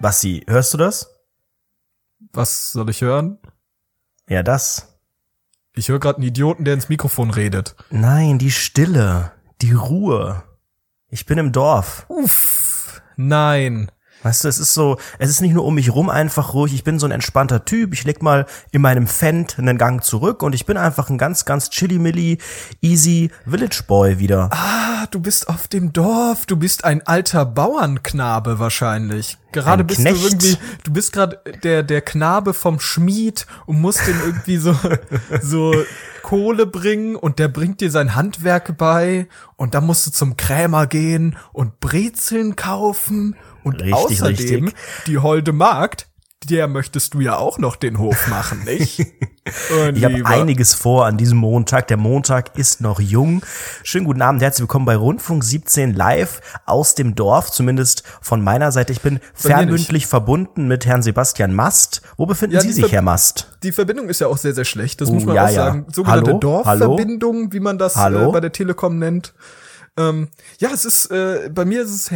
Basti, 0.00 0.44
hörst 0.46 0.74
du 0.74 0.78
das? 0.78 1.10
Was 2.32 2.72
soll 2.72 2.90
ich 2.90 3.00
hören? 3.00 3.38
Ja, 4.28 4.42
das. 4.42 4.98
Ich 5.74 5.88
höre 5.88 6.00
gerade 6.00 6.18
einen 6.18 6.28
Idioten, 6.28 6.64
der 6.64 6.74
ins 6.74 6.88
Mikrofon 6.88 7.30
redet. 7.30 7.76
Nein, 7.90 8.38
die 8.38 8.50
Stille, 8.50 9.32
die 9.60 9.72
Ruhe. 9.72 10.42
Ich 11.08 11.26
bin 11.26 11.38
im 11.38 11.52
Dorf. 11.52 12.06
Uff. 12.08 13.02
Nein. 13.16 13.90
Weißt 14.26 14.42
du, 14.42 14.48
es 14.48 14.58
ist 14.58 14.74
so, 14.74 14.98
es 15.20 15.30
ist 15.30 15.40
nicht 15.40 15.52
nur 15.52 15.64
um 15.64 15.76
mich 15.76 15.94
rum 15.94 16.10
einfach 16.10 16.52
ruhig. 16.52 16.74
Ich 16.74 16.82
bin 16.82 16.98
so 16.98 17.06
ein 17.06 17.12
entspannter 17.12 17.64
Typ. 17.64 17.94
Ich 17.94 18.02
leg 18.02 18.24
mal 18.24 18.46
in 18.72 18.82
meinem 18.82 19.06
Fendt 19.06 19.56
einen 19.56 19.78
Gang 19.78 20.02
zurück 20.02 20.42
und 20.42 20.52
ich 20.52 20.66
bin 20.66 20.76
einfach 20.76 21.10
ein 21.10 21.16
ganz, 21.16 21.44
ganz 21.44 21.70
chilly-milly, 21.70 22.38
easy 22.80 23.30
Village 23.48 23.84
Boy 23.86 24.18
wieder. 24.18 24.50
Ah, 24.50 25.06
du 25.12 25.20
bist 25.20 25.48
auf 25.48 25.68
dem 25.68 25.92
Dorf. 25.92 26.44
Du 26.44 26.56
bist 26.56 26.84
ein 26.84 27.06
alter 27.06 27.44
Bauernknabe 27.44 28.58
wahrscheinlich. 28.58 29.38
Gerade 29.52 29.84
Ein 29.84 29.86
bist 29.86 30.00
Knecht. 30.00 30.16
du 30.16 30.26
irgendwie, 30.26 30.58
du 30.82 30.92
bist 30.92 31.12
gerade 31.12 31.40
der, 31.62 31.84
der 31.84 32.00
Knabe 32.00 32.52
vom 32.52 32.80
Schmied 32.80 33.46
und 33.66 33.80
musst 33.80 34.08
den 34.08 34.18
irgendwie 34.24 34.56
so, 34.56 34.76
so 35.40 35.72
Kohle 36.22 36.66
bringen 36.66 37.14
und 37.14 37.38
der 37.38 37.46
bringt 37.46 37.80
dir 37.80 37.92
sein 37.92 38.16
Handwerk 38.16 38.76
bei 38.76 39.28
und 39.54 39.74
dann 39.74 39.86
musst 39.86 40.04
du 40.04 40.10
zum 40.10 40.36
Krämer 40.36 40.88
gehen 40.88 41.36
und 41.52 41.78
Brezeln 41.78 42.56
kaufen 42.56 43.36
und 43.66 43.80
Richtig, 43.82 43.94
außerdem 43.94 44.64
richtig. 44.66 44.74
die 45.06 45.18
holde 45.18 45.52
Magd, 45.52 46.06
der 46.48 46.68
möchtest 46.68 47.14
du 47.14 47.20
ja 47.20 47.36
auch 47.36 47.58
noch 47.58 47.74
den 47.74 47.98
Hof 47.98 48.28
machen, 48.28 48.62
nicht? 48.64 49.00
Und 49.00 49.06
Ich 49.96 50.04
habe 50.04 50.24
einiges 50.26 50.74
vor 50.74 51.06
an 51.06 51.16
diesem 51.16 51.38
Montag. 51.38 51.88
Der 51.88 51.96
Montag 51.96 52.56
ist 52.56 52.80
noch 52.80 53.00
jung. 53.00 53.42
Schönen 53.82 54.04
guten 54.04 54.22
Abend, 54.22 54.42
herzlich 54.42 54.60
willkommen 54.62 54.84
bei 54.86 54.94
Rundfunk 54.94 55.42
17 55.42 55.94
live 55.94 56.40
aus 56.64 56.94
dem 56.94 57.16
Dorf, 57.16 57.50
zumindest 57.50 58.04
von 58.20 58.44
meiner 58.44 58.70
Seite. 58.70 58.92
Ich 58.92 59.00
bin 59.00 59.18
fernmündlich 59.34 60.06
verbunden 60.06 60.68
mit 60.68 60.86
Herrn 60.86 61.02
Sebastian 61.02 61.52
Mast. 61.52 62.02
Wo 62.16 62.26
befinden 62.26 62.54
Ja, 62.56 62.60
Sie 62.60 62.72
sich, 62.72 62.84
Ver- 62.84 62.92
Herr 62.92 63.02
Mast? 63.02 63.58
Die 63.64 63.72
Verbindung 63.72 64.08
ist 64.08 64.20
ja 64.20 64.28
auch 64.28 64.38
sehr, 64.38 64.54
sehr 64.54 64.64
schlecht. 64.64 65.00
Das 65.00 65.08
Oh, 65.08 65.14
muss 65.14 65.24
man 65.24 65.34
ja, 65.34 65.44
auch 65.44 65.48
ja. 65.48 65.54
sagen. 65.54 65.86
Sogenannte 65.92 66.30
Hallo? 66.30 66.38
Dorfverbindung, 66.38 67.52
wie 67.52 67.60
man 67.60 67.78
das 67.78 67.96
Hallo? 67.96 68.28
äh, 68.28 68.32
bei 68.32 68.40
der 68.40 68.52
Telekom 68.52 68.98
nennt. 69.00 69.34
Ähm, 69.98 70.28
ja, 70.58 70.68
es 70.72 70.84
ist, 70.84 71.06
äh, 71.10 71.50
bei 71.52 71.64
mir 71.64 71.82
ist 71.82 71.90
es 71.90 72.10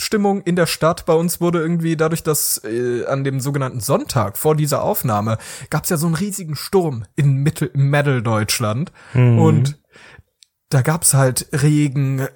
Herbststimmung 0.00 0.40
in 0.42 0.56
der 0.56 0.66
Stadt. 0.66 1.04
Bei 1.04 1.12
uns 1.12 1.42
wurde 1.42 1.60
irgendwie 1.60 1.94
dadurch, 1.94 2.22
dass 2.22 2.62
äh, 2.64 3.04
an 3.04 3.22
dem 3.22 3.38
sogenannten 3.38 3.80
Sonntag 3.80 4.38
vor 4.38 4.56
dieser 4.56 4.82
Aufnahme 4.82 5.36
gab 5.68 5.84
es 5.84 5.90
ja 5.90 5.98
so 5.98 6.06
einen 6.06 6.14
riesigen 6.14 6.56
Sturm 6.56 7.04
in 7.16 7.34
Mittel 7.36 7.70
Mitteldeutschland. 7.74 8.92
Und 9.14 9.78
da 10.70 10.82
gab's 10.82 11.14
halt 11.14 11.48
Regen, 11.52 12.20
äh, 12.20 12.28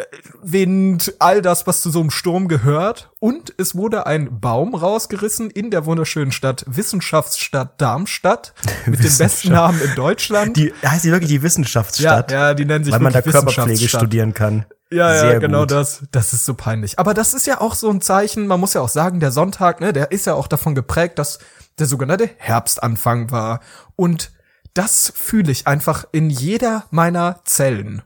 Wind, 0.42 1.14
all 1.20 1.40
das, 1.40 1.66
was 1.66 1.80
zu 1.80 1.90
so 1.90 2.00
einem 2.00 2.10
Sturm 2.10 2.48
gehört. 2.48 3.10
Und 3.18 3.54
es 3.56 3.74
wurde 3.74 4.06
ein 4.06 4.40
Baum 4.40 4.74
rausgerissen 4.74 5.50
in 5.50 5.70
der 5.70 5.86
wunderschönen 5.86 6.32
Stadt, 6.32 6.64
Wissenschaftsstadt 6.66 7.80
Darmstadt, 7.80 8.52
mit 8.86 9.02
dem 9.02 9.16
besten 9.16 9.52
Namen 9.52 9.80
in 9.80 9.94
Deutschland. 9.94 10.56
Die 10.56 10.74
heißt 10.84 11.04
die 11.04 11.12
wirklich 11.12 11.30
die 11.30 11.36
ja, 11.36 11.42
Wissenschaftsstadt, 11.42 12.30
ja, 12.30 12.52
die 12.52 12.66
nennen 12.66 12.84
sich 12.84 12.92
weil 12.92 13.00
man 13.00 13.12
da 13.12 13.22
Körperpflege 13.22 13.88
studieren 13.88 14.34
kann. 14.34 14.66
Ja, 14.92 15.12
ja, 15.14 15.20
Sehr 15.20 15.40
genau 15.40 15.60
gut. 15.60 15.70
das. 15.72 16.02
Das 16.12 16.32
ist 16.32 16.44
so 16.44 16.54
peinlich. 16.54 16.98
Aber 16.98 17.14
das 17.14 17.34
ist 17.34 17.46
ja 17.46 17.60
auch 17.60 17.74
so 17.74 17.90
ein 17.90 18.00
Zeichen, 18.00 18.46
man 18.46 18.60
muss 18.60 18.74
ja 18.74 18.80
auch 18.80 18.88
sagen, 18.88 19.18
der 19.20 19.32
Sonntag, 19.32 19.80
ne, 19.80 19.92
der 19.92 20.12
ist 20.12 20.26
ja 20.26 20.34
auch 20.34 20.46
davon 20.46 20.74
geprägt, 20.74 21.18
dass 21.18 21.38
der 21.78 21.86
sogenannte 21.86 22.30
Herbstanfang 22.36 23.30
war. 23.30 23.60
Und 23.96 24.30
das 24.74 25.12
fühle 25.16 25.50
ich 25.50 25.66
einfach 25.66 26.04
in 26.12 26.30
jeder 26.30 26.84
meiner 26.90 27.40
Zellen. 27.44 28.02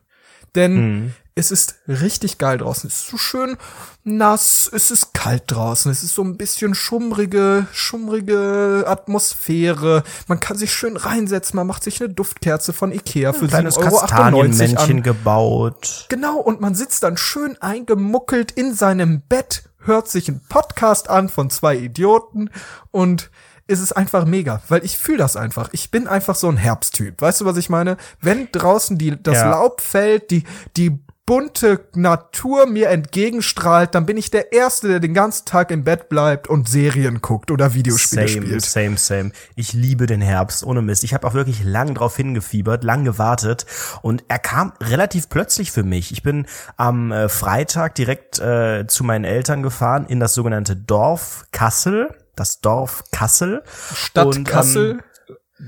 Denn 0.55 0.75
Mhm. 1.05 1.15
Es 1.39 1.53
ist 1.53 1.77
richtig 1.87 2.39
geil 2.39 2.59
draußen. 2.59 2.89
Es 2.89 2.97
ist 3.01 3.09
so 3.09 3.17
schön 3.17 3.57
nass, 4.03 4.69
es 4.73 4.91
ist 4.91 5.15
kalt 5.15 5.45
draußen, 5.47 5.91
es 5.91 6.03
ist 6.03 6.15
so 6.15 6.23
ein 6.23 6.37
bisschen 6.37 6.75
schummrige, 6.75 7.67
schummrige 7.73 8.85
Atmosphäre. 8.87 10.03
Man 10.27 10.41
kann 10.41 10.57
sich 10.57 10.73
schön 10.73 10.97
reinsetzen, 10.97 11.57
man 11.57 11.67
macht 11.67 11.85
sich 11.85 12.01
eine 12.01 12.13
Duftkerze 12.13 12.73
von 12.73 12.91
Ikea 12.91 13.33
für 13.33 13.45
Ein 13.45 13.49
kleines 13.49 13.77
7,98 13.77 13.85
Euro 13.85 13.99
an. 13.99 14.09
Kastanienmännchen 14.09 15.03
gebaut. 15.03 16.07
Genau, 16.09 16.39
und 16.39 16.61
man 16.61 16.75
sitzt 16.75 17.03
dann 17.05 17.17
schön 17.17 17.57
eingemuckelt 17.63 18.51
in 18.51 18.75
seinem 18.75 19.21
Bett, 19.21 19.63
hört 19.79 20.09
sich 20.09 20.29
einen 20.29 20.41
Podcast 20.49 21.09
an 21.09 21.29
von 21.29 21.51
zwei 21.51 21.77
Idioten 21.77 22.51
und 22.91 23.31
es 23.69 23.81
ist 23.81 23.93
einfach 23.93 24.25
mega, 24.25 24.63
weil 24.69 24.83
ich 24.85 24.97
fühle 24.97 25.19
das 25.19 25.37
einfach. 25.37 25.69
Ich 25.73 25.91
bin 25.91 26.09
einfach 26.09 26.35
so 26.35 26.49
ein 26.49 26.57
Herbsttyp. 26.57 27.21
Weißt 27.21 27.43
du, 27.43 27.45
was 27.45 27.59
ich 27.59 27.69
meine? 27.69 27.99
Wenn 28.21 28.49
draußen 28.51 28.97
die, 28.97 29.23
das 29.23 29.35
Ja. 29.35 29.51
Laub 29.51 29.83
fällt, 29.83 30.31
die, 30.31 30.45
die 30.79 30.99
bunte 31.29 31.81
Natur 31.95 32.65
mir 32.65 32.89
entgegenstrahlt, 32.89 33.95
dann 33.95 34.07
bin 34.07 34.17
ich 34.17 34.31
der 34.31 34.55
Erste, 34.55 34.89
der 34.89 34.99
den 34.99 35.13
ganzen 35.13 35.45
Tag 35.45 35.71
im 35.71 35.85
Bett 35.85 36.09
bleibt 36.09 36.49
und 36.49 36.71
Serien 36.71 37.21
guckt 37.21 37.51
oder 37.51 37.75
Videospiele 37.75 38.27
Same, 38.29 38.47
spielt. 38.47 38.63
same, 38.65 38.97
same. 38.97 39.33
Ich 39.55 39.75
liebe 39.75 40.07
den 40.07 40.23
Herbst, 40.23 40.65
ohne 40.65 40.81
Mist. 40.81 41.05
Ich 41.05 41.13
habe 41.13 41.27
auch 41.27 41.35
wirklich 41.35 41.63
lang 41.63 41.95
drauf 41.95 42.17
hingefiebert, 42.17 42.83
lang 42.83 43.05
gewartet 43.05 43.67
und 44.01 44.25
er 44.29 44.39
kam 44.39 44.73
relativ 44.81 45.29
plötzlich 45.29 45.71
für 45.71 45.83
mich. 45.83 46.13
Ich 46.13 46.23
bin 46.23 46.47
am 46.79 47.13
äh, 47.13 47.29
Freitag 47.29 47.95
direkt 47.97 48.39
äh, 48.39 48.87
zu 48.87 49.05
meinen 49.05 49.27
Eltern 49.27 49.63
gefahren 49.63 50.07
in 50.09 50.21
das 50.21 50.33
sogenannte 50.33 50.77
Dorf 50.77 51.45
Kassel, 51.53 52.09
das 52.37 52.63
Dorf 52.63 53.05
Kassel. 53.13 53.63
Stadt 53.95 54.29
Und, 54.29 54.37
ähm, 54.39 54.45
Kassel. 54.45 55.01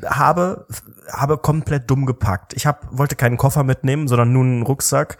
Habe 0.06 0.66
habe 1.10 1.38
komplett 1.38 1.90
dumm 1.90 2.06
gepackt. 2.06 2.54
Ich 2.54 2.66
hab, 2.66 2.86
wollte 2.96 3.16
keinen 3.16 3.36
Koffer 3.36 3.64
mitnehmen, 3.64 4.08
sondern 4.08 4.32
nur 4.32 4.44
einen 4.44 4.62
Rucksack 4.62 5.18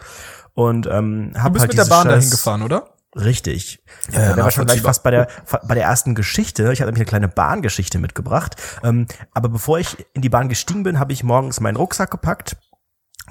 und 0.53 0.87
ähm, 0.87 1.33
habe 1.37 1.49
Du 1.49 1.53
bist 1.53 1.61
halt 1.63 1.71
mit 1.71 1.77
der 1.77 1.85
Bahn 1.85 2.07
dahin 2.07 2.21
scheiß- 2.21 2.31
gefahren, 2.31 2.61
oder? 2.61 2.87
Richtig. 3.15 3.83
Ja, 4.11 4.31
äh, 4.31 4.35
der 4.35 4.43
war 4.45 4.51
schon 4.51 4.65
gleich 4.65 4.81
fast 4.81 5.03
bei 5.03 5.11
der 5.11 5.27
bei 5.67 5.75
der 5.75 5.83
ersten 5.83 6.15
Geschichte. 6.15 6.71
Ich 6.71 6.79
hatte 6.79 6.85
nämlich 6.91 7.01
eine 7.01 7.05
kleine 7.05 7.27
Bahngeschichte 7.27 7.99
mitgebracht. 7.99 8.55
Ähm, 8.83 9.07
aber 9.33 9.49
bevor 9.49 9.79
ich 9.79 9.97
in 10.13 10.21
die 10.21 10.29
Bahn 10.29 10.47
gestiegen 10.47 10.83
bin, 10.83 10.97
habe 10.97 11.11
ich 11.11 11.23
morgens 11.23 11.59
meinen 11.59 11.75
Rucksack 11.75 12.09
gepackt. 12.09 12.55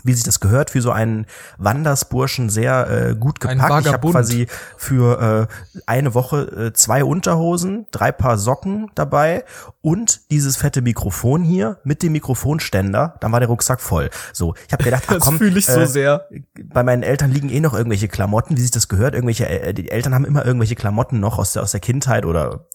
Wie 0.02 0.14
sich 0.14 0.24
das 0.24 0.40
gehört, 0.40 0.70
für 0.70 0.80
so 0.80 0.92
einen 0.92 1.26
Wandersburschen 1.58 2.48
sehr 2.48 2.88
äh, 3.10 3.14
gut 3.14 3.40
gepackt. 3.40 3.86
Ich 3.86 3.92
habe 3.92 4.10
quasi 4.10 4.46
für 4.76 5.48
äh, 5.50 5.82
eine 5.86 6.14
Woche 6.14 6.68
äh, 6.68 6.72
zwei 6.72 7.04
Unterhosen, 7.04 7.86
drei 7.90 8.10
Paar 8.12 8.38
Socken 8.38 8.90
dabei 8.94 9.44
und 9.82 10.30
dieses 10.30 10.56
fette 10.56 10.80
Mikrofon 10.80 11.42
hier 11.42 11.78
mit 11.84 12.02
dem 12.02 12.12
Mikrofonständer. 12.12 13.16
Dann 13.20 13.32
war 13.32 13.40
der 13.40 13.48
Rucksack 13.48 13.80
voll. 13.80 14.10
So, 14.32 14.54
ich 14.66 14.72
habe 14.72 14.84
gedacht, 14.84 15.04
ach 15.08 15.14
Das 15.20 15.24
komm, 15.24 15.38
fühle 15.38 15.58
ich 15.58 15.66
so 15.66 15.80
äh, 15.80 15.86
sehr. 15.86 16.28
bei 16.64 16.82
meinen 16.82 17.02
Eltern 17.02 17.30
liegen 17.30 17.50
eh 17.50 17.60
noch 17.60 17.74
irgendwelche 17.74 18.08
Klamotten, 18.08 18.56
wie 18.56 18.62
sich 18.62 18.70
das 18.70 18.88
gehört. 18.88 19.14
Irgendwelche, 19.14 19.48
äh, 19.48 19.74
die 19.74 19.90
Eltern 19.90 20.14
haben 20.14 20.24
immer 20.24 20.46
irgendwelche 20.46 20.76
Klamotten 20.76 21.20
noch 21.20 21.38
aus 21.38 21.52
der, 21.52 21.62
aus 21.62 21.72
der 21.72 21.80
Kindheit 21.80 22.24
oder 22.24 22.68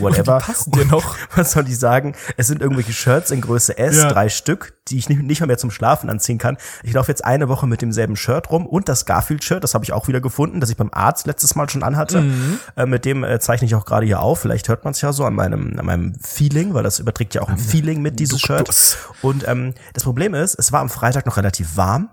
whatever. 0.00 0.38
Die 0.38 0.44
passen 0.44 0.72
dir 0.72 0.84
noch. 0.86 1.16
Was 1.36 1.52
soll 1.52 1.68
ich 1.68 1.78
sagen? 1.78 2.14
Es 2.36 2.46
sind 2.46 2.60
irgendwelche 2.60 2.92
Shirts 2.92 3.30
in 3.30 3.40
Größe 3.40 3.76
S, 3.78 3.96
Ja. 3.96 4.08
drei 4.08 4.28
Stück, 4.28 4.74
die 4.88 4.98
ich 4.98 5.08
nicht, 5.08 5.22
nicht 5.22 5.40
mal 5.40 5.46
mehr 5.46 5.58
zum 5.58 5.70
Schlafen 5.70 6.08
anziehen 6.10 6.38
kann. 6.38 6.56
Ich 6.82 6.92
laufe 6.92 7.10
jetzt 7.10 7.24
eine 7.24 7.48
Woche 7.48 7.66
mit 7.66 7.82
demselben 7.82 8.16
Shirt 8.16 8.50
rum 8.50 8.66
und 8.66 8.88
das 8.88 9.06
Garfield-Shirt, 9.06 9.62
das 9.62 9.74
habe 9.74 9.84
ich 9.84 9.92
auch 9.92 10.08
wieder 10.08 10.20
gefunden, 10.20 10.60
das 10.60 10.70
ich 10.70 10.76
beim 10.76 10.90
Arzt 10.92 11.26
letztes 11.26 11.54
Mal 11.54 11.68
schon 11.68 11.82
anhatte. 11.82 12.20
Mhm. 12.22 12.58
Äh, 12.76 12.86
mit 12.86 13.04
dem 13.04 13.24
äh, 13.24 13.38
zeichne 13.40 13.66
ich 13.66 13.74
auch 13.74 13.84
gerade 13.84 14.06
hier 14.06 14.20
auf. 14.20 14.40
Vielleicht 14.40 14.68
hört 14.68 14.84
man 14.84 14.92
es 14.92 15.00
ja 15.00 15.12
so 15.12 15.24
an 15.24 15.34
meinem, 15.34 15.78
an 15.78 15.86
meinem 15.86 16.14
Feeling, 16.20 16.74
weil 16.74 16.82
das 16.82 16.98
überträgt 16.98 17.34
ja 17.34 17.42
auch 17.42 17.48
ein 17.48 17.58
Feeling 17.58 18.02
mit, 18.02 18.18
dieses 18.20 18.40
Shirt. 18.40 18.98
Und 19.22 19.46
ähm, 19.48 19.74
das 19.94 20.04
Problem 20.04 20.34
ist, 20.34 20.54
es 20.58 20.72
war 20.72 20.80
am 20.80 20.90
Freitag 20.90 21.26
noch 21.26 21.36
relativ 21.36 21.76
warm. 21.76 22.08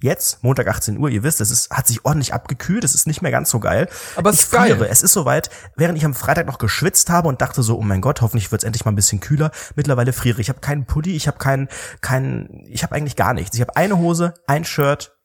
Jetzt, 0.00 0.44
Montag 0.44 0.68
18 0.68 0.96
Uhr, 0.96 1.08
ihr 1.08 1.24
wisst, 1.24 1.40
es 1.40 1.50
ist, 1.50 1.70
hat 1.70 1.88
sich 1.88 2.04
ordentlich 2.04 2.32
abgekühlt, 2.32 2.84
es 2.84 2.94
ist 2.94 3.08
nicht 3.08 3.20
mehr 3.20 3.32
ganz 3.32 3.50
so 3.50 3.58
geil. 3.58 3.88
Aber 4.14 4.30
es 4.30 4.36
ich 4.36 4.42
ist 4.42 4.52
geil. 4.52 4.70
friere. 4.70 4.88
Es 4.88 5.02
ist 5.02 5.12
soweit, 5.12 5.50
während 5.74 5.98
ich 5.98 6.04
am 6.04 6.14
Freitag 6.14 6.46
noch 6.46 6.58
geschwitzt 6.58 7.10
habe 7.10 7.26
und 7.28 7.42
dachte 7.42 7.64
so, 7.64 7.76
oh 7.76 7.82
mein 7.82 8.00
Gott, 8.00 8.20
hoffentlich 8.20 8.52
wird's 8.52 8.62
endlich 8.62 8.84
mal 8.84 8.92
ein 8.92 8.96
bisschen 8.96 9.18
kühler. 9.18 9.50
Mittlerweile 9.74 10.12
friere 10.12 10.40
ich. 10.40 10.46
Ich 10.46 10.48
habe 10.50 10.60
keinen 10.60 10.86
Pulli, 10.86 11.16
ich 11.16 11.26
habe 11.26 11.38
keinen, 11.38 11.68
keinen, 12.00 12.64
ich 12.68 12.84
habe 12.84 12.94
eigentlich 12.94 13.16
gar 13.16 13.34
nichts. 13.34 13.56
Ich 13.56 13.60
habe 13.60 13.74
eine 13.74 13.98
Hose, 13.98 14.34
ein 14.46 14.64
Shirt 14.64 15.17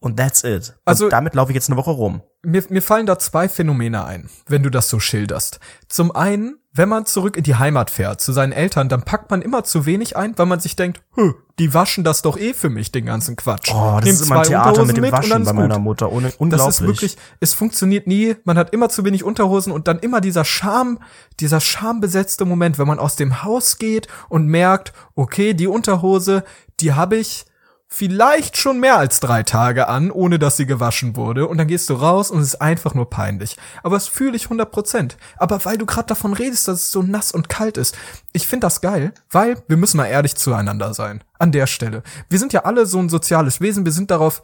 und 0.00 0.16
that's 0.16 0.42
it. 0.44 0.74
Also- 0.84 1.04
und 1.04 1.12
damit 1.12 1.34
laufe 1.34 1.52
ich 1.52 1.54
jetzt 1.54 1.68
eine 1.68 1.76
Woche 1.76 1.90
rum. 1.90 2.22
Mir, 2.42 2.64
mir 2.70 2.80
fallen 2.82 3.04
da 3.04 3.18
zwei 3.18 3.48
Phänomene 3.50 4.04
ein, 4.04 4.30
wenn 4.48 4.62
du 4.62 4.70
das 4.70 4.88
so 4.88 4.98
schilderst. 4.98 5.60
Zum 5.88 6.10
einen, 6.16 6.56
wenn 6.72 6.88
man 6.88 7.04
zurück 7.04 7.36
in 7.36 7.42
die 7.42 7.56
Heimat 7.56 7.90
fährt, 7.90 8.22
zu 8.22 8.32
seinen 8.32 8.52
Eltern, 8.52 8.88
dann 8.88 9.02
packt 9.02 9.30
man 9.30 9.42
immer 9.42 9.62
zu 9.62 9.84
wenig 9.84 10.16
ein, 10.16 10.38
weil 10.38 10.46
man 10.46 10.58
sich 10.58 10.74
denkt, 10.74 11.02
Hö, 11.16 11.34
die 11.58 11.74
waschen 11.74 12.02
das 12.02 12.22
doch 12.22 12.38
eh 12.38 12.54
für 12.54 12.70
mich, 12.70 12.92
den 12.92 13.04
ganzen 13.04 13.36
Quatsch. 13.36 13.70
Oh, 13.74 13.96
das 13.96 14.04
Nimm 14.06 14.14
ist 14.14 14.20
immer 14.22 14.36
ein 14.38 14.42
Theater 14.44 14.68
Unterhosen 14.70 14.86
mit 14.86 14.96
dem 14.96 15.02
mit 15.02 15.12
Waschen 15.12 15.44
bei 15.44 15.52
meiner. 15.52 15.78
Mutter. 15.78 16.10
Ohne, 16.10 16.28
Das 16.28 16.36
unglaublich. 16.38 16.68
ist 16.68 16.80
wirklich, 16.80 17.16
es 17.40 17.52
funktioniert 17.52 18.06
nie, 18.06 18.36
man 18.44 18.56
hat 18.56 18.72
immer 18.72 18.88
zu 18.88 19.04
wenig 19.04 19.22
Unterhosen 19.22 19.70
und 19.70 19.86
dann 19.86 19.98
immer 19.98 20.22
dieser 20.22 20.46
Scham, 20.46 21.00
dieser 21.40 21.60
schambesetzte 21.60 22.46
Moment, 22.46 22.78
wenn 22.78 22.86
man 22.88 22.98
aus 22.98 23.16
dem 23.16 23.42
Haus 23.42 23.76
geht 23.76 24.08
und 24.30 24.46
merkt, 24.46 24.94
okay, 25.14 25.52
die 25.52 25.66
Unterhose, 25.66 26.42
die 26.80 26.94
habe 26.94 27.16
ich 27.16 27.44
vielleicht 27.92 28.56
schon 28.56 28.78
mehr 28.78 28.96
als 28.96 29.18
drei 29.18 29.42
Tage 29.42 29.88
an, 29.88 30.10
ohne 30.12 30.38
dass 30.38 30.56
sie 30.56 30.64
gewaschen 30.64 31.16
wurde. 31.16 31.48
Und 31.48 31.58
dann 31.58 31.66
gehst 31.66 31.90
du 31.90 31.94
raus 31.94 32.30
und 32.30 32.40
es 32.40 32.48
ist 32.48 32.60
einfach 32.60 32.94
nur 32.94 33.10
peinlich. 33.10 33.56
Aber 33.82 33.96
das 33.96 34.06
fühle 34.06 34.36
ich 34.36 34.44
100 34.44 34.70
Prozent. 34.70 35.16
Aber 35.36 35.64
weil 35.64 35.76
du 35.76 35.86
gerade 35.86 36.06
davon 36.06 36.32
redest, 36.32 36.68
dass 36.68 36.78
es 36.78 36.92
so 36.92 37.02
nass 37.02 37.32
und 37.32 37.48
kalt 37.48 37.76
ist, 37.76 37.96
ich 38.32 38.46
finde 38.46 38.66
das 38.66 38.80
geil, 38.80 39.12
weil 39.30 39.60
wir 39.66 39.76
müssen 39.76 39.96
mal 39.96 40.06
ehrlich 40.06 40.36
zueinander 40.36 40.94
sein. 40.94 41.24
An 41.38 41.52
der 41.52 41.66
Stelle. 41.66 42.02
Wir 42.28 42.38
sind 42.38 42.52
ja 42.52 42.64
alle 42.64 42.86
so 42.86 42.98
ein 42.98 43.08
soziales 43.08 43.60
Wesen. 43.60 43.84
Wir 43.84 43.92
sind 43.92 44.10
darauf 44.10 44.42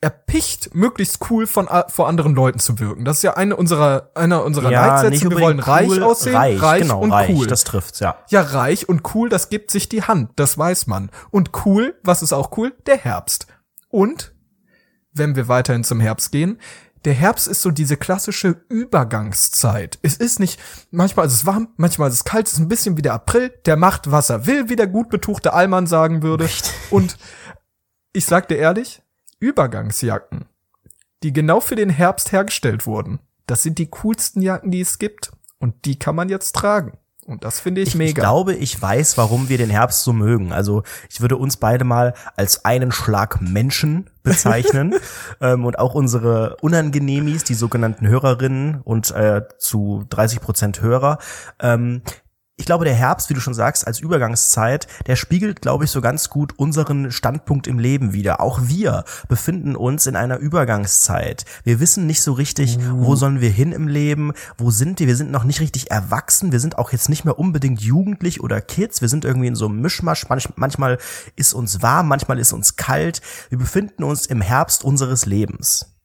erpicht, 0.00 0.74
möglichst 0.74 1.30
cool 1.30 1.46
von 1.46 1.68
vor 1.88 2.08
anderen 2.08 2.34
Leuten 2.34 2.58
zu 2.58 2.78
wirken. 2.78 3.04
Das 3.04 3.18
ist 3.18 3.22
ja 3.22 3.34
eine 3.34 3.56
unserer 3.56 4.10
einer 4.14 4.44
unserer 4.44 4.70
Ja, 4.70 4.86
Leitsätze. 4.86 5.30
Wir 5.30 5.40
wollen 5.40 5.58
reich 5.58 5.88
cool, 5.88 6.02
aussehen, 6.02 6.36
reich, 6.36 6.62
reich, 6.62 6.82
genau, 6.82 7.00
und 7.00 7.12
reich, 7.12 7.30
cool. 7.30 7.46
das 7.46 7.64
trifft's, 7.64 8.00
ja. 8.00 8.16
ja, 8.28 8.42
reich 8.42 8.88
und 8.88 9.14
cool, 9.14 9.28
das 9.28 9.48
gibt 9.48 9.70
sich 9.70 9.88
die 9.88 10.02
Hand, 10.02 10.30
das 10.36 10.56
weiß 10.56 10.86
man. 10.86 11.10
Und 11.30 11.50
cool, 11.64 11.96
was 12.02 12.22
ist 12.22 12.32
auch 12.32 12.56
cool? 12.56 12.74
Der 12.86 12.96
Herbst. 12.96 13.46
Und 13.88 14.34
wenn 15.12 15.34
wir 15.36 15.48
weiterhin 15.48 15.84
zum 15.84 16.00
Herbst 16.00 16.30
gehen, 16.30 16.58
der 17.04 17.14
Herbst 17.14 17.48
ist 17.48 17.62
so 17.62 17.70
diese 17.70 17.96
klassische 17.96 18.64
Übergangszeit. 18.68 19.98
Es 20.02 20.16
ist 20.16 20.40
nicht, 20.40 20.60
manchmal 20.90 21.26
ist 21.26 21.32
es 21.32 21.46
warm, 21.46 21.68
manchmal 21.76 22.08
ist 22.08 22.16
es 22.16 22.24
kalt, 22.24 22.46
es 22.46 22.54
ist 22.54 22.58
ein 22.58 22.68
bisschen 22.68 22.96
wie 22.96 23.02
der 23.02 23.14
April, 23.14 23.50
der 23.66 23.76
macht, 23.76 24.10
was 24.10 24.30
er 24.30 24.46
will, 24.46 24.68
wie 24.68 24.76
der 24.76 24.88
gut 24.88 25.08
betuchte 25.08 25.52
Allmann 25.52 25.86
sagen 25.86 26.22
würde. 26.22 26.48
Und 26.90 27.16
ich 28.12 28.26
sag 28.26 28.48
dir 28.48 28.56
ehrlich, 28.56 29.02
Übergangsjacken, 29.40 30.46
die 31.22 31.32
genau 31.32 31.60
für 31.60 31.76
den 31.76 31.90
Herbst 31.90 32.32
hergestellt 32.32 32.86
wurden, 32.86 33.18
das 33.46 33.62
sind 33.62 33.78
die 33.78 33.90
coolsten 33.90 34.42
Jacken, 34.42 34.70
die 34.70 34.80
es 34.80 34.98
gibt. 34.98 35.32
Und 35.58 35.84
die 35.86 35.98
kann 35.98 36.14
man 36.14 36.28
jetzt 36.28 36.54
tragen. 36.54 36.92
Und 37.26 37.44
das 37.44 37.60
finde 37.60 37.82
ich, 37.82 37.88
Ich, 37.88 37.94
mega. 37.94 38.08
ich 38.08 38.14
glaube, 38.14 38.54
ich 38.54 38.80
weiß, 38.80 39.18
warum 39.18 39.50
wir 39.50 39.58
den 39.58 39.68
Herbst 39.68 40.02
so 40.02 40.14
mögen. 40.14 40.50
Also 40.52 40.82
ich 41.10 41.20
würde 41.20 41.36
uns 41.36 41.58
beide 41.58 41.84
mal 41.84 42.14
als 42.36 42.64
einen 42.64 42.90
Schlag 42.90 43.42
Menschen 43.42 44.08
bezeichnen 44.22 44.94
ähm, 45.40 45.66
und 45.66 45.78
auch 45.78 45.94
unsere 45.94 46.56
Unangenehmis, 46.62 47.44
die 47.44 47.54
sogenannten 47.54 48.06
Hörerinnen 48.08 48.80
und 48.82 49.10
äh, 49.10 49.42
zu 49.58 50.06
30 50.08 50.40
Prozent 50.40 50.80
Hörer. 50.80 51.18
Ähm, 51.60 52.00
ich 52.58 52.66
glaube, 52.66 52.84
der 52.84 52.94
Herbst, 52.94 53.30
wie 53.30 53.34
du 53.34 53.40
schon 53.40 53.54
sagst, 53.54 53.86
als 53.86 54.00
Übergangszeit, 54.00 54.88
der 55.06 55.14
spiegelt, 55.14 55.62
glaube 55.62 55.84
ich, 55.84 55.92
so 55.92 56.00
ganz 56.00 56.28
gut 56.28 56.58
unseren 56.58 57.12
Standpunkt 57.12 57.68
im 57.68 57.78
Leben 57.78 58.12
wieder. 58.12 58.40
Auch 58.40 58.60
wir 58.64 59.04
befinden 59.28 59.76
uns 59.76 60.08
in 60.08 60.16
einer 60.16 60.38
Übergangszeit. 60.38 61.44
Wir 61.62 61.78
wissen 61.78 62.06
nicht 62.06 62.20
so 62.20 62.32
richtig, 62.32 62.78
wo 62.90 63.14
sollen 63.14 63.40
wir 63.40 63.50
hin 63.50 63.70
im 63.70 63.86
Leben, 63.86 64.32
wo 64.58 64.72
sind 64.72 64.98
wir? 64.98 65.06
Wir 65.06 65.14
sind 65.14 65.30
noch 65.30 65.44
nicht 65.44 65.60
richtig 65.60 65.92
erwachsen. 65.92 66.50
Wir 66.50 66.58
sind 66.58 66.78
auch 66.78 66.90
jetzt 66.90 67.08
nicht 67.08 67.24
mehr 67.24 67.38
unbedingt 67.38 67.80
jugendlich 67.80 68.42
oder 68.42 68.60
Kids. 68.60 69.00
Wir 69.00 69.08
sind 69.08 69.24
irgendwie 69.24 69.46
in 69.46 69.56
so 69.56 69.66
einem 69.66 69.80
Mischmasch. 69.80 70.28
Manch, 70.28 70.48
manchmal 70.56 70.98
ist 71.36 71.54
uns 71.54 71.80
warm, 71.80 72.08
manchmal 72.08 72.40
ist 72.40 72.52
uns 72.52 72.74
kalt. 72.74 73.22
Wir 73.50 73.58
befinden 73.58 74.02
uns 74.02 74.26
im 74.26 74.40
Herbst 74.40 74.84
unseres 74.84 75.26
Lebens. 75.26 75.97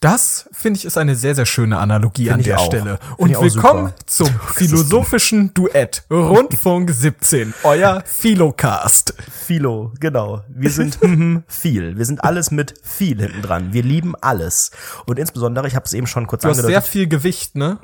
Das 0.00 0.48
finde 0.52 0.78
ich 0.78 0.84
ist 0.84 0.98
eine 0.98 1.14
sehr, 1.14 1.34
sehr 1.34 1.46
schöne 1.46 1.78
Analogie 1.78 2.24
Find 2.24 2.34
an 2.34 2.42
der 2.42 2.58
auch. 2.58 2.66
Stelle. 2.66 2.98
Und 3.16 3.30
willkommen 3.30 3.86
super. 3.86 3.94
zum 4.06 4.28
philosophischen 4.54 5.54
Duett 5.54 6.04
Rundfunk 6.10 6.90
17, 6.90 7.54
euer 7.62 8.02
Philocast. 8.04 9.14
Philo, 9.30 9.92
genau. 10.00 10.42
Wir 10.48 10.70
sind 10.70 11.02
mhm, 11.02 11.44
viel. 11.46 11.96
Wir 11.96 12.04
sind 12.04 12.22
alles 12.22 12.50
mit 12.50 12.74
viel 12.82 13.20
hinten 13.20 13.42
dran. 13.42 13.72
Wir 13.72 13.82
lieben 13.82 14.14
alles. 14.20 14.72
Und 15.06 15.18
insbesondere, 15.18 15.66
ich 15.68 15.74
habe 15.74 15.86
es 15.86 15.92
eben 15.94 16.06
schon 16.06 16.26
kurz 16.26 16.42
Du 16.42 16.48
hast 16.48 16.56
sehr 16.56 16.64
angedeutet. 16.66 16.90
viel 16.90 17.08
Gewicht, 17.08 17.56
ne? 17.56 17.78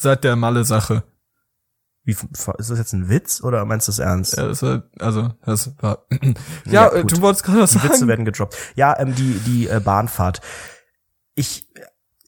Seit 0.00 0.24
der 0.24 0.36
Malle-Sache. 0.36 1.02
Wie, 2.04 2.12
ist 2.12 2.70
das 2.70 2.78
jetzt 2.78 2.92
ein 2.94 3.08
Witz 3.08 3.42
oder 3.44 3.64
meinst 3.64 3.86
du 3.86 3.92
das 3.92 4.00
ernst? 4.00 4.36
Ja, 4.36 4.48
das 4.48 4.62
war, 4.62 4.82
also, 4.98 5.30
das 5.44 5.70
war. 5.80 6.06
Ja, 6.64 6.86
ja, 6.86 6.88
äh, 6.88 7.04
du 7.04 7.20
wolltest 7.20 7.44
gerade 7.44 7.60
was 7.60 7.72
Die 7.72 7.82
Witze 7.82 8.08
werden 8.08 8.24
gedroppt. 8.24 8.56
Ja, 8.74 8.98
ähm, 8.98 9.14
die, 9.14 9.34
die 9.46 9.68
äh, 9.68 9.80
Bahnfahrt. 9.80 10.40
Ich, 11.34 11.66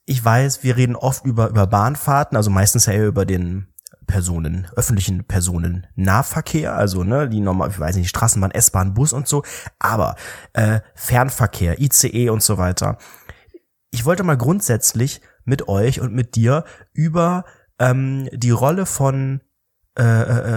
ich 0.05 0.23
weiß, 0.23 0.63
wir 0.63 0.75
reden 0.77 0.95
oft 0.95 1.25
über, 1.25 1.49
über 1.49 1.67
Bahnfahrten, 1.67 2.35
also 2.37 2.49
meistens 2.49 2.85
ja 2.87 2.93
eher 2.93 3.07
über 3.07 3.25
den 3.25 3.67
Personen, 4.07 4.67
öffentlichen 4.75 5.23
Personennahverkehr, 5.25 6.75
also 6.75 7.03
ne, 7.03 7.27
die 7.27 7.39
normal, 7.41 7.69
ich 7.71 7.79
weiß 7.79 7.95
nicht, 7.95 8.09
Straßenbahn, 8.09 8.51
S-Bahn, 8.51 8.93
Bus 8.93 9.13
und 9.13 9.27
so, 9.27 9.43
aber 9.79 10.15
äh, 10.53 10.79
Fernverkehr, 10.93 11.79
ICE 11.81 12.29
und 12.29 12.43
so 12.43 12.57
weiter. 12.57 12.97
Ich 13.91 14.05
wollte 14.05 14.23
mal 14.23 14.37
grundsätzlich 14.37 15.21
mit 15.43 15.67
euch 15.67 16.01
und 16.01 16.13
mit 16.13 16.35
dir 16.35 16.65
über 16.93 17.45
ähm, 17.79 18.29
die 18.33 18.51
Rolle 18.51 18.85
von 18.85 19.41
äh, 19.97 20.03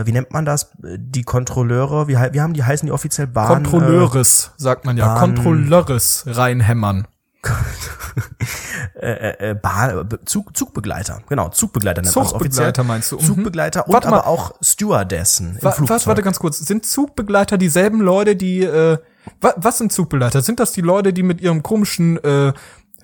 äh, 0.01 0.07
wie 0.07 0.13
nennt 0.13 0.33
man 0.33 0.45
das? 0.45 0.73
Die 0.83 1.23
Kontrolleure, 1.23 2.09
wie, 2.09 2.17
wie 2.17 2.41
haben 2.41 2.55
die 2.55 2.65
heißen 2.65 2.87
die 2.87 2.93
offiziell 2.93 3.29
Bahn? 3.29 3.47
Kontrolleures, 3.63 4.51
sagt 4.57 4.85
man 4.85 4.97
ja. 4.97 5.07
Bahn- 5.15 5.21
Kontrolleures 5.37 6.25
reinhämmern. 6.27 7.07
äh, 9.01 9.11
äh, 9.11 9.51
äh, 9.51 9.55
Bahn, 9.55 10.09
Zug, 10.25 10.57
Zugbegleiter, 10.57 11.23
genau, 11.29 11.49
Zugbegleiter 11.51 12.03
nennt 12.03 12.15
man. 12.15 12.27
Zugbegleiter 12.27 12.85
meinst 12.85 13.13
du? 13.13 13.17
Mhm. 13.17 13.21
Zugbegleiter 13.21 13.87
und 13.87 13.95
Warte 13.95 14.09
mal. 14.11 14.19
aber 14.19 14.27
auch 14.27 14.53
Stewardessen 14.61 15.57
im 15.57 15.63
Wa- 15.63 15.71
Flugzeug. 15.73 15.97
Was, 15.97 16.07
warte 16.07 16.23
ganz 16.23 16.39
kurz. 16.39 16.59
Sind 16.59 16.85
Zugbegleiter 16.85 17.57
dieselben 17.59 18.01
Leute, 18.01 18.35
die, 18.37 18.63
äh, 18.63 18.99
wa, 19.41 19.55
was 19.57 19.79
sind 19.79 19.93
Zugbegleiter? 19.93 20.43
Sind 20.43 20.59
das 20.61 20.73
die 20.73 20.81
Leute, 20.81 21.13
die 21.13 21.23
mit 21.23 21.41
ihrem 21.41 21.63
komischen, 21.63 22.23
äh, 22.25 22.53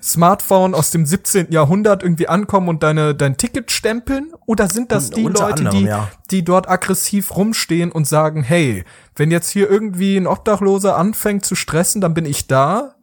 Smartphone 0.05 0.75
aus 0.75 0.91
dem 0.91 1.05
17. 1.05 1.51
Jahrhundert 1.51 2.03
irgendwie 2.03 2.27
ankommen 2.27 2.69
und 2.69 2.83
deine, 2.83 3.15
dein 3.15 3.37
Ticket 3.37 3.71
stempeln? 3.71 4.31
Oder 4.45 4.69
sind 4.69 4.91
das 4.91 5.09
die 5.09 5.23
unter 5.23 5.47
Leute, 5.47 5.59
anderem, 5.63 5.79
die, 5.79 5.85
ja. 5.87 6.07
die 6.29 6.43
dort 6.43 6.69
aggressiv 6.69 7.35
rumstehen 7.35 7.91
und 7.91 8.05
sagen, 8.05 8.43
hey, 8.43 8.83
wenn 9.15 9.31
jetzt 9.31 9.49
hier 9.49 9.69
irgendwie 9.69 10.15
ein 10.17 10.27
Obdachloser 10.27 10.95
anfängt 10.95 11.43
zu 11.43 11.55
stressen, 11.55 12.01
dann 12.01 12.13
bin 12.13 12.25
ich 12.25 12.45
da. 12.45 12.94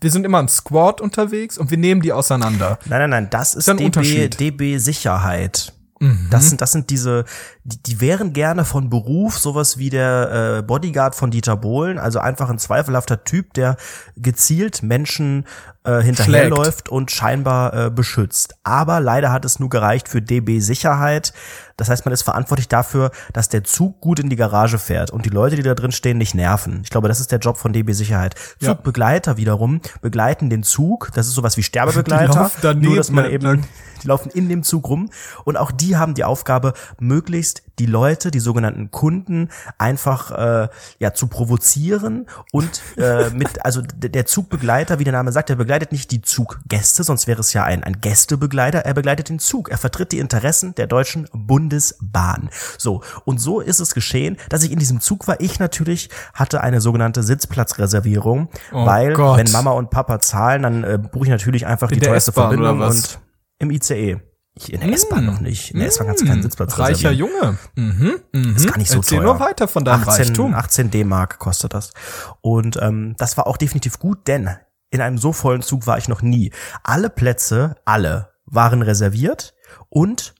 Wir 0.00 0.10
sind 0.10 0.24
immer 0.24 0.40
im 0.40 0.48
Squad 0.48 1.00
unterwegs 1.00 1.58
und 1.58 1.70
wir 1.70 1.78
nehmen 1.78 2.02
die 2.02 2.12
auseinander. 2.12 2.78
Nein, 2.86 3.00
nein, 3.00 3.10
nein, 3.10 3.30
das 3.30 3.54
ist 3.54 3.68
ein 3.68 3.78
DB, 3.78 3.86
Unterschied. 3.86 4.40
DB 4.40 4.78
Sicherheit. 4.78 5.72
Mhm. 6.00 6.28
Das 6.30 6.48
sind, 6.48 6.60
das 6.60 6.72
sind 6.72 6.90
diese, 6.90 7.24
die, 7.64 7.82
die 7.82 8.00
wären 8.00 8.32
gerne 8.32 8.64
von 8.64 8.88
Beruf 8.88 9.38
sowas 9.38 9.78
wie 9.78 9.90
der 9.90 10.58
äh, 10.58 10.62
Bodyguard 10.62 11.14
von 11.14 11.30
Dieter 11.30 11.56
Bohlen, 11.56 11.98
also 11.98 12.20
einfach 12.20 12.50
ein 12.50 12.58
zweifelhafter 12.58 13.24
Typ, 13.24 13.54
der 13.54 13.76
gezielt 14.16 14.82
Menschen 14.82 15.44
äh, 15.88 16.02
hinterherläuft 16.02 16.88
und 16.88 17.10
scheinbar 17.10 17.86
äh, 17.86 17.90
beschützt. 17.90 18.54
Aber 18.62 19.00
leider 19.00 19.32
hat 19.32 19.44
es 19.44 19.58
nur 19.58 19.70
gereicht 19.70 20.08
für 20.08 20.20
DB 20.20 20.60
Sicherheit. 20.60 21.32
Das 21.76 21.88
heißt, 21.88 22.04
man 22.04 22.12
ist 22.12 22.22
verantwortlich 22.22 22.68
dafür, 22.68 23.10
dass 23.32 23.48
der 23.48 23.64
Zug 23.64 24.00
gut 24.00 24.18
in 24.18 24.28
die 24.28 24.36
Garage 24.36 24.78
fährt 24.78 25.10
und 25.10 25.24
die 25.24 25.30
Leute, 25.30 25.56
die 25.56 25.62
da 25.62 25.74
drin 25.74 25.92
stehen, 25.92 26.18
nicht 26.18 26.34
nerven. 26.34 26.80
Ich 26.82 26.90
glaube, 26.90 27.08
das 27.08 27.20
ist 27.20 27.32
der 27.32 27.38
Job 27.38 27.56
von 27.56 27.72
DB 27.72 27.92
Sicherheit. 27.92 28.34
Ja. 28.60 28.70
Zugbegleiter 28.70 29.36
wiederum 29.36 29.80
begleiten 30.02 30.50
den 30.50 30.62
Zug. 30.62 31.10
Das 31.14 31.26
ist 31.26 31.34
sowas 31.34 31.56
wie 31.56 31.62
Sterbebegleiter. 31.62 32.32
Die 32.32 32.38
laufen 32.38 32.58
daneben 32.60 32.86
nur, 32.86 32.96
dass 32.96 33.10
man 33.10 33.30
eben 33.30 33.64
die 34.02 34.06
laufen 34.06 34.30
in 34.30 34.48
dem 34.48 34.62
Zug 34.62 34.88
rum 34.88 35.10
und 35.44 35.56
auch 35.56 35.72
die 35.72 35.96
haben 35.96 36.14
die 36.14 36.24
Aufgabe, 36.24 36.72
möglichst 37.00 37.62
die 37.78 37.86
Leute, 37.86 38.30
die 38.30 38.40
sogenannten 38.40 38.90
Kunden, 38.90 39.48
einfach 39.78 40.30
äh, 40.30 40.68
ja 40.98 41.14
zu 41.14 41.28
provozieren 41.28 42.26
und 42.52 42.82
äh, 42.96 43.30
mit, 43.30 43.64
also 43.64 43.82
der 43.82 44.26
Zugbegleiter, 44.26 44.98
wie 44.98 45.04
der 45.04 45.12
Name 45.12 45.32
sagt, 45.32 45.48
der 45.48 45.56
begleitet 45.56 45.92
nicht 45.92 46.10
die 46.10 46.22
Zuggäste, 46.22 47.04
sonst 47.04 47.26
wäre 47.26 47.40
es 47.40 47.52
ja 47.52 47.64
ein, 47.64 47.84
ein 47.84 48.00
Gästebegleiter, 48.00 48.80
er 48.80 48.94
begleitet 48.94 49.28
den 49.28 49.38
Zug, 49.38 49.70
er 49.70 49.78
vertritt 49.78 50.12
die 50.12 50.18
Interessen 50.18 50.74
der 50.74 50.86
deutschen 50.86 51.28
Bundesbahn. 51.32 52.50
So, 52.78 53.02
und 53.24 53.38
so 53.38 53.60
ist 53.60 53.80
es 53.80 53.94
geschehen, 53.94 54.36
dass 54.48 54.62
ich 54.62 54.72
in 54.72 54.78
diesem 54.78 55.00
Zug 55.00 55.28
war. 55.28 55.40
Ich 55.40 55.58
natürlich 55.58 56.10
hatte 56.34 56.60
eine 56.62 56.80
sogenannte 56.80 57.22
Sitzplatzreservierung, 57.22 58.48
Oh 58.72 58.86
weil 58.86 59.12
Gott. 59.14 59.38
wenn 59.38 59.50
Mama 59.52 59.72
und 59.72 59.90
Papa 59.90 60.20
zahlen, 60.20 60.62
dann 60.62 60.84
äh, 60.84 60.98
buche 60.98 61.24
ich 61.24 61.30
natürlich 61.30 61.66
einfach 61.66 61.90
In 61.90 62.00
die 62.00 62.06
teuerste 62.06 62.32
Verbindung 62.32 62.80
und 62.80 63.18
im 63.58 63.70
ICE. 63.70 64.20
Ich, 64.58 64.72
in 64.72 64.80
der 64.80 64.92
S-Bahn 64.92 65.24
noch 65.24 65.40
nicht. 65.40 65.70
In 65.72 65.78
der 65.80 65.88
S-Bahn 65.88 66.08
kannst 66.08 66.22
du 66.22 66.26
keinen 66.26 66.42
Sitzplatz 66.42 66.76
Hm. 66.76 66.84
Reicher 66.84 67.10
reservieren. 67.10 67.18
Junge. 67.42 67.58
Mhm, 67.76 68.20
mhm. 68.32 68.56
ist 68.56 68.66
gar 68.68 68.78
nicht 68.78 68.90
so 68.90 68.98
Erzähl 68.98 69.18
teuer. 69.18 69.26
nur 69.26 69.40
weiter 69.40 69.68
von 69.68 69.84
deinem 69.84 70.02
18, 70.02 70.24
Reichtum. 70.26 70.54
18 70.54 70.90
D-Mark 70.90 71.38
kostet 71.38 71.74
das. 71.74 71.92
Und 72.40 72.76
ähm, 72.82 73.14
das 73.18 73.36
war 73.36 73.46
auch 73.46 73.56
definitiv 73.56 73.98
gut, 73.98 74.26
denn 74.26 74.50
in 74.90 75.00
einem 75.00 75.18
so 75.18 75.32
vollen 75.32 75.62
Zug 75.62 75.86
war 75.86 75.98
ich 75.98 76.08
noch 76.08 76.22
nie. 76.22 76.50
Alle 76.82 77.10
Plätze, 77.10 77.76
alle, 77.84 78.30
waren 78.46 78.82
reserviert 78.82 79.54
und 79.90 80.34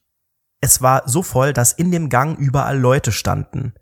es 0.61 0.83
war 0.83 1.03
so 1.07 1.23
voll, 1.23 1.53
dass 1.53 1.73
in 1.73 1.93
dem 1.93 2.09
Gang 2.09 2.37
überall 2.37 2.77
Leute 2.77 3.12
standen. 3.12 3.75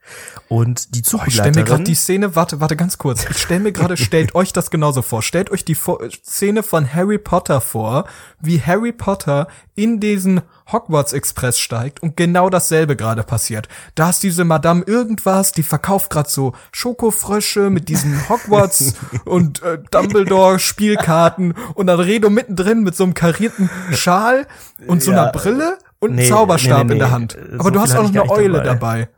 Und 0.48 0.94
die 0.94 1.02
Oh, 1.14 1.20
ich 1.26 1.32
stell 1.34 1.46
mir 1.46 1.64
gerade 1.64 1.84
Zugbegleiterin, 1.84 1.84
die 1.84 1.94
Szene, 1.94 2.36
warte, 2.36 2.60
warte 2.60 2.76
ganz 2.76 2.98
kurz. 2.98 3.24
Ich 3.30 3.38
stell 3.38 3.60
mir 3.60 3.72
gerade, 3.72 3.96
stellt 3.96 4.34
euch 4.34 4.52
das 4.52 4.70
genauso 4.70 5.00
vor. 5.00 5.22
Stellt 5.22 5.50
euch 5.50 5.64
die 5.64 5.74
Vor 5.74 6.00
Szene 6.10 6.62
von 6.62 6.92
Harry 6.92 7.16
Potter 7.16 7.62
vor, 7.62 8.04
wie 8.40 8.60
Harry 8.60 8.92
Potter 8.92 9.48
in 9.74 10.00
diesen 10.00 10.42
Hogwarts 10.70 11.14
Express 11.14 11.58
steigt 11.58 12.02
und 12.02 12.16
genau 12.16 12.50
dasselbe 12.50 12.94
gerade 12.94 13.22
passiert. 13.22 13.68
Da 13.94 14.10
ist 14.10 14.22
diese 14.22 14.44
Madame 14.44 14.82
irgendwas, 14.84 15.52
die 15.52 15.62
verkauft 15.62 16.10
gerade 16.10 16.28
so 16.28 16.52
Schokofrösche 16.72 17.70
mit 17.70 17.88
diesen 17.88 18.28
Hogwarts 18.28 18.94
und 19.24 19.62
äh, 19.62 19.78
Dumbledore 19.90 20.58
Spielkarten 20.58 21.54
und 21.74 21.86
dann 21.86 22.00
Redo 22.00 22.28
mittendrin 22.28 22.82
mit 22.82 22.96
so 22.96 23.04
einem 23.04 23.14
karierten 23.14 23.70
Schal 23.92 24.46
und 24.86 25.02
so 25.02 25.12
Ja, 25.12 25.22
einer 25.22 25.32
Brille 25.32 25.78
und 26.10 26.14
nee, 26.16 26.22
einem 26.22 26.30
Zauberstab 26.30 26.78
nee, 26.78 26.84
nee, 26.84 26.92
in 26.94 26.98
der. 26.98 27.10
Hand. 27.10 27.32
So 27.32 27.58
Aber 27.60 27.70
du 27.70 27.78
viel 27.80 27.80
hast 27.82 27.96
auch 27.96 28.02
noch 28.02 28.10
eine 28.22 28.30
Eule 28.30 28.62
dabei. 28.62 28.64
dabei. 28.74 29.08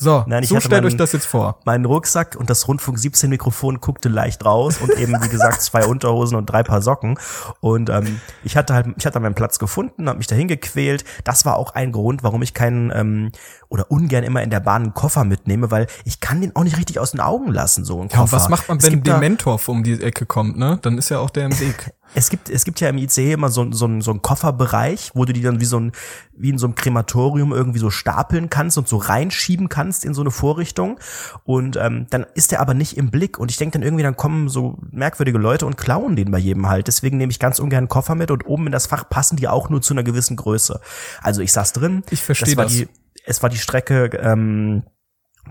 So, 0.00 0.24
Nein, 0.26 0.42
ich 0.42 0.48
so 0.48 0.58
stellt 0.58 0.82
meinen- 0.82 0.86
euch 0.86 0.96
das 0.96 1.12
jetzt 1.12 1.26
vor. 1.26 1.60
Mein 1.66 1.84
Rucksack 1.84 2.34
und 2.36 2.48
das 2.48 2.66
Rundfunk 2.66 2.98
17 2.98 3.28
Mikrofon 3.28 3.78
guckte 3.78 4.08
leicht 4.08 4.42
raus 4.42 4.78
und 4.80 4.90
eben 4.98 5.12
wie 5.22 5.28
gesagt 5.28 5.60
zwei 5.62 5.84
Unterhosen 5.84 6.38
und 6.38 6.46
drei 6.46 6.62
Paar 6.62 6.80
Socken 6.80 7.18
und 7.60 7.90
ähm, 7.90 8.18
ich 8.42 8.56
hatte 8.56 8.72
halt 8.72 8.86
ich 8.96 9.04
hatte 9.04 9.20
meinen 9.20 9.34
Platz 9.34 9.58
gefunden, 9.58 10.08
habe 10.08 10.16
mich 10.16 10.26
dahin 10.26 10.48
gequält. 10.48 11.04
Das 11.24 11.44
war 11.44 11.56
auch 11.56 11.74
ein 11.74 11.92
Grund, 11.92 12.22
warum 12.22 12.40
ich 12.40 12.54
keinen 12.54 12.90
ähm, 12.92 13.32
oder 13.68 13.90
ungern 13.90 14.24
immer 14.24 14.42
in 14.42 14.48
der 14.48 14.60
Bahn 14.60 14.82
einen 14.82 14.94
Koffer 14.94 15.24
mitnehme, 15.24 15.70
weil 15.70 15.86
ich 16.06 16.20
kann 16.20 16.40
den 16.40 16.56
auch 16.56 16.64
nicht 16.64 16.78
richtig 16.78 16.98
aus 16.98 17.10
den 17.10 17.20
Augen 17.20 17.52
lassen 17.52 17.84
so 17.84 18.00
einen 18.00 18.08
Koffer. 18.08 18.24
Ja, 18.24 18.32
was 18.32 18.48
macht 18.48 18.68
man, 18.70 18.82
wenn 18.82 18.94
gibt 18.94 19.08
da- 19.08 19.14
Dementorf 19.20 19.68
um 19.68 19.84
die 19.84 20.02
Ecke 20.02 20.24
kommt, 20.24 20.56
ne? 20.56 20.78
Dann 20.80 20.96
ist 20.96 21.10
ja 21.10 21.18
auch 21.18 21.30
der 21.30 21.44
im 21.44 21.60
Weg. 21.60 21.92
Es 22.14 22.28
gibt, 22.28 22.50
es 22.50 22.64
gibt 22.64 22.80
ja 22.80 22.90
im 22.90 22.98
ICE 22.98 23.32
immer 23.32 23.48
so, 23.48 23.72
so, 23.72 24.00
so 24.00 24.10
einen 24.10 24.20
Kofferbereich, 24.22 25.12
wo 25.14 25.24
du 25.24 25.32
die 25.32 25.40
dann 25.40 25.60
wie 25.60 25.64
so 25.64 25.80
ein, 25.80 25.92
wie 26.36 26.50
in 26.50 26.58
so 26.58 26.66
einem 26.66 26.74
Krematorium 26.74 27.52
irgendwie 27.52 27.78
so 27.78 27.88
stapeln 27.88 28.50
kannst 28.50 28.76
und 28.76 28.86
so 28.86 28.98
reinschieben 28.98 29.70
kannst 29.70 30.04
in 30.04 30.12
so 30.12 30.20
eine 30.20 30.30
Vorrichtung. 30.30 31.00
Und 31.44 31.76
ähm, 31.76 32.06
dann 32.10 32.26
ist 32.34 32.52
der 32.52 32.60
aber 32.60 32.74
nicht 32.74 32.98
im 32.98 33.10
Blick. 33.10 33.38
Und 33.38 33.50
ich 33.50 33.56
denke 33.56 33.78
dann 33.78 33.82
irgendwie, 33.82 34.02
dann 34.02 34.16
kommen 34.16 34.48
so 34.48 34.78
merkwürdige 34.90 35.38
Leute 35.38 35.64
und 35.64 35.78
klauen 35.78 36.14
den 36.14 36.30
bei 36.30 36.38
jedem 36.38 36.68
halt. 36.68 36.86
Deswegen 36.86 37.16
nehme 37.16 37.30
ich 37.30 37.38
ganz 37.38 37.58
ungern 37.58 37.78
einen 37.78 37.88
Koffer 37.88 38.14
mit 38.14 38.30
und 38.30 38.46
oben 38.46 38.66
in 38.66 38.72
das 38.72 38.86
Fach 38.86 39.08
passen 39.08 39.36
die 39.36 39.48
auch 39.48 39.70
nur 39.70 39.80
zu 39.80 39.94
einer 39.94 40.02
gewissen 40.02 40.36
Größe. 40.36 40.80
Also 41.22 41.40
ich 41.40 41.52
saß 41.52 41.72
drin. 41.72 42.02
Ich 42.10 42.22
verstehe 42.22 42.56
war 42.56 42.64
das. 42.64 42.74
Die, 42.74 42.88
es 43.24 43.42
war 43.42 43.48
die 43.48 43.58
Strecke 43.58 44.10
ähm, 44.22 44.82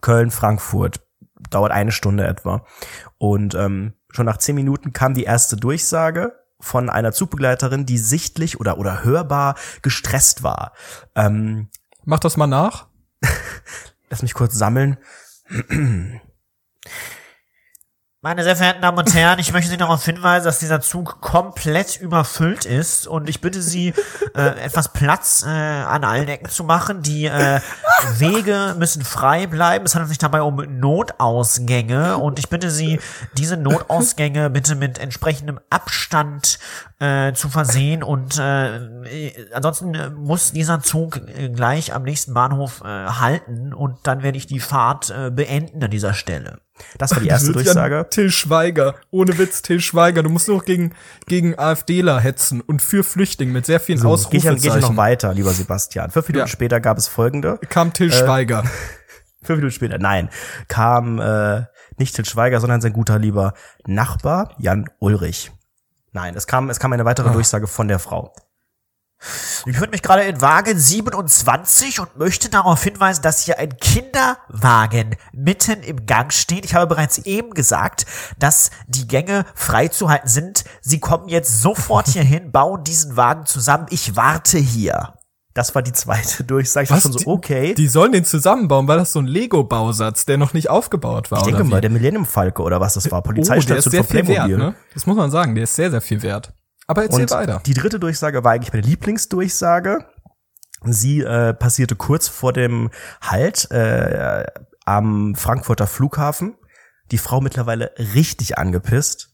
Köln-Frankfurt. 0.01 1.01
Dauert 1.50 1.72
eine 1.72 1.91
Stunde 1.91 2.27
etwa. 2.27 2.65
Und 3.18 3.56
ähm, 3.56 3.94
schon 4.12 4.27
nach 4.27 4.38
zehn 4.38 4.53
Minuten 4.53 4.94
kam 4.94 5.15
die 5.15 5.24
erste 5.24 5.56
Durchsage 5.56 6.34
von 6.62 6.89
einer 6.89 7.12
Zugbegleiterin, 7.12 7.86
die 7.86 7.98
sichtlich 7.98 8.60
oder, 8.60 8.77
oder 8.77 9.03
hörbar 9.03 9.56
gestresst 9.82 10.44
war. 10.44 10.74
Ähm, 11.15 11.70
Mach 12.03 12.20
das 12.20 12.38
mal 12.38 12.48
nach. 12.48 12.88
lass 14.10 14.22
mich 14.22 14.34
kurz 14.34 14.56
sammeln. 14.56 14.98
Meine 18.23 18.43
sehr 18.43 18.55
verehrten 18.55 18.83
Damen 18.83 18.99
und 18.99 19.15
Herren, 19.15 19.39
ich 19.39 19.51
möchte 19.51 19.71
Sie 19.71 19.77
darauf 19.77 20.05
hinweisen, 20.05 20.45
dass 20.45 20.59
dieser 20.59 20.79
Zug 20.79 21.21
komplett 21.21 21.99
überfüllt 21.99 22.65
ist 22.65 23.07
und 23.07 23.27
ich 23.27 23.41
bitte 23.41 23.63
Sie, 23.63 23.95
äh, 24.35 24.63
etwas 24.63 24.93
Platz 24.93 25.43
äh, 25.43 25.49
an 25.49 26.03
allen 26.03 26.27
Ecken 26.27 26.47
zu 26.47 26.63
machen. 26.63 27.01
Die 27.01 27.25
äh, 27.25 27.59
Wege 28.19 28.75
müssen 28.77 29.03
frei 29.03 29.47
bleiben. 29.47 29.85
Es 29.85 29.95
handelt 29.95 30.09
sich 30.09 30.19
dabei 30.19 30.43
um 30.43 30.57
Notausgänge 30.57 32.19
und 32.19 32.37
ich 32.37 32.47
bitte 32.47 32.69
Sie, 32.69 32.99
diese 33.39 33.57
Notausgänge 33.57 34.51
bitte 34.51 34.75
mit 34.75 34.99
entsprechendem 34.99 35.59
Abstand 35.71 36.59
äh, 36.99 37.33
zu 37.33 37.49
versehen 37.49 38.03
und 38.03 38.37
äh, 38.37 39.49
ansonsten 39.51 39.95
äh, 39.95 40.11
muss 40.11 40.51
dieser 40.51 40.81
Zug 40.81 41.19
gleich 41.55 41.91
am 41.95 42.03
nächsten 42.03 42.35
Bahnhof 42.35 42.81
äh, 42.81 42.85
halten 42.85 43.73
und 43.73 43.97
dann 44.03 44.21
werde 44.21 44.37
ich 44.37 44.45
die 44.45 44.59
Fahrt 44.59 45.09
äh, 45.09 45.31
beenden 45.31 45.83
an 45.83 45.89
dieser 45.89 46.13
Stelle. 46.13 46.59
Das 46.97 47.11
war 47.11 47.19
die 47.19 47.27
erste 47.29 47.51
Durchsage. 47.51 48.07
Till 48.09 48.31
Schweiger. 48.31 48.95
Ohne 49.11 49.38
Witz, 49.38 49.61
Till 49.61 49.79
Schweiger. 49.79 50.23
Du 50.23 50.29
musst 50.29 50.47
nur 50.47 50.57
noch 50.57 50.65
gegen, 50.65 50.93
gegen 51.27 51.57
AfDler 51.57 52.19
hetzen 52.19 52.61
und 52.61 52.81
für 52.81 53.03
Flüchtlinge 53.03 53.51
mit 53.51 53.65
sehr 53.65 53.79
vielen 53.79 54.00
So, 54.00 54.15
gehe 54.15 54.15
ich, 54.17 54.29
geh 54.31 54.38
ich 54.38 54.45
Ausrufezeichen. 54.50 54.81
noch 54.81 54.97
weiter, 54.97 55.33
lieber 55.33 55.51
Sebastian. 55.51 56.11
Fünf 56.11 56.27
Minuten 56.27 56.39
Ja. 56.45 56.47
später 56.47 56.79
gab 56.79 56.97
es 56.97 57.07
folgende. 57.07 57.59
Kam 57.69 57.93
Till 57.93 58.11
Schweiger. 58.11 58.63
Fünf 59.43 59.57
Minuten 59.57 59.73
später, 59.73 59.97
nein, 59.97 60.29
kam 60.67 61.19
äh, 61.19 61.63
nicht 61.97 62.15
Til 62.15 62.25
Schweiger, 62.25 62.59
sondern 62.59 62.79
sein 62.81 62.93
guter 62.93 63.17
lieber 63.17 63.53
Nachbar 63.88 64.53
Jan 64.59 64.88
Ulrich. 65.00 65.51
Nein, 66.11 66.35
es 66.35 66.45
kam, 66.45 66.69
es 66.69 66.79
kam 66.79 66.93
eine 66.93 67.05
weitere 67.05 67.31
Durchsage 67.31 67.67
von 67.67 67.88
der 67.88 67.97
Frau. 68.00 68.33
Ich 69.65 69.73
befinde 69.73 69.91
mich 69.91 70.01
gerade 70.01 70.23
in 70.23 70.41
Wagen 70.41 70.77
27 70.77 71.99
und 71.99 72.17
möchte 72.17 72.49
darauf 72.49 72.83
hinweisen, 72.83 73.21
dass 73.21 73.41
hier 73.45 73.59
ein 73.59 73.77
Kinderwagen 73.77 75.15
mitten 75.33 75.83
im 75.83 76.05
Gang 76.05 76.33
steht. 76.33 76.65
Ich 76.65 76.73
habe 76.73 76.87
bereits 76.87 77.19
eben 77.19 77.51
gesagt, 77.53 78.05
dass 78.39 78.71
die 78.87 79.07
Gänge 79.07 79.45
freizuhalten 79.55 80.27
sind. 80.29 80.63
Sie 80.81 80.99
kommen 80.99 81.27
jetzt 81.27 81.61
sofort 81.61 82.07
hierhin, 82.09 82.51
bauen 82.51 82.83
diesen 82.83 83.15
Wagen 83.17 83.45
zusammen. 83.45 83.85
Ich 83.89 84.15
warte 84.15 84.57
hier. 84.57 85.13
Das 85.53 85.75
war 85.75 85.81
die 85.81 85.91
zweite 85.91 86.43
Durchsage. 86.45 86.85
Ich 86.85 86.91
war 86.91 87.01
schon 87.01 87.11
so, 87.11 87.19
Die- 87.19 87.27
okay. 87.27 87.73
Die 87.73 87.87
sollen 87.87 88.13
den 88.13 88.23
zusammenbauen, 88.25 88.87
weil 88.87 88.97
das 88.97 89.11
so 89.13 89.19
ein 89.19 89.27
Lego-Bausatz, 89.27 90.25
der 90.25 90.37
noch 90.37 90.53
nicht 90.53 90.69
aufgebaut 90.69 91.29
war. 91.29 91.39
ich 91.39 91.45
denke 91.45 91.63
mal, 91.65 91.81
der 91.81 91.89
Millennium 91.89 92.25
Falke 92.25 92.61
oder 92.63 92.79
was 92.79 92.93
das 92.93 93.11
war, 93.11 93.19
oh, 93.19 93.31
der 93.31 93.41
ist 93.43 93.49
Polizeistation 93.49 93.91
sehr 93.91 94.03
viel 94.05 94.27
wert, 94.27 94.47
ne? 94.49 94.75
Das 94.93 95.05
muss 95.05 95.17
man 95.17 95.29
sagen, 95.29 95.53
der 95.55 95.65
ist 95.65 95.75
sehr, 95.75 95.91
sehr 95.91 96.01
viel 96.01 96.21
wert. 96.23 96.53
Aber 96.91 97.03
erzähl 97.03 97.21
Und 97.21 97.31
weiter. 97.31 97.62
die 97.65 97.74
dritte 97.74 98.00
Durchsage 98.00 98.43
war 98.43 98.51
eigentlich 98.51 98.74
meine 98.74 98.86
Lieblingsdurchsage. 98.86 100.05
Sie 100.83 101.21
äh, 101.21 101.53
passierte 101.53 101.95
kurz 101.95 102.27
vor 102.27 102.51
dem 102.51 102.89
Halt 103.21 103.71
äh, 103.71 104.45
am 104.83 105.36
Frankfurter 105.36 105.88
Flughafen. 105.88 106.55
Die 107.12 107.17
Frau 107.17 107.39
mittlerweile 107.39 107.91
richtig 107.98 108.57
angepisst. 108.57 109.29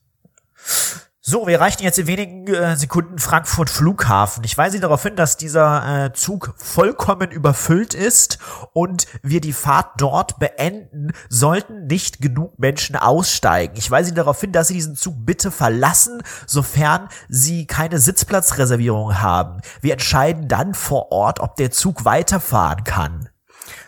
So, 1.29 1.45
wir 1.45 1.55
erreichen 1.55 1.83
jetzt 1.83 1.99
in 1.99 2.07
wenigen 2.07 2.47
äh, 2.47 2.77
Sekunden 2.77 3.19
Frankfurt 3.19 3.69
Flughafen. 3.69 4.45
Ich 4.45 4.57
weise 4.57 4.77
Sie 4.77 4.79
darauf 4.79 5.03
hin, 5.03 5.17
dass 5.17 5.35
dieser 5.35 6.05
äh, 6.05 6.13
Zug 6.13 6.53
vollkommen 6.55 7.31
überfüllt 7.31 7.93
ist 7.93 8.39
und 8.71 9.07
wir 9.23 9.41
die 9.41 9.51
Fahrt 9.51 9.99
dort 9.99 10.39
beenden, 10.39 11.11
sollten 11.27 11.85
nicht 11.87 12.21
genug 12.21 12.57
Menschen 12.57 12.95
aussteigen. 12.95 13.75
Ich 13.75 13.91
weise 13.91 14.13
darauf 14.13 14.39
hin, 14.39 14.53
dass 14.53 14.69
Sie 14.69 14.75
diesen 14.75 14.95
Zug 14.95 15.15
bitte 15.25 15.51
verlassen, 15.51 16.23
sofern 16.45 17.09
Sie 17.27 17.67
keine 17.67 17.99
Sitzplatzreservierung 17.99 19.19
haben. 19.19 19.59
Wir 19.81 19.91
entscheiden 19.91 20.47
dann 20.47 20.73
vor 20.73 21.11
Ort, 21.11 21.41
ob 21.41 21.57
der 21.57 21.71
Zug 21.71 22.05
weiterfahren 22.05 22.85
kann. 22.85 23.27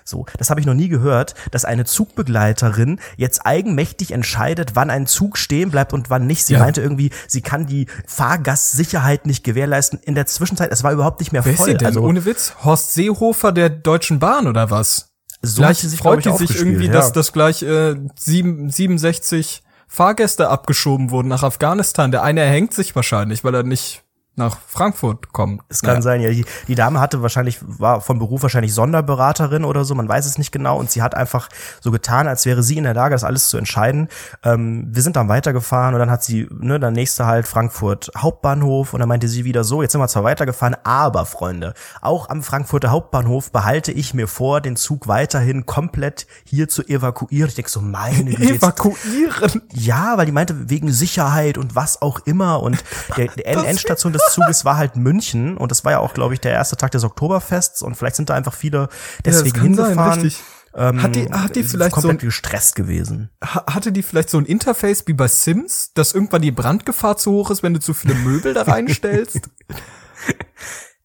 So, 0.10 0.26
das 0.38 0.50
habe 0.50 0.60
ich 0.60 0.66
noch 0.66 0.74
nie 0.74 0.90
gehört, 0.90 1.36
dass 1.52 1.66
eine 1.66 1.86
Zugbegleiterin 1.86 3.00
jetzt 3.18 3.46
eigenmächtig 3.46 4.12
entscheidet, 4.12 4.72
wann 4.76 4.90
ein 4.90 5.06
Zug 5.08 5.38
stehen 5.38 5.70
bleibt 5.72 5.94
und 5.94 6.10
wann 6.10 6.26
nicht. 6.28 6.44
Sie 6.46 6.54
Ja. 6.54 6.60
meinte 6.60 6.82
irgendwie, 6.82 7.12
sie 7.28 7.42
kann 7.42 7.66
die 7.68 7.88
Fahrgastsicherheit 8.08 9.26
nicht 9.26 9.44
gewährleisten. 9.44 10.00
In 10.04 10.16
der 10.16 10.26
Zwischenzeit, 10.26 10.72
es 10.72 10.84
war 10.84 10.92
überhaupt 10.92 11.20
nicht 11.20 11.32
mehr 11.32 11.46
Wer 11.46 11.54
ist 11.54 11.58
voll. 11.60 11.68
sie 11.72 11.78
denn? 11.78 11.88
Also 11.88 12.02
Ohne 12.02 12.26
Witz? 12.26 12.54
Horst 12.64 12.94
Seehofer 12.94 13.52
der 13.52 13.70
Deutschen 13.70 14.20
Bahn 14.20 14.48
oder 14.48 14.70
was? 14.72 15.10
so 15.42 15.62
Gleich 15.62 15.78
sich, 15.80 16.00
freut 16.00 16.26
ich, 16.26 16.32
die 16.32 16.48
sich 16.48 16.56
irgendwie, 16.58 16.88
ja. 16.88 16.92
dass, 16.92 17.14
dass 17.14 17.32
gleich 17.32 17.62
äh, 17.64 17.96
sieben, 18.18 18.70
67 18.70 19.64
Fahrgäste 19.88 20.50
abgeschoben 20.50 21.12
wurden 21.12 21.30
nach 21.30 21.44
Afghanistan. 21.44 22.12
Der 22.12 22.24
eine 22.24 22.42
erhängt 22.42 22.74
sich 22.74 22.96
wahrscheinlich, 22.96 23.44
weil 23.44 23.56
er 23.56 23.64
nicht 23.64 24.04
nach 24.40 24.58
Frankfurt 24.68 25.32
kommt. 25.34 25.62
Es 25.70 25.82
kann 25.84 26.02
sein, 26.02 26.22
ja. 26.22 26.30
Die, 26.32 26.46
die 26.68 26.76
Dame 26.76 27.00
hatte 27.00 27.22
wahrscheinlich, 27.22 27.60
war 27.62 28.02
von 28.02 28.18
Beruf 28.18 28.42
wahrscheinlich 28.42 28.74
Sonderberaterin 28.74 29.64
oder 29.66 29.86
so, 29.86 29.94
man 29.94 30.10
weiß 30.10 30.26
es 30.26 30.38
nicht 30.40 30.52
genau. 30.52 30.78
Und 30.80 30.90
sie 30.90 31.02
hat 31.04 31.14
einfach 31.14 31.50
so 31.82 31.92
getan, 31.92 32.28
als 32.28 32.46
wäre 32.46 32.64
sie 32.64 32.78
in 32.78 32.86
der 32.86 32.94
Lage, 32.96 33.14
das 33.14 33.24
alles 33.24 33.50
zu 33.50 33.58
entscheiden. 33.58 34.08
Ähm, 34.44 34.88
wir 34.90 35.04
sind 35.04 35.16
dann 35.16 35.30
weitergefahren 35.30 35.94
und 35.94 36.00
dann 36.00 36.10
hat 36.10 36.24
sie, 36.24 36.48
ne, 36.52 36.80
dann 36.80 36.94
nächste 36.94 37.26
halt 37.28 37.46
Frankfurt 37.48 38.10
Hauptbahnhof 38.18 38.94
und 38.94 39.00
dann 39.02 39.10
meinte 39.10 39.28
sie 39.28 39.46
wieder 39.46 39.64
so, 39.64 39.82
jetzt 39.82 39.92
sind 39.92 40.02
wir 40.02 40.08
zwar 40.08 40.24
weitergefahren, 40.24 40.76
aber 40.84 41.26
Freunde, 41.26 41.74
auch 42.02 42.30
am 42.30 42.42
Frankfurter 42.42 42.90
Hauptbahnhof 42.92 43.52
behalte 43.52 43.92
ich 43.92 44.14
mir 44.14 44.28
vor, 44.28 44.62
den 44.62 44.76
Zug 44.76 45.08
weiterhin 45.08 45.66
komplett 45.66 46.26
hier 46.46 46.68
zu 46.70 46.82
evakuieren. 46.84 47.50
Ich 47.50 47.56
denke 47.56 47.70
so, 47.70 47.82
meine 47.82 48.34
Güte, 48.34 48.56
Evakuieren. 48.56 49.62
ja, 49.74 50.18
weil 50.18 50.26
die 50.26 50.32
meinte 50.32 50.70
wegen 50.70 50.92
Sicherheit 50.92 51.58
und 51.58 51.76
was 51.76 52.02
auch 52.02 52.22
immer 52.26 52.62
und 52.64 52.84
der, 53.18 53.28
der 53.28 53.46
End- 53.46 53.66
Endstation 53.66 54.14
des 54.14 54.22
Zuges 54.34 54.66
war 54.66 54.78
halt 54.78 54.96
München 54.96 55.58
und 55.58 55.72
das 55.72 55.84
war 55.86 55.92
ja 55.94 56.00
auch, 56.00 56.14
glaube 56.14 56.34
ich, 56.34 56.40
der 56.40 56.52
erste 56.54 56.76
Tag 56.78 56.92
des 56.92 57.04
Oktoberfests 57.04 57.82
und 57.82 57.96
vielleicht 57.96 58.16
sind 58.16 58.30
da 58.30 58.36
einfach 58.36 58.54
viele 58.54 58.90
deswegen 59.26 59.76
sein, 59.76 59.86
hingefahren. 59.88 60.22
richtig. 60.22 60.42
Ähm, 60.76 61.02
Hat 61.02 61.16
die- 61.16 61.28
hat 61.32 61.56
die 61.56 61.64
vielleicht 61.64 61.96
so 61.96 62.02
komplett 62.02 62.22
ein- 62.22 62.28
gestresst 62.28 62.76
gewesen? 62.76 63.32
Ha- 63.44 63.66
Hatte 63.74 63.92
die 63.92 64.04
vielleicht 64.04 64.30
so 64.30 64.38
ein 64.38 64.46
Interface 64.46 65.04
wie 65.08 65.14
bei 65.14 65.28
Sims, 65.28 65.92
dass 65.96 66.14
irgendwann 66.14 66.44
die 66.44 66.52
Brandgefahr 66.52 67.18
zu 67.18 67.32
hoch 67.32 67.50
ist, 67.50 67.64
wenn 67.64 67.74
du 67.74 67.80
zu 67.80 67.96
viele 67.96 68.14
Möbel 68.14 68.54
da 68.54 68.62
reinstellst? 68.64 69.50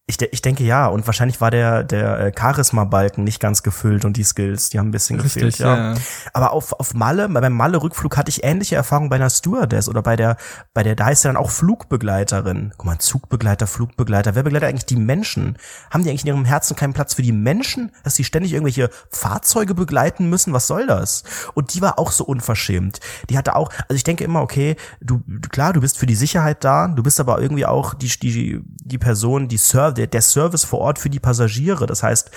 Ich, 0.07 0.17
de 0.17 0.29
ich 0.31 0.43
denke 0.43 0.63
ja 0.63 0.85
und 0.85 1.07
wahrscheinlich 1.07 1.41
war 1.41 1.49
der 1.49 1.83
der 1.83 2.19
äh, 2.19 2.31
Charisma-Balken 2.37 3.23
nicht 3.23 3.39
ganz 3.39 3.63
gefüllt 3.63 4.05
und 4.05 4.17
die 4.17 4.23
Skills, 4.23 4.69
die 4.69 4.77
haben 4.77 4.89
ein 4.89 4.91
bisschen 4.91 5.17
gefehlt. 5.17 5.45
Richtig, 5.45 5.65
Ja. 5.65 5.75
ja, 5.75 5.93
ja. 5.93 5.99
Aber 6.31 6.51
auf 6.53 6.73
auf 6.73 6.93
Malle, 6.93 7.27
beim 7.27 7.53
Malle-Rückflug 7.53 8.15
hatte 8.15 8.29
ich 8.29 8.43
ähnliche 8.43 8.75
Erfahrungen 8.75 9.09
bei 9.09 9.15
einer 9.15 9.31
Stewardess 9.31 9.89
oder 9.89 10.03
bei 10.03 10.15
der 10.15 10.37
bei 10.75 10.83
der 10.83 10.95
da 10.95 11.05
heißt 11.05 11.23
ja 11.25 11.29
dann 11.29 11.37
auch 11.37 11.49
Flugbegleiterin. 11.49 12.73
Guck 12.77 12.85
mal, 12.85 12.99
Zugbegleiter, 12.99 13.65
Flugbegleiter. 13.65 14.35
Wer 14.35 14.43
begleitet 14.43 14.69
eigentlich 14.69 14.85
die 14.85 14.95
Menschen? 14.95 15.57
Haben 15.89 16.03
die 16.03 16.11
eigentlich 16.11 16.21
in 16.21 16.27
ihrem 16.27 16.45
Herzen 16.45 16.75
keinen 16.75 16.93
Platz 16.93 17.15
für 17.15 17.23
die 17.23 17.31
Menschen, 17.31 17.91
dass 18.03 18.13
sie 18.13 18.23
ständig 18.23 18.53
irgendwelche 18.53 18.91
Fahrzeuge 19.09 19.73
begleiten 19.73 20.29
müssen? 20.29 20.53
Was 20.53 20.67
soll 20.67 20.85
das? 20.85 21.23
Und 21.55 21.73
die 21.73 21.81
war 21.81 21.97
auch 21.97 22.11
so 22.11 22.25
unverschämt. 22.25 22.99
Die 23.31 23.39
hatte 23.39 23.55
auch, 23.55 23.71
also 23.89 23.95
ich 23.95 24.03
denke 24.03 24.23
immer, 24.23 24.43
okay, 24.43 24.75
du 25.01 25.23
klar, 25.49 25.73
du 25.73 25.81
bist 25.81 25.97
für 25.97 26.05
die 26.05 26.13
Sicherheit 26.13 26.63
da, 26.63 26.89
du 26.89 27.01
bist 27.01 27.19
aber 27.19 27.41
irgendwie 27.41 27.65
auch 27.65 27.95
die 27.95 28.11
die 28.19 28.61
die 28.63 28.99
Person, 28.99 29.47
die 29.47 29.57
Serv 29.57 29.94
der, 29.95 30.07
der 30.07 30.21
Service 30.21 30.63
vor 30.63 30.79
Ort 30.79 30.99
für 30.99 31.09
die 31.09 31.19
Passagiere. 31.19 31.87
Das 31.87 32.03
heißt, 32.03 32.31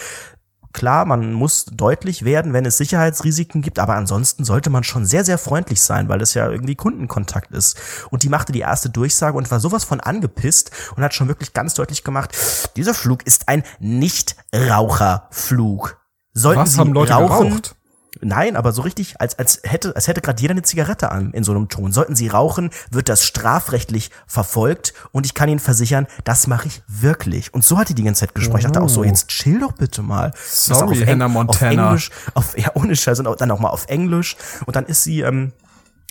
Klar, 0.72 1.04
man 1.06 1.32
muss 1.32 1.64
deutlich 1.64 2.24
werden, 2.24 2.52
wenn 2.52 2.66
es 2.66 2.76
Sicherheitsrisiken 2.76 3.62
gibt, 3.62 3.78
aber 3.78 3.96
ansonsten 3.96 4.44
sollte 4.44 4.68
man 4.68 4.84
schon 4.84 5.06
sehr, 5.06 5.24
sehr 5.24 5.38
freundlich 5.38 5.80
sein, 5.80 6.10
weil 6.10 6.20
es 6.20 6.34
ja 6.34 6.48
irgendwie 6.48 6.74
Kundenkontakt 6.74 7.52
ist. 7.52 7.78
Und 8.10 8.22
die 8.22 8.28
machte 8.28 8.52
die 8.52 8.60
erste 8.60 8.90
Durchsage 8.90 9.34
und 9.36 9.50
war 9.50 9.60
sowas 9.60 9.84
von 9.84 10.00
angepisst 10.00 10.70
und 10.94 11.02
hat 11.02 11.14
schon 11.14 11.28
wirklich 11.28 11.54
ganz 11.54 11.72
deutlich 11.72 12.04
gemacht, 12.04 12.36
dieser 12.76 12.92
Flug 12.92 13.26
ist 13.26 13.48
ein 13.48 13.62
Nichtraucherflug. 13.80 15.98
sollten 16.34 16.60
Was 16.60 16.74
sie 16.74 16.80
haben 16.80 16.92
Leute 16.92 17.14
rauchen, 17.14 17.48
geraucht? 17.48 17.74
Nein, 18.20 18.56
aber 18.56 18.72
so 18.72 18.82
richtig, 18.82 19.20
als, 19.20 19.38
als 19.38 19.60
hätte, 19.64 19.94
als 19.96 20.08
hätte 20.08 20.20
gerade 20.20 20.40
jeder 20.40 20.52
eine 20.52 20.62
Zigarette 20.62 21.10
an 21.12 21.32
in 21.32 21.44
so 21.44 21.52
einem 21.52 21.68
Ton. 21.68 21.92
Sollten 21.92 22.16
sie 22.16 22.28
rauchen, 22.28 22.70
wird 22.90 23.08
das 23.08 23.24
strafrechtlich 23.24 24.10
verfolgt 24.26 24.94
und 25.12 25.26
ich 25.26 25.34
kann 25.34 25.48
Ihnen 25.48 25.60
versichern, 25.60 26.06
das 26.24 26.46
mache 26.46 26.68
ich 26.68 26.82
wirklich. 26.88 27.54
Und 27.54 27.64
so 27.64 27.78
hat 27.78 27.88
die 27.88 27.94
die 27.94 28.02
ganze 28.02 28.20
Zeit 28.20 28.34
gesprochen. 28.34 28.58
Ich 28.58 28.64
dachte 28.66 28.80
auch 28.80 28.88
so, 28.88 29.04
jetzt 29.04 29.28
chill 29.28 29.60
doch 29.60 29.72
bitte 29.72 30.02
mal. 30.02 30.32
Oh. 30.34 30.38
Sorry, 30.48 30.96
auf 30.96 31.00
Eng- 31.02 31.08
Hannah 31.08 31.28
Montana. 31.28 31.50
Auf 31.50 31.86
Englisch, 31.88 32.10
auf, 32.34 32.58
ja, 32.58 32.70
ohne 32.74 32.96
Scheiß 32.96 33.20
und 33.20 33.26
auch, 33.26 33.36
dann 33.36 33.50
auch 33.50 33.60
mal 33.60 33.70
auf 33.70 33.86
Englisch. 33.88 34.36
Und 34.66 34.76
dann 34.76 34.86
ist 34.86 35.04
sie 35.04 35.20
ähm, 35.20 35.52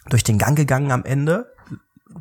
durch 0.09 0.23
den 0.23 0.37
Gang 0.37 0.55
gegangen 0.57 0.91
am 0.91 1.03
Ende 1.03 1.51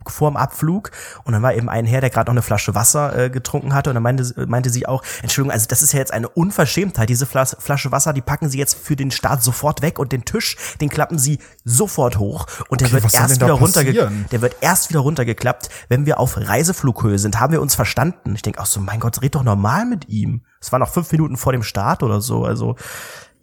vorm 0.07 0.37
Abflug. 0.37 0.91
Und 1.25 1.33
dann 1.33 1.43
war 1.43 1.55
eben 1.55 1.69
ein 1.69 1.87
Herr, 1.87 2.01
der 2.01 2.11
gerade 2.11 2.29
noch 2.29 2.35
eine 2.35 2.43
Flasche 2.43 2.75
Wasser 2.75 3.17
äh, 3.17 3.31
getrunken 3.31 3.75
hatte. 3.75 3.91
Und 3.91 3.95
dann 3.95 4.03
meinte, 4.03 4.47
meinte 4.47 4.71
sie 4.71 4.87
auch, 4.87 5.03
Entschuldigung, 5.23 5.53
also 5.53 5.67
das 5.69 5.83
ist 5.83 5.93
ja 5.93 5.99
jetzt 5.99 6.13
eine 6.13 6.29
Unverschämtheit, 6.29 7.09
diese 7.09 7.27
Flas 7.27 7.57
Flasche 7.59 7.93
Wasser, 7.93 8.13
die 8.13 8.21
packen 8.21 8.49
sie 8.49 8.59
jetzt 8.59 8.75
für 8.75 8.97
den 8.97 9.11
Start 9.11 9.43
sofort 9.43 9.83
weg. 9.83 9.99
Und 9.99 10.13
den 10.13 10.25
Tisch, 10.25 10.57
den 10.81 10.89
klappen 10.89 11.19
sie 11.19 11.39
sofort 11.65 12.19
hoch. 12.19 12.47
Und 12.69 12.81
der 12.81 12.87
Okay, 12.87 12.95
wird 12.95 13.05
was 13.05 13.13
soll 13.13 13.23
erst 13.23 13.41
wieder 13.41 13.53
runterge 13.53 13.93
passieren? 13.93 14.25
der 14.31 14.41
wird 14.41 14.57
erst 14.61 14.91
wieder 14.91 15.01
runtergeklappt, 15.01 15.69
wenn 15.89 16.07
wir 16.07 16.21
auf 16.21 16.37
Reiseflughöhe 16.37 17.19
sind, 17.19 17.41
haben 17.41 17.53
wir 17.53 17.61
uns 17.61 17.75
verstanden. 17.75 18.35
Ich 18.35 18.43
denke 18.43 18.61
auch 18.61 18.67
so, 18.67 18.81
mein 18.81 19.01
Gott, 19.01 19.23
red 19.23 19.35
doch 19.35 19.43
normal 19.43 19.87
mit 19.87 20.09
ihm. 20.09 20.43
Es 20.61 20.73
war 20.73 20.79
noch 20.79 20.91
fünf 20.91 21.11
Minuten 21.13 21.37
vor 21.37 21.53
dem 21.53 21.63
Start 21.63 22.03
oder 22.03 22.21
so, 22.21 22.45
also 22.45 22.77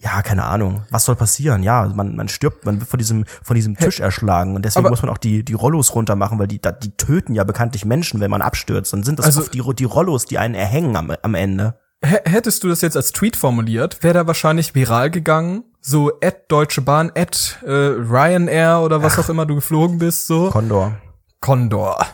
ja, 0.04 0.22
keine 0.22 0.44
Ahnung. 0.44 0.84
Was 0.90 1.06
soll 1.06 1.16
passieren? 1.16 1.64
Ja, 1.64 1.90
man, 1.96 2.16
man 2.16 2.28
stirbt, 2.28 2.66
man 2.66 2.80
wird 2.80 2.90
von 2.90 2.98
diesem, 2.98 3.26
von 3.42 3.56
diesem 3.56 3.78
Tisch 3.78 4.00
erschlagen 4.00 4.56
und 4.56 4.66
deswegen 4.66 4.86
aber- 4.86 4.92
muss 4.92 5.02
man 5.02 5.10
auch 5.12 5.18
die, 5.18 5.44
die 5.46 5.54
Rollos 5.54 5.96
runter 5.96 6.16
machen, 6.16 6.40
weil 6.40 6.48
die, 6.48 6.60
die 6.82 6.92
töten 6.98 7.34
ja 7.36 7.44
bekanntlich 7.44 7.86
Menschen, 7.86 8.20
wenn 8.20 8.30
man 8.32 8.42
abstürzt. 8.42 8.92
Dann 8.94 9.04
sind 9.04 9.20
das 9.20 9.26
Also- 9.28 9.42
oft 9.42 9.54
die, 9.54 9.62
die 9.76 9.84
Rollos, 9.86 10.26
die 10.26 10.38
einen 10.38 10.56
erhängen 10.56 10.96
am, 10.98 11.12
am 11.22 11.36
Ende. 11.36 11.80
Hättest 12.02 12.64
du 12.66 12.68
das 12.68 12.82
jetzt 12.82 12.98
als 12.98 13.14
Tweet 13.14 13.38
formuliert, 13.38 14.04
wäre 14.04 14.14
da 14.14 14.28
wahrscheinlich 14.28 14.76
viral 14.76 15.10
gegangen. 15.10 15.64
So 15.80 16.12
at 16.22 16.52
Deutsche 16.52 16.82
Bahn, 16.82 17.12
at 17.16 17.60
äh, 17.66 17.70
Ryanair 17.72 18.82
oder 18.82 19.02
was 19.02 19.18
auch 19.20 19.30
immer 19.30 19.46
du 19.46 19.56
geflogen 19.56 20.00
bist, 20.00 20.28
so. 20.28 20.50
Condor. 20.50 20.98
Condor. 21.40 22.06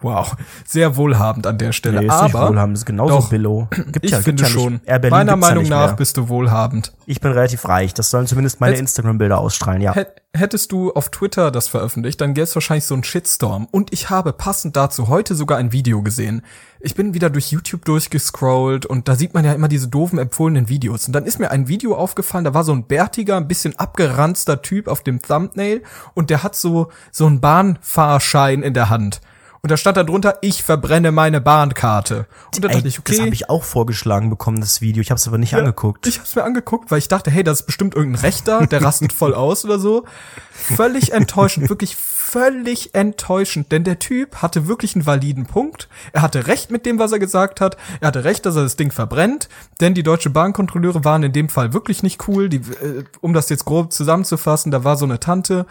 Wow, 0.00 0.36
sehr 0.66 0.96
wohlhabend 0.96 1.46
an 1.46 1.58
der 1.58 1.72
Stelle. 1.72 2.00
Nee, 2.00 2.06
ist 2.06 2.22
nicht 2.22 2.34
Aber 2.34 2.48
wohlhabend, 2.50 2.76
ist 2.78 2.86
genauso 2.86 3.14
doch, 3.16 3.30
Billo. 3.30 3.68
Gibt 3.92 4.04
ich 4.04 4.12
ja, 4.12 4.20
finde 4.20 4.44
ja 4.44 4.48
schon. 4.48 4.74
Nicht. 4.74 5.10
Meiner 5.10 5.32
ja 5.32 5.36
Meinung 5.36 5.62
nicht 5.64 5.70
nach 5.70 5.96
bist 5.96 6.16
du 6.16 6.28
wohlhabend. 6.28 6.92
Ich 7.06 7.20
bin 7.20 7.32
relativ 7.32 7.66
reich. 7.68 7.94
Das 7.94 8.10
sollen 8.10 8.26
zumindest 8.26 8.60
meine 8.60 8.76
Instagram-Bilder 8.76 9.38
ausstrahlen, 9.38 9.80
ja. 9.80 9.94
Hät- 9.94 10.22
Hättest 10.34 10.72
du 10.72 10.92
auf 10.92 11.08
Twitter 11.08 11.50
das 11.50 11.68
veröffentlicht, 11.68 12.20
dann 12.20 12.34
gäbe 12.34 12.44
es 12.44 12.54
wahrscheinlich 12.54 12.84
so 12.84 12.94
einen 12.94 13.02
Shitstorm. 13.02 13.66
Und 13.70 13.94
ich 13.94 14.10
habe 14.10 14.34
passend 14.34 14.76
dazu 14.76 15.08
heute 15.08 15.34
sogar 15.34 15.56
ein 15.56 15.72
Video 15.72 16.02
gesehen. 16.02 16.42
Ich 16.80 16.94
bin 16.94 17.14
wieder 17.14 17.30
durch 17.30 17.50
YouTube 17.50 17.84
durchgescrollt 17.86 18.84
und 18.84 19.08
da 19.08 19.16
sieht 19.16 19.32
man 19.32 19.44
ja 19.46 19.54
immer 19.54 19.68
diese 19.68 19.88
doofen 19.88 20.18
empfohlenen 20.18 20.68
Videos. 20.68 21.06
Und 21.06 21.14
dann 21.14 21.24
ist 21.24 21.40
mir 21.40 21.50
ein 21.50 21.66
Video 21.66 21.96
aufgefallen, 21.96 22.44
da 22.44 22.52
war 22.52 22.62
so 22.62 22.72
ein 22.72 22.86
bärtiger, 22.86 23.38
ein 23.38 23.48
bisschen 23.48 23.76
abgeranzter 23.78 24.60
Typ 24.60 24.86
auf 24.86 25.02
dem 25.02 25.22
Thumbnail 25.22 25.82
und 26.14 26.28
der 26.28 26.42
hat 26.42 26.54
so, 26.54 26.88
so 27.10 27.26
einen 27.26 27.40
Bahnfahrschein 27.40 28.62
in 28.62 28.74
der 28.74 28.90
Hand. 28.90 29.20
Und 29.60 29.70
da 29.70 29.76
stand 29.76 29.96
da 29.96 30.04
drunter, 30.04 30.38
ich 30.40 30.62
verbrenne 30.62 31.10
meine 31.10 31.40
Bahnkarte. 31.40 32.26
Und 32.54 32.64
da 32.64 32.68
dachte 32.68 32.88
ich, 32.88 32.98
okay. 32.98 33.12
Das 33.12 33.20
habe 33.20 33.34
ich 33.34 33.50
auch 33.50 33.64
vorgeschlagen 33.64 34.30
bekommen, 34.30 34.60
das 34.60 34.80
Video. 34.80 35.00
Ich 35.00 35.10
habe 35.10 35.18
es 35.18 35.26
aber 35.26 35.38
nicht 35.38 35.54
angeguckt. 35.54 36.06
Ich 36.06 36.18
hab's 36.18 36.36
mir 36.36 36.44
angeguckt, 36.44 36.90
weil 36.90 36.98
ich 36.98 37.08
dachte, 37.08 37.30
hey, 37.30 37.42
das 37.42 37.60
ist 37.60 37.66
bestimmt 37.66 37.94
irgendein 37.94 38.22
Rechter, 38.22 38.66
der 38.66 38.82
rastet 38.84 39.12
voll 39.12 39.34
aus 39.34 39.64
oder 39.64 39.78
so. 39.78 40.04
Völlig 40.52 41.12
enttäuschend, 41.12 41.68
wirklich 41.68 41.96
völlig 42.30 42.94
enttäuschend, 42.94 43.72
denn 43.72 43.84
der 43.84 43.98
Typ 43.98 44.36
hatte 44.36 44.68
wirklich 44.68 44.94
einen 44.94 45.06
validen 45.06 45.46
Punkt. 45.46 45.88
Er 46.12 46.20
hatte 46.20 46.46
recht 46.46 46.70
mit 46.70 46.84
dem, 46.84 46.98
was 46.98 47.12
er 47.12 47.18
gesagt 47.18 47.60
hat. 47.60 47.78
Er 48.00 48.08
hatte 48.08 48.24
recht, 48.24 48.44
dass 48.44 48.54
er 48.54 48.64
das 48.64 48.76
Ding 48.76 48.92
verbrennt, 48.92 49.48
denn 49.80 49.94
die 49.94 50.02
deutsche 50.02 50.28
Bahnkontrolleure 50.28 51.04
waren 51.04 51.22
in 51.22 51.32
dem 51.32 51.48
Fall 51.48 51.72
wirklich 51.72 52.02
nicht 52.02 52.28
cool. 52.28 52.50
Die, 52.50 52.58
äh, 52.58 53.04
um 53.22 53.32
das 53.32 53.48
jetzt 53.48 53.64
grob 53.64 53.92
zusammenzufassen, 53.94 54.70
da 54.70 54.84
war 54.84 54.96
so 54.96 55.06
eine 55.06 55.20
Tante, 55.20 55.64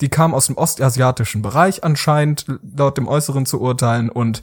die 0.00 0.08
kam 0.08 0.32
aus 0.32 0.46
dem 0.46 0.56
ostasiatischen 0.56 1.42
Bereich 1.42 1.84
anscheinend, 1.84 2.46
laut 2.76 2.96
dem 2.96 3.06
Äußeren 3.06 3.44
zu 3.44 3.60
urteilen, 3.60 4.08
und 4.08 4.42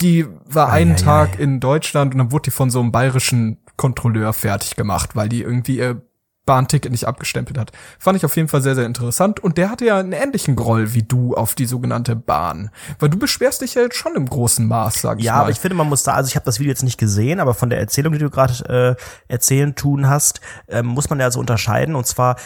die 0.00 0.26
war 0.46 0.72
einen 0.72 0.92
Eieiei. 0.92 1.02
Tag 1.02 1.38
in 1.38 1.60
Deutschland 1.60 2.14
und 2.14 2.18
dann 2.18 2.32
wurde 2.32 2.44
die 2.44 2.50
von 2.52 2.70
so 2.70 2.80
einem 2.80 2.92
bayerischen 2.92 3.58
Kontrolleur 3.76 4.32
fertig 4.32 4.76
gemacht, 4.76 5.14
weil 5.14 5.28
die 5.28 5.42
irgendwie 5.42 5.76
ihr 5.78 6.00
Bahnticket 6.46 6.90
nicht 6.92 7.06
abgestempelt 7.06 7.58
hat. 7.58 7.72
Fand 7.98 8.16
ich 8.16 8.24
auf 8.24 8.36
jeden 8.36 8.48
Fall 8.48 8.62
sehr, 8.62 8.74
sehr 8.76 8.86
interessant. 8.86 9.40
Und 9.40 9.58
der 9.58 9.68
hatte 9.70 9.84
ja 9.84 9.98
einen 9.98 10.12
ähnlichen 10.12 10.56
Groll 10.56 10.94
wie 10.94 11.02
du 11.02 11.34
auf 11.34 11.54
die 11.56 11.66
sogenannte 11.66 12.16
Bahn. 12.16 12.70
Weil 13.00 13.10
du 13.10 13.18
beschwerst 13.18 13.60
dich 13.62 13.74
ja 13.74 13.82
jetzt 13.82 13.96
schon 13.96 14.14
im 14.14 14.26
großen 14.28 14.66
Maß, 14.66 15.00
sag 15.02 15.18
ich 15.18 15.24
Ja, 15.24 15.34
mal. 15.34 15.40
aber 15.42 15.50
ich 15.50 15.58
finde, 15.58 15.74
man 15.76 15.88
muss 15.88 16.04
da, 16.04 16.14
also 16.14 16.28
ich 16.28 16.36
habe 16.36 16.46
das 16.46 16.58
Video 16.60 16.70
jetzt 16.70 16.84
nicht 16.84 16.98
gesehen, 16.98 17.40
aber 17.40 17.52
von 17.52 17.68
der 17.68 17.80
Erzählung, 17.80 18.12
die 18.12 18.20
du 18.20 18.30
gerade 18.30 18.96
äh, 18.98 19.02
erzählen 19.32 19.74
tun 19.74 20.08
hast, 20.08 20.40
ähm, 20.68 20.86
muss 20.86 21.10
man 21.10 21.18
ja 21.20 21.30
so 21.30 21.40
unterscheiden. 21.40 21.96
Und 21.96 22.06
zwar, 22.06 22.36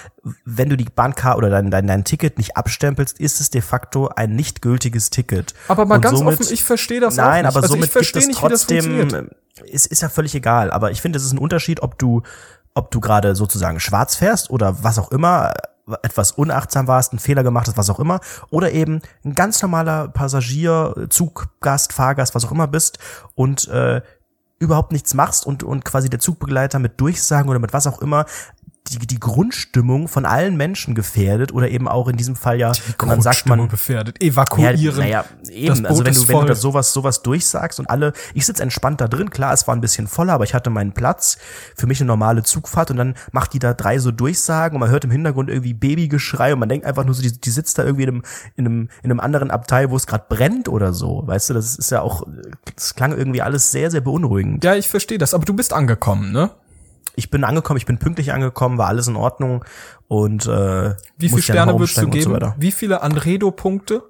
wenn 0.44 0.70
du 0.70 0.76
die 0.76 0.84
Bahnkarte 0.86 1.36
oder 1.36 1.50
dein, 1.50 1.70
dein, 1.70 1.86
dein 1.86 2.04
Ticket 2.04 2.38
nicht 2.38 2.56
abstempelst, 2.56 3.20
ist 3.20 3.40
es 3.40 3.50
de 3.50 3.60
facto 3.60 4.08
ein 4.08 4.34
nicht 4.34 4.62
gültiges 4.62 5.10
Ticket. 5.10 5.52
aber 5.68 5.84
mal 5.84 5.96
Und 5.96 6.00
ganz 6.00 6.18
somit- 6.18 6.40
offen, 6.40 6.52
ich 6.52 6.64
verstehe 6.64 7.00
das 7.00 7.18
auch 7.18 7.24
Nein, 7.24 7.42
nicht. 7.44 7.48
aber 7.54 7.56
also 7.62 7.68
somit 7.74 7.86
ich 7.86 7.92
verstehe 7.92 8.22
gibt 8.22 8.22
es 8.22 8.28
nicht, 8.40 8.42
wie 8.44 8.48
das 8.48 8.60
trotzdem, 8.66 8.84
funktioniert. 8.98 9.34
ist, 9.66 9.86
ist 9.86 10.00
ja 10.00 10.08
völlig 10.08 10.34
egal. 10.34 10.70
Aber 10.70 10.90
ich 10.90 11.02
finde, 11.02 11.18
es 11.18 11.24
ist 11.24 11.32
ein 11.32 11.38
Unterschied, 11.38 11.82
ob 11.82 11.98
du, 11.98 12.22
ob 12.74 12.90
du 12.90 13.00
gerade 13.00 13.34
sozusagen 13.34 13.80
schwarz 13.80 14.16
fährst 14.16 14.50
oder 14.50 14.82
was 14.82 14.98
auch 14.98 15.10
immer, 15.10 15.52
etwas 16.02 16.32
unachtsam 16.32 16.86
warst, 16.86 17.12
einen 17.12 17.18
Fehler 17.18 17.42
gemacht 17.42 17.66
hast, 17.66 17.76
was 17.76 17.90
auch 17.90 17.98
immer, 17.98 18.20
oder 18.50 18.70
eben 18.72 19.00
ein 19.24 19.34
ganz 19.34 19.60
normaler 19.60 20.08
Passagier, 20.08 21.06
Zuggast, 21.08 21.92
Fahrgast, 21.92 22.34
was 22.34 22.44
auch 22.44 22.52
immer 22.52 22.68
bist 22.68 22.98
und 23.34 23.66
äh, 23.68 24.00
überhaupt 24.60 24.92
nichts 24.92 25.14
machst 25.14 25.46
und, 25.46 25.62
und 25.62 25.84
quasi 25.84 26.10
der 26.10 26.20
Zugbegleiter 26.20 26.78
mit 26.78 27.00
Durchsagen 27.00 27.48
oder 27.48 27.58
mit 27.58 27.72
was 27.72 27.86
auch 27.86 28.00
immer 28.00 28.26
die, 28.88 28.98
die 29.06 29.20
Grundstimmung 29.20 30.08
von 30.08 30.26
allen 30.26 30.56
Menschen 30.56 30.94
gefährdet 30.94 31.52
oder 31.52 31.68
eben 31.68 31.86
auch 31.86 32.08
in 32.08 32.16
diesem 32.16 32.34
Fall 32.34 32.58
ja, 32.58 32.72
wenn 32.98 33.08
man 33.08 33.20
sagt, 33.20 33.46
man, 33.46 33.68
gefährdet. 33.68 34.20
Evakuieren. 34.22 34.98
naja, 34.98 35.24
eben, 35.48 35.86
also 35.86 36.04
wenn 36.04 36.14
du, 36.14 36.28
wenn 36.28 36.40
du 36.40 36.46
da 36.46 36.54
sowas, 36.54 36.92
sowas 36.92 37.22
durchsagst 37.22 37.78
und 37.78 37.88
alle, 37.88 38.12
ich 38.34 38.46
sitze 38.46 38.62
entspannt 38.62 39.00
da 39.00 39.08
drin, 39.08 39.30
klar, 39.30 39.52
es 39.52 39.66
war 39.68 39.76
ein 39.76 39.80
bisschen 39.80 40.08
voller, 40.08 40.32
aber 40.32 40.44
ich 40.44 40.54
hatte 40.54 40.70
meinen 40.70 40.92
Platz, 40.92 41.38
für 41.76 41.86
mich 41.86 42.00
eine 42.00 42.08
normale 42.08 42.42
Zugfahrt 42.42 42.90
und 42.90 42.96
dann 42.96 43.14
macht 43.32 43.52
die 43.52 43.58
da 43.58 43.74
drei 43.74 43.98
so 43.98 44.10
Durchsagen 44.10 44.76
und 44.76 44.80
man 44.80 44.90
hört 44.90 45.04
im 45.04 45.10
Hintergrund 45.10 45.50
irgendwie 45.50 45.74
Babygeschrei 45.74 46.52
und 46.52 46.58
man 46.58 46.68
denkt 46.68 46.86
einfach 46.86 47.04
nur 47.04 47.14
so, 47.14 47.22
die, 47.22 47.38
die 47.38 47.50
sitzt 47.50 47.78
da 47.78 47.84
irgendwie 47.84 48.04
in 48.04 48.08
einem, 48.08 48.22
in 48.56 48.66
einem, 48.66 48.88
in 49.02 49.10
einem 49.10 49.20
anderen 49.20 49.50
Abteil, 49.50 49.90
wo 49.90 49.96
es 49.96 50.06
gerade 50.06 50.24
brennt 50.28 50.68
oder 50.68 50.92
so, 50.92 51.22
weißt 51.26 51.50
du, 51.50 51.54
das 51.54 51.76
ist 51.76 51.90
ja 51.90 52.00
auch, 52.02 52.24
das 52.74 52.94
klang 52.94 53.16
irgendwie 53.16 53.42
alles 53.42 53.70
sehr, 53.70 53.90
sehr 53.90 54.00
beunruhigend. 54.00 54.64
Ja, 54.64 54.74
ich 54.74 54.88
verstehe 54.88 55.18
das. 55.18 55.34
Aber 55.34 55.44
du 55.44 55.54
bist 55.54 55.72
angekommen, 55.72 56.32
ne? 56.32 56.50
Ich 57.16 57.30
bin 57.30 57.44
angekommen, 57.44 57.76
ich 57.76 57.86
bin 57.86 57.98
pünktlich 57.98 58.32
angekommen, 58.32 58.78
war 58.78 58.88
alles 58.88 59.08
in 59.08 59.16
Ordnung 59.16 59.64
und 60.08 60.46
äh, 60.46 60.94
Wie 61.18 61.28
viele 61.28 61.42
Sterne 61.42 61.78
würdest 61.78 61.98
du 61.98 62.08
geben? 62.08 62.38
So. 62.40 62.54
Wie 62.56 62.72
viele 62.72 63.02
Anredo-Punkte? 63.02 64.02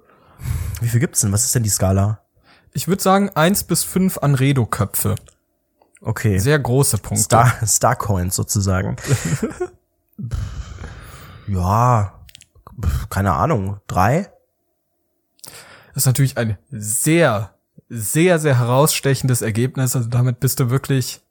Wie 0.79 0.87
viel 0.87 0.99
gibt's 0.99 1.21
denn? 1.21 1.31
Was 1.31 1.43
ist 1.45 1.55
denn 1.55 1.63
die 1.63 1.69
Skala? 1.69 2.21
Ich 2.73 2.87
würde 2.87 3.01
sagen 3.01 3.29
eins 3.35 3.63
bis 3.63 3.83
fünf 3.83 4.17
Anredo-Köpfe. 4.19 5.15
Okay. 6.01 6.39
Sehr 6.39 6.57
große 6.57 6.97
Punkte. 6.97 7.23
Star, 7.23 7.53
Star 7.65 7.95
Coins 7.95 8.35
sozusagen. 8.35 8.95
ja, 11.47 12.13
keine 13.09 13.33
Ahnung, 13.33 13.79
drei? 13.87 14.31
Das 15.93 16.03
ist 16.03 16.05
natürlich 16.05 16.37
ein 16.37 16.57
sehr, 16.71 17.53
sehr, 17.89 18.39
sehr 18.39 18.57
herausstechendes 18.57 19.41
Ergebnis. 19.41 19.95
Also 19.95 20.09
damit 20.09 20.39
bist 20.39 20.59
du 20.59 20.69
wirklich 20.69 21.21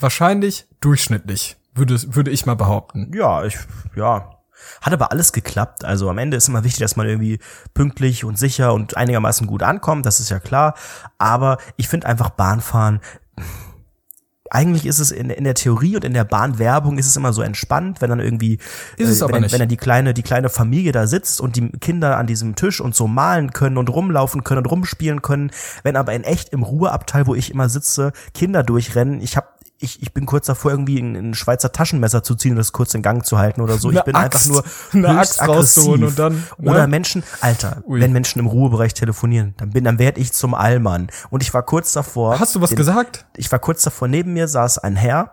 wahrscheinlich 0.00 0.66
durchschnittlich, 0.80 1.56
würde, 1.74 1.98
würde 2.14 2.30
ich 2.30 2.46
mal 2.46 2.56
behaupten. 2.56 3.12
Ja, 3.14 3.44
ich, 3.44 3.58
ja. 3.96 4.36
Hat 4.82 4.92
aber 4.92 5.10
alles 5.10 5.32
geklappt. 5.32 5.84
Also 5.84 6.10
am 6.10 6.18
Ende 6.18 6.36
ist 6.36 6.48
immer 6.48 6.64
wichtig, 6.64 6.80
dass 6.80 6.96
man 6.96 7.08
irgendwie 7.08 7.38
pünktlich 7.74 8.24
und 8.24 8.38
sicher 8.38 8.74
und 8.74 8.96
einigermaßen 8.96 9.46
gut 9.46 9.62
ankommt, 9.62 10.04
das 10.06 10.20
ist 10.20 10.30
ja 10.30 10.38
klar. 10.38 10.74
Aber 11.18 11.58
ich 11.76 11.88
finde 11.88 12.06
einfach 12.06 12.30
Bahnfahren, 12.30 13.00
eigentlich 14.50 14.84
ist 14.84 14.98
es 14.98 15.12
in, 15.12 15.30
in 15.30 15.44
der 15.44 15.54
Theorie 15.54 15.94
und 15.94 16.04
in 16.04 16.12
der 16.12 16.24
Bahnwerbung 16.24 16.98
ist 16.98 17.06
es 17.06 17.16
immer 17.16 17.32
so 17.32 17.40
entspannt, 17.40 18.00
wenn 18.00 18.10
dann 18.10 18.18
irgendwie, 18.18 18.58
Ist 18.96 19.08
es 19.08 19.20
äh, 19.20 19.24
aber 19.24 19.34
wenn, 19.34 19.42
nicht. 19.42 19.52
wenn 19.52 19.60
dann 19.60 19.68
die 19.68 19.76
kleine, 19.76 20.12
die 20.12 20.22
kleine 20.24 20.48
Familie 20.48 20.90
da 20.92 21.06
sitzt 21.06 21.40
und 21.40 21.54
die 21.56 21.70
Kinder 21.78 22.18
an 22.18 22.26
diesem 22.26 22.56
Tisch 22.56 22.80
und 22.80 22.96
so 22.96 23.06
malen 23.06 23.52
können 23.52 23.78
und 23.78 23.88
rumlaufen 23.88 24.42
können 24.42 24.58
und 24.58 24.66
rumspielen 24.66 25.22
können. 25.22 25.52
Wenn 25.84 25.96
aber 25.96 26.12
in 26.14 26.24
echt 26.24 26.48
im 26.48 26.64
Ruheabteil, 26.64 27.28
wo 27.28 27.36
ich 27.36 27.52
immer 27.52 27.68
sitze, 27.68 28.12
Kinder 28.34 28.64
durchrennen, 28.64 29.20
ich 29.20 29.36
habe 29.36 29.46
ich, 29.82 30.02
ich 30.02 30.12
bin 30.12 30.26
kurz 30.26 30.46
davor, 30.46 30.70
irgendwie 30.70 30.98
ein, 31.00 31.16
ein 31.16 31.34
Schweizer 31.34 31.72
Taschenmesser 31.72 32.22
zu 32.22 32.34
ziehen 32.34 32.52
und 32.52 32.58
das 32.58 32.72
kurz 32.72 32.94
in 32.94 33.02
Gang 33.02 33.24
zu 33.24 33.38
halten 33.38 33.62
oder 33.62 33.78
so. 33.78 33.88
Eine 33.88 33.98
ich 33.98 34.04
bin 34.04 34.14
Axt. 34.14 34.50
einfach 34.50 34.64
nur 34.92 35.08
Eine 35.08 35.18
Axt 35.20 35.40
rauszuholen 35.40 36.04
aggressiv. 36.04 36.08
und 36.08 36.18
dann, 36.18 36.44
ne? 36.58 36.70
Oder 36.70 36.86
Menschen, 36.86 37.22
Alter, 37.40 37.82
Ui. 37.86 38.00
wenn 38.00 38.12
Menschen 38.12 38.38
im 38.40 38.46
Ruhebereich 38.46 38.92
telefonieren, 38.94 39.54
dann 39.56 39.70
bin, 39.70 39.84
dann 39.84 39.98
werd 39.98 40.18
ich 40.18 40.32
zum 40.32 40.54
Allmann. 40.54 41.08
Und 41.30 41.42
ich 41.42 41.54
war 41.54 41.62
kurz 41.62 41.92
davor. 41.94 42.38
Hast 42.38 42.54
du 42.54 42.60
was 42.60 42.70
den, 42.70 42.76
gesagt? 42.76 43.26
Ich 43.36 43.50
war 43.50 43.58
kurz 43.58 43.82
davor, 43.82 44.06
neben 44.06 44.34
mir 44.34 44.48
saß 44.48 44.78
ein 44.78 44.96
Herr 44.96 45.32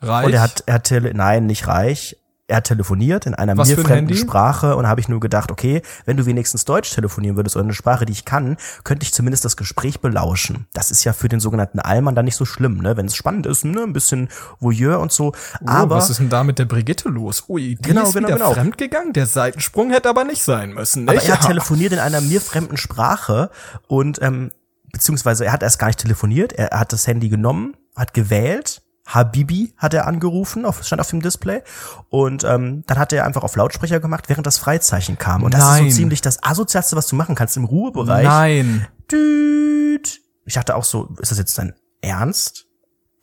Reich? 0.00 0.26
und 0.26 0.32
er 0.32 0.40
hat, 0.40 0.64
er 0.66 0.74
hat 0.74 0.84
tele, 0.84 1.12
nein, 1.14 1.46
nicht 1.46 1.66
reich. 1.66 2.16
Er 2.50 2.58
hat 2.58 2.64
telefoniert 2.64 3.26
in 3.26 3.34
einer 3.34 3.56
Was 3.56 3.68
mir 3.68 3.78
ein 3.78 3.84
fremden 3.84 4.08
Handy? 4.08 4.16
Sprache 4.16 4.76
und 4.76 4.86
habe 4.86 5.00
ich 5.00 5.08
nur 5.08 5.20
gedacht, 5.20 5.50
okay, 5.50 5.82
wenn 6.04 6.16
du 6.16 6.26
wenigstens 6.26 6.64
Deutsch 6.64 6.90
telefonieren 6.94 7.36
würdest 7.36 7.56
oder 7.56 7.64
eine 7.64 7.72
Sprache, 7.74 8.04
die 8.06 8.12
ich 8.12 8.24
kann, 8.24 8.56
könnte 8.84 9.04
ich 9.04 9.12
zumindest 9.14 9.44
das 9.44 9.56
Gespräch 9.56 10.00
belauschen. 10.00 10.66
Das 10.72 10.90
ist 10.90 11.04
ja 11.04 11.12
für 11.12 11.28
den 11.28 11.40
sogenannten 11.40 11.78
Allmann 11.80 12.14
dann 12.14 12.24
nicht 12.26 12.36
so 12.36 12.44
schlimm, 12.44 12.78
ne? 12.78 12.96
Wenn 12.96 13.06
es 13.06 13.14
spannend 13.16 13.46
ist, 13.46 13.64
ne? 13.64 13.82
ein 13.82 13.92
bisschen 13.92 14.28
Voyeur 14.58 15.00
und 15.00 15.12
so. 15.12 15.32
Aber 15.64 15.70
Aber 15.80 15.96
was 15.96 16.10
ist 16.10 16.20
denn 16.20 16.28
da 16.28 16.44
mit 16.44 16.58
der 16.58 16.66
Brigitte 16.66 17.08
los? 17.08 17.44
Ui, 17.48 17.76
die 17.76 17.82
Genau, 17.82 18.02
ist 18.02 18.14
genau, 18.14 18.28
wieder 18.28 18.36
genau. 18.38 18.52
fremdgegangen. 18.52 19.12
Der 19.12 19.26
Seitensprung 19.26 19.90
hätte 19.90 20.08
aber 20.08 20.24
nicht 20.24 20.42
sein 20.42 20.72
müssen. 20.74 21.08
Aber 21.08 21.14
Nicht? 21.16 21.28
er 21.28 21.34
hat 21.40 21.46
telefoniert 21.46 21.92
in 21.92 21.98
einer 21.98 22.20
mir 22.20 22.40
fremden 22.40 22.76
Sprache 22.76 23.50
und 23.86 24.20
ähm, 24.22 24.50
beziehungsweise 24.92 25.44
er 25.44 25.52
hat 25.52 25.62
erst 25.62 25.78
gar 25.78 25.86
nicht 25.86 26.00
telefoniert, 26.00 26.52
er 26.52 26.78
hat 26.78 26.92
das 26.92 27.06
Handy 27.06 27.28
genommen, 27.28 27.76
hat 27.96 28.12
gewählt, 28.14 28.82
Habibi 29.14 29.74
hat 29.76 29.94
er 29.94 30.06
angerufen, 30.06 30.64
auf, 30.64 30.84
stand 30.84 31.00
auf 31.00 31.10
dem 31.10 31.20
Display 31.20 31.62
und 32.08 32.44
ähm, 32.44 32.84
dann 32.86 32.98
hat 32.98 33.12
er 33.12 33.26
einfach 33.26 33.42
auf 33.42 33.56
Lautsprecher 33.56 34.00
gemacht, 34.00 34.28
während 34.28 34.46
das 34.46 34.58
Freizeichen 34.58 35.18
kam. 35.18 35.42
Und 35.42 35.54
das 35.54 35.60
Nein. 35.60 35.86
ist 35.86 35.94
so 35.94 36.00
ziemlich 36.00 36.20
das 36.20 36.42
asozialste, 36.42 36.96
was 36.96 37.06
du 37.08 37.16
machen 37.16 37.34
kannst 37.34 37.56
im 37.56 37.64
Ruhebereich. 37.64 38.24
Nein. 38.24 38.86
Düt. 39.10 40.20
Ich 40.44 40.54
dachte 40.54 40.76
auch 40.76 40.84
so, 40.84 41.08
ist 41.18 41.30
das 41.30 41.38
jetzt 41.38 41.58
dein 41.58 41.74
Ernst? 42.00 42.66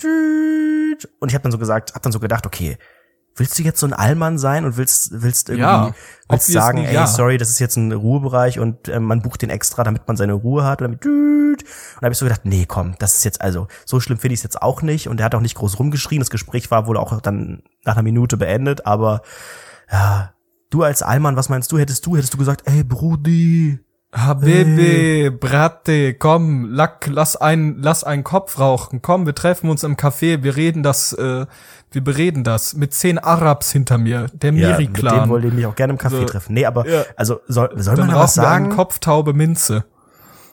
Düt. 0.01 1.09
Und 1.19 1.29
ich 1.29 1.35
habe 1.35 1.43
dann 1.43 1.51
so 1.51 1.57
gesagt, 1.57 1.91
habe 1.93 2.03
dann 2.03 2.11
so 2.11 2.19
gedacht, 2.19 2.45
okay, 2.45 2.77
willst 3.37 3.57
du 3.57 3.63
jetzt 3.63 3.79
so 3.79 3.87
ein 3.87 3.93
Allmann 3.93 4.37
sein 4.37 4.65
und 4.65 4.77
willst 4.77 5.21
willst 5.21 5.49
irgendwie 5.49 5.61
Ja, 5.61 5.93
willst 6.29 6.47
sagen, 6.47 6.79
ey, 6.83 6.93
ja. 6.93 7.07
sorry, 7.07 7.37
das 7.37 7.49
ist 7.49 7.59
jetzt 7.59 7.75
ein 7.77 7.91
Ruhebereich 7.91 8.59
und 8.59 8.87
äh, 8.87 8.99
man 8.99 9.21
bucht 9.21 9.41
den 9.41 9.49
extra, 9.49 9.83
damit 9.83 10.07
man 10.07 10.17
seine 10.17 10.33
Ruhe 10.33 10.63
hat 10.63 10.81
oder 10.81 10.89
mit 10.89 11.03
düt. 11.03 11.63
Und 11.63 12.01
da 12.01 12.05
habe 12.05 12.13
ich 12.13 12.17
so 12.17 12.25
gedacht, 12.25 12.41
nee, 12.45 12.65
komm, 12.67 12.95
das 12.99 13.15
ist 13.15 13.23
jetzt 13.23 13.41
also 13.41 13.67
so 13.85 13.99
schlimm 13.99 14.17
finde 14.17 14.33
ich 14.33 14.39
es 14.39 14.43
jetzt 14.43 14.61
auch 14.61 14.81
nicht 14.81 15.07
und 15.07 15.19
er 15.19 15.25
hat 15.25 15.35
auch 15.35 15.41
nicht 15.41 15.55
groß 15.55 15.79
rumgeschrien. 15.79 16.19
Das 16.19 16.29
Gespräch 16.29 16.69
war 16.71 16.87
wohl 16.87 16.97
auch 16.97 17.21
dann 17.21 17.63
nach 17.85 17.93
einer 17.93 18.03
Minute 18.03 18.37
beendet, 18.37 18.85
aber 18.85 19.21
ja, 19.91 20.33
du 20.69 20.83
als 20.83 21.01
Allmann, 21.01 21.35
was 21.35 21.49
meinst 21.49 21.71
du, 21.71 21.77
hättest 21.77 22.05
du 22.05 22.17
hättest 22.17 22.33
du 22.33 22.37
gesagt, 22.37 22.63
ey 22.65 22.83
Brudi, 22.83 23.79
Habibi, 24.13 25.29
Bratte, 25.29 26.13
komm, 26.13 26.71
Lack, 26.71 27.07
lass 27.07 27.35
einen, 27.35 27.81
lass 27.81 28.03
einen 28.03 28.23
Kopf 28.23 28.59
rauchen. 28.59 29.01
Komm, 29.01 29.25
wir 29.25 29.35
treffen 29.35 29.69
uns 29.69 29.83
im 29.83 29.95
Café, 29.97 30.43
wir 30.43 30.55
reden 30.55 30.81
das, 30.81 31.13
äh, 31.13 31.45
wir 31.91 32.03
bereden 32.03 32.43
das. 32.43 32.73
Mit 32.73 32.93
zehn 32.93 33.17
Arabs 33.19 33.71
hinter 33.71 33.97
mir, 33.97 34.27
der 34.33 34.53
Ja, 34.53 34.69
mit 34.77 34.77
dem 34.79 34.91
Miri-Clan. 34.93 35.29
wollte 35.29 35.47
ich 35.47 35.53
mich 35.53 35.65
auch 35.65 35.75
gerne 35.75 35.93
im 35.93 35.99
Café 35.99 36.19
So. 36.21 36.25
treffen. 36.25 36.53
Nee, 36.53 36.65
aber 36.65 36.87
Ja. 36.87 37.03
also 37.15 37.41
soll, 37.47 37.69
soll 37.75 37.95
Dann 37.95 38.07
man 38.07 38.15
da 38.15 38.21
was 38.21 38.33
sagen? 38.33 38.69
Kopftaube 38.69 39.33
Minze. 39.33 39.85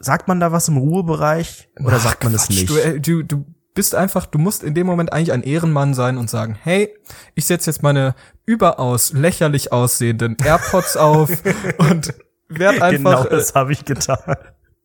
Sagt 0.00 0.28
man 0.28 0.40
da 0.40 0.52
was 0.52 0.68
im 0.68 0.76
Ruhebereich 0.76 1.68
oder 1.80 1.96
Ach, 1.96 2.00
sagt 2.02 2.24
man 2.24 2.34
Quatsch, 2.34 2.50
nicht? 2.50 2.68
Du, 2.68 2.76
äh, 2.76 3.00
du, 3.00 3.22
du 3.22 3.46
bist 3.74 3.94
einfach, 3.94 4.26
du 4.26 4.38
musst 4.38 4.62
in 4.62 4.74
dem 4.74 4.86
Moment 4.86 5.12
eigentlich 5.12 5.32
ein 5.32 5.42
Ehrenmann 5.42 5.94
sein 5.94 6.18
und 6.18 6.28
sagen, 6.28 6.56
hey, 6.60 6.94
ich 7.34 7.46
setze 7.46 7.70
jetzt 7.70 7.82
meine 7.82 8.14
überaus 8.46 9.12
lächerlich 9.12 9.72
aussehenden 9.72 10.36
AirPods 10.44 10.96
auf 10.96 11.30
und 11.78 12.14
werd 12.48 12.82
einfach 12.82 13.24
genau 13.24 13.24
das 13.24 13.54
habe 13.54 13.72
ich 13.72 13.84
getan. 13.84 14.18
äh, 14.26 14.36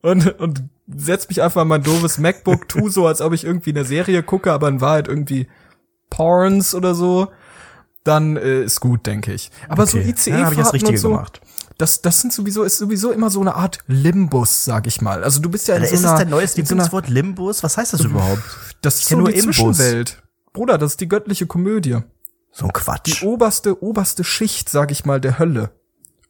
und 0.09 0.39
und 0.39 0.63
setz 0.87 1.27
mich 1.29 1.41
einfach 1.41 1.65
mein 1.65 1.83
doofes 1.83 2.17
MacBook, 2.17 2.67
tu 2.69 2.89
so, 2.89 3.05
als 3.07 3.21
ob 3.21 3.33
ich 3.33 3.43
irgendwie 3.43 3.71
eine 3.71 3.85
Serie 3.85 4.23
gucke, 4.23 4.51
aber 4.51 4.67
in 4.69 4.81
Wahrheit 4.81 5.07
irgendwie 5.07 5.47
Porns 6.09 6.73
oder 6.73 6.95
so. 6.95 7.27
Dann 8.05 8.37
äh, 8.37 8.63
ist 8.63 8.79
gut, 8.79 9.05
denke 9.05 9.33
ich. 9.33 9.51
Aber 9.67 9.85
so 9.85 9.97
Okay. 9.97 10.07
Ja, 10.07 10.11
ICE-Fahrten 10.13 10.45
hab 10.45 10.51
ich 10.53 10.57
das 10.57 10.73
Richtige 10.73 10.91
und 10.93 10.97
so, 10.97 11.09
gemacht. 11.09 11.41
das 11.77 12.01
das 12.01 12.21
sind 12.21 12.31
sowieso 12.33 12.63
ist 12.63 12.77
sowieso 12.77 13.11
immer 13.11 13.29
so 13.29 13.41
eine 13.41 13.55
Art 13.55 13.79
Limbus, 13.87 14.63
sag 14.63 14.87
ich 14.87 15.01
mal. 15.01 15.23
Also 15.23 15.41
du 15.41 15.49
bist 15.49 15.67
ja 15.67 15.75
in 15.75 15.83
Ist 15.83 15.91
so 15.91 15.97
einer 15.97 16.11
das 16.11 16.19
dein 16.19 16.29
neues 16.29 16.55
in 16.55 16.65
so 16.65 16.73
Lieblingswort 16.75 17.09
Limbus? 17.09 17.61
Was 17.61 17.77
heißt 17.77 17.93
das 17.93 18.01
überhaupt? 18.01 18.41
Das 18.81 18.99
ist 18.99 19.09
so 19.09 19.17
nur 19.17 19.29
die 19.29 19.37
Imbus. 19.39 19.57
Zwischenwelt. 19.77 20.23
Bruder, 20.53 20.77
das 20.77 20.91
ist 20.93 21.01
die 21.01 21.09
göttliche 21.09 21.45
Komödie. 21.45 21.97
So 22.51 22.65
ein 22.65 22.69
Die 22.69 22.73
Quatsch. 22.73 23.21
oberste, 23.23 23.83
oberste 23.83 24.23
Schicht, 24.23 24.69
sag 24.69 24.91
ich 24.91 25.05
mal, 25.05 25.19
der 25.21 25.37
Hölle. 25.37 25.71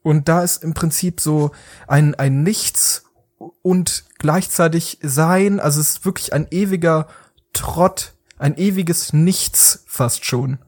Und 0.02 0.28
da 0.28 0.42
ist 0.42 0.62
im 0.64 0.74
Prinzip 0.74 1.20
so 1.20 1.50
ein, 1.86 2.14
ein 2.14 2.42
Nichts 2.42 3.04
und 3.62 4.04
gleichzeitig 4.18 4.98
Sein. 5.02 5.60
Also 5.60 5.80
es 5.80 5.90
ist 5.90 6.04
wirklich 6.04 6.32
ein 6.32 6.46
ewiger 6.50 7.06
Trott, 7.52 8.14
ein 8.38 8.56
ewiges 8.56 9.12
Nichts 9.12 9.84
fast 9.86 10.24
schon. 10.24 10.58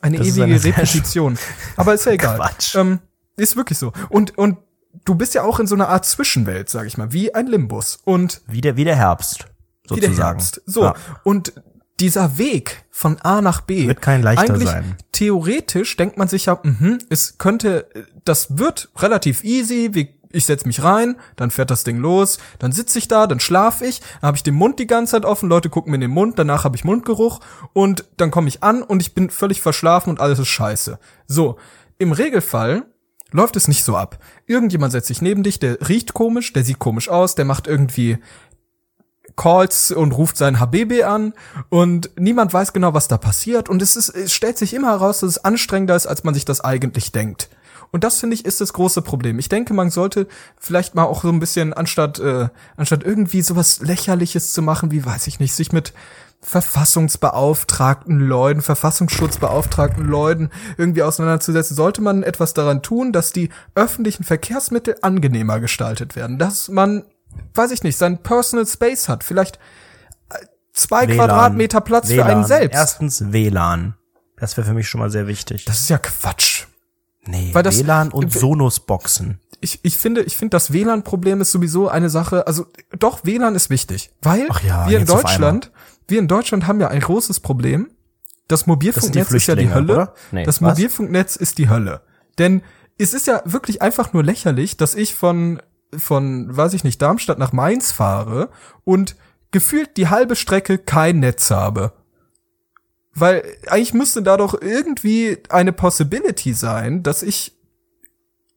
Eine 0.00 0.18
Das 0.18 0.26
ewige 0.26 0.44
eine 0.44 0.64
Repetition. 0.64 1.38
Aber 1.76 1.94
ist 1.94 2.06
ja 2.06 2.12
egal. 2.12 2.36
Quatsch. 2.36 2.74
Ähm, 2.74 2.98
ist 3.36 3.56
wirklich 3.56 3.78
so. 3.78 3.92
Und, 4.08 4.36
und 4.36 4.58
du 5.04 5.14
bist 5.14 5.34
ja 5.34 5.42
auch 5.42 5.60
in 5.60 5.66
so 5.66 5.74
einer 5.74 5.88
Art 5.88 6.04
Zwischenwelt, 6.04 6.68
sag 6.68 6.86
ich 6.86 6.98
mal, 6.98 7.12
wie 7.12 7.34
ein 7.34 7.46
Limbus. 7.46 8.00
Und 8.04 8.42
Wie 8.46 8.60
der, 8.60 8.76
wie 8.76 8.84
der 8.84 8.96
Herbst, 8.96 9.46
wie 9.88 10.00
der 10.00 10.10
sozusagen. 10.10 10.38
Herbst. 10.38 10.62
So. 10.66 10.82
Ja. 10.84 10.94
Und 11.24 11.54
dieser 12.02 12.36
Weg 12.36 12.84
von 12.90 13.18
A 13.20 13.40
nach 13.40 13.60
B 13.60 13.86
Wird 13.86 14.02
kein 14.02 14.22
leichter 14.22 14.54
eigentlich 14.54 14.68
sein. 14.68 14.96
theoretisch 15.12 15.96
denkt 15.96 16.18
man 16.18 16.26
sich 16.26 16.46
ja, 16.46 16.58
mhm, 16.62 16.98
es 17.08 17.38
könnte, 17.38 17.86
das 18.24 18.58
wird 18.58 18.90
relativ 18.96 19.44
easy, 19.44 19.90
wie, 19.92 20.12
ich 20.32 20.44
setz 20.44 20.64
mich 20.64 20.82
rein, 20.82 21.14
dann 21.36 21.52
fährt 21.52 21.70
das 21.70 21.84
Ding 21.84 21.98
los, 21.98 22.38
dann 22.58 22.72
sitze 22.72 22.98
ich 22.98 23.06
da, 23.06 23.28
dann 23.28 23.38
schlafe 23.38 23.86
ich, 23.86 24.00
dann 24.00 24.28
habe 24.28 24.36
ich 24.36 24.42
den 24.42 24.54
Mund 24.54 24.80
die 24.80 24.88
ganze 24.88 25.12
Zeit 25.12 25.24
offen, 25.24 25.48
Leute 25.48 25.70
gucken 25.70 25.92
mir 25.92 25.94
in 25.96 26.00
den 26.00 26.10
Mund, 26.10 26.38
danach 26.40 26.64
habe 26.64 26.76
ich 26.76 26.82
Mundgeruch 26.82 27.38
und 27.72 28.04
dann 28.16 28.32
komme 28.32 28.48
ich 28.48 28.64
an 28.64 28.82
und 28.82 29.00
ich 29.00 29.14
bin 29.14 29.30
völlig 29.30 29.62
verschlafen 29.62 30.10
und 30.10 30.20
alles 30.20 30.40
ist 30.40 30.48
scheiße. 30.48 30.98
So, 31.28 31.56
im 31.98 32.10
Regelfall 32.10 32.82
läuft 33.30 33.54
es 33.54 33.68
nicht 33.68 33.84
so 33.84 33.96
ab. 33.96 34.18
Irgendjemand 34.46 34.90
setzt 34.90 35.06
sich 35.06 35.22
neben 35.22 35.44
dich, 35.44 35.60
der 35.60 35.88
riecht 35.88 36.14
komisch, 36.14 36.52
der 36.52 36.64
sieht 36.64 36.80
komisch 36.80 37.08
aus, 37.08 37.36
der 37.36 37.44
macht 37.44 37.68
irgendwie 37.68 38.18
Calls 39.36 39.90
und 39.90 40.12
ruft 40.12 40.36
seinen 40.36 40.60
HBB 40.60 41.04
an 41.04 41.32
und 41.68 42.10
niemand 42.18 42.52
weiß 42.52 42.72
genau, 42.72 42.94
was 42.94 43.08
da 43.08 43.18
passiert 43.18 43.68
und 43.68 43.82
es 43.82 43.96
ist, 43.96 44.10
es 44.10 44.32
stellt 44.32 44.58
sich 44.58 44.74
immer 44.74 44.88
heraus, 44.90 45.20
dass 45.20 45.30
es 45.30 45.44
anstrengender 45.44 45.96
ist, 45.96 46.06
als 46.06 46.24
man 46.24 46.34
sich 46.34 46.44
das 46.44 46.60
eigentlich 46.60 47.12
denkt. 47.12 47.48
Und 47.90 48.04
das 48.04 48.20
finde 48.20 48.34
ich 48.34 48.46
ist 48.46 48.60
das 48.60 48.72
große 48.72 49.02
Problem. 49.02 49.38
Ich 49.38 49.50
denke, 49.50 49.74
man 49.74 49.90
sollte 49.90 50.26
vielleicht 50.58 50.94
mal 50.94 51.04
auch 51.04 51.22
so 51.22 51.28
ein 51.28 51.40
bisschen 51.40 51.74
anstatt 51.74 52.18
äh, 52.18 52.48
anstatt 52.76 53.04
irgendwie 53.04 53.42
sowas 53.42 53.80
lächerliches 53.80 54.52
zu 54.52 54.62
machen, 54.62 54.90
wie 54.90 55.04
weiß 55.04 55.26
ich 55.26 55.40
nicht, 55.40 55.54
sich 55.54 55.72
mit 55.72 55.92
verfassungsbeauftragten 56.42 58.18
Leuten, 58.18 58.62
verfassungsschutzbeauftragten 58.62 60.04
Leuten 60.04 60.50
irgendwie 60.76 61.04
auseinanderzusetzen, 61.04 61.76
sollte 61.76 62.02
man 62.02 62.24
etwas 62.24 62.52
daran 62.52 62.82
tun, 62.82 63.12
dass 63.12 63.32
die 63.32 63.50
öffentlichen 63.76 64.24
Verkehrsmittel 64.24 64.96
angenehmer 65.02 65.60
gestaltet 65.60 66.16
werden, 66.16 66.38
dass 66.38 66.68
man 66.68 67.04
weiß 67.54 67.70
ich 67.70 67.82
nicht, 67.82 67.96
sein 67.96 68.22
Personal 68.22 68.66
Space 68.66 69.08
hat, 69.08 69.24
vielleicht 69.24 69.56
äh, 70.30 70.36
zwei 70.72 71.06
WLAN. 71.06 71.16
Quadratmeter 71.16 71.80
Platz 71.80 72.08
für 72.08 72.24
einen 72.24 72.40
WLAN. 72.40 72.44
selbst. 72.46 72.74
Erstens 72.74 73.32
WLAN. 73.32 73.94
Das 74.36 74.56
wäre 74.56 74.66
für 74.66 74.74
mich 74.74 74.88
schon 74.88 75.00
mal 75.00 75.10
sehr 75.10 75.26
wichtig. 75.26 75.64
das 75.64 75.80
ist 75.80 75.90
ja 75.90 75.98
Quatsch. 75.98 76.64
nee, 77.24 77.50
weil 77.52 77.62
das- 77.62 77.78
WLAN 77.78 78.10
und 78.10 78.32
Sonos-Boxen. 78.32 79.38
Ich, 79.60 79.78
ich 79.84 79.96
finde, 79.96 80.22
ich 80.22 80.36
finde, 80.36 80.56
das 80.56 80.72
WLAN-Problem 80.72 81.40
ist 81.40 81.52
sowieso 81.52 81.88
eine 81.88 82.10
Sache, 82.10 82.48
also 82.48 82.66
doch, 82.98 83.24
WLAN 83.24 83.54
ist 83.54 83.70
wichtig, 83.70 84.10
weil 84.20 84.48
ja, 84.66 84.88
wir 84.88 84.98
in 84.98 85.06
Deutschland, 85.06 85.70
wir 86.08 86.18
in 86.18 86.26
Deutschland 86.26 86.66
haben 86.66 86.80
ja 86.80 86.88
ein 86.88 86.98
großes 87.00 87.38
Problem. 87.38 87.90
Das 88.48 88.66
Mobilfunknetz 88.66 89.30
ist 89.30 89.46
ja 89.46 89.54
die 89.54 89.72
Hölle. 89.72 90.12
Nee, 90.32 90.42
das 90.44 90.60
was? 90.60 90.70
Mobilfunknetz 90.76 91.36
ist 91.36 91.58
die 91.58 91.68
Hölle. 91.68 92.02
Denn 92.38 92.62
es 92.98 93.14
ist 93.14 93.28
ja 93.28 93.40
wirklich 93.44 93.80
einfach 93.82 94.12
nur 94.12 94.24
lächerlich, 94.24 94.76
dass 94.76 94.96
ich 94.96 95.14
von, 95.14 95.62
von, 95.96 96.54
weiß 96.56 96.74
ich 96.74 96.84
nicht, 96.84 97.00
Darmstadt 97.02 97.38
nach 97.38 97.52
Mainz 97.52 97.92
fahre 97.92 98.50
und 98.84 99.16
gefühlt 99.50 99.96
die 99.96 100.08
halbe 100.08 100.36
Strecke 100.36 100.78
kein 100.78 101.20
Netz 101.20 101.50
habe. 101.50 101.92
Weil 103.14 103.44
eigentlich 103.66 103.92
müsste 103.92 104.22
da 104.22 104.36
doch 104.36 104.60
irgendwie 104.60 105.38
eine 105.50 105.72
Possibility 105.72 106.54
sein, 106.54 107.02
dass 107.02 107.22
ich 107.22 107.52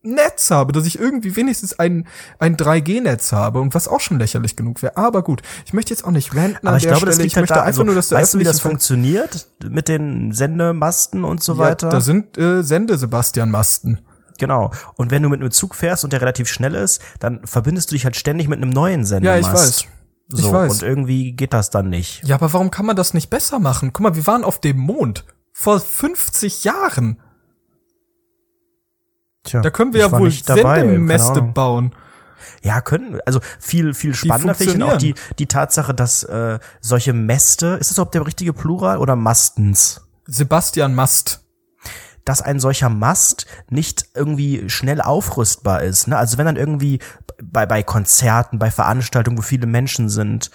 Netz 0.06 0.52
habe, 0.52 0.72
dass 0.72 0.86
ich 0.86 1.00
irgendwie 1.00 1.36
wenigstens 1.36 1.78
ein, 1.80 2.08
ein 2.40 2.56
3G-Netz 2.56 3.32
habe 3.32 3.60
und 3.60 3.74
was 3.74 3.88
auch 3.88 4.00
schon 4.00 4.20
lächerlich 4.20 4.56
genug 4.56 4.82
wäre. 4.82 4.96
Aber 4.98 5.24
gut, 5.24 5.42
ich 5.66 5.74
möchte 5.74 5.94
jetzt 5.94 6.06
auch 6.06 6.12
nicht 6.12 6.36
ranten 6.36 6.68
Aber 6.68 6.78
ich 6.78 6.84
glaube, 6.84 7.06
das 7.06 7.16
Stelle. 7.16 7.24
liegt 7.24 7.34
Ich 7.34 7.36
halt 7.36 7.44
möchte 7.44 7.56
da, 7.56 7.62
einfach 7.62 7.68
also, 7.68 7.84
nur, 7.84 7.96
dass 7.96 8.10
der 8.10 8.20
weißt 8.20 8.36
du, 8.36 8.40
wie 8.40 8.44
das 8.44 8.60
funktioniert 8.60 9.48
mit 9.68 9.88
den 9.88 10.32
Sendemasten 10.32 11.24
und 11.24 11.44
so 11.44 11.54
ja, 11.54 11.60
weiter? 11.60 11.90
Da 11.90 12.02
sind 12.02 12.38
äh, 12.38 12.64
Sende-Sebastian-Masten. 12.64 14.00
Genau. 14.38 14.72
Und 14.96 15.12
wenn 15.12 15.24
du 15.24 15.30
mit 15.30 15.40
einem 15.42 15.52
Zug 15.52 15.76
fährst 15.76 16.04
und 16.04 16.14
der 16.14 16.22
relativ 16.22 16.48
schnell 16.50 16.76
ist, 16.76 17.02
dann 17.20 17.42
verbindest 17.46 17.92
du 17.92 17.96
dich 17.96 18.04
halt 18.06 18.16
ständig 18.16 18.48
mit 18.48 18.62
einem 18.62 18.70
neuen 18.72 19.02
Ja, 19.02 19.06
Sendemast. 19.08 19.48
ich 19.48 19.54
weiß. 19.54 19.86
Ich 20.34 20.42
So, 20.42 20.52
weiß. 20.52 20.72
und 20.74 20.84
irgendwie 20.84 21.34
geht 21.34 21.54
das 21.54 21.70
dann 21.70 21.90
nicht. 21.90 22.24
Ja, 22.24 22.36
aber 22.36 22.52
warum 22.54 22.72
kann 22.72 22.86
man 22.86 22.96
das 22.96 23.14
nicht 23.14 23.30
besser 23.30 23.60
machen? 23.60 23.94
Guck 23.94 24.02
mal, 24.04 24.16
wir 24.16 24.26
waren 24.28 24.44
auf 24.44 24.60
dem 24.60 24.78
Mond. 24.78 25.24
Vor 25.54 25.80
50 25.80 26.64
Jahren. 26.64 27.20
Tja, 29.44 29.62
Da 29.62 29.70
können 29.70 29.94
wir 29.94 30.04
ich 30.06 30.12
ja 30.12 30.20
wohl 30.20 30.32
Sendemäste 30.32 31.42
bauen. 31.42 31.94
Ja, 32.64 32.82
können. 32.82 33.20
Also 33.26 33.40
viel, 33.60 33.94
viel 33.94 34.14
spannender 34.16 34.56
finde 34.56 34.78
ich 34.78 34.84
auch 34.84 34.98
die, 34.98 35.14
die 35.38 35.46
Tatsache, 35.46 35.94
dass 35.94 36.24
äh, 36.24 36.58
solche 36.82 37.14
Mäste, 37.14 37.78
ist 37.80 37.92
das 37.92 37.98
überhaupt 37.98 38.16
der 38.16 38.26
richtige 38.26 38.54
Plural 38.54 38.98
oder 38.98 39.16
Mastens? 39.16 40.02
Sebastian 40.26 40.96
Mast. 40.96 41.45
Dass 42.26 42.42
ein 42.42 42.60
solcher 42.60 42.90
Mast 42.90 43.46
nicht 43.70 44.10
irgendwie 44.16 44.70
schnell 44.70 45.00
aufrüstbar 45.00 45.84
ist. 45.84 46.08
Ne? 46.08 46.18
Also 46.18 46.38
wenn 46.38 46.46
dann 46.46 46.58
irgendwie 46.58 47.00
bei, 47.42 47.66
bei 47.66 47.84
Konzerten, 47.84 48.60
bei 48.60 48.72
Veranstaltungen, 48.72 49.38
wo 49.38 49.42
viele 49.42 49.68
Menschen 49.68 50.10
sind, 50.10 50.50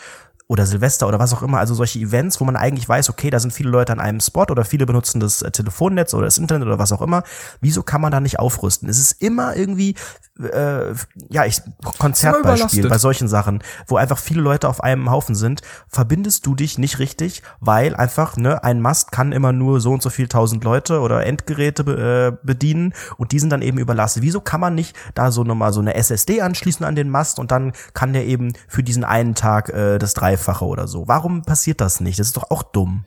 oder 0.50 0.66
Silvester 0.66 1.06
oder 1.06 1.20
was 1.20 1.32
auch 1.32 1.42
immer, 1.42 1.60
also 1.60 1.74
solche 1.74 2.00
Events, 2.00 2.40
wo 2.40 2.44
man 2.44 2.56
eigentlich 2.56 2.88
weiß, 2.88 3.08
okay, 3.08 3.30
da 3.30 3.38
sind 3.38 3.52
viele 3.52 3.70
Leute 3.70 3.92
an 3.92 4.00
einem 4.00 4.18
Spot 4.18 4.46
oder 4.50 4.64
viele 4.64 4.84
benutzen 4.84 5.20
das 5.20 5.42
äh, 5.42 5.52
Telefonnetz 5.52 6.12
oder 6.12 6.24
das 6.24 6.38
Internet 6.38 6.66
oder 6.66 6.80
was 6.80 6.90
auch 6.90 7.02
immer. 7.02 7.22
Wieso 7.60 7.84
kann 7.84 8.00
man 8.00 8.10
da 8.10 8.18
nicht 8.18 8.40
aufrüsten? 8.40 8.88
Es 8.88 8.98
ist 8.98 9.22
immer 9.22 9.54
irgendwie, 9.54 9.94
äh, 10.42 10.92
ja, 11.28 11.44
ich 11.44 11.62
Konzertbeispiel 12.00 12.88
bei 12.88 12.98
solchen 12.98 13.28
Sachen, 13.28 13.62
wo 13.86 13.96
einfach 13.96 14.18
viele 14.18 14.40
Leute 14.40 14.68
auf 14.68 14.82
einem 14.82 15.08
Haufen 15.08 15.36
sind, 15.36 15.60
verbindest 15.86 16.44
du 16.46 16.56
dich 16.56 16.78
nicht 16.78 16.98
richtig, 16.98 17.44
weil 17.60 17.94
einfach 17.94 18.36
ne 18.36 18.64
ein 18.64 18.80
Mast 18.80 19.12
kann 19.12 19.30
immer 19.30 19.52
nur 19.52 19.80
so 19.80 19.92
und 19.92 20.02
so 20.02 20.10
viel 20.10 20.26
tausend 20.26 20.64
Leute 20.64 20.98
oder 20.98 21.24
Endgeräte 21.24 21.84
be, 21.84 22.32
äh, 22.34 22.44
bedienen 22.44 22.92
und 23.18 23.30
die 23.30 23.38
sind 23.38 23.50
dann 23.50 23.62
eben 23.62 23.78
überlastet. 23.78 24.24
Wieso 24.24 24.40
kann 24.40 24.60
man 24.60 24.74
nicht 24.74 24.96
da 25.14 25.30
so 25.30 25.44
nochmal 25.44 25.72
so 25.72 25.80
eine 25.80 25.94
SSD 25.94 26.40
anschließen 26.40 26.84
an 26.84 26.96
den 26.96 27.08
Mast 27.08 27.38
und 27.38 27.52
dann 27.52 27.70
kann 27.94 28.12
der 28.12 28.26
eben 28.26 28.52
für 28.66 28.82
diesen 28.82 29.04
einen 29.04 29.36
Tag 29.36 29.68
äh, 29.68 29.98
das 29.98 30.14
Dreifache 30.40 30.64
oder 30.64 30.88
so? 30.88 31.07
Warum 31.07 31.42
passiert 31.42 31.81
das 31.81 32.00
nicht? 32.00 32.18
Das 32.18 32.29
ist 32.29 32.37
doch 32.37 32.50
auch 32.50 32.62
dumm. 32.62 33.05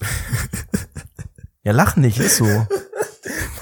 ja, 1.62 1.72
lach 1.72 1.96
nicht, 1.96 2.18
ist 2.18 2.36
so. 2.36 2.66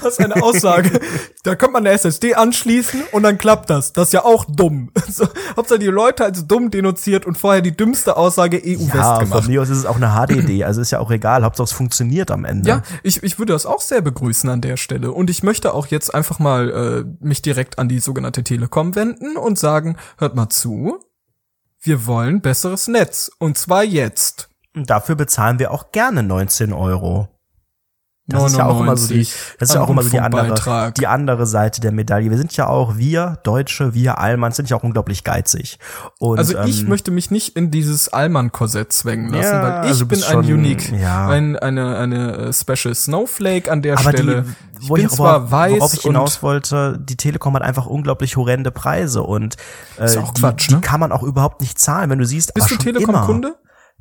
Was 0.01 0.19
eine 0.19 0.43
Aussage. 0.43 0.99
da 1.43 1.55
könnte 1.55 1.73
man 1.73 1.87
eine 1.87 1.95
SSD 1.95 2.35
anschließen 2.35 3.01
und 3.11 3.23
dann 3.23 3.39
klappt 3.39 3.71
das. 3.71 3.91
Das 3.91 4.09
ist 4.09 4.13
ja 4.13 4.23
auch 4.23 4.45
dumm. 4.45 4.91
So, 5.09 5.27
Hauptsache 5.55 5.79
die 5.79 5.85
Leute 5.87 6.25
als 6.25 6.45
dumm 6.45 6.69
denunziert 6.69 7.25
und 7.25 7.37
vorher 7.37 7.61
die 7.61 7.75
dümmste 7.75 8.17
Aussage 8.17 8.57
EU-West 8.57 8.93
Ja, 8.93 9.19
gemacht. 9.19 9.43
von 9.43 9.51
mir 9.51 9.61
aus 9.61 9.69
ist 9.69 9.77
es 9.77 9.85
auch 9.85 9.95
eine 9.95 10.09
HDD, 10.09 10.65
also 10.65 10.81
ist 10.81 10.91
ja 10.91 10.99
auch 10.99 11.09
egal, 11.09 11.43
Hauptsache 11.45 11.63
es 11.65 11.71
funktioniert 11.71 12.31
am 12.31 12.43
Ende. 12.43 12.67
Ja, 12.67 12.81
ich, 13.01 13.23
ich 13.23 13.39
würde 13.39 13.53
das 13.53 13.65
auch 13.65 13.79
sehr 13.79 14.01
begrüßen 14.01 14.49
an 14.49 14.59
der 14.61 14.75
Stelle. 14.75 15.11
Und 15.13 15.29
ich 15.29 15.41
möchte 15.41 15.73
auch 15.73 15.87
jetzt 15.87 16.13
einfach 16.13 16.37
mal 16.39 16.69
äh, 16.69 17.25
mich 17.25 17.41
direkt 17.41 17.79
an 17.79 17.87
die 17.87 17.99
sogenannte 17.99 18.43
Telekom 18.43 18.93
wenden 18.95 19.37
und 19.37 19.57
sagen, 19.57 19.95
hört 20.17 20.35
mal 20.35 20.49
zu, 20.49 20.99
wir 21.85 22.05
wollen 22.05 22.41
besseres 22.41 22.87
Netz. 22.87 23.31
Und 23.37 23.57
zwar 23.57 23.83
jetzt. 23.83 24.49
Dafür 24.73 25.15
bezahlen 25.15 25.59
wir 25.59 25.71
auch 25.71 25.91
gerne 25.91 26.23
19 26.23 26.73
Euro. 26.73 27.34
Das 28.27 28.51
ist 28.51 28.57
ja 28.57 28.65
auch 28.65 28.79
immer 28.81 28.97
so 28.97 29.07
die, 29.07 29.19
99 29.19 29.55
das 29.59 29.69
ist 29.69 29.75
ja 29.75 29.81
auch 29.81 29.89
immer 29.89 30.01
so 30.01 30.09
die 30.09 30.19
andere, 30.19 30.91
die 30.97 31.05
andere 31.05 31.45
Seite 31.45 31.79
der 31.79 31.91
Medaille. 31.91 32.31
Wir 32.31 32.37
sind 32.39 32.57
ja 32.57 32.67
auch, 32.67 32.97
wir 32.97 33.37
Deutsche, 33.43 33.93
wir 33.93 34.17
Allmanns 34.17 34.55
sind 34.55 34.67
ja 34.69 34.77
auch 34.77 34.83
unglaublich 34.83 35.23
geizig. 35.23 35.77
Und, 36.17 36.39
Also 36.39 36.57
ich 36.63 36.81
ähm, 36.81 36.89
möchte 36.89 37.11
mich 37.11 37.29
nicht 37.29 37.55
in 37.55 37.69
dieses 37.69 38.09
Allmann-Korsett 38.11 38.91
zwängen 38.93 39.31
lassen, 39.31 39.43
Ja, 39.43 39.61
weil 39.61 39.83
ich 39.85 39.89
also 39.91 40.05
bin 40.07 40.17
bist 40.17 40.27
ein 40.27 40.43
schon- 40.43 40.53
Unique, 40.53 40.91
ja. 40.99 41.27
ein, 41.27 41.55
eine, 41.55 41.97
eine 41.97 42.31
äh, 42.37 42.53
Special 42.53 42.95
Snowflake 42.95 43.71
an 43.71 43.83
der 43.83 43.99
aber 43.99 44.09
Stelle. 44.09 44.41
die, 44.41 44.81
ich 44.81 44.89
wo 44.89 44.95
bin 44.95 45.05
ich, 45.05 45.11
zwar 45.11 45.51
weiß 45.51 45.73
worauf 45.73 45.93
ich 45.93 46.01
hinaus 46.01 46.41
wollte, 46.41 46.99
die 46.99 47.17
Telekom 47.17 47.53
hat 47.53 47.61
einfach 47.61 47.85
unglaublich 47.85 48.37
horrende 48.37 48.71
Preise 48.71 49.21
und 49.21 49.55
äh, 49.97 50.07
die, 50.09 50.39
Quatsch, 50.41 50.69
die 50.69 50.73
ne? 50.75 50.81
kann 50.81 50.99
man 50.99 51.11
auch 51.11 51.21
überhaupt 51.23 51.61
nicht 51.61 51.77
zahlen, 51.79 52.09
wenn 52.09 52.19
du 52.19 52.25
siehst, 52.25 52.55
bist 52.55 52.65
ah, 52.65 52.69
du 52.69 52.75
schon. 52.75 52.83
Telekom-Kunde? 52.93 53.55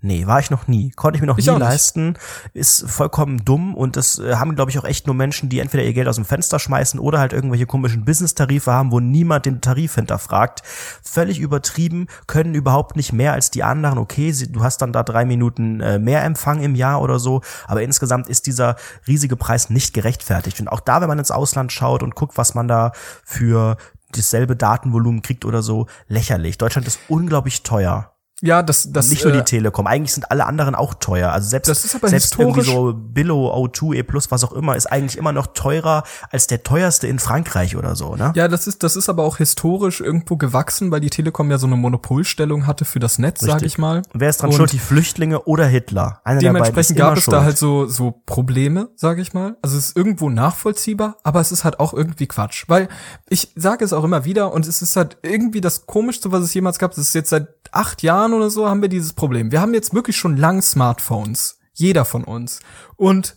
Nee, 0.04 0.26
war 0.26 0.38
ich 0.38 0.50
noch 0.50 0.68
nie. 0.68 0.90
Konnte 0.90 1.16
ich 1.16 1.22
mir 1.22 1.28
noch 1.28 1.38
Ich 1.38 1.46
nie 1.46 1.56
leisten. 1.56 2.18
Ist 2.52 2.90
vollkommen 2.90 3.42
dumm 3.42 3.74
und 3.74 3.96
das 3.96 4.18
äh, 4.18 4.34
haben, 4.34 4.54
glaube 4.54 4.70
ich, 4.70 4.78
auch 4.78 4.84
echt 4.84 5.06
nur 5.06 5.14
Menschen, 5.14 5.48
die 5.48 5.60
entweder 5.60 5.82
ihr 5.82 5.94
Geld 5.94 6.08
aus 6.08 6.16
dem 6.16 6.26
Fenster 6.26 6.58
schmeißen 6.58 7.00
oder 7.00 7.18
halt 7.18 7.32
irgendwelche 7.32 7.64
komischen 7.64 8.04
Business-Tarife 8.04 8.70
haben, 8.70 8.92
wo 8.92 9.00
niemand 9.00 9.46
den 9.46 9.62
Tarif 9.62 9.94
hinterfragt. 9.94 10.62
Völlig 11.02 11.40
übertrieben, 11.40 12.08
können 12.26 12.54
überhaupt 12.54 12.96
nicht 12.96 13.14
mehr 13.14 13.32
als 13.32 13.50
die 13.50 13.62
anderen. 13.62 13.96
Okay, 13.96 14.30
sie, 14.32 14.52
du 14.52 14.62
hast 14.62 14.82
dann 14.82 14.92
da 14.92 15.04
drei 15.04 15.24
Minuten 15.24 15.80
äh, 15.80 15.98
mehr 15.98 16.22
Empfang 16.22 16.62
im 16.62 16.74
Jahr 16.74 17.00
oder 17.00 17.18
so, 17.18 17.40
aber 17.66 17.80
insgesamt 17.80 18.28
ist 18.28 18.46
dieser 18.46 18.76
riesige 19.06 19.36
Preis 19.36 19.70
nicht 19.70 19.94
gerechtfertigt. 19.94 20.60
Und 20.60 20.68
auch 20.68 20.80
da, 20.80 21.00
wenn 21.00 21.08
man 21.08 21.18
ins 21.18 21.30
Ausland 21.30 21.72
schaut 21.72 22.02
und 22.02 22.14
guckt, 22.14 22.36
was 22.36 22.54
man 22.54 22.68
da 22.68 22.92
für 23.24 23.78
dasselbe 24.12 24.54
Datenvolumen 24.54 25.22
kriegt 25.22 25.46
oder 25.46 25.62
so, 25.62 25.86
lächerlich. 26.08 26.58
Deutschland 26.58 26.86
ist 26.86 26.98
unglaublich 27.08 27.62
teuer. 27.62 28.13
Ja, 28.44 28.62
das, 28.62 28.92
das, 28.92 29.08
Nicht 29.08 29.24
nur 29.24 29.32
äh, 29.32 29.38
die 29.38 29.44
Telekom. 29.44 29.86
Eigentlich 29.86 30.12
sind 30.12 30.30
alle 30.30 30.44
anderen 30.44 30.74
auch 30.74 30.92
teuer. 30.92 31.32
Also 31.32 31.48
selbst, 31.48 31.70
Das 31.70 31.82
ist 31.84 31.94
aber 31.94 32.08
selbst 32.08 32.38
irgendwie 32.38 32.60
so 32.60 32.92
Billo, 32.94 33.50
O2, 33.54 33.94
E 33.94 34.02
Plus, 34.02 34.30
was 34.30 34.44
auch 34.44 34.52
immer, 34.52 34.76
ist 34.76 34.84
eigentlich 34.84 35.16
immer 35.16 35.32
noch 35.32 35.48
teurer 35.48 36.04
als 36.30 36.46
der 36.46 36.62
teuerste 36.62 37.06
in 37.06 37.18
Frankreich 37.18 37.74
oder 37.74 37.96
so, 37.96 38.16
ne? 38.16 38.32
Ja, 38.36 38.48
das 38.48 38.66
ist, 38.66 38.82
das 38.82 38.96
ist 38.96 39.08
aber 39.08 39.24
auch 39.24 39.38
historisch 39.38 40.02
irgendwo 40.02 40.36
gewachsen, 40.36 40.90
weil 40.90 41.00
die 41.00 41.08
Telekom 41.08 41.50
ja 41.50 41.56
so 41.56 41.66
eine 41.66 41.76
Monopolstellung 41.76 42.66
hatte 42.66 42.84
für 42.84 42.98
das 42.98 43.18
Netz, 43.18 43.40
sag 43.40 43.54
Richtig. 43.54 43.72
ich 43.72 43.78
mal. 43.78 44.02
Wer 44.12 44.28
ist 44.28 44.42
dran 44.42 44.50
Und 44.50 44.56
schuld? 44.56 44.72
Die 44.72 44.78
Flüchtlinge 44.78 45.44
oder 45.44 45.66
Hitler? 45.66 46.20
Einer 46.24 46.40
Dementsprechend 46.40 46.98
gab 46.98 47.16
es 47.16 47.24
schuld. 47.24 47.34
da 47.34 47.44
halt 47.44 47.56
so, 47.56 47.86
so 47.86 48.20
Probleme, 48.26 48.90
sage 48.94 49.22
ich 49.22 49.32
mal. 49.32 49.56
Also 49.62 49.78
es 49.78 49.86
ist 49.86 49.96
irgendwo 49.96 50.28
nachvollziehbar, 50.28 51.16
aber 51.22 51.40
es 51.40 51.50
ist 51.50 51.64
halt 51.64 51.80
auch 51.80 51.94
irgendwie 51.94 52.26
Quatsch. 52.26 52.64
Weil 52.68 52.88
ich 53.30 53.52
sage 53.56 53.86
es 53.86 53.94
auch 53.94 54.04
immer 54.04 54.26
wieder 54.26 54.52
und 54.52 54.66
es 54.66 54.82
ist 54.82 54.96
halt 54.96 55.16
irgendwie 55.22 55.62
das 55.62 55.86
Komischste, 55.86 56.30
was 56.30 56.42
es 56.42 56.52
jemals 56.52 56.78
gab. 56.78 56.90
Das 56.90 56.98
ist 56.98 57.14
jetzt 57.14 57.30
seit 57.30 57.48
acht 57.72 58.02
Jahren 58.02 58.33
oder 58.34 58.50
so 58.50 58.68
haben 58.68 58.82
wir 58.82 58.88
dieses 58.88 59.12
Problem. 59.12 59.52
Wir 59.52 59.60
haben 59.60 59.74
jetzt 59.74 59.94
wirklich 59.94 60.16
schon 60.16 60.36
lang 60.36 60.62
Smartphones. 60.62 61.58
Jeder 61.72 62.04
von 62.04 62.24
uns. 62.24 62.60
Und 62.96 63.34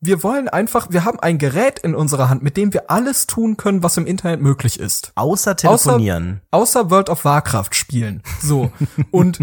wir 0.00 0.22
wollen 0.22 0.48
einfach, 0.48 0.88
wir 0.90 1.04
haben 1.04 1.20
ein 1.20 1.38
Gerät 1.38 1.78
in 1.78 1.94
unserer 1.94 2.28
Hand, 2.28 2.42
mit 2.42 2.56
dem 2.56 2.72
wir 2.72 2.90
alles 2.90 3.26
tun 3.26 3.56
können, 3.56 3.82
was 3.82 3.96
im 3.96 4.06
Internet 4.06 4.40
möglich 4.40 4.80
ist. 4.80 5.12
Außer 5.14 5.56
telefonieren. 5.56 6.40
Außer 6.50 6.90
World 6.90 7.10
of 7.10 7.24
Warcraft 7.24 7.72
spielen. 7.72 8.22
So. 8.40 8.72
Und 9.10 9.40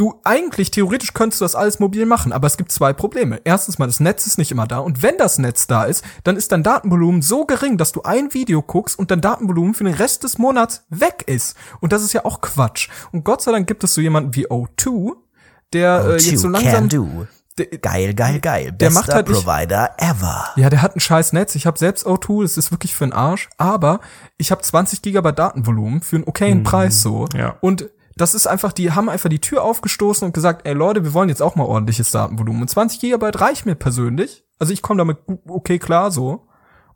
du 0.00 0.20
eigentlich 0.24 0.70
theoretisch 0.70 1.12
könntest 1.12 1.40
du 1.40 1.44
das 1.44 1.54
alles 1.54 1.78
mobil 1.78 2.06
machen, 2.06 2.32
aber 2.32 2.46
es 2.46 2.56
gibt 2.56 2.72
zwei 2.72 2.92
Probleme. 2.92 3.40
Erstens 3.44 3.78
mal, 3.78 3.86
das 3.86 4.00
Netz 4.00 4.26
ist 4.26 4.38
nicht 4.38 4.50
immer 4.50 4.66
da 4.66 4.78
und 4.78 5.02
wenn 5.02 5.18
das 5.18 5.38
Netz 5.38 5.66
da 5.66 5.84
ist, 5.84 6.02
dann 6.24 6.36
ist 6.36 6.52
dein 6.52 6.62
Datenvolumen 6.62 7.22
so 7.22 7.44
gering, 7.44 7.76
dass 7.76 7.92
du 7.92 8.02
ein 8.02 8.32
Video 8.32 8.62
guckst 8.62 8.98
und 8.98 9.10
dein 9.10 9.20
Datenvolumen 9.20 9.74
für 9.74 9.84
den 9.84 9.94
Rest 9.94 10.24
des 10.24 10.38
Monats 10.38 10.84
weg 10.88 11.24
ist. 11.26 11.56
Und 11.80 11.92
das 11.92 12.02
ist 12.02 12.12
ja 12.14 12.24
auch 12.24 12.40
Quatsch. 12.40 12.88
Und 13.12 13.24
Gott 13.24 13.42
sei 13.42 13.52
Dank 13.52 13.66
gibt 13.66 13.84
es 13.84 13.94
so 13.94 14.00
jemanden 14.00 14.34
wie 14.34 14.46
O2, 14.48 15.12
der 15.72 16.04
äh, 16.04 16.12
jetzt 16.14 16.38
so 16.38 16.48
O2 16.48 16.50
langsam 16.52 16.72
can 16.72 16.88
do. 16.88 17.26
der, 17.58 17.66
Geil, 17.78 18.14
geil, 18.14 18.40
geil. 18.40 18.72
Der 18.72 18.86
Bester 18.86 19.00
macht 19.00 19.12
halt 19.12 19.28
nicht- 19.28 19.44
Provider 19.44 19.90
ever. 19.98 20.46
ja, 20.56 20.70
der 20.70 20.80
hat 20.82 20.96
ein 20.96 21.00
scheiß 21.00 21.32
Netz. 21.34 21.54
Ich 21.54 21.66
habe 21.66 21.78
selbst 21.78 22.06
O2, 22.06 22.42
das 22.42 22.56
ist 22.56 22.70
wirklich 22.72 22.94
für 22.94 23.04
den 23.04 23.12
Arsch. 23.12 23.50
Aber 23.58 24.00
ich 24.38 24.50
habe 24.50 24.62
20 24.62 25.02
Gigabyte 25.02 25.38
Datenvolumen 25.38 26.00
für 26.00 26.16
einen 26.16 26.24
okayen 26.26 26.62
Preis 26.62 27.02
so. 27.02 27.26
ja. 27.34 27.56
Und 27.60 27.90
das 28.20 28.34
ist 28.34 28.46
einfach, 28.46 28.72
die 28.72 28.92
haben 28.92 29.08
einfach 29.08 29.30
die 29.30 29.40
Tür 29.40 29.62
aufgestoßen 29.62 30.26
und 30.26 30.34
gesagt, 30.34 30.66
ey 30.66 30.74
Leute, 30.74 31.04
wir 31.04 31.14
wollen 31.14 31.28
jetzt 31.28 31.42
auch 31.42 31.56
mal 31.56 31.64
ordentliches 31.64 32.10
Datenvolumen. 32.10 32.62
Und 32.62 32.68
20 32.68 33.00
Gigabyte 33.00 33.40
reicht 33.40 33.66
mir 33.66 33.74
persönlich. 33.74 34.44
Also 34.58 34.72
ich 34.72 34.82
komme 34.82 34.98
damit 34.98 35.18
okay 35.48 35.78
klar 35.78 36.10
so. 36.10 36.46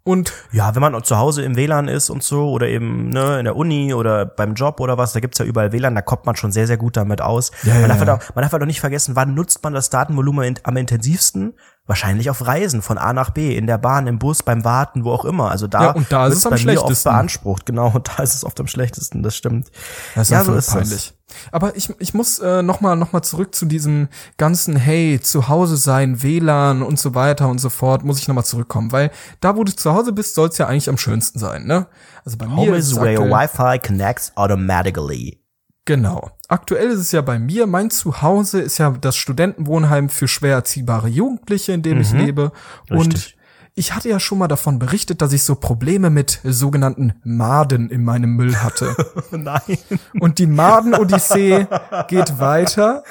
Und 0.07 0.35
Ja, 0.53 0.75
wenn 0.75 0.83
man 0.83 1.03
zu 1.03 1.17
Hause 1.17 1.43
im 1.43 1.57
WLAN 1.57 1.89
ist 1.89 2.11
und 2.11 2.23
so 2.23 2.51
oder 2.51 2.69
eben 2.69 3.09
ne, 3.09 3.39
in 3.39 3.47
der 3.47 3.57
Uni 3.57 3.95
oder 3.95 4.27
beim 4.27 4.53
Job 4.53 4.81
oder 4.81 4.99
was, 4.99 5.15
da 5.15 5.21
gibt's 5.21 5.39
ja 5.39 5.47
überall 5.47 5.73
WLAN, 5.73 5.95
da 5.95 6.03
kommt 6.03 6.27
man 6.27 6.37
schon 6.37 6.53
sehr, 6.53 6.67
sehr 6.67 6.77
gut 6.77 6.99
damit 6.99 7.23
aus. 7.23 7.53
Ja, 7.63 7.73
man, 7.73 7.83
ja, 7.83 7.89
darf 7.89 7.99
halt 7.99 8.09
ja. 8.09 8.15
auch, 8.17 8.35
man 8.35 8.43
darf 8.43 8.53
halt 8.53 8.63
auch 8.63 8.67
nicht 8.67 8.81
vergessen, 8.81 9.17
wann 9.17 9.33
nutzt 9.33 9.65
man 9.65 9.73
das 9.73 9.89
Datenvolumen 9.89 10.59
am 10.63 10.77
intensivsten? 10.77 11.55
Wahrscheinlich 11.87 12.31
auf 12.31 12.47
Reisen 12.47 12.81
von 12.81 12.97
A 12.97 13.13
nach 13.13 13.29
B, 13.29 13.55
in 13.55 13.67
der 13.67 13.77
Bahn, 13.77 14.07
im 14.07 14.19
Bus, 14.19 14.43
beim 14.43 14.65
Warten, 14.65 15.05
wo 15.05 15.13
auch 15.13 15.27
immer. 15.27 15.51
Also 15.51 15.67
da 15.67 15.83
Ja, 15.83 15.91
und 15.91 16.11
da 16.11 16.27
ist 16.29 16.39
es 16.39 16.47
am 16.47 16.53
bei 16.53 16.57
mir 16.57 16.73
oft 16.73 16.87
schlechtesten. 16.87 17.11
beansprucht, 17.11 17.67
genau, 17.67 17.91
und 17.95 18.09
da 18.17 18.23
ist 18.23 18.35
es 18.35 18.43
oft 18.45 18.59
am 18.59 18.67
schlechtesten, 18.67 19.23
das 19.23 19.37
stimmt. 19.37 19.71
Das 20.15 20.29
ist 20.29 20.31
ja, 20.31 20.45
so 20.45 20.55
ist 20.55 20.71
peinlich. 20.71 21.13
Aber 21.53 21.77
ich, 21.77 21.93
ich 21.99 22.15
muss 22.15 22.39
äh, 22.39 22.63
noch 22.63 22.81
mal 22.81 22.97
noch 22.97 23.13
mal 23.13 23.23
zurück 23.23 23.55
zu 23.55 23.67
diesem 23.67 24.09
ganzen 24.39 24.77
Hey 24.77 25.21
zu 25.21 25.49
Hause 25.49 25.77
sein 25.77 26.23
WLAN 26.23 26.83
und 26.83 26.99
so 26.99 27.15
weiter 27.15 27.49
und 27.49 27.59
so 27.59 27.69
fort 27.69 28.03
muss 28.03 28.19
ich 28.19 28.29
noch 28.29 28.35
mal 28.35 28.45
zurückkommen, 28.45 28.93
weil 28.93 29.11
da 29.41 29.57
wo 29.57 29.65
du 29.65 29.75
zu 29.75 29.93
Hause 29.93 30.13
bist 30.13 30.35
soll 30.35 30.49
es 30.49 30.59
ja 30.59 30.67
eigentlich 30.67 30.89
am 30.89 30.99
schönsten 30.99 31.39
sein, 31.39 31.67
ne? 31.67 31.87
Also 32.25 32.39
bei 32.39 32.47
mir 32.47 32.57
Home 32.57 32.77
ist 32.77 32.87
is 32.87 32.93
es 32.93 33.01
where 33.01 33.21
your 33.21 33.29
Wi-Fi 33.31 33.79
connects 33.79 34.33
automatically. 34.37 35.44
Genau. 35.85 36.31
Aktuell 36.49 36.89
ist 36.91 37.01
es 37.01 37.13
ja 37.13 37.21
bei 37.23 37.39
mir, 37.39 37.67
mein 37.67 37.91
Zuhause 37.91 38.61
ist 38.61 38.79
ja 38.79 38.91
das 38.91 39.17
Studentenwohnheim 39.17 40.09
für 40.09 40.29
schwer 40.29 40.55
erziehbare 40.55 41.09
Jugendliche, 41.09 41.73
in 41.73 41.83
dem 41.83 42.01
ich 42.01 42.13
lebe 42.13 42.53
und 42.91 43.15
Richtig. 43.15 43.37
ich 43.75 43.95
hatte 43.95 44.09
ja 44.09 44.21
schon 44.21 44.39
mal 44.39 44.49
davon 44.49 44.79
berichtet, 44.79 45.23
dass 45.23 45.33
ich 45.33 45.43
so 45.43 45.55
Probleme 45.55 46.11
mit 46.11 46.41
sogenannten 46.45 47.15
Maden 47.25 47.91
in 47.91 48.05
meinem 48.05 48.37
Müll 48.37 48.57
hatte. 48.57 48.95
Nein. 49.31 49.79
Und 50.21 50.39
die 50.39 50.47
Maden-Odyssee 50.47 51.67
geht 52.09 52.39
weiter. 52.39 53.05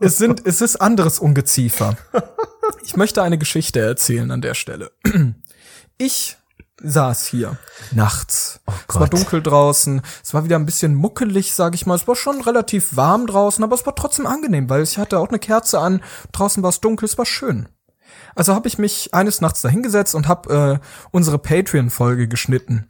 Es 0.00 0.18
sind, 0.18 0.46
es 0.46 0.60
ist 0.60 0.76
anderes 0.76 1.18
Ungeziefer. 1.18 1.96
Ich 2.84 2.96
möchte 2.96 3.22
eine 3.22 3.38
Geschichte 3.38 3.80
erzählen 3.80 4.30
an 4.30 4.42
der 4.42 4.54
Stelle. 4.54 4.90
Ich 5.96 6.36
saß 6.82 7.26
hier 7.26 7.56
nachts. 7.92 8.60
es 8.88 8.94
war 8.94 9.02
Oh 9.02 9.06
dunkel 9.06 9.42
draußen. 9.42 10.02
Es 10.22 10.34
war 10.34 10.44
wieder 10.44 10.56
ein 10.56 10.66
bisschen 10.66 10.94
muckelig, 10.94 11.54
sag 11.54 11.74
ich 11.74 11.86
mal. 11.86 11.94
Es 11.94 12.06
war 12.06 12.16
schon 12.16 12.40
relativ 12.40 12.96
warm 12.96 13.26
draußen, 13.26 13.62
aber 13.64 13.74
es 13.74 13.86
war 13.86 13.94
trotzdem 13.94 14.26
angenehm, 14.26 14.70
weil 14.70 14.82
ich 14.82 14.98
hatte 14.98 15.18
auch 15.18 15.28
eine 15.28 15.38
Kerze 15.38 15.80
an. 15.80 16.02
Draußen 16.32 16.62
war 16.62 16.70
es 16.70 16.80
dunkel, 16.80 17.06
es 17.06 17.18
war 17.18 17.26
schön. 17.26 17.68
Also 18.34 18.54
habe 18.54 18.68
ich 18.68 18.78
mich 18.78 19.14
eines 19.14 19.40
Nachts 19.40 19.62
dahingesetzt 19.62 20.14
und 20.14 20.28
habe 20.28 20.80
äh, 20.80 20.86
unsere 21.10 21.38
Patreon-Folge 21.38 22.28
geschnitten, 22.28 22.88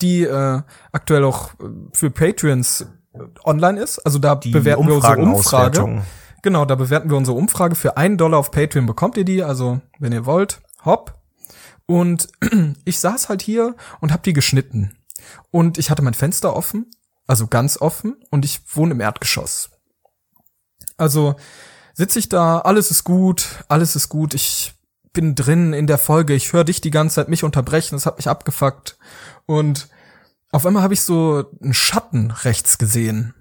die 0.00 0.24
äh, 0.24 0.62
aktuell 0.90 1.24
auch 1.24 1.50
äh, 1.54 1.68
für 1.92 2.10
Patreons 2.10 2.86
äh, 3.14 3.18
online 3.44 3.80
ist. 3.80 4.00
Also 4.00 4.18
da 4.18 4.34
bewerten 4.34 4.88
wir 4.88 4.94
unsere 4.96 5.16
Umfrage. 5.18 6.02
Genau, 6.42 6.64
da 6.64 6.74
bewerten 6.74 7.08
wir 7.08 7.16
unsere 7.16 7.36
Umfrage. 7.36 7.76
Für 7.76 7.96
einen 7.96 8.18
Dollar 8.18 8.40
auf 8.40 8.50
Patreon 8.50 8.86
bekommt 8.86 9.16
ihr 9.16 9.24
die, 9.24 9.44
also 9.44 9.80
wenn 10.00 10.12
ihr 10.12 10.26
wollt, 10.26 10.60
hopp. 10.84 11.21
Und 11.92 12.28
ich 12.84 13.00
saß 13.00 13.28
halt 13.28 13.42
hier 13.42 13.76
und 14.00 14.12
hab 14.12 14.22
die 14.22 14.32
geschnitten. 14.32 14.96
Und 15.50 15.78
ich 15.78 15.90
hatte 15.90 16.02
mein 16.02 16.14
Fenster 16.14 16.56
offen 16.56 16.86
also 17.26 17.46
ganz 17.46 17.80
offen, 17.80 18.16
und 18.30 18.44
ich 18.44 18.60
wohne 18.74 18.92
im 18.92 19.00
Erdgeschoss. 19.00 19.70
Also 20.96 21.36
sitze 21.94 22.18
ich 22.18 22.28
da, 22.28 22.58
alles 22.60 22.90
ist 22.90 23.04
gut, 23.04 23.64
alles 23.68 23.96
ist 23.96 24.08
gut, 24.08 24.34
ich 24.34 24.74
bin 25.12 25.34
drin 25.34 25.72
in 25.72 25.86
der 25.86 25.98
Folge, 25.98 26.34
ich 26.34 26.52
höre 26.52 26.64
dich 26.64 26.80
die 26.80 26.90
ganze 26.90 27.16
Zeit 27.16 27.28
mich 27.28 27.44
unterbrechen, 27.44 27.96
das 27.96 28.06
hat 28.06 28.16
mich 28.16 28.28
abgefuckt. 28.28 28.98
Und 29.46 29.88
auf 30.50 30.66
einmal 30.66 30.82
habe 30.82 30.94
ich 30.94 31.02
so 31.02 31.44
einen 31.62 31.74
Schatten 31.74 32.30
rechts 32.30 32.78
gesehen. 32.78 33.34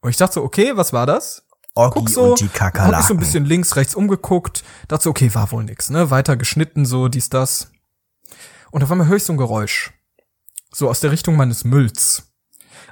Und 0.00 0.10
ich 0.10 0.16
dachte 0.16 0.34
so, 0.34 0.42
okay, 0.42 0.76
was 0.76 0.92
war 0.92 1.06
das? 1.06 1.44
Orgi 1.74 1.98
Guck 1.98 2.08
so, 2.10 2.30
und 2.30 2.40
die 2.40 2.44
hab 2.44 2.50
mich 2.50 2.58
so 2.58 2.66
ein 2.66 2.72
Kakerlaken. 2.72 3.16
bisschen 3.18 3.44
links, 3.44 3.76
rechts 3.76 3.94
umgeguckt, 3.94 4.64
dachte 4.88 5.04
so, 5.04 5.10
okay, 5.10 5.32
war 5.34 5.50
wohl 5.52 5.64
nix, 5.64 5.90
ne? 5.90 6.10
Weiter 6.10 6.36
geschnitten, 6.36 6.84
so, 6.84 7.08
dies, 7.08 7.30
das. 7.30 7.70
Und 8.70 8.82
auf 8.82 8.90
einmal 8.90 9.06
höre 9.06 9.16
ich 9.16 9.24
so 9.24 9.32
ein 9.32 9.38
Geräusch. 9.38 9.92
So 10.72 10.88
aus 10.88 11.00
der 11.00 11.10
Richtung 11.10 11.36
meines 11.36 11.64
Mülls. 11.64 12.30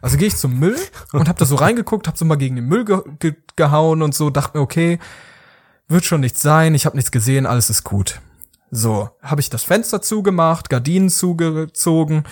Also 0.03 0.17
gehe 0.17 0.29
ich 0.29 0.37
zum 0.37 0.59
Müll 0.59 0.79
und 1.13 1.29
hab 1.29 1.39
da 1.39 1.45
so 1.45 1.57
reingeguckt, 1.57 2.07
hab 2.07 2.17
so 2.17 2.25
mal 2.25 2.37
gegen 2.37 2.57
den 2.57 2.67
Müll 2.67 2.85
ge 2.85 3.03
ge 3.19 3.35
gehauen 3.57 4.03
und 4.03 4.15
so, 4.15 4.31
dachte 4.31 4.57
mir, 4.57 4.63
okay, 4.63 4.99
wird 5.89 6.05
schon 6.05 6.21
nichts 6.21 6.41
sein, 6.41 6.75
ich 6.75 6.87
habe 6.87 6.97
nichts 6.97 7.11
gesehen, 7.11 7.47
alles 7.47 7.71
ist 7.71 7.83
gut. 7.83 8.21
So, 8.71 9.11
habe 9.23 9.41
ich 9.41 9.51
das 9.51 9.65
Fenster 9.65 10.03
zugemacht, 10.03 10.71
Gardinen 10.71 11.09
zugezogen, 11.09 12.25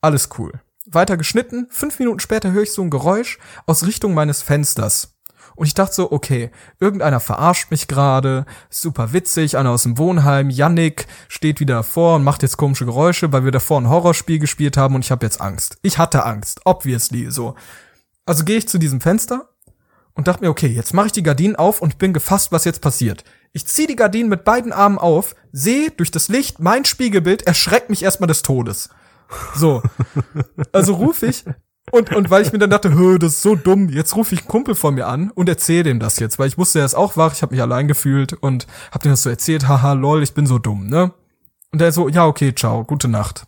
alles 0.00 0.30
cool. 0.38 0.60
Weiter 0.86 1.16
geschnitten, 1.16 1.66
fünf 1.70 1.98
Minuten 1.98 2.20
später 2.20 2.52
höre 2.52 2.62
ich 2.62 2.72
so 2.72 2.82
ein 2.82 2.90
Geräusch 2.90 3.38
aus 3.66 3.86
Richtung 3.86 4.14
meines 4.14 4.42
Fensters. 4.42 5.13
Und 5.56 5.66
ich 5.66 5.74
dachte 5.74 5.94
so, 5.94 6.12
okay, 6.12 6.50
irgendeiner 6.80 7.20
verarscht 7.20 7.70
mich 7.70 7.88
gerade, 7.88 8.46
super 8.70 9.12
witzig, 9.12 9.56
einer 9.56 9.70
aus 9.70 9.84
dem 9.84 9.98
Wohnheim, 9.98 10.50
Yannick, 10.50 11.06
steht 11.28 11.60
wieder 11.60 11.76
davor 11.76 12.16
und 12.16 12.24
macht 12.24 12.42
jetzt 12.42 12.56
komische 12.56 12.86
Geräusche, 12.86 13.32
weil 13.32 13.44
wir 13.44 13.52
davor 13.52 13.80
ein 13.80 13.88
Horrorspiel 13.88 14.38
gespielt 14.38 14.76
haben 14.76 14.94
und 14.94 15.04
ich 15.04 15.10
habe 15.10 15.24
jetzt 15.24 15.40
Angst. 15.40 15.78
Ich 15.82 15.98
hatte 15.98 16.24
Angst, 16.24 16.60
obviously, 16.64 17.30
so. 17.30 17.54
Also 18.26 18.44
gehe 18.44 18.58
ich 18.58 18.68
zu 18.68 18.78
diesem 18.78 19.00
Fenster 19.00 19.50
und 20.14 20.28
dachte 20.28 20.42
mir, 20.42 20.50
okay, 20.50 20.68
jetzt 20.68 20.94
mache 20.94 21.06
ich 21.06 21.12
die 21.12 21.22
Gardinen 21.22 21.56
auf 21.56 21.82
und 21.82 21.98
bin 21.98 22.12
gefasst, 22.12 22.52
was 22.52 22.64
jetzt 22.64 22.80
passiert. 22.80 23.24
Ich 23.52 23.66
ziehe 23.66 23.86
die 23.86 23.96
Gardinen 23.96 24.28
mit 24.28 24.44
beiden 24.44 24.72
Armen 24.72 24.98
auf, 24.98 25.36
sehe 25.52 25.90
durch 25.90 26.10
das 26.10 26.28
Licht 26.28 26.58
mein 26.58 26.84
Spiegelbild, 26.84 27.46
erschreckt 27.46 27.90
mich 27.90 28.02
erstmal 28.02 28.26
des 28.26 28.42
Todes. 28.42 28.90
So. 29.54 29.82
Also 30.72 30.94
rufe 30.94 31.26
ich 31.26 31.44
und, 31.90 32.14
und 32.14 32.30
weil 32.30 32.42
ich 32.42 32.52
mir 32.52 32.58
dann 32.58 32.70
dachte, 32.70 32.94
Hö, 32.94 33.18
das 33.18 33.34
ist 33.34 33.42
so 33.42 33.54
dumm, 33.56 33.88
jetzt 33.88 34.16
rufe 34.16 34.34
ich 34.34 34.40
einen 34.40 34.48
Kumpel 34.48 34.74
von 34.74 34.94
mir 34.94 35.06
an 35.06 35.30
und 35.30 35.48
erzähle 35.48 35.84
dem 35.84 36.00
das 36.00 36.18
jetzt, 36.18 36.38
weil 36.38 36.48
ich 36.48 36.58
wusste, 36.58 36.78
er 36.78 36.86
ist 36.86 36.94
auch 36.94 37.16
wach, 37.16 37.34
ich 37.34 37.42
habe 37.42 37.54
mich 37.54 37.62
allein 37.62 37.88
gefühlt 37.88 38.32
und 38.32 38.66
hab 38.90 39.02
dem 39.02 39.12
das 39.12 39.22
so 39.22 39.30
erzählt, 39.30 39.68
haha, 39.68 39.92
lol, 39.92 40.22
ich 40.22 40.34
bin 40.34 40.46
so 40.46 40.58
dumm, 40.58 40.86
ne? 40.88 41.12
Und 41.72 41.82
er 41.82 41.92
so, 41.92 42.08
ja, 42.08 42.26
okay, 42.26 42.54
ciao, 42.54 42.84
gute 42.84 43.08
Nacht. 43.08 43.46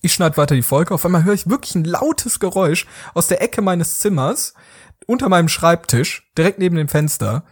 Ich 0.00 0.14
schneide 0.14 0.36
weiter 0.36 0.54
die 0.54 0.62
Folge, 0.62 0.94
auf 0.94 1.04
einmal 1.04 1.24
höre 1.24 1.34
ich 1.34 1.50
wirklich 1.50 1.74
ein 1.74 1.84
lautes 1.84 2.38
Geräusch 2.38 2.86
aus 3.14 3.26
der 3.26 3.42
Ecke 3.42 3.62
meines 3.62 3.98
Zimmers, 3.98 4.54
unter 5.06 5.28
meinem 5.28 5.48
Schreibtisch, 5.48 6.30
direkt 6.38 6.58
neben 6.58 6.76
dem 6.76 6.88
Fenster. 6.88 7.44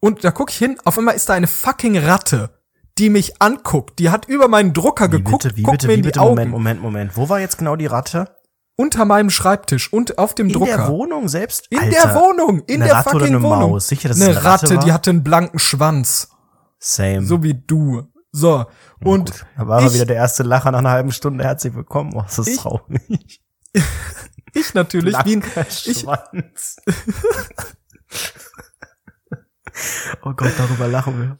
Und 0.00 0.22
da 0.24 0.30
gucke 0.30 0.52
ich 0.52 0.58
hin, 0.58 0.78
auf 0.84 0.98
einmal 0.98 1.14
ist 1.14 1.28
da 1.28 1.34
eine 1.34 1.46
fucking 1.46 1.98
Ratte, 1.98 2.50
die 2.98 3.10
mich 3.10 3.40
anguckt. 3.40 3.98
Die 3.98 4.10
hat 4.10 4.26
über 4.28 4.48
meinen 4.48 4.72
Drucker 4.72 5.10
Wie 5.10 5.16
geguckt, 5.16 5.44
bitte, 5.44 5.56
wie 5.56 5.62
guckt 5.62 5.78
bitte, 5.78 5.86
mir 5.86 5.92
wie 5.92 5.96
in 5.96 6.02
die 6.02 6.08
bitte, 6.08 6.20
Augen. 6.20 6.34
Moment, 6.34 6.50
Moment, 6.50 6.82
Moment. 6.82 7.16
Wo 7.16 7.28
war 7.28 7.40
jetzt 7.40 7.58
genau 7.58 7.76
die 7.76 7.86
Ratte? 7.86 8.35
Unter 8.78 9.04
meinem 9.06 9.30
Schreibtisch 9.30 9.90
und 9.92 10.18
auf 10.18 10.34
dem 10.34 10.48
In 10.48 10.52
Drucker. 10.54 10.76
der 10.76 10.88
Wohnung 10.88 11.28
selbst? 11.28 11.66
In 11.70 11.78
Alter, 11.78 11.90
der 11.90 12.14
Wohnung, 12.14 12.60
in 12.66 12.80
der 12.80 12.92
Ratte 12.94 13.10
fucking 13.10 13.42
Wohnung. 13.42 13.70
Maus? 13.72 13.88
Sicher, 13.88 14.08
dass 14.10 14.20
eine 14.20 14.30
eine 14.30 14.44
Ratte 14.44 14.70
Ratte, 14.74 14.84
die 14.84 14.92
hatte 14.92 15.10
einen 15.10 15.24
blanken 15.24 15.58
Schwanz, 15.58 16.28
Same. 16.78 17.24
so 17.24 17.42
wie 17.42 17.54
du. 17.54 18.12
So 18.32 18.66
und 19.02 19.30
Gut. 19.30 19.46
Da 19.56 19.66
war 19.66 19.82
ich- 19.82 19.94
wieder 19.94 20.04
der 20.04 20.16
erste 20.16 20.42
Lacher 20.42 20.70
nach 20.72 20.80
einer 20.80 20.90
halben 20.90 21.10
Stunde. 21.12 21.42
Herzlich 21.42 21.74
willkommen. 21.74 22.12
Oh, 22.14 22.20
das 22.22 22.38
ist 22.38 22.48
Ich- 22.48 22.56
traurig. 22.58 23.40
ich 24.52 24.74
natürlich 24.74 25.14
wie 25.24 25.36
ein, 25.36 25.40
Blanker 25.40 25.70
Schwanz. 25.70 26.76
oh 30.22 30.32
Gott, 30.34 30.52
darüber 30.58 30.86
lachen 30.86 31.18
wir. 31.18 31.36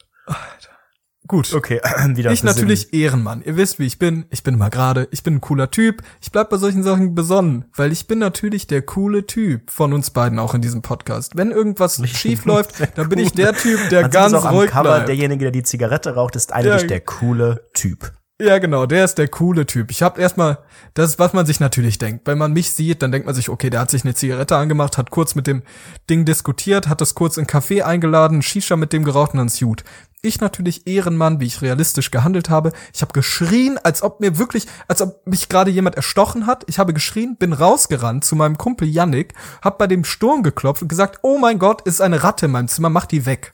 Gut. 1.27 1.53
Okay, 1.53 1.79
wieder 2.15 2.31
Ich 2.31 2.43
natürlich 2.43 2.93
Ehrenmann. 2.93 3.41
Ihr 3.43 3.57
wisst, 3.57 3.79
wie 3.79 3.85
ich 3.85 3.99
bin. 3.99 4.25
Ich 4.29 4.43
bin 4.43 4.57
mal 4.57 4.69
gerade, 4.69 5.07
ich 5.11 5.23
bin 5.23 5.35
ein 5.35 5.41
cooler 5.41 5.69
Typ. 5.71 6.01
Ich 6.21 6.31
bleib 6.31 6.49
bei 6.49 6.57
solchen 6.57 6.83
Sachen 6.83 7.15
besonnen, 7.15 7.65
weil 7.75 7.91
ich 7.91 8.07
bin 8.07 8.19
natürlich 8.19 8.67
der 8.67 8.81
coole 8.81 9.25
Typ 9.27 9.69
von 9.69 9.93
uns 9.93 10.09
beiden 10.11 10.39
auch 10.39 10.53
in 10.53 10.61
diesem 10.61 10.81
Podcast. 10.81 11.35
Wenn 11.35 11.51
irgendwas 11.51 12.01
schief 12.09 12.45
läuft, 12.45 12.75
dann 12.97 13.09
bin 13.09 13.19
ich 13.19 13.31
der 13.33 13.53
Typ, 13.53 13.89
der 13.89 14.03
Man 14.03 14.11
sieht 14.11 14.19
ganz 14.19 14.33
auch 14.33 14.45
am 14.45 14.55
ruhig 14.55 14.69
Cover, 14.71 14.83
bleibt. 14.83 15.07
derjenige, 15.09 15.45
der 15.45 15.51
die 15.51 15.63
Zigarette 15.63 16.15
raucht, 16.15 16.35
ist 16.35 16.53
eigentlich 16.53 16.81
Ja. 16.83 16.87
der 16.87 17.01
coole 17.01 17.67
Typ. 17.73 18.11
Ja, 18.39 18.59
genau, 18.59 18.85
der 18.85 19.03
ist 19.03 19.17
der 19.17 19.29
coole 19.29 19.65
Typ. 19.65 19.89
Ich 19.89 20.03
hab 20.03 20.19
erstmal, 20.19 20.59
das 20.93 21.09
ist, 21.09 21.17
was 21.19 21.33
man 21.33 21.47
sich 21.47 21.59
natürlich 21.59 21.97
denkt. 21.97 22.27
Wenn 22.27 22.37
man 22.37 22.53
mich 22.53 22.69
sieht, 22.71 23.01
dann 23.01 23.11
denkt 23.11 23.25
man 23.25 23.33
sich, 23.33 23.49
okay, 23.49 23.71
der 23.71 23.79
hat 23.79 23.89
sich 23.89 24.03
eine 24.03 24.13
Zigarette 24.13 24.55
angemacht, 24.55 24.99
hat 24.99 25.09
kurz 25.09 25.33
mit 25.33 25.47
dem 25.47 25.63
Ding 26.07 26.23
diskutiert, 26.23 26.87
hat 26.87 27.01
das 27.01 27.15
kurz 27.15 27.37
in 27.37 27.47
Café 27.47 27.81
eingeladen, 27.81 28.43
Shisha 28.43 28.75
mit 28.75 28.93
dem 28.93 29.03
geraucht 29.03 29.31
und 29.33 29.39
dann 29.39 29.47
ist 29.47 29.59
gut. 29.59 29.83
Ich 30.23 30.41
natürlich 30.41 30.87
Ehrenmann, 30.87 31.39
wie 31.39 31.45
ich 31.45 31.61
realistisch 31.61 32.09
gehandelt 32.09 32.49
habe. 32.49 32.73
Ich 32.93 33.01
habe 33.01 33.13
geschrien, 33.13 33.77
als 33.77 34.01
ob 34.01 34.19
mir 34.19 34.39
wirklich, 34.39 34.65
als 34.87 35.01
ob 35.01 35.25
mich 35.27 35.47
gerade 35.47 35.69
jemand 35.69 35.95
erstochen 35.95 36.47
hat. 36.47 36.63
Ich 36.67 36.79
habe 36.79 36.93
geschrien, 36.93 37.35
bin 37.37 37.53
rausgerannt 37.53 38.25
zu 38.25 38.35
meinem 38.35 38.57
Kumpel 38.57 38.87
Yannick, 38.87 39.35
hab 39.61 39.77
bei 39.77 39.85
dem 39.85 40.03
Sturm 40.03 40.41
geklopft 40.41 40.81
und 40.81 40.87
gesagt, 40.87 41.19
oh 41.21 41.37
mein 41.37 41.59
Gott, 41.59 41.83
ist 41.83 42.01
eine 42.01 42.23
Ratte 42.23 42.47
in 42.47 42.51
meinem 42.51 42.67
Zimmer, 42.67 42.89
mach 42.89 43.05
die 43.05 43.27
weg. 43.27 43.53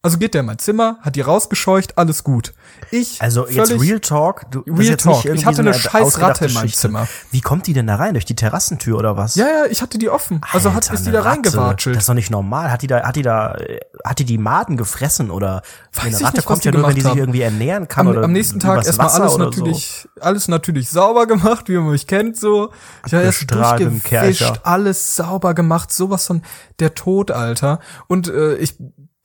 Also 0.00 0.16
geht 0.18 0.34
der 0.34 0.42
in 0.42 0.46
mein 0.46 0.60
Zimmer, 0.60 0.98
hat 1.00 1.16
die 1.16 1.22
rausgescheucht, 1.22 1.98
alles 1.98 2.22
gut. 2.22 2.54
Ich 2.92 3.20
Also 3.20 3.48
jetzt 3.48 3.72
Real 3.72 3.98
Talk. 3.98 4.48
Du, 4.52 4.60
Real 4.60 4.96
Talk. 4.96 5.24
Ich 5.24 5.44
hatte 5.44 5.56
so 5.56 5.62
eine 5.62 5.74
scheiß 5.74 6.02
ausgedachte 6.02 6.44
Ratte 6.44 6.46
in 6.46 6.52
meinem. 6.52 6.72
Zimmer. 6.72 7.08
Wie 7.32 7.40
kommt 7.40 7.66
die 7.66 7.72
denn 7.72 7.88
da 7.88 7.96
rein? 7.96 8.14
Durch 8.14 8.24
die 8.24 8.36
Terrassentür 8.36 8.96
oder 8.96 9.16
was? 9.16 9.34
Ja, 9.34 9.46
ja, 9.46 9.64
ich 9.68 9.82
hatte 9.82 9.98
die 9.98 10.08
offen. 10.08 10.40
Also 10.52 10.72
hat, 10.72 10.84
Alter, 10.84 10.94
ist 10.94 11.06
die 11.06 11.10
da 11.10 11.22
Ratte. 11.22 11.30
reingewatschelt. 11.30 11.96
Das 11.96 12.04
ist 12.04 12.08
doch 12.08 12.14
nicht 12.14 12.30
normal. 12.30 12.70
Hat 12.70 12.82
die 12.82 12.86
da, 12.86 13.02
hat 13.02 13.16
die 13.16 13.22
da, 13.22 13.56
hat 14.04 14.20
die 14.20 14.24
die 14.24 14.38
Maden 14.38 14.76
gefressen 14.76 15.32
oder? 15.32 15.62
Weiß 15.92 16.04
eine 16.04 16.16
ich 16.16 16.22
Ratte 16.22 16.36
nicht, 16.36 16.46
kommt 16.46 16.64
ja 16.64 16.70
nur, 16.70 16.86
wenn 16.86 16.94
die 16.94 17.00
sich 17.00 17.10
haben. 17.10 17.18
irgendwie 17.18 17.40
ernähren 17.40 17.88
kann 17.88 18.06
am, 18.06 18.12
oder 18.12 18.22
am 18.22 18.30
nächsten 18.32 18.60
Tag 18.60 18.86
erstmal 18.86 19.08
alles 19.08 19.36
natürlich, 19.36 20.08
alles 20.20 20.46
natürlich 20.46 20.90
sauber 20.90 21.26
gemacht, 21.26 21.68
wie 21.68 21.76
man 21.76 21.90
mich 21.90 22.06
kennt, 22.06 22.36
so. 22.36 22.70
Ich 23.04 23.14
habe 23.14 23.24
erst 23.24 23.50
durchgefischt, 23.50 24.60
alles 24.62 25.16
sauber 25.16 25.54
gemacht, 25.54 25.92
sowas 25.92 26.24
von 26.24 26.42
der 26.78 26.94
Tod, 26.94 27.32
Alter. 27.32 27.80
Und 28.06 28.28
äh, 28.28 28.54
ich 28.58 28.76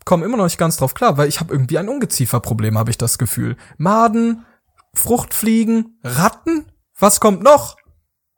komme 0.05 0.25
immer 0.25 0.37
noch 0.37 0.45
nicht 0.45 0.57
ganz 0.57 0.77
drauf 0.77 0.93
klar, 0.93 1.17
weil 1.17 1.27
ich 1.27 1.39
habe 1.39 1.53
irgendwie 1.53 1.77
ein 1.77 1.89
Ungezieferproblem, 1.89 2.77
habe 2.77 2.91
ich 2.91 2.97
das 2.97 3.17
Gefühl. 3.17 3.57
Maden, 3.77 4.45
Fruchtfliegen, 4.93 5.99
Ratten? 6.03 6.65
Was 6.99 7.19
kommt 7.19 7.43
noch? 7.43 7.77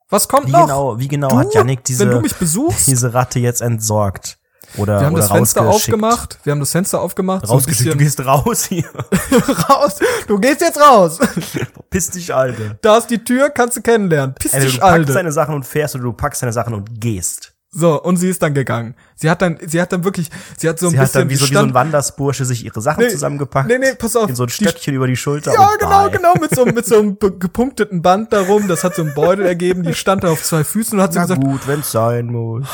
Was 0.10 0.28
kommt 0.28 0.48
Wie 0.48 0.52
noch? 0.52 0.68
genau, 0.68 1.00
wie 1.00 1.08
genau 1.08 1.30
Du, 1.30 1.38
hat 1.38 1.54
Yannick 1.54 1.84
diese, 1.84 2.06
besuchst, 2.06 2.88
diese 2.88 3.14
Ratte 3.14 3.40
jetzt 3.40 3.62
entsorgt? 3.62 4.38
Oder, 4.78 5.00
wir 5.00 5.06
haben 5.06 5.14
oder 5.14 5.22
das 5.24 5.32
Fenster 5.32 5.62
aufgemacht, 5.68 6.40
wir 6.44 6.52
haben 6.52 6.60
das 6.60 6.72
Fenster 6.72 7.00
aufgemacht, 7.00 7.48
Rausgeschickt, 7.48 7.92
so 7.92 7.92
du 7.92 7.98
gehst 7.98 8.26
raus 8.26 8.66
hier. 8.66 8.90
raus. 9.70 10.00
Du 10.28 10.40
gehst 10.40 10.62
jetzt 10.62 10.80
raus. 10.80 11.20
Piss 11.90 12.10
dich, 12.10 12.34
Alter. 12.34 12.78
Da 12.82 12.98
ist 12.98 13.08
die 13.08 13.24
Tür, 13.24 13.50
kannst 13.52 13.78
du 13.78 13.82
kennenlernen. 13.82 14.36
Piss 14.36 14.54
Also 14.54 14.66
dich, 14.68 14.76
du 14.76 14.82
packst 14.82 14.94
Alter. 14.94 15.14
deine 15.14 15.32
Sachen 15.32 15.56
und 15.56 15.66
fährst 15.66 15.96
oder 15.96 16.04
du 16.06 16.14
packst 16.14 16.42
deine 16.42 16.52
Sachen 16.54 16.74
und 16.74 17.00
gehst. 17.00 17.55
So, 17.78 18.02
und 18.02 18.16
sie 18.16 18.30
ist 18.30 18.42
dann 18.42 18.54
gegangen. 18.54 18.96
Sie 19.16 19.30
hat 19.30 19.42
dann, 19.42 19.58
sie 19.66 19.82
hat 19.82 19.92
dann 19.92 20.06
wirklich, 20.06 20.30
sie 20.58 20.70
hat 20.70 20.80
so 20.80 20.86
ein 20.88 20.92
Sie 20.92 20.98
hat 21.00 21.08
bisschen 21.08 21.22
dann 21.24 21.30
wie 21.30 21.36
so, 21.36 21.50
wie 21.50 21.54
so 21.54 21.60
ein 21.60 21.74
Wandersbursche 21.74 22.46
sich 22.46 22.64
ihre 22.64 22.80
Sachen 22.80 23.04
Nee, 23.04 23.10
zusammengepackt. 23.10 23.68
nee, 23.68 23.78
nee, 23.78 23.94
pass 23.96 24.16
auf. 24.16 24.30
In 24.30 24.36
so 24.38 24.44
ein 24.44 24.48
Die- 24.48 24.54
Stöckchen 24.54 24.94
über 24.94 25.08
die 25.08 25.18
Schulter. 25.18 25.54
Ja, 25.54 25.72
genau, 25.78 26.04
bye. 26.04 26.12
genau, 26.12 26.34
mit 26.40 26.56
so, 26.56 26.66
mit 26.66 26.86
so 26.86 26.98
einem 27.00 27.20
gepunkteten 27.20 28.02
Band 28.02 28.32
darum. 28.32 28.70
Das 28.70 28.86
hat 28.86 28.96
so 28.96 29.02
einen 29.02 29.14
Beutel 29.14 29.46
ergeben. 29.46 29.84
Die 29.84 29.94
stand 29.94 30.24
da 30.24 30.30
auf 30.30 30.42
zwei 30.42 30.64
Füßen 30.64 30.98
und 30.98 31.04
hat 31.04 31.12
so 31.12 31.20
Na 31.20 31.26
gesagt, 31.26 31.42
gut, 31.44 31.68
wenn's 31.68 31.92
sein 31.92 32.28
muss. 32.28 32.66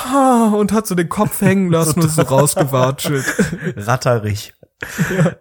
und 0.55 0.71
hat 0.71 0.85
so 0.85 0.93
den 0.93 1.09
Kopf 1.09 1.41
hängen 1.41 1.71
lassen 1.71 1.99
und 1.99 2.09
so 2.11 2.21
rausgewatschelt. 2.21 3.25
Ratterich. 3.77 4.53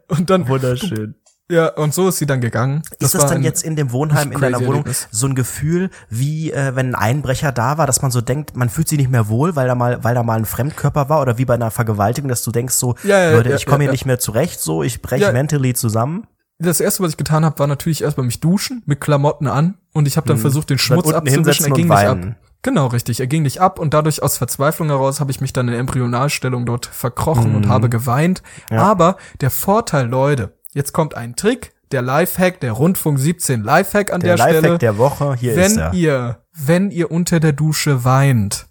Und 0.09 0.31
dann, 0.31 0.49
Wunderschön. 0.49 1.17
Ja, 1.51 1.69
und 1.69 1.93
so 1.93 2.09
ist 2.09 2.19
sie 2.19 2.27
dann 2.27 2.41
gegangen. 2.41 2.83
ist 2.99 3.15
das 3.15 3.27
dann 3.27 3.43
jetzt 3.43 3.63
in 3.63 3.77
dem 3.77 3.93
Wohnheim 3.93 4.33
in 4.33 4.41
deiner 4.41 4.61
Wohnung 4.61 4.85
Erlebnis. 4.85 5.09
so 5.11 5.27
ein 5.27 5.35
Gefühl, 5.35 5.91
wie 6.09 6.53
äh, 6.53 6.77
wenn 6.77 6.95
ein 6.95 6.95
Einbrecher 6.95 7.53
da 7.53 7.77
war, 7.77 7.87
dass 7.87 8.03
man 8.03 8.11
so 8.11 8.21
denkt, 8.21 8.57
man 8.57 8.69
fühlt 8.69 8.89
sich 8.89 8.99
nicht 8.99 9.11
mehr 9.11 9.29
wohl, 9.29 9.57
weil 9.57 9.67
da 9.67 9.75
mal, 9.75 10.03
weil 10.05 10.15
da 10.15 10.23
mal 10.23 10.39
ein 10.39 10.45
Fremdkörper 10.45 11.09
war 11.09 11.21
oder 11.21 11.39
wie 11.39 11.45
bei 11.45 11.55
einer 11.55 11.71
Vergewaltigung, 11.71 12.29
dass 12.29 12.45
du 12.45 12.53
denkst 12.53 12.75
so, 12.75 12.95
Ja, 13.03 13.19
ja, 13.19 13.37
Leute, 13.37 13.51
ja, 13.51 13.57
ich 13.57 13.67
komme 13.67 13.85
hier 13.85 13.91
nicht 13.91 14.07
mehr 14.07 14.19
zurecht, 14.19 14.61
so, 14.61 14.83
ich 14.83 15.03
breche 15.03 15.33
mentally 15.33 15.75
zusammen. 15.75 16.27
Das 16.59 16.81
erste, 16.81 17.03
was 17.03 17.13
ich 17.13 17.17
getan 17.17 17.45
habe, 17.45 17.59
war 17.59 17.67
natürlich 17.67 18.03
erstmal 18.03 18.27
mich 18.27 18.41
duschen 18.41 18.83
mit 18.87 19.01
Klamotten 19.01 19.47
an 19.47 19.79
und 19.93 20.07
ich 20.07 20.17
habe 20.17 20.29
dann 20.29 20.39
versucht, 20.39 20.71
den 20.71 20.79
Schmutz 20.79 21.11
abzuwischen. 21.11 21.65
Er 21.67 21.73
ging 21.73 21.89
nicht 21.89 22.07
ab. 22.07 22.19
Genau, 22.63 22.89
richtig. 22.89 23.21
Er 23.21 23.27
ging 23.27 23.43
nicht 23.43 23.61
ab 23.61 23.79
und 23.79 23.95
dadurch 23.95 24.23
aus 24.23 24.37
Verzweiflung 24.37 24.89
heraus 24.89 25.21
habe 25.21 25.31
ich 25.31 25.41
mich 25.41 25.55
dann 25.55 25.69
in 25.69 25.75
Embryonalstellung 25.75 26.67
dort 26.67 26.85
verkrochen 26.85 27.55
und 27.55 27.69
habe 27.69 27.89
geweint. 27.89 28.43
Aber 28.69 29.17
der 29.41 29.51
Vorteil, 29.51 30.07
Leute, 30.07 30.53
jetzt 30.73 30.93
kommt 30.93 31.15
ein 31.15 31.37
Trick, 31.37 31.73
der 31.93 32.03
Lifehack, 32.03 32.61
der 32.61 32.73
Rundfunk 32.73 33.19
17 33.19 33.63
Lifehack 33.63 34.13
an 34.13 34.21
Der, 34.21 34.37
der, 34.37 34.47
Lifehack 34.47 34.61
Stelle. 34.65 34.79
der 34.79 34.99
Woche, 34.99 35.35
hier 35.37 35.53
ist 35.53 35.57
wenn 35.59 35.79
er. 35.79 35.95
ihr, 35.95 36.45
wenn 36.53 36.91
ihr 36.91 37.11
unter 37.11 37.41
der 37.41 37.53
Dusche 37.53 38.05
weint, 38.05 38.67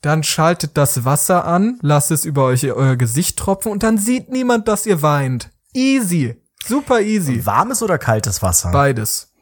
dann 0.00 0.22
schaltet 0.22 0.76
das 0.76 1.04
Wasser 1.04 1.44
an, 1.44 1.78
lasst 1.82 2.10
es 2.10 2.24
über 2.24 2.44
euch 2.44 2.64
euer 2.64 2.96
Gesicht 2.96 3.38
tropfen 3.38 3.70
und 3.72 3.82
dann 3.82 3.98
sieht 3.98 4.28
niemand, 4.30 4.68
dass 4.68 4.86
ihr 4.86 5.02
weint. 5.02 5.50
Easy. 5.72 6.36
Super 6.64 7.00
easy. 7.00 7.44
Warmes 7.46 7.82
oder 7.82 7.98
kaltes 7.98 8.42
Wasser? 8.42 8.70
Beides. 8.72 9.32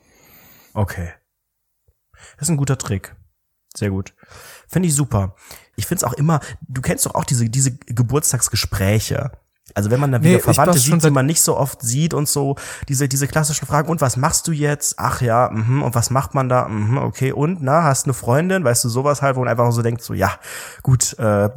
Okay. 0.74 1.10
Das 2.38 2.48
ist 2.48 2.50
ein 2.50 2.56
guter 2.58 2.76
Trick. 2.78 3.14
Sehr 3.74 3.90
gut. 3.90 4.14
Finde 4.68 4.88
ich 4.88 4.94
super. 4.94 5.34
Ich 5.76 5.86
finde 5.86 6.04
es 6.04 6.10
auch 6.10 6.14
immer, 6.14 6.40
du 6.62 6.80
kennst 6.82 7.06
doch 7.06 7.14
auch 7.14 7.24
diese, 7.24 7.48
diese 7.48 7.76
Geburtstagsgespräche. 7.76 9.32
Also 9.76 9.90
wenn 9.90 10.00
man 10.00 10.10
dann 10.10 10.22
wieder 10.22 10.36
Nee, 10.36 10.40
Verwandte 10.40 10.78
sieht, 10.78 11.04
die 11.04 11.10
man 11.10 11.26
nicht 11.26 11.42
so 11.42 11.54
oft 11.54 11.82
sieht 11.82 12.14
und 12.14 12.30
so, 12.30 12.56
diese, 12.88 13.08
diese 13.08 13.28
klassischen 13.28 13.66
Fragen, 13.66 13.90
und 13.90 14.00
was 14.00 14.16
machst 14.16 14.48
du 14.48 14.52
jetzt? 14.52 14.94
Ach 14.96 15.20
ja, 15.20 15.50
mhm, 15.52 15.82
und 15.82 15.94
was 15.94 16.08
macht 16.08 16.34
man 16.34 16.48
da? 16.48 16.66
Mhm, 16.66 16.96
okay, 16.96 17.30
und, 17.30 17.62
na, 17.62 17.84
hast 17.84 18.06
eine 18.06 18.14
Freundin? 18.14 18.64
Weißt 18.64 18.82
du, 18.84 18.88
sowas 18.88 19.20
halt, 19.20 19.36
wo 19.36 19.40
man 19.40 19.48
einfach 19.48 19.70
so 19.72 19.82
denkt, 19.82 20.02
so, 20.02 20.14
ja, 20.14 20.32
gut, 20.82 21.18
äh, 21.18 21.50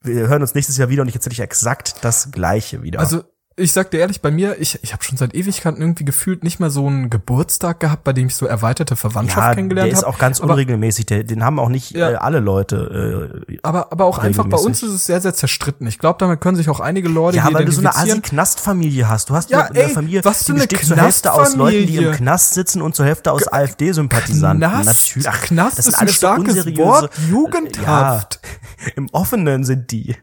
wir 0.00 0.28
hören 0.28 0.42
uns 0.42 0.56
nächstes 0.56 0.76
Jahr 0.78 0.88
wieder 0.88 1.02
und 1.02 1.08
ich 1.08 1.14
erzähle 1.14 1.30
dich 1.30 1.40
exakt 1.40 1.94
das 2.02 2.32
Gleiche 2.32 2.82
wieder. 2.82 2.98
Also 2.98 3.22
ich 3.56 3.72
sag 3.72 3.90
dir 3.92 3.98
ehrlich, 4.00 4.20
bei 4.20 4.30
mir, 4.32 4.60
ich, 4.60 4.80
ich 4.82 4.92
habe 4.92 5.04
schon 5.04 5.16
seit 5.16 5.32
Ewigkeiten 5.34 5.80
irgendwie 5.80 6.04
gefühlt 6.04 6.42
nicht 6.42 6.58
mehr 6.58 6.70
so 6.70 6.86
einen 6.88 7.08
Geburtstag 7.08 7.78
gehabt, 7.78 8.02
bei 8.02 8.12
dem 8.12 8.26
ich 8.26 8.34
so 8.34 8.46
erweiterte 8.46 8.96
Verwandtschaft 8.96 9.38
ja, 9.38 9.46
der 9.46 9.54
kennengelernt 9.54 9.92
ist 9.92 9.98
habe. 9.98 10.08
auch 10.08 10.18
ganz 10.18 10.40
unregelmäßig, 10.40 11.06
der, 11.06 11.22
den 11.22 11.44
haben 11.44 11.60
auch 11.60 11.68
nicht 11.68 11.92
Ja. 11.92 12.10
äh, 12.10 12.14
alle 12.16 12.40
Leute. 12.40 13.38
Äh, 13.48 13.56
aber, 13.62 13.92
aber 13.92 14.06
auch 14.06 14.18
einfach 14.18 14.46
bei 14.46 14.56
uns 14.56 14.82
ist 14.82 14.90
es 14.90 15.06
sehr, 15.06 15.20
sehr 15.20 15.34
zerstritten. 15.34 15.86
Ich 15.86 15.98
glaube, 16.00 16.16
damit 16.18 16.40
können 16.40 16.56
sich 16.56 16.68
auch 16.68 16.80
einige 16.80 17.08
Leute 17.08 17.36
ja, 17.36 17.44
weil 17.52 17.64
du 17.64 17.70
so 17.72 17.78
eine 17.80 17.90
identifizieren. 17.90 18.18
Assi-Knastfamilie 18.20 19.08
hast. 19.08 19.30
Du 19.30 19.34
hast 19.34 19.50
Ja, 19.50 19.60
eine, 19.66 19.70
eine 19.70 19.82
ey, 19.84 19.88
Familie, 19.94 20.24
was 20.24 20.40
die 20.44 20.50
eine 20.52 20.60
besteht 20.66 20.84
zur 20.86 20.96
Hälfte 20.96 21.32
aus 21.32 21.54
Leuten, 21.54 21.86
die 21.86 21.96
im. 21.96 22.12
Knast 22.12 22.54
sitzen 22.54 22.82
und 22.82 22.96
zur 22.96 23.06
Hälfte 23.06 23.30
aus 23.30 23.46
AfD-Sympathisanten. 23.46 24.60
Natürlich. 24.84 25.28
Ach, 25.28 25.42
Knast 25.42 25.78
das 25.78 25.86
ist 25.86 25.94
ein 25.94 26.00
alles 26.00 26.14
so 26.14 26.26
starkes 26.26 26.56
unseriöse- 26.56 26.78
Wort. 26.78 27.10
Jugendhaft. 27.30 28.40
Ja, 28.86 28.92
Im 28.96 29.08
Offenen 29.12 29.64
sind 29.64 29.90
die. 29.92 30.16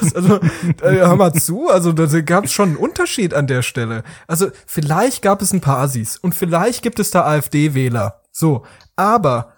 Das, 0.00 0.14
also, 0.14 0.36
äh, 0.82 0.92
hör 0.98 1.16
mal 1.16 1.32
zu, 1.32 1.68
also 1.70 1.92
da 2.18 2.22
gab 2.22 2.44
es 2.44 2.52
schon 2.52 2.70
einen 2.70 2.76
Unterschied 2.76 3.32
an 3.32 3.46
der 3.46 3.62
Stelle. 3.62 4.02
Also 4.26 4.48
vielleicht 4.66 5.22
gab 5.22 5.40
es 5.40 5.52
ein 5.52 5.60
paar 5.60 5.78
Assis 5.78 6.16
und 6.16 6.34
vielleicht 6.34 6.82
gibt 6.82 6.98
es 6.98 7.10
da 7.10 7.24
AfD-Wähler. 7.24 8.22
So, 8.32 8.64
aber 8.96 9.54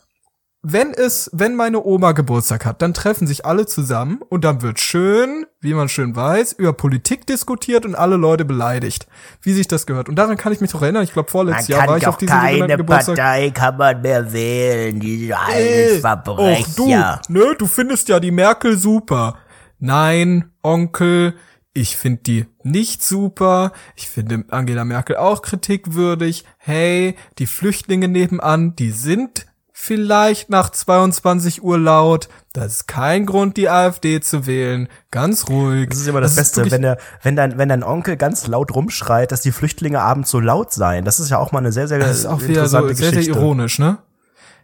wenn 0.62 0.92
es, 0.92 1.30
wenn 1.32 1.56
meine 1.56 1.82
Oma 1.82 2.12
Geburtstag 2.12 2.66
hat, 2.66 2.82
dann 2.82 2.92
treffen 2.92 3.26
sich 3.26 3.46
alle 3.46 3.64
zusammen 3.64 4.20
und 4.28 4.44
dann 4.44 4.61
wird 4.61 4.78
schön, 4.78 5.46
wie 5.62 5.72
man 5.72 5.88
schön 5.88 6.14
weiß, 6.14 6.52
über 6.52 6.74
Politik 6.74 7.26
diskutiert 7.26 7.86
und 7.86 7.94
alle 7.94 8.16
Leute 8.16 8.44
beleidigt, 8.44 9.06
wie 9.40 9.54
sich 9.54 9.68
das 9.68 9.86
gehört. 9.86 10.11
Und 10.11 10.16
daran 10.16 10.36
kann 10.36 10.52
ich 10.52 10.61
mich 10.61 10.74
noch 10.74 10.82
erinnern. 10.82 11.02
Ich 11.02 11.14
glaube 11.14 11.30
vorletztes 11.30 11.68
Jahr 11.68 11.88
war 11.88 11.96
ich 11.96 12.06
auf 12.06 12.18
diesem 12.18 12.38
sogenannten 12.38 12.76
Geburtstag. 12.76 13.54
kann 13.54 13.78
man 13.78 14.02
mehr 14.02 14.30
wählen, 14.30 15.00
diese 15.00 15.34
Ey, 15.50 16.02
Och, 16.04 16.66
du, 16.76 16.88
ne, 16.88 17.54
du 17.56 17.66
findest 17.66 18.11
ja 18.11 18.20
die 18.20 18.30
Merkel 18.30 18.76
super. 18.76 19.38
Nein, 19.78 20.52
Onkel, 20.62 21.34
ich 21.72 21.96
finde 21.96 22.22
die 22.22 22.46
nicht 22.62 23.02
super. 23.04 23.72
Ich 23.96 24.08
finde 24.08 24.44
Angela 24.50 24.84
Merkel 24.84 25.16
auch 25.16 25.42
kritikwürdig. 25.42 26.44
Hey, 26.58 27.16
die 27.38 27.46
Flüchtlinge 27.46 28.08
nebenan, 28.08 28.74
die 28.76 28.90
sind 28.90 29.46
vielleicht 29.72 30.50
nach 30.50 30.70
22 30.70 31.62
Uhr 31.62 31.78
laut. 31.78 32.28
Das 32.52 32.66
ist 32.72 32.88
kein 32.88 33.24
Grund, 33.24 33.56
die 33.56 33.70
AfD 33.70 34.20
zu 34.20 34.46
wählen. 34.46 34.88
Ganz 35.10 35.48
ruhig. 35.48 35.88
Das 35.88 36.00
ist 36.00 36.06
immer 36.08 36.20
das, 36.20 36.34
Beste, 36.36 36.56
wirklich- 36.58 36.72
wenn 36.72 36.82
der, 36.82 36.98
wenn 37.22 37.36
dein, 37.36 37.56
wenn 37.56 37.68
dein 37.70 37.82
Onkel 37.82 38.16
ganz 38.16 38.46
laut 38.46 38.74
rumschreit, 38.74 39.32
dass 39.32 39.40
die 39.40 39.52
Flüchtlinge 39.52 40.00
abends 40.02 40.30
so 40.30 40.40
laut 40.40 40.72
seien. 40.72 41.04
Das 41.04 41.18
ist 41.20 41.30
ja 41.30 41.38
auch 41.38 41.52
mal 41.52 41.60
eine 41.60 41.72
sehr, 41.72 41.88
sehr 41.88 41.98
Das 41.98 42.18
ist 42.18 42.26
auch 42.26 42.42
wieder 42.42 42.66
so 42.68 42.78
interessante 42.78 42.94
sehr, 42.94 43.10
sehr 43.10 43.18
Geschichte. 43.20 43.38
ironisch, 43.38 43.78
ne? 43.78 43.98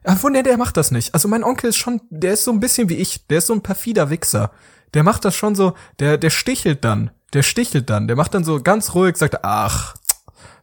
Ja, 0.06 0.16
von 0.16 0.34
der, 0.34 0.42
der 0.42 0.56
macht 0.58 0.76
das 0.76 0.90
nicht. 0.90 1.14
Also 1.14 1.28
mein 1.28 1.42
Onkel 1.44 1.70
ist 1.70 1.76
schon, 1.76 2.00
der 2.10 2.34
ist 2.34 2.44
so 2.44 2.50
ein 2.52 2.60
bisschen 2.60 2.88
wie 2.88 2.96
ich. 2.96 3.26
Der 3.28 3.38
ist 3.38 3.46
so 3.46 3.54
ein 3.54 3.62
perfider 3.62 4.10
Wichser. 4.10 4.50
Der 4.94 5.02
macht 5.02 5.24
das 5.24 5.34
schon 5.34 5.54
so, 5.54 5.74
der, 5.98 6.18
der 6.18 6.30
stichelt 6.30 6.84
dann. 6.84 7.10
Der 7.32 7.42
stichelt 7.42 7.90
dann. 7.90 8.06
Der 8.06 8.16
macht 8.16 8.34
dann 8.34 8.44
so 8.44 8.62
ganz 8.62 8.94
ruhig, 8.94 9.16
sagt, 9.16 9.44
ach, 9.44 9.94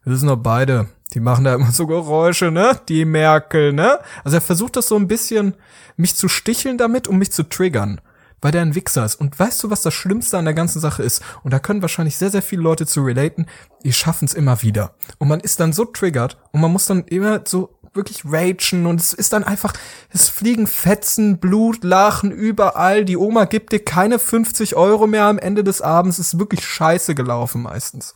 wir 0.03 0.17
sind 0.17 0.27
doch 0.27 0.37
beide. 0.37 0.87
Die 1.13 1.19
machen 1.19 1.45
da 1.45 1.53
immer 1.53 1.71
so 1.71 1.85
Geräusche, 1.85 2.51
ne? 2.51 2.79
Die 2.89 3.05
Merkel, 3.05 3.73
ne? 3.73 3.99
Also 4.23 4.37
er 4.37 4.41
versucht 4.41 4.75
das 4.75 4.87
so 4.87 4.95
ein 4.95 5.07
bisschen, 5.07 5.55
mich 5.95 6.15
zu 6.15 6.27
sticheln 6.27 6.77
damit, 6.77 7.07
um 7.07 7.17
mich 7.17 7.31
zu 7.31 7.43
triggern. 7.43 8.01
Weil 8.41 8.51
der 8.51 8.63
ein 8.63 8.75
Wichser 8.75 9.05
ist. 9.05 9.15
Und 9.15 9.39
weißt 9.39 9.63
du, 9.63 9.69
was 9.69 9.83
das 9.83 9.93
Schlimmste 9.93 10.37
an 10.37 10.45
der 10.45 10.53
ganzen 10.53 10.81
Sache 10.81 11.03
ist? 11.03 11.21
Und 11.43 11.53
da 11.53 11.59
können 11.59 11.81
wahrscheinlich 11.81 12.17
sehr, 12.17 12.29
sehr 12.29 12.41
viele 12.41 12.63
Leute 12.63 12.85
zu 12.85 13.01
relaten. 13.03 13.45
Die 13.85 13.93
schaffen 13.93 14.25
es 14.25 14.33
immer 14.33 14.61
wieder. 14.61 14.95
Und 15.17 15.29
man 15.29 15.39
ist 15.39 15.59
dann 15.59 15.71
so 15.71 15.85
triggert 15.85 16.37
und 16.51 16.59
man 16.59 16.71
muss 16.71 16.85
dann 16.85 17.03
immer 17.05 17.41
so 17.47 17.79
wirklich 17.93 18.23
ragen 18.25 18.85
und 18.85 18.99
es 18.99 19.13
ist 19.13 19.33
dann 19.33 19.43
einfach, 19.43 19.73
es 20.09 20.29
fliegen 20.29 20.67
Fetzen, 20.67 21.37
Blut, 21.37 21.83
Lachen 21.83 22.31
überall. 22.31 23.05
Die 23.05 23.17
Oma 23.17 23.45
gibt 23.45 23.71
dir 23.71 23.83
keine 23.83 24.19
50 24.19 24.75
Euro 24.75 25.07
mehr 25.07 25.25
am 25.25 25.37
Ende 25.37 25.63
des 25.63 25.81
Abends. 25.81 26.19
Es 26.19 26.33
ist 26.33 26.39
wirklich 26.39 26.65
scheiße 26.65 27.15
gelaufen 27.15 27.61
meistens. 27.61 28.13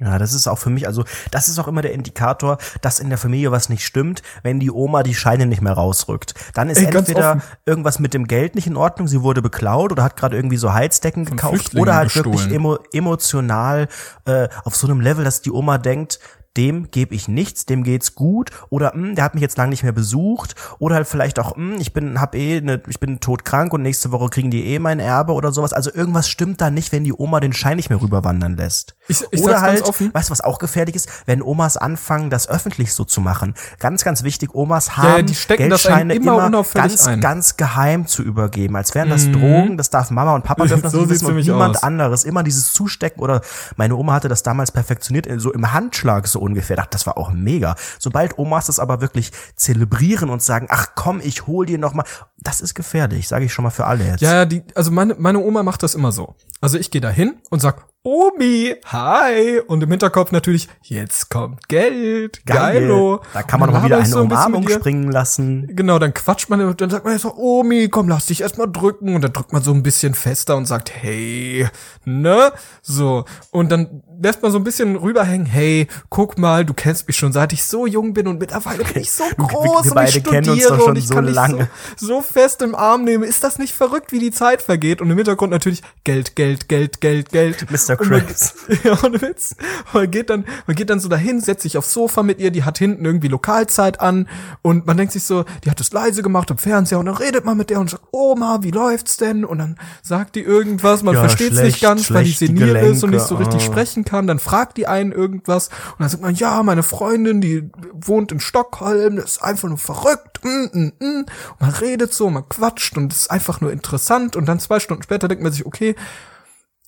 Ja, 0.00 0.18
das 0.18 0.34
ist 0.34 0.48
auch 0.48 0.58
für 0.58 0.70
mich, 0.70 0.88
also 0.88 1.04
das 1.30 1.46
ist 1.48 1.58
auch 1.60 1.68
immer 1.68 1.80
der 1.80 1.92
Indikator, 1.92 2.58
dass 2.80 2.98
in 2.98 3.10
der 3.10 3.18
Familie 3.18 3.52
was 3.52 3.68
nicht 3.68 3.84
stimmt, 3.84 4.22
wenn 4.42 4.58
die 4.58 4.72
Oma 4.72 5.04
die 5.04 5.14
Scheine 5.14 5.46
nicht 5.46 5.62
mehr 5.62 5.72
rausrückt. 5.72 6.34
Dann 6.52 6.68
ist 6.68 6.78
Ey, 6.78 6.94
entweder 6.94 7.40
irgendwas 7.64 8.00
mit 8.00 8.12
dem 8.12 8.26
Geld 8.26 8.56
nicht 8.56 8.66
in 8.66 8.76
Ordnung, 8.76 9.06
sie 9.06 9.22
wurde 9.22 9.40
beklaut 9.40 9.92
oder 9.92 10.02
hat 10.02 10.16
gerade 10.16 10.34
irgendwie 10.34 10.56
so 10.56 10.72
Heizdecken 10.72 11.24
gekauft 11.26 11.54
Flüchtlingen 11.54 11.82
oder 11.82 11.94
halt 11.94 12.12
gestohlen. 12.12 12.36
wirklich 12.36 12.52
emo 12.52 12.78
emotional 12.92 13.86
äh, 14.24 14.48
auf 14.64 14.74
so 14.74 14.88
einem 14.88 15.00
Level, 15.00 15.24
dass 15.24 15.42
die 15.42 15.52
Oma 15.52 15.78
denkt, 15.78 16.18
dem 16.56 16.90
gebe 16.90 17.14
ich 17.14 17.26
nichts, 17.28 17.66
dem 17.66 17.82
geht's 17.82 18.14
gut 18.14 18.50
oder 18.70 18.92
hm, 18.92 19.14
der 19.16 19.24
hat 19.24 19.34
mich 19.34 19.42
jetzt 19.42 19.56
lange 19.58 19.70
nicht 19.70 19.82
mehr 19.82 19.92
besucht 19.92 20.54
oder 20.78 20.94
halt 20.96 21.08
vielleicht 21.08 21.38
auch 21.38 21.56
hm, 21.56 21.76
ich 21.80 21.92
bin 21.92 22.20
hab 22.20 22.34
eh 22.34 22.60
ne, 22.60 22.80
ich 22.88 23.00
bin 23.00 23.20
todkrank 23.20 23.72
und 23.72 23.82
nächste 23.82 24.12
Woche 24.12 24.28
kriegen 24.28 24.50
die 24.50 24.64
eh 24.66 24.78
mein 24.78 25.00
Erbe 25.00 25.32
oder 25.32 25.52
sowas. 25.52 25.72
Also 25.72 25.92
irgendwas 25.92 26.28
stimmt 26.28 26.60
da 26.60 26.70
nicht, 26.70 26.92
wenn 26.92 27.04
die 27.04 27.12
Oma 27.12 27.40
den 27.40 27.52
Schein 27.52 27.76
nicht 27.76 27.90
mehr 27.90 28.00
rüberwandern 28.00 28.56
lässt. 28.56 28.94
Ich- 29.08 29.24
ich 29.30 29.42
oder 29.42 29.60
halt, 29.60 29.82
weißt 29.86 30.28
du, 30.28 30.32
was 30.32 30.40
auch 30.40 30.58
gefährlich 30.58 30.94
ist, 30.94 31.08
wenn 31.26 31.42
Omas 31.42 31.76
anfangen, 31.76 32.30
das 32.30 32.48
öffentlich 32.48 32.94
so 32.94 33.04
zu 33.04 33.20
machen. 33.20 33.54
Ganz, 33.80 34.04
ganz 34.04 34.22
wichtig, 34.22 34.54
Omas 34.54 34.86
ja, 34.88 34.96
haben 34.96 35.26
die 35.26 35.34
stecken 35.34 35.68
Geldscheine 35.68 36.14
immer 36.14 36.46
immer, 36.46 36.62
ganz, 36.74 37.06
ein. 37.06 37.18
Mhm. 37.18 37.22
ganz 37.22 37.56
geheim 37.56 38.06
zu 38.06 38.22
übergeben, 38.22 38.76
als 38.76 38.94
wären 38.94 39.10
das 39.10 39.30
Drogen. 39.30 39.76
Das 39.76 39.90
darf 39.90 40.10
Mama 40.10 40.34
und 40.34 40.44
Papa 40.44 40.64
dürfen 40.66 40.82
das 40.82 40.92
So 40.92 41.00
nicht 41.00 41.10
wissen 41.10 41.26
und 41.26 41.36
niemand 41.36 41.76
aus. 41.78 41.82
anderes. 41.82 42.24
Immer 42.24 42.42
dieses 42.42 42.72
Zustecken 42.72 43.20
oder 43.22 43.40
meine 43.76 43.96
Oma 43.96 44.12
hatte 44.14 44.28
das 44.28 44.42
damals 44.42 44.70
perfektioniert, 44.72 45.26
so 45.40 45.52
im 45.52 45.72
Handschlag 45.72 46.26
so 46.28 46.43
ungefähr. 46.44 46.76
Dachte, 46.76 46.90
das 46.90 47.06
war 47.06 47.16
auch 47.16 47.32
mega. 47.32 47.74
Sobald 47.98 48.38
Omas 48.38 48.66
das 48.66 48.78
aber 48.78 49.00
wirklich 49.00 49.32
zelebrieren 49.56 50.30
und 50.30 50.42
sagen, 50.42 50.66
ach 50.70 50.88
komm, 50.94 51.20
ich 51.22 51.46
hol 51.46 51.66
dir 51.66 51.78
noch 51.78 51.94
mal, 51.94 52.04
das 52.38 52.60
ist 52.60 52.74
gefährlich, 52.74 53.28
sage 53.28 53.46
ich 53.46 53.52
schon 53.52 53.62
mal 53.62 53.70
für 53.70 53.86
alle 53.86 54.06
jetzt. 54.06 54.20
Ja, 54.20 54.44
die, 54.44 54.62
also 54.74 54.90
meine, 54.90 55.14
meine 55.14 55.38
Oma 55.38 55.62
macht 55.62 55.82
das 55.82 55.94
immer 55.94 56.12
so. 56.12 56.34
Also 56.60 56.78
ich 56.78 56.90
gehe 56.90 57.00
da 57.00 57.10
hin 57.10 57.36
und 57.50 57.60
sag, 57.60 57.86
Omi, 58.06 58.76
hi. 58.84 59.60
Und 59.60 59.82
im 59.82 59.90
Hinterkopf 59.90 60.30
natürlich, 60.30 60.68
jetzt 60.82 61.30
kommt 61.30 61.70
Geld, 61.70 62.44
geilo. 62.44 63.22
Da 63.32 63.42
kann 63.42 63.60
man 63.60 63.72
mal 63.72 63.82
wieder 63.82 63.96
eine 63.96 64.04
so 64.06 64.18
ein 64.18 64.26
Umarmung 64.26 64.68
springen 64.68 65.10
lassen. 65.10 65.74
Genau, 65.74 65.98
dann 65.98 66.12
quatscht 66.12 66.50
man 66.50 66.60
und 66.60 66.82
dann 66.82 66.90
sagt 66.90 67.06
man 67.06 67.16
so, 67.16 67.34
Omi, 67.34 67.88
komm, 67.88 68.10
lass 68.10 68.26
dich 68.26 68.42
erstmal 68.42 68.70
drücken. 68.70 69.14
Und 69.14 69.22
dann 69.22 69.32
drückt 69.32 69.54
man 69.54 69.62
so 69.62 69.72
ein 69.72 69.82
bisschen 69.82 70.12
fester 70.12 70.54
und 70.58 70.66
sagt, 70.66 70.92
hey, 70.94 71.66
ne? 72.04 72.52
So. 72.82 73.24
Und 73.50 73.72
dann 73.72 74.02
lässt 74.22 74.42
man 74.42 74.52
so 74.52 74.58
ein 74.58 74.64
bisschen 74.64 74.96
rüberhängen, 74.96 75.46
hey, 75.46 75.88
guck 76.10 76.36
mal, 76.36 76.66
du 76.66 76.74
kennst 76.74 77.08
mich 77.08 77.16
schon 77.16 77.32
seit 77.32 77.54
ich 77.54 77.64
so 77.64 77.86
jung 77.86 78.12
bin 78.12 78.26
und 78.26 78.38
mittlerweile 78.38 78.84
bin 78.84 79.00
ich 79.00 79.12
so 79.12 79.24
wir 79.36 79.46
groß 79.46 79.92
und 79.92 80.02
ich 80.04 80.16
studiere 80.16 80.68
doch 80.68 80.78
schon 80.78 80.90
und 80.90 80.98
ich 80.98 81.08
so 81.08 81.14
kann 81.14 81.24
dich 81.24 81.34
lange. 81.34 81.70
so, 81.96 82.06
so 82.06 82.20
fest 82.20 82.60
im 82.60 82.74
Arm 82.74 83.04
nehmen. 83.04 83.24
Ist 83.24 83.42
das 83.42 83.58
nicht 83.58 83.72
verrückt, 83.72 84.12
wie 84.12 84.18
die 84.18 84.30
Zeit 84.30 84.60
vergeht? 84.60 85.00
Und 85.00 85.10
im 85.10 85.16
Hintergrund 85.16 85.52
natürlich 85.52 85.82
Geld, 86.04 86.36
Geld, 86.36 86.68
Geld, 86.68 87.00
Geld, 87.00 87.30
Geld. 87.30 87.70
Mr. 87.70 87.93
Man- 88.00 88.26
Krabs. 88.26 88.54
Ja, 88.84 88.98
ohne 89.04 89.20
Witz. 89.20 89.56
Man 89.92 90.10
geht 90.10 90.30
dann, 90.30 90.44
man 90.66 90.76
geht 90.76 90.90
dann 90.90 91.00
so 91.00 91.08
dahin, 91.08 91.40
setzt 91.40 91.62
sich 91.62 91.78
aufs 91.78 91.92
Sofa 91.92 92.22
mit 92.22 92.38
ihr, 92.38 92.50
die 92.50 92.64
hat 92.64 92.78
hinten 92.78 93.04
irgendwie 93.04 93.28
Lokalzeit 93.28 94.00
an 94.00 94.28
und 94.62 94.86
man 94.86 94.96
denkt 94.96 95.12
sich 95.12 95.24
so, 95.24 95.44
die 95.64 95.70
hat 95.70 95.80
es 95.80 95.92
leise 95.92 96.22
gemacht 96.22 96.50
am 96.50 96.58
Fernseher 96.58 96.98
und 96.98 97.06
dann 97.06 97.16
redet 97.16 97.44
man 97.44 97.56
mit 97.56 97.70
der 97.70 97.80
und 97.80 97.90
sagt, 97.90 98.04
Oma, 98.10 98.58
wie 98.62 98.70
läuft's 98.70 99.16
denn? 99.16 99.44
Und 99.44 99.58
dann 99.58 99.76
sagt 100.02 100.34
die 100.34 100.40
irgendwas, 100.40 101.02
man 101.02 101.14
Ja, 101.14 101.20
versteht's 101.20 101.52
nicht 101.52 101.78
schlecht, 101.78 101.82
ganz, 101.82 102.10
weil 102.10 102.24
die 102.24 102.32
senil 102.32 102.76
ist 102.76 103.04
und 103.04 103.10
nicht 103.10 103.26
so 103.26 103.36
richtig 103.36 103.62
ah. 103.62 103.64
sprechen 103.64 104.04
kann. 104.04 104.26
Dann 104.26 104.38
fragt 104.38 104.76
die 104.76 104.86
einen 104.86 105.12
irgendwas 105.12 105.68
und 105.68 106.00
dann 106.00 106.08
sagt 106.08 106.22
man, 106.22 106.34
ja, 106.34 106.62
meine 106.62 106.82
Freundin, 106.82 107.40
die 107.40 107.70
wohnt 107.92 108.32
in 108.32 108.40
Stockholm, 108.40 109.16
das 109.16 109.32
ist 109.32 109.42
einfach 109.42 109.68
nur 109.68 109.78
verrückt. 109.78 110.40
Mm, 110.42 110.78
mm, 110.78 110.92
mm. 110.98 111.18
Und 111.18 111.60
man 111.60 111.70
redet 111.70 112.12
so, 112.12 112.28
man 112.30 112.48
quatscht 112.48 112.96
und 112.96 113.12
es 113.12 113.20
ist 113.20 113.30
einfach 113.30 113.60
nur 113.60 113.72
interessant 113.72 114.36
und 114.36 114.46
dann 114.46 114.60
zwei 114.60 114.80
Stunden 114.80 115.02
später 115.02 115.28
denkt 115.28 115.42
man 115.42 115.52
sich, 115.52 115.66
okay, 115.66 115.94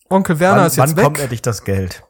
Onkel 0.08 0.38
Werner 0.38 0.60
Wann, 0.60 0.66
ist 0.66 0.76
jetzt 0.76 0.90
wann 0.90 0.96
weg. 0.96 1.04
kommt 1.04 1.18
endlich 1.20 1.42
das 1.42 1.64
Geld? 1.64 2.02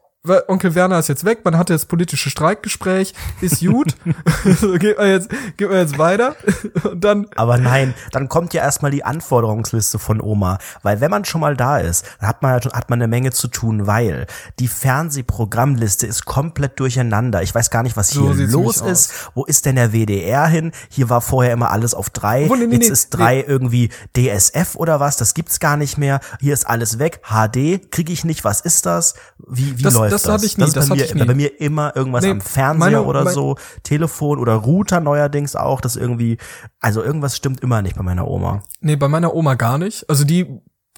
Onkel 0.47 0.75
Werner 0.75 0.99
ist 0.99 1.09
jetzt 1.09 1.25
weg, 1.25 1.39
man 1.43 1.57
hatte 1.57 1.73
das 1.73 1.85
politische 1.85 2.29
Streikgespräch, 2.29 3.13
ist 3.41 3.65
gut. 3.65 3.95
so, 4.59 4.73
geht 4.73 4.97
man 4.97 5.09
jetzt, 5.09 5.29
geht 5.57 5.69
man 5.69 5.79
jetzt 5.79 5.97
weiter. 5.97 6.35
Und 6.83 7.03
dann, 7.03 7.27
Aber 7.35 7.57
nein, 7.57 7.93
dann 8.11 8.29
kommt 8.29 8.53
ja 8.53 8.61
erstmal 8.61 8.91
die 8.91 9.03
Anforderungsliste 9.03 9.99
von 9.99 10.21
Oma, 10.21 10.57
weil 10.83 11.01
wenn 11.01 11.11
man 11.11 11.25
schon 11.25 11.41
mal 11.41 11.55
da 11.55 11.77
ist, 11.77 12.05
dann 12.19 12.29
hat 12.29 12.41
man 12.41 12.53
ja 12.53 12.61
schon, 12.61 12.73
hat 12.73 12.89
man 12.89 12.99
eine 13.01 13.07
Menge 13.07 13.31
zu 13.31 13.47
tun, 13.47 13.87
weil 13.87 14.27
die 14.59 14.67
Fernsehprogrammliste 14.67 16.07
ist 16.07 16.25
komplett 16.25 16.79
durcheinander. 16.79 17.41
Ich 17.43 17.53
weiß 17.53 17.69
gar 17.69 17.83
nicht, 17.83 17.97
was 17.97 18.09
hier 18.09 18.33
los 18.33 18.81
ist. 18.81 19.31
Wo 19.35 19.45
ist 19.45 19.65
denn 19.65 19.75
der 19.75 19.93
WDR 19.93 20.47
hin? 20.47 20.71
Hier 20.89 21.09
war 21.09 21.21
vorher 21.21 21.53
immer 21.53 21.71
alles 21.71 21.93
auf 21.93 22.09
drei. 22.09 22.43
Obwohl, 22.43 22.59
nee, 22.59 22.67
nee, 22.67 22.75
Jetzt 22.75 22.87
nee, 22.87 22.93
ist 22.93 23.09
drei 23.11 23.41
irgendwie 23.41 23.89
DSF 24.15 24.75
oder 24.75 24.99
was? 24.99 25.17
Das 25.17 25.33
gibt's 25.33 25.59
gar 25.59 25.77
nicht 25.77 25.97
mehr. 25.97 26.19
Hier 26.39 26.53
ist 26.53 26.67
alles 26.67 26.99
weg. 26.99 27.21
HD 27.27 27.91
kriege 27.91 28.11
ich 28.11 28.23
nicht. 28.23 28.43
Was 28.43 28.61
ist 28.61 28.85
das? 28.85 29.15
Wie 29.47 29.77
wie 29.77 29.83
das, 29.83 29.93
läuft 29.93 30.13
das 30.13 30.16
hatte 30.25 30.45
ich 30.45 30.57
nie, 30.57 30.63
ist 30.63 30.75
das 30.75 30.89
bei 30.89 30.95
mir, 30.95 31.05
ich 31.05 31.13
nie. 31.13 31.25
Bei 31.25 31.33
mir 31.35 31.59
immer 31.61 31.95
irgendwas 31.95 32.23
Nee, 32.23 32.31
am 32.31 32.41
Fernseher 32.41 32.77
meine- 32.79 33.03
oder 33.03 33.23
mein- 33.25 33.33
so, 33.33 33.55
Telefon 33.83 34.39
oder 34.39 34.53
Router 34.55 34.99
neuerdings 35.01 35.55
auch, 35.55 35.81
das 35.81 35.95
irgendwie, 35.95 36.37
also 36.79 37.03
irgendwas 37.03 37.35
stimmt 37.35 37.61
immer 37.61 37.81
nicht 37.81 37.95
bei 37.97 38.03
meiner 38.03 38.27
Oma. 38.27 38.63
Nee, 38.81 38.95
bei 38.95 39.07
meiner 39.07 39.33
Oma 39.33 39.55
gar 39.55 39.77
nicht. 39.77 40.09
Also 40.09 40.23
die 40.23 40.47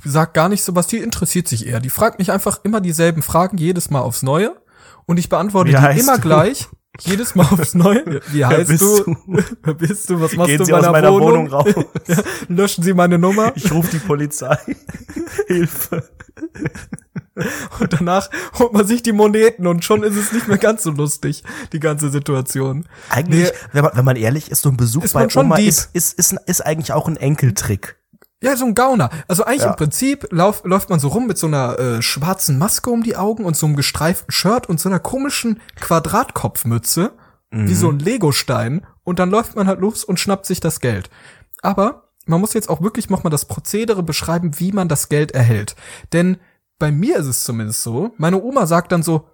sagt 0.06 0.34
gar 0.34 0.48
nicht 0.50 0.64
sowas, 0.64 0.88
die 0.88 0.98
interessiert 0.98 1.48
sich 1.48 1.68
eher. 1.68 1.80
Die 1.80 1.90
fragt 1.90 2.20
mich 2.20 2.32
einfach 2.32 2.62
immer 2.64 2.80
dieselben 2.82 3.22
Fragen 3.22 3.58
jedes 3.58 3.90
Mal 3.90 4.00
aufs 4.02 4.24
Neue 4.24 4.56
und 5.06 5.18
ich 5.18 5.28
beantworte 5.30 5.72
die 5.72 6.00
immer 6.00 6.16
du? 6.16 6.22
gleich. 6.22 6.68
Jedes 7.02 7.36
Mal 7.36 7.46
aufs 7.52 7.76
Neue. 7.76 8.20
Wie 8.32 8.44
heißt 8.46 8.68
bist 8.70 8.82
du? 8.82 9.16
Wer 9.64 9.74
bist 9.76 10.10
du? 10.10 10.20
Was 10.20 10.36
machst 10.36 10.50
Gehen 10.50 10.58
du 10.58 10.66
in 10.66 10.72
meiner, 10.72 10.92
meiner 10.92 11.12
Wohnung? 11.14 11.30
Wohnung 11.30 11.48
raus. 11.48 11.74
löschen 12.48 12.84
Sie 12.84 12.94
meine 12.94 13.18
Nummer. 13.20 13.52
Ich 13.56 13.72
rufe 13.72 13.92
die 13.92 14.00
Polizei. 14.00 14.58
Hilfe. 15.48 16.10
Und 17.80 17.94
danach 17.94 18.30
holt 18.58 18.74
man 18.74 18.86
sich 18.88 19.04
die 19.04 19.12
Moneten 19.12 19.68
und 19.68 19.84
schon 19.86 20.04
ist 20.04 20.16
es 20.16 20.32
nicht 20.32 20.48
mehr 20.48 20.58
ganz 20.58 20.84
so 20.84 20.92
lustig, 20.92 21.44
die 21.74 21.80
ganze 21.80 22.10
Situation. 22.10 22.86
Eigentlich, 23.10 23.50
Nee. 23.52 23.58
wenn, 23.74 23.84
man, 23.84 23.92
wenn 23.96 24.06
man 24.06 24.16
ehrlich 24.16 24.52
ist, 24.52 24.62
so 24.64 24.70
ein 24.70 24.78
Besuch 24.78 25.04
Ist 25.04 25.14
bei 25.14 25.28
Oma 25.36 25.58
ist, 25.58 25.90
ist, 25.94 26.18
ist, 26.20 26.36
ist 26.46 26.66
eigentlich 26.66 26.94
auch 26.94 27.08
ein 27.08 27.18
Enkeltrick. 27.18 27.98
Ja, 28.42 28.56
so 28.56 28.64
ein 28.66 28.74
Gauner. 28.74 29.10
Also 29.28 29.44
eigentlich 29.44 29.64
Ja. 29.64 29.72
im 29.72 29.76
Prinzip 29.76 30.28
lauf, 30.32 30.62
läuft 30.64 30.90
man 30.90 31.00
so 31.02 31.10
rum 31.10 31.28
mit 31.28 31.38
so 31.38 31.48
einer 31.48 31.78
äh, 31.78 32.02
schwarzen 32.02 32.58
Maske 32.58 32.90
um 32.90 33.04
die 33.04 33.18
Augen 33.18 33.44
und 33.44 33.58
so 33.58 33.66
einem 33.66 33.76
gestreiften 33.76 34.32
Shirt 34.32 34.68
und 34.70 34.80
so 34.80 34.88
einer 34.88 35.00
komischen 35.00 35.60
Quadratkopfmütze, 35.80 37.12
wie 37.52 37.74
so 37.74 37.90
ein 37.90 38.00
Legostein. 38.00 38.86
Und 39.04 39.18
dann 39.20 39.32
läuft 39.32 39.56
man 39.56 39.68
halt 39.68 39.80
los 39.80 40.04
und 40.04 40.20
schnappt 40.20 40.46
sich 40.46 40.60
das 40.60 40.80
Geld. 40.82 41.10
Aber 41.64 42.10
man 42.28 42.40
muss 42.40 42.54
jetzt 42.54 42.70
auch 42.70 42.82
wirklich 42.82 43.10
noch 43.10 43.24
mal 43.24 43.32
das 43.32 43.46
Prozedere 43.46 44.04
beschreiben, 44.04 44.60
wie 44.60 44.72
man 44.72 44.88
das 44.88 45.10
Geld 45.10 45.32
erhält. 45.32 45.76
Denn 46.14 46.38
bei 46.80 46.92
mir 46.92 47.18
ist 47.18 47.28
es 47.28 47.44
zumindest 47.44 47.84
so, 47.84 48.14
meine 48.18 48.42
Oma 48.42 48.66
sagt 48.66 48.92
dann 48.92 49.04
so, 49.04 49.28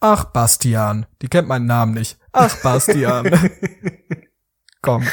ach 0.00 0.24
Bastian, 0.24 1.06
die 1.22 1.28
kennt 1.28 1.46
meinen 1.48 1.66
Namen 1.66 1.94
nicht. 1.94 2.18
Ach 2.32 2.54
Bastian. 2.62 3.30
Komm. 4.82 5.04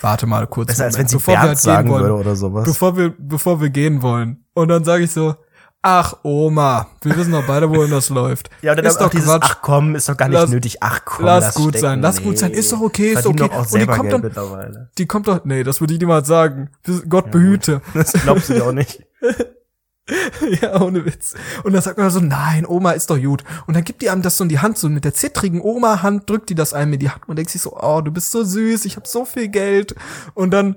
Warte 0.00 0.26
mal 0.26 0.46
kurz. 0.46 0.68
Besser 0.68 0.84
als 0.84 0.98
wenn 0.98 1.08
sie 1.08 1.16
bevor 1.16 1.32
wir 1.34 1.36
Bernd 1.40 1.48
halt 1.48 1.58
gehen 1.58 1.62
sagen 1.64 1.88
wollen 1.90 2.02
würde 2.02 2.14
oder 2.16 2.36
sowas. 2.36 2.64
bevor 2.64 2.96
wir, 2.96 3.14
bevor 3.18 3.60
wir 3.60 3.70
gehen 3.70 4.02
wollen. 4.02 4.44
Und 4.54 4.68
dann 4.68 4.84
sage 4.84 5.04
ich 5.04 5.12
so, 5.12 5.36
ach 5.80 6.14
Oma, 6.24 6.88
wir 7.02 7.16
wissen 7.16 7.30
doch 7.32 7.46
beide, 7.46 7.70
wohin 7.70 7.90
das 7.90 8.08
läuft. 8.08 8.50
Ja, 8.62 8.72
und 8.72 8.78
dann 8.78 8.86
ist 8.86 8.98
doch 8.98 9.10
dieses, 9.10 9.26
Quatsch. 9.28 9.42
ach 9.44 9.62
komm, 9.62 9.94
ist 9.94 10.08
doch 10.08 10.16
gar 10.16 10.28
nicht 10.28 10.38
Lass- 10.40 10.50
nötig, 10.50 10.82
ach 10.82 11.04
komm, 11.04 11.24
lass 11.26 11.54
gut 11.54 11.68
stecken. 11.70 11.80
sein, 11.82 12.00
lass 12.02 12.22
gut 12.22 12.36
sein, 12.38 12.50
ist 12.50 12.72
doch 12.72 12.80
okay, 12.80 13.12
ist 13.12 13.22
Verdienen 13.22 13.42
okay. 13.44 13.54
Doch 13.54 13.66
auch 13.66 13.72
Und 13.72 13.80
die 13.80 13.86
kommt 13.86 14.00
Geld 14.02 14.12
dann- 14.12 14.20
mittlerweile. 14.22 14.90
Die 14.98 15.06
kommt 15.06 15.28
doch, 15.28 15.44
nee, 15.44 15.62
das 15.62 15.80
würde 15.80 15.94
ich 15.94 16.00
niemals 16.00 16.26
sagen. 16.26 16.70
Gott 17.08 17.30
behüte. 17.30 17.80
Das 17.94 18.12
glaubst 18.12 18.50
du 18.50 18.54
doch 18.58 18.72
nicht. 18.72 19.06
ja, 20.62 20.80
ohne 20.80 21.04
Witz. 21.04 21.34
Und 21.64 21.72
dann 21.72 21.82
sagt 21.82 21.98
man 21.98 22.10
so, 22.10 22.20
nein, 22.20 22.64
Oma 22.66 22.92
ist 22.92 23.10
doch 23.10 23.20
gut. 23.20 23.44
Und 23.66 23.74
dann 23.74 23.84
gibt 23.84 24.02
die 24.02 24.10
einem 24.10 24.22
das 24.22 24.36
so 24.36 24.44
in 24.44 24.48
die 24.48 24.58
Hand, 24.58 24.78
so 24.78 24.88
mit 24.88 25.04
der 25.04 25.14
zittrigen 25.14 25.60
Oma-Hand 25.60 26.28
drückt 26.28 26.50
die 26.50 26.54
das 26.54 26.72
einem 26.72 26.94
in 26.94 27.00
die 27.00 27.10
Hand 27.10 27.28
und 27.28 27.36
denkt 27.36 27.50
sich 27.50 27.62
so, 27.62 27.76
oh, 27.78 28.00
du 28.00 28.10
bist 28.10 28.30
so 28.30 28.44
süß, 28.44 28.84
ich 28.84 28.96
habe 28.96 29.06
so 29.06 29.24
viel 29.24 29.48
Geld. 29.48 29.94
Und 30.34 30.50
dann 30.50 30.76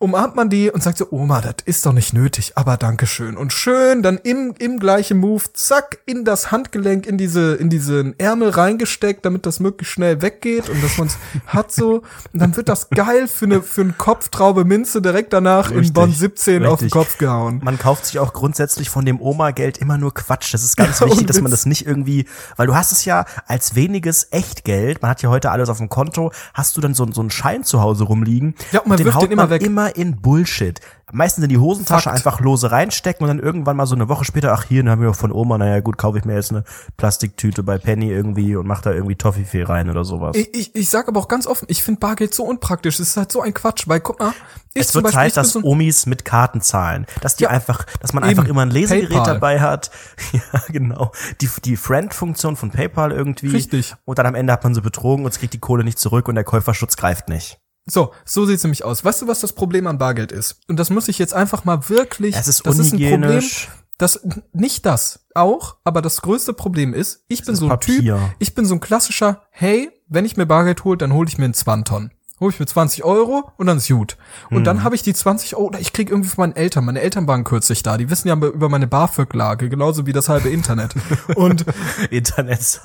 umarmt 0.00 0.34
man 0.34 0.48
die 0.48 0.70
und 0.70 0.82
sagt 0.82 0.96
so, 0.96 1.08
Oma, 1.10 1.42
das 1.42 1.56
ist 1.66 1.84
doch 1.84 1.92
nicht 1.92 2.14
nötig, 2.14 2.52
aber 2.54 2.78
Dankeschön. 2.78 3.36
Und 3.36 3.52
schön 3.52 4.02
dann 4.02 4.16
im, 4.16 4.54
im 4.58 4.80
gleichen 4.80 5.18
Move, 5.18 5.44
zack, 5.52 5.98
in 6.06 6.24
das 6.24 6.50
Handgelenk, 6.50 7.06
in 7.06 7.18
diese, 7.18 7.54
in 7.56 7.68
diesen 7.68 8.18
Ärmel 8.18 8.48
reingesteckt, 8.48 9.26
damit 9.26 9.44
das 9.44 9.60
möglichst 9.60 9.92
schnell 9.92 10.22
weggeht 10.22 10.70
und 10.70 10.82
dass 10.82 10.96
man 10.96 11.08
es 11.08 11.18
hat 11.46 11.70
so. 11.70 11.96
Und 12.32 12.40
dann 12.40 12.56
wird 12.56 12.70
das 12.70 12.88
geil 12.88 13.28
für 13.28 13.44
eine, 13.44 13.62
für 13.62 13.82
einen 13.82 13.98
Kopftraube 13.98 14.64
Minze 14.64 15.02
direkt 15.02 15.34
danach 15.34 15.70
in 15.70 15.78
Richtig, 15.78 15.92
Bonn 15.94 16.12
17 16.12 16.64
auf 16.64 16.78
den 16.78 16.84
richtig. 16.86 16.92
Kopf 16.92 17.18
gehauen. 17.18 17.60
Man 17.62 17.78
kauft 17.78 18.06
sich 18.06 18.18
auch 18.18 18.32
grundsätzlich 18.32 18.88
von 18.88 19.04
dem 19.04 19.20
Oma-Geld 19.20 19.76
immer 19.78 19.98
nur 19.98 20.14
Quatsch. 20.14 20.54
Das 20.54 20.64
ist 20.64 20.78
ganz 20.78 21.00
Ja, 21.00 21.06
wichtig, 21.08 21.26
dass 21.26 21.42
man 21.42 21.50
das 21.50 21.66
nicht 21.66 21.86
irgendwie, 21.86 22.24
weil 22.56 22.66
du 22.66 22.74
hast 22.74 22.90
es 22.92 23.04
ja 23.04 23.26
als 23.46 23.74
weniges 23.74 24.28
Echtgeld, 24.30 25.02
man 25.02 25.10
hat 25.10 25.20
ja 25.20 25.28
heute 25.28 25.50
alles 25.50 25.68
auf 25.68 25.76
dem 25.76 25.90
Konto, 25.90 26.32
hast 26.54 26.74
du 26.78 26.80
dann 26.80 26.94
so, 26.94 27.06
so 27.12 27.20
einen 27.20 27.30
Schein 27.30 27.64
zu 27.64 27.82
Hause 27.82 28.04
rumliegen. 28.04 28.54
Ja, 28.72 28.80
und 28.80 28.88
man 28.88 28.98
wirft 28.98 29.14
haut 29.14 29.24
den 29.24 29.32
immer 29.32 29.50
weg. 29.50 29.60
immer 29.62 29.89
in 29.96 30.20
Bullshit. 30.20 30.80
Meistens 31.12 31.42
in 31.42 31.48
die 31.50 31.58
Hosentasche 31.58 32.04
Fakt. 32.04 32.16
einfach 32.16 32.40
lose 32.40 32.70
reinstecken 32.70 33.24
und 33.24 33.28
dann 33.28 33.44
irgendwann 33.44 33.76
mal 33.76 33.86
so 33.86 33.96
eine 33.96 34.08
Woche 34.08 34.24
später, 34.24 34.52
ach 34.52 34.64
hier, 34.64 34.82
dann 34.84 34.92
haben 34.92 35.02
wir 35.02 35.12
von 35.12 35.32
Oma, 35.32 35.58
naja 35.58 35.80
gut, 35.80 35.98
kaufe 35.98 36.18
ich 36.18 36.24
mir 36.24 36.34
jetzt 36.34 36.52
eine 36.52 36.62
Plastiktüte 36.96 37.64
bei 37.64 37.78
Penny 37.78 38.10
irgendwie 38.10 38.54
und 38.54 38.66
mach 38.66 38.80
da 38.80 38.92
irgendwie 38.92 39.16
Toffifee 39.16 39.64
rein 39.64 39.90
oder 39.90 40.04
sowas. 40.04 40.36
Ich, 40.36 40.54
ich, 40.54 40.74
ich 40.76 40.88
sag 40.88 41.08
aber 41.08 41.18
auch 41.18 41.26
ganz 41.26 41.48
offen, 41.48 41.66
ich 41.68 41.82
finde 41.82 41.98
Bargeld 41.98 42.32
so 42.32 42.44
unpraktisch. 42.44 43.00
Es 43.00 43.08
ist 43.08 43.16
halt 43.16 43.32
so 43.32 43.40
ein 43.42 43.52
Quatsch, 43.54 43.88
weil 43.88 43.98
guck 43.98 44.20
mal, 44.20 44.32
ich 44.72 44.82
es 44.82 44.94
wird 44.94 45.02
Beispiel, 45.02 45.18
Zeit, 45.18 45.34
bin 45.34 45.42
dass 45.42 45.50
so 45.50 45.62
Omis 45.64 46.06
mit 46.06 46.24
Karten 46.24 46.60
zahlen. 46.60 47.06
Dass 47.22 47.34
die 47.34 47.44
Ja, 47.44 47.50
einfach, 47.50 47.84
dass 48.00 48.12
man 48.12 48.22
eben. 48.22 48.30
einfach 48.38 48.48
immer 48.48 48.62
ein 48.62 48.70
Lesegerät 48.70 49.08
PayPal. 49.10 49.34
dabei 49.34 49.60
hat. 49.60 49.90
Ja, 50.32 50.60
genau. 50.68 51.10
Die, 51.40 51.48
die 51.64 51.76
Friend-Funktion 51.76 52.54
von 52.54 52.70
PayPal 52.70 53.10
irgendwie. 53.10 53.48
Richtig. 53.48 53.96
Und 54.04 54.18
dann 54.20 54.26
am 54.26 54.36
Ende 54.36 54.52
hat 54.52 54.62
man 54.62 54.74
sie 54.74 54.80
betrogen 54.80 55.24
und 55.24 55.32
es 55.32 55.40
kriegt 55.40 55.54
die 55.54 55.58
Kohle 55.58 55.82
nicht 55.82 55.98
zurück 55.98 56.28
und 56.28 56.36
der 56.36 56.44
Käuferschutz 56.44 56.96
greift 56.96 57.28
nicht. 57.28 57.58
So, 57.86 58.12
so 58.24 58.46
sieht's 58.46 58.62
nämlich 58.62 58.84
aus. 58.84 59.04
Weißt 59.04 59.22
du, 59.22 59.28
was 59.28 59.40
das 59.40 59.52
Problem 59.52 59.86
an 59.86 59.98
Bargeld 59.98 60.32
ist? 60.32 60.60
Und 60.68 60.76
das 60.78 60.90
muss 60.90 61.08
ich 61.08 61.18
jetzt 61.18 61.34
einfach 61.34 61.64
mal 61.64 61.88
wirklich, 61.88 62.36
Es 62.36 62.46
ist 62.48 62.64
das 62.66 62.78
ist 62.78 62.92
ein 62.92 62.98
Problem, 62.98 63.14
unhygienisch. 63.22 63.68
das, 63.98 64.20
nicht 64.52 64.86
das, 64.86 65.20
auch, 65.34 65.76
aber 65.84 66.02
das 66.02 66.22
größte 66.22 66.52
Problem 66.52 66.94
ist, 66.94 67.24
ich 67.28 67.44
bin 67.44 67.54
ist 67.54 67.60
so 67.60 67.66
ein 67.66 67.70
Papier. 67.70 68.16
Typ, 68.16 68.34
ich 68.38 68.54
bin 68.54 68.64
so 68.66 68.74
ein 68.74 68.80
klassischer, 68.80 69.42
hey, 69.50 69.90
wenn 70.08 70.24
ich 70.24 70.36
mir 70.36 70.46
Bargeld 70.46 70.84
hole, 70.84 70.98
dann 70.98 71.12
hole 71.12 71.28
ich 71.28 71.38
mir 71.38 71.44
einen 71.46 71.54
Zwanton. 71.54 72.10
Hol 72.40 72.50
ich 72.50 72.58
mir 72.58 72.64
20 72.64 73.04
Euro 73.04 73.52
und 73.58 73.66
dann 73.66 73.76
ist 73.76 73.88
gut. 73.88 74.16
Und 74.48 74.58
Hm. 74.58 74.64
dann 74.64 74.82
habe 74.82 74.94
ich 74.94 75.02
die 75.02 75.12
20 75.12 75.56
Euro, 75.56 75.66
oder 75.66 75.78
ich 75.78 75.92
krieg 75.92 76.08
irgendwie 76.08 76.30
von 76.30 76.42
meinen 76.44 76.56
Eltern, 76.56 76.86
meine 76.86 77.02
Eltern 77.02 77.28
waren 77.28 77.44
kürzlich 77.44 77.82
da, 77.82 77.98
die 77.98 78.08
wissen 78.08 78.28
ja 78.28 78.34
über 78.34 78.70
meine 78.70 78.86
BAföG-Lage, 78.86 79.68
genauso 79.68 80.06
wie 80.06 80.12
das 80.14 80.30
halbe 80.30 80.48
Internet. 80.48 80.94
Und 81.34 81.66
Internet. 82.10 82.80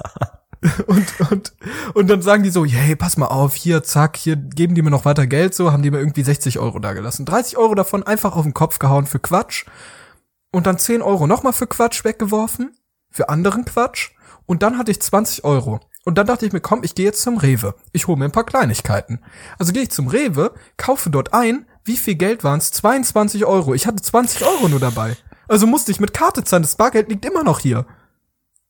und, 0.87 1.31
und, 1.31 1.53
und 1.93 2.09
dann 2.09 2.21
sagen 2.21 2.43
die 2.43 2.49
so, 2.49 2.65
hey, 2.65 2.95
pass 2.95 3.17
mal 3.17 3.27
auf, 3.27 3.55
hier, 3.55 3.83
zack, 3.83 4.17
hier 4.17 4.35
geben 4.35 4.75
die 4.75 4.81
mir 4.81 4.89
noch 4.89 5.05
weiter 5.05 5.27
Geld, 5.27 5.53
so 5.53 5.71
haben 5.71 5.83
die 5.83 5.91
mir 5.91 5.99
irgendwie 5.99 6.23
60 6.23 6.59
Euro 6.59 6.79
da 6.79 6.93
gelassen. 6.93 7.25
30 7.25 7.57
Euro 7.57 7.75
davon 7.75 8.03
einfach 8.03 8.35
auf 8.35 8.43
den 8.43 8.53
Kopf 8.53 8.79
gehauen 8.79 9.05
für 9.05 9.19
Quatsch 9.19 9.65
und 10.51 10.67
dann 10.67 10.77
10 10.77 11.01
Euro 11.01 11.27
nochmal 11.27 11.53
für 11.53 11.67
Quatsch 11.67 12.03
weggeworfen, 12.03 12.75
für 13.11 13.29
anderen 13.29 13.65
Quatsch 13.65 14.11
und 14.45 14.63
dann 14.63 14.77
hatte 14.77 14.91
ich 14.91 15.01
20 15.01 15.43
Euro. 15.43 15.79
Und 16.03 16.19
dann 16.19 16.27
dachte 16.27 16.45
ich 16.45 16.53
mir, 16.53 16.61
komm, 16.61 16.83
ich 16.83 16.93
gehe 16.93 17.05
jetzt 17.05 17.23
zum 17.23 17.37
Rewe. 17.37 17.73
Ich 17.91 18.07
hole 18.07 18.17
mir 18.17 18.25
ein 18.25 18.31
paar 18.31 18.45
Kleinigkeiten. 18.45 19.19
Also 19.57 19.73
gehe 19.73 19.83
ich 19.83 19.91
zum 19.91 20.07
Rewe, 20.07 20.53
kaufe 20.77 21.09
dort 21.09 21.33
ein, 21.33 21.65
wie 21.83 21.97
viel 21.97 22.15
Geld 22.15 22.43
waren 22.43 22.59
es? 22.59 22.71
22 22.71 23.45
Euro. 23.45 23.73
Ich 23.73 23.87
hatte 23.87 24.01
20 24.01 24.45
Euro 24.45 24.67
nur 24.67 24.79
dabei. 24.79 25.17
Also 25.47 25.65
musste 25.67 25.91
ich 25.91 25.99
mit 25.99 26.13
Karte 26.13 26.43
zahlen, 26.43 26.63
das 26.63 26.75
Bargeld 26.75 27.09
liegt 27.09 27.25
immer 27.25 27.43
noch 27.43 27.59
hier. 27.59 27.85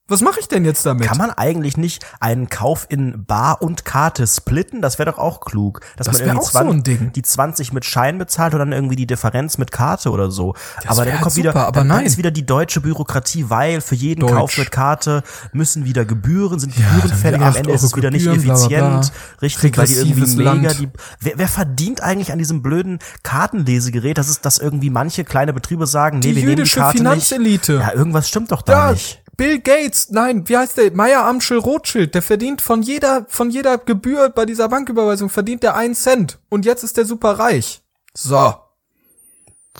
Was 0.08 0.22
mache 0.22 0.40
ich 0.40 0.48
denn 0.48 0.66
jetzt 0.66 0.86
damit? 0.86 1.08
Kann 1.08 1.18
man 1.18 1.32
eigentlich 1.32 1.78
nicht 1.78 2.06
einen 2.20 2.48
Kauf 2.48 2.86
in 2.90 3.26
Bar 3.26 3.64
und 3.64 3.86
Karte 3.86 4.28
splitten? 4.28 4.84
Das 4.84 5.00
wäre 5.00 5.10
doch 5.12 5.18
auch 5.18 5.40
klug. 5.42 5.82
Dass 5.98 6.06
Das 6.06 6.20
man 6.20 6.28
irgendwie 6.28 6.46
auch 6.46 6.52
so 6.52 6.60
ein 6.60 6.84
Ding. 6.84 7.12
die 7.14 7.24
20 7.24 7.74
mit 7.74 7.86
Schein 7.86 8.20
bezahlt 8.20 8.54
und 8.54 8.60
dann 8.60 8.72
irgendwie 8.72 8.96
die 8.96 9.08
Differenz 9.08 9.58
mit 9.58 9.72
Karte 9.72 10.12
oder 10.12 10.30
so. 10.30 10.54
aber 10.86 11.06
wär 11.06 11.14
dann 11.14 11.22
kommt 11.22 11.36
wieder, 11.38 11.54
super, 11.54 11.66
aber 11.66 11.80
dann, 11.80 11.88
nein. 11.88 12.06
ist 12.06 12.18
wieder 12.20 12.30
die 12.30 12.46
deutsche 12.46 12.82
Bürokratie, 12.82 13.50
weil 13.50 13.82
für 13.82 13.96
jeden 13.96 14.22
Deutsch. 14.22 14.32
Kauf 14.34 14.58
mit 14.60 14.72
Karte 14.72 15.24
müssen 15.54 15.86
wieder 15.86 16.06
Gebühren, 16.06 16.60
sind 16.60 16.78
Ja, 16.78 16.86
Gebühren 16.86 17.10
dann 17.10 17.18
fällig, 17.18 17.40
wieder 17.40 17.48
am 17.50 17.56
Ende 17.56 17.72
ist 17.72 17.82
es 17.84 17.96
wieder 17.96 18.12
nicht 18.12 18.26
Gebühren, 18.26 18.44
bla, 18.44 18.56
bla, 18.56 18.68
bla. 18.68 19.00
effizient. 19.00 19.12
Richtig, 19.42 19.78
weil 19.78 19.88
die 19.88 19.94
irgendwie 19.96 20.36
mega 20.36 20.74
die, 20.74 20.90
wer, 21.20 21.34
wer 21.38 21.48
verdient 21.48 22.02
eigentlich 22.04 22.32
an 22.32 22.38
diesem 22.38 22.62
blöden 22.62 23.00
Kartenlesegerät? 23.24 24.18
Das 24.18 24.30
ist, 24.30 24.46
dass 24.46 24.60
irgendwie 24.60 24.90
manche 24.92 25.24
kleine 25.24 25.52
Betriebe 25.54 25.88
sagen, 25.88 26.20
nee, 26.20 26.28
Die 26.30 26.36
wir 26.36 26.46
nehmen 26.46 26.64
die 26.64 26.70
Karte 26.70 26.98
Finanzelite. 27.00 27.74
nicht. 27.74 27.82
Ja, 27.88 27.94
irgendwas 27.94 28.28
stimmt 28.30 28.52
doch 28.52 28.62
da 28.62 28.88
Ja, 28.88 28.92
nicht. 28.92 29.22
Bill 29.38 29.60
Gates, 29.60 30.10
nein, 30.12 30.48
wie 30.48 30.58
heißt 30.58 30.78
der? 30.78 30.92
Meyer 30.94 31.26
Amschel 31.26 31.58
Rothschild, 31.58 32.16
der 32.16 32.22
verdient 32.22 32.62
von 32.62 32.82
jeder, 32.82 33.26
von 33.28 33.50
jeder 33.50 33.78
Gebühr 33.78 34.30
bei 34.30 34.46
dieser 34.46 34.70
Banküberweisung 34.70 35.30
verdient 35.30 35.64
der 35.64 35.76
einen 35.76 35.96
Cent. 35.96 36.40
Und 36.50 36.66
jetzt 36.66 36.84
ist 36.84 36.98
der 36.98 37.06
super 37.06 37.32
reich. 37.40 37.82
So. 38.14 38.56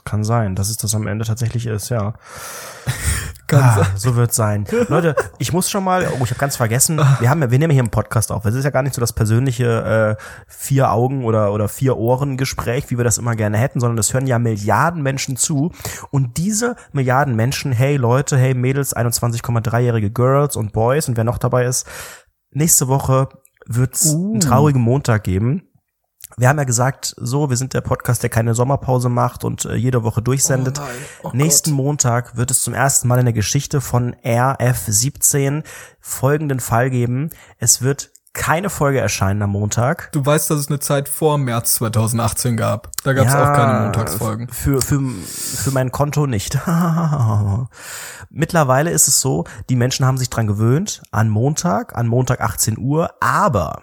Kann 0.04 0.24
sein, 0.24 0.56
dass 0.56 0.70
es 0.70 0.78
das 0.78 0.94
am 0.94 1.08
Ende 1.08 1.26
tatsächlich 1.26 1.66
ist, 1.68 1.90
ja. 1.90 2.14
Ah, 3.52 3.86
so 3.96 4.16
wird's 4.16 4.36
sein. 4.36 4.66
Leute, 4.88 5.16
ich 5.38 5.54
muss 5.54 5.70
schon 5.70 5.84
mal, 5.84 6.08
oh, 6.20 6.24
ich 6.24 6.32
habe 6.32 6.40
ganz 6.40 6.56
vergessen, 6.56 6.98
wir 7.20 7.30
haben 7.30 7.42
ja, 7.42 7.52
wir 7.52 7.60
nehmen 7.60 7.72
hier 7.72 7.82
einen 7.82 7.92
Podcast 7.92 8.32
auf. 8.32 8.46
Es 8.46 8.56
ist 8.56 8.64
ja 8.64 8.70
gar 8.72 8.82
nicht 8.82 8.96
so 8.96 9.02
das 9.02 9.14
persönliche 9.14 10.18
äh, 10.18 10.24
vier 10.48 10.92
Augen 10.92 11.26
oder 11.26 11.54
oder 11.54 11.68
vier 11.68 11.98
Ohren 11.98 12.38
Gespräch, 12.38 12.90
wie 12.90 12.98
wir 12.98 13.04
das 13.04 13.18
immer 13.18 13.36
gerne 13.36 13.58
hätten, 13.58 13.80
sondern 13.80 13.98
es 13.98 14.14
hören 14.14 14.28
ja 14.28 14.40
Milliarden 14.40 15.02
Menschen 15.02 15.38
zu 15.38 15.72
und 16.12 16.38
diese 16.38 16.76
Milliarden 16.92 17.36
Menschen, 17.36 17.72
hey 17.72 17.98
Leute, 17.98 18.38
hey 18.38 18.54
Mädels, 18.54 18.96
21,3-jährige 18.96 20.12
Girls 20.12 20.56
und 20.56 20.74
Boys 20.74 21.08
und 21.08 21.18
wer 21.18 21.24
noch 21.24 21.38
dabei 21.38 21.66
ist, 21.66 21.88
nächste 22.52 22.88
Woche 22.88 23.30
wird's 23.68 24.14
einen 24.14 24.40
traurigen 24.40 24.82
Montag 24.82 25.24
geben. 25.24 25.70
Wir 26.38 26.50
haben 26.50 26.58
ja 26.58 26.66
gesagt, 26.66 27.16
so, 27.18 27.50
wir 27.50 27.58
sind 27.58 27.74
der 27.74 27.82
Podcast, 27.82 28.22
der 28.22 28.30
keine 28.30 28.54
Sommerpause 28.56 29.10
macht 29.10 29.44
und 29.44 29.66
äh, 29.66 29.76
jede 29.76 30.04
Woche 30.04 30.22
durchsendet. 30.22 30.80
Oh 31.24 31.30
oh 31.30 31.32
Nächsten 31.34 31.72
Montag 31.72 32.36
wird 32.36 32.52
es 32.52 32.62
zum 32.62 32.74
ersten 32.74 33.08
Mal 33.08 33.20
in 33.20 33.26
der 33.26 33.34
Geschichte 33.34 33.80
von 33.80 34.16
RF17 34.24 35.64
folgenden 36.02 36.60
Fall 36.60 36.90
geben. 36.90 37.30
Es 37.58 37.82
wird 37.82 38.12
keine 38.36 38.70
Folge 38.70 39.00
erscheinen 39.00 39.42
am 39.42 39.52
Montag. 39.52 40.12
Du 40.12 40.24
weißt, 40.24 40.52
dass 40.52 40.60
es 40.60 40.68
eine 40.68 40.80
Zeit 40.80 41.08
vor 41.08 41.38
März 41.38 41.76
2018 41.76 42.58
gab. 42.58 42.92
Da 43.04 43.14
gab 43.14 43.28
es 43.28 43.34
auch 43.34 43.54
keine 43.54 43.80
Montagsfolgen. 43.86 44.50
Für, 44.50 44.82
für, 44.82 45.00
für 45.00 45.72
mein 45.72 45.92
Konto 45.92 46.28
nicht. 46.28 46.60
Mittlerweile 48.30 48.92
ist 48.92 49.08
es 49.08 49.22
so, 49.22 49.46
die 49.70 49.78
Menschen 49.78 50.06
haben 50.06 50.18
sich 50.18 50.30
dran 50.30 50.48
gewöhnt, 50.48 51.02
an 51.12 51.30
Montag, 51.30 51.96
an 51.96 52.08
Montag 52.08 52.42
18 52.42 52.78
Uhr, 52.78 53.12
aber 53.22 53.82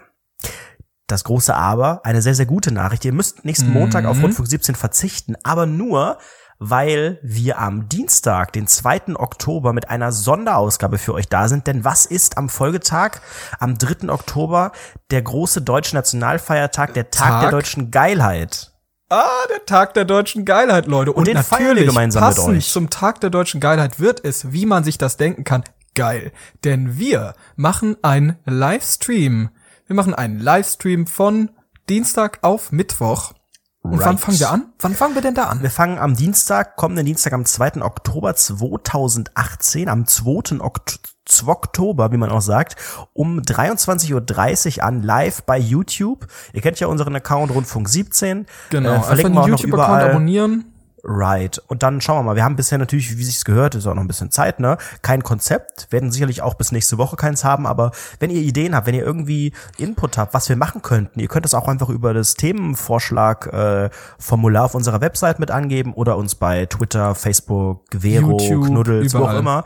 das 1.13 1.23
große 1.23 1.55
Aber, 1.55 2.01
eine 2.03 2.21
sehr, 2.21 2.35
sehr 2.35 2.45
gute 2.45 2.71
Nachricht. 2.71 3.05
Ihr 3.05 3.13
müsst 3.13 3.45
nächsten 3.45 3.71
Montag 3.71 4.05
auf 4.05 4.21
Rundfunk 4.21 4.47
17 4.49 4.75
verzichten, 4.75 5.35
aber 5.43 5.65
nur, 5.65 6.17
weil 6.59 7.19
wir 7.23 7.59
am 7.59 7.89
Dienstag, 7.89 8.53
den 8.53 8.67
2. 8.67 9.15
Oktober, 9.15 9.73
mit 9.73 9.89
einer 9.89 10.11
Sonderausgabe 10.11 10.97
für 10.97 11.13
euch 11.13 11.27
da 11.27 11.47
sind. 11.47 11.67
Denn 11.67 11.83
was 11.83 12.05
ist 12.05 12.37
am 12.37 12.49
Folgetag, 12.49 13.19
am 13.59 13.77
3. 13.77 14.09
Oktober, 14.09 14.71
der 15.11 15.21
große 15.21 15.61
deutsche 15.61 15.95
Nationalfeiertag, 15.95 16.93
der 16.93 17.11
Tag, 17.11 17.27
Tag? 17.27 17.41
der 17.41 17.51
deutschen 17.51 17.91
Geilheit? 17.91 18.71
Ah, 19.09 19.45
der 19.49 19.65
Tag 19.65 19.93
der 19.93 20.05
deutschen 20.05 20.45
Geilheit, 20.45 20.87
Leute. 20.87 21.13
Und, 21.13 21.27
den 21.27 21.37
feiern 21.37 21.59
wir 21.59 21.67
natürlich, 21.67 21.89
gemeinsam 21.89 22.23
mit 22.27 22.35
passend 22.35 22.57
euch. 22.57 22.71
zum 22.71 22.89
Tag 22.89 23.21
der 23.21 23.29
deutschen 23.29 23.59
Geilheit 23.59 23.99
wird 23.99 24.23
es, 24.23 24.51
wie 24.51 24.65
man 24.65 24.83
sich 24.83 24.97
das 24.97 25.17
denken 25.17 25.43
kann, 25.43 25.63
geil. 25.93 26.31
Denn 26.63 26.97
wir 26.97 27.35
machen 27.55 27.97
einen 28.01 28.37
Livestream. 28.45 29.49
Wir 29.87 29.95
machen 29.95 30.13
einen 30.13 30.39
Livestream 30.39 31.07
von 31.07 31.49
Dienstag 31.89 32.39
auf 32.41 32.71
Mittwoch. 32.71 33.33
Und 33.81 33.99
wann 33.99 34.11
Right. 34.15 34.19
fangen 34.21 34.39
wir 34.39 34.49
an? 34.49 34.65
Wann 34.79 34.95
fangen 34.95 35.13
wir 35.15 35.21
denn 35.21 35.35
da 35.35 35.45
an? 35.45 35.61
Wir 35.61 35.69
fangen 35.69 35.99
am 35.99 36.15
Dienstag, 36.15 36.77
kommenden 36.77 37.05
Dienstag 37.05 37.33
am 37.33 37.43
2. 37.45 37.81
Oktober 37.81 38.33
2018, 38.33 39.89
am 39.89 40.05
2. 40.07 40.61
Okt 40.61 40.99
Oktober, 41.45 42.11
wie 42.11 42.17
man 42.17 42.29
auch 42.29 42.41
sagt, 42.41 42.75
um 43.13 43.39
23.30 43.39 44.77
Uhr 44.77 44.83
an, 44.83 45.03
live 45.03 45.43
bei 45.43 45.57
YouTube. 45.57 46.27
Ihr 46.53 46.61
kennt 46.61 46.79
ja 46.79 46.87
unseren 46.87 47.15
Account 47.15 47.53
Rundfunk 47.53 47.89
17. 47.89 48.45
Genau, 48.69 48.93
Äh, 48.95 49.01
verlinken 49.01 49.33
den 49.33 49.35
wir 49.35 49.41
auch 49.43 49.47
noch 49.47 49.59
YouTube-Account 49.59 49.89
überall. 49.99 50.09
abonnieren. 50.11 50.72
Right. 51.05 51.61
Und 51.67 51.83
dann 51.83 51.99
schauen 51.99 52.19
wir 52.19 52.23
mal. 52.23 52.35
Wir 52.37 52.45
haben 52.45 52.55
bisher 52.55 52.77
natürlich, 52.77 53.17
wie 53.17 53.23
sich's 53.25 53.43
gehört, 53.43 53.75
ist 53.75 53.85
auch 53.87 53.93
noch 53.93 54.01
ein 54.01 54.07
bisschen 54.07 54.31
Zeit, 54.31 54.61
ne? 54.61 54.77
Kein 55.01 55.21
Konzept. 55.21 55.91
Werden 55.91 56.13
sicherlich 56.13 56.41
auch 56.41 56.53
bis 56.53 56.71
nächste 56.71 56.97
Woche 56.97 57.17
keins 57.17 57.43
haben. 57.43 57.67
Aber 57.67 57.91
wenn 58.19 58.29
ihr 58.29 58.41
Ideen 58.41 58.73
habt, 58.73 58.87
wenn 58.87 58.95
ihr 58.95 59.03
irgendwie 59.03 59.51
Input 59.77 60.17
habt, 60.17 60.33
was 60.33 60.47
wir 60.47 60.55
machen 60.55 60.81
könnten, 60.81 61.19
ihr 61.19 61.27
könnt 61.27 61.43
das 61.43 61.55
auch 61.55 61.67
einfach 61.67 61.89
über 61.89 62.13
das 62.13 62.35
Themenvorschlag-Formular 62.35 63.85
äh, 63.85 63.89
Formular 64.17 64.63
auf 64.63 64.75
unserer 64.75 65.01
Website 65.01 65.39
mit 65.39 65.51
angeben 65.51 65.93
oder 65.93 66.15
uns 66.15 66.35
bei 66.35 66.67
Twitter, 66.67 67.15
Facebook, 67.15 67.81
Vero, 67.91 68.39
YouTube, 68.39 68.67
Knuddels, 68.67 69.13
wo 69.13 69.25
auch 69.25 69.37
immer. 69.37 69.65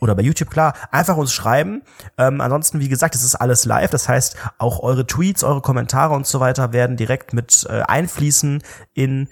Oder 0.00 0.14
bei 0.14 0.22
YouTube, 0.22 0.48
klar. 0.48 0.72
Einfach 0.90 1.18
uns 1.18 1.34
schreiben. 1.34 1.82
Ähm, 2.16 2.40
ansonsten, 2.40 2.80
wie 2.80 2.88
gesagt, 2.88 3.14
es 3.14 3.24
ist 3.24 3.34
alles 3.34 3.66
live. 3.66 3.90
Das 3.90 4.08
heißt, 4.08 4.36
auch 4.56 4.82
eure 4.82 5.06
Tweets, 5.06 5.44
eure 5.44 5.60
Kommentare 5.60 6.14
und 6.14 6.26
so 6.26 6.40
weiter 6.40 6.72
werden 6.72 6.96
direkt 6.96 7.34
mit 7.34 7.66
äh, 7.68 7.82
einfließen 7.82 8.62
in 8.94 9.28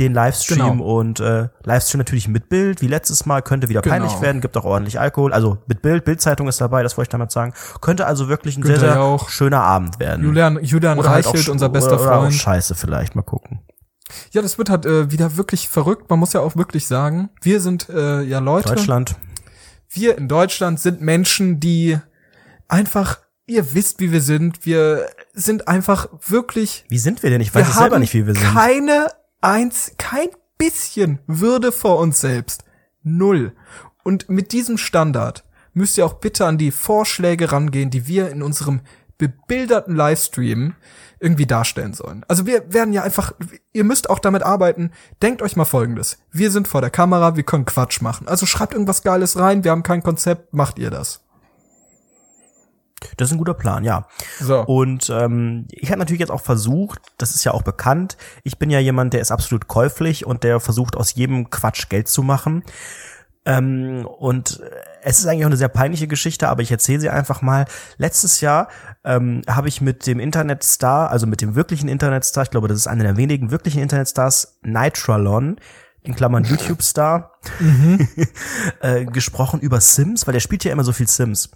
den 0.00 0.14
Livestream 0.14 0.78
Genau. 0.78 0.84
und 0.98 1.20
äh, 1.20 1.48
Livestream 1.62 1.98
natürlich 1.98 2.26
mit 2.26 2.48
Bild, 2.48 2.80
wie 2.82 2.86
letztes 2.88 3.26
Mal, 3.26 3.42
könnte 3.42 3.68
wieder 3.68 3.82
Genau. 3.82 3.94
peinlich 3.94 4.20
werden, 4.20 4.40
gibt 4.40 4.56
auch 4.56 4.64
ordentlich 4.64 4.98
Alkohol, 4.98 5.32
also 5.32 5.58
mit 5.66 5.82
Bild, 5.82 6.04
Bildzeitung 6.04 6.48
ist 6.48 6.60
dabei, 6.60 6.82
das 6.82 6.96
wollte 6.96 7.08
ich 7.08 7.12
damit 7.12 7.30
sagen. 7.30 7.52
Könnte 7.80 8.06
also 8.06 8.28
wirklich 8.28 8.56
ein 8.56 8.62
sehr, 8.62 8.74
Günther 8.76 8.92
sehr 8.92 8.96
Jauch. 9.00 9.28
schöner 9.28 9.62
Abend 9.62 10.00
werden. 10.00 10.24
Julian, 10.24 10.58
Julian 10.64 10.98
Oder 10.98 11.10
halt 11.10 11.26
auch 11.26 11.34
Reichelt, 11.34 11.48
unser 11.48 11.68
bester 11.68 11.92
oder, 11.94 12.02
oder 12.02 12.12
auch 12.16 12.20
Freund. 12.22 12.34
Scheiße 12.34 12.74
vielleicht, 12.74 13.14
mal 13.14 13.22
gucken. 13.22 13.60
Ja, 14.32 14.42
das 14.42 14.58
wird 14.58 14.70
halt 14.70 14.86
äh, 14.86 15.10
wieder 15.12 15.36
wirklich 15.36 15.68
verrückt. 15.68 16.10
Man 16.10 16.18
muss 16.18 16.32
ja 16.32 16.40
auch 16.40 16.56
wirklich 16.56 16.86
sagen, 16.88 17.28
wir 17.42 17.60
sind 17.60 17.88
äh, 17.88 18.22
ja 18.22 18.40
Leute. 18.40 18.70
Deutschland. 18.74 19.14
Wir 19.88 20.18
in 20.18 20.26
Deutschland 20.28 20.80
sind 20.80 21.00
Menschen, 21.00 21.60
die 21.60 21.98
einfach, 22.68 23.18
ihr 23.46 23.74
wisst, 23.74 24.00
wie 24.00 24.10
wir 24.12 24.20
sind. 24.20 24.64
Wir 24.66 25.06
sind 25.32 25.68
einfach 25.68 26.08
wirklich. 26.26 26.84
Wie 26.88 26.98
sind 26.98 27.22
wir 27.22 27.30
denn? 27.30 27.40
Ich 27.40 27.54
weiß 27.54 27.68
es 27.68 27.76
selber 27.76 27.98
nicht, 27.98 28.14
wie 28.14 28.26
wir 28.26 28.34
sind. 28.34 28.52
keine 28.52 29.08
eins, 29.40 29.92
kein 29.98 30.28
bisschen 30.58 31.18
Würde 31.26 31.72
vor 31.72 31.98
uns 31.98 32.20
selbst. 32.20 32.64
Null. 33.02 33.54
Und 34.04 34.28
mit 34.28 34.52
diesem 34.52 34.78
Standard 34.78 35.44
müsst 35.72 35.96
ihr 35.98 36.06
auch 36.06 36.14
bitte 36.14 36.46
an 36.46 36.58
die 36.58 36.70
Vorschläge 36.70 37.52
rangehen, 37.52 37.90
die 37.90 38.06
wir 38.06 38.30
in 38.30 38.42
unserem 38.42 38.80
bebilderten 39.18 39.94
Livestream 39.94 40.74
irgendwie 41.18 41.46
darstellen 41.46 41.92
sollen. 41.92 42.24
Also 42.26 42.46
wir 42.46 42.72
werden 42.72 42.94
ja 42.94 43.02
einfach, 43.02 43.32
ihr 43.72 43.84
müsst 43.84 44.08
auch 44.08 44.18
damit 44.18 44.42
arbeiten. 44.42 44.90
Denkt 45.22 45.42
euch 45.42 45.56
mal 45.56 45.66
Folgendes. 45.66 46.18
Wir 46.32 46.50
sind 46.50 46.66
vor 46.66 46.80
der 46.80 46.90
Kamera, 46.90 47.36
wir 47.36 47.42
können 47.42 47.66
Quatsch 47.66 48.00
machen. 48.00 48.26
Also 48.26 48.46
schreibt 48.46 48.72
irgendwas 48.72 49.02
Geiles 49.02 49.38
rein, 49.38 49.62
wir 49.62 49.70
haben 49.70 49.82
kein 49.82 50.02
Konzept, 50.02 50.54
macht 50.54 50.78
ihr 50.78 50.90
das. 50.90 51.22
Das 53.16 53.28
ist 53.28 53.32
ein 53.32 53.38
guter 53.38 53.54
Plan, 53.54 53.84
ja. 53.84 54.06
So. 54.38 54.64
Und 54.64 55.10
ähm, 55.10 55.66
ich 55.70 55.90
habe 55.90 55.98
natürlich 55.98 56.20
jetzt 56.20 56.30
auch 56.30 56.42
versucht, 56.42 57.00
das 57.18 57.34
ist 57.34 57.44
ja 57.44 57.52
auch 57.52 57.62
bekannt, 57.62 58.16
ich 58.44 58.58
bin 58.58 58.70
ja 58.70 58.78
jemand, 58.78 59.14
der 59.14 59.20
ist 59.20 59.30
absolut 59.30 59.68
käuflich 59.68 60.26
und 60.26 60.44
der 60.44 60.60
versucht 60.60 60.96
aus 60.96 61.14
jedem 61.14 61.50
Quatsch 61.50 61.88
Geld 61.88 62.08
zu 62.08 62.22
machen. 62.22 62.64
Ähm, 63.46 64.06
und 64.06 64.60
es 65.02 65.18
ist 65.18 65.26
eigentlich 65.26 65.44
auch 65.44 65.48
eine 65.48 65.56
sehr 65.56 65.68
peinliche 65.68 66.06
Geschichte, 66.06 66.48
aber 66.48 66.62
ich 66.62 66.70
erzähle 66.70 67.00
sie 67.00 67.08
einfach 67.08 67.40
mal. 67.40 67.64
Letztes 67.96 68.40
Jahr 68.40 68.68
ähm, 69.02 69.42
habe 69.48 69.68
ich 69.68 69.80
mit 69.80 70.06
dem 70.06 70.20
Internetstar, 70.20 71.10
also 71.10 71.26
mit 71.26 71.40
dem 71.40 71.54
wirklichen 71.54 71.88
Internetstar, 71.88 72.44
ich 72.44 72.50
glaube, 72.50 72.68
das 72.68 72.76
ist 72.76 72.86
einer 72.86 73.04
der 73.04 73.16
wenigen 73.16 73.50
wirklichen 73.50 73.80
Internetstars, 73.80 74.58
Nitralon, 74.62 75.56
in 76.02 76.14
Klammern 76.14 76.44
YouTube-Star, 76.48 77.32
äh, 78.80 79.04
gesprochen 79.04 79.60
über 79.60 79.80
Sims, 79.80 80.26
weil 80.26 80.32
der 80.32 80.40
spielt 80.40 80.64
ja 80.64 80.72
immer 80.72 80.84
so 80.84 80.92
viel 80.92 81.08
Sims. 81.08 81.50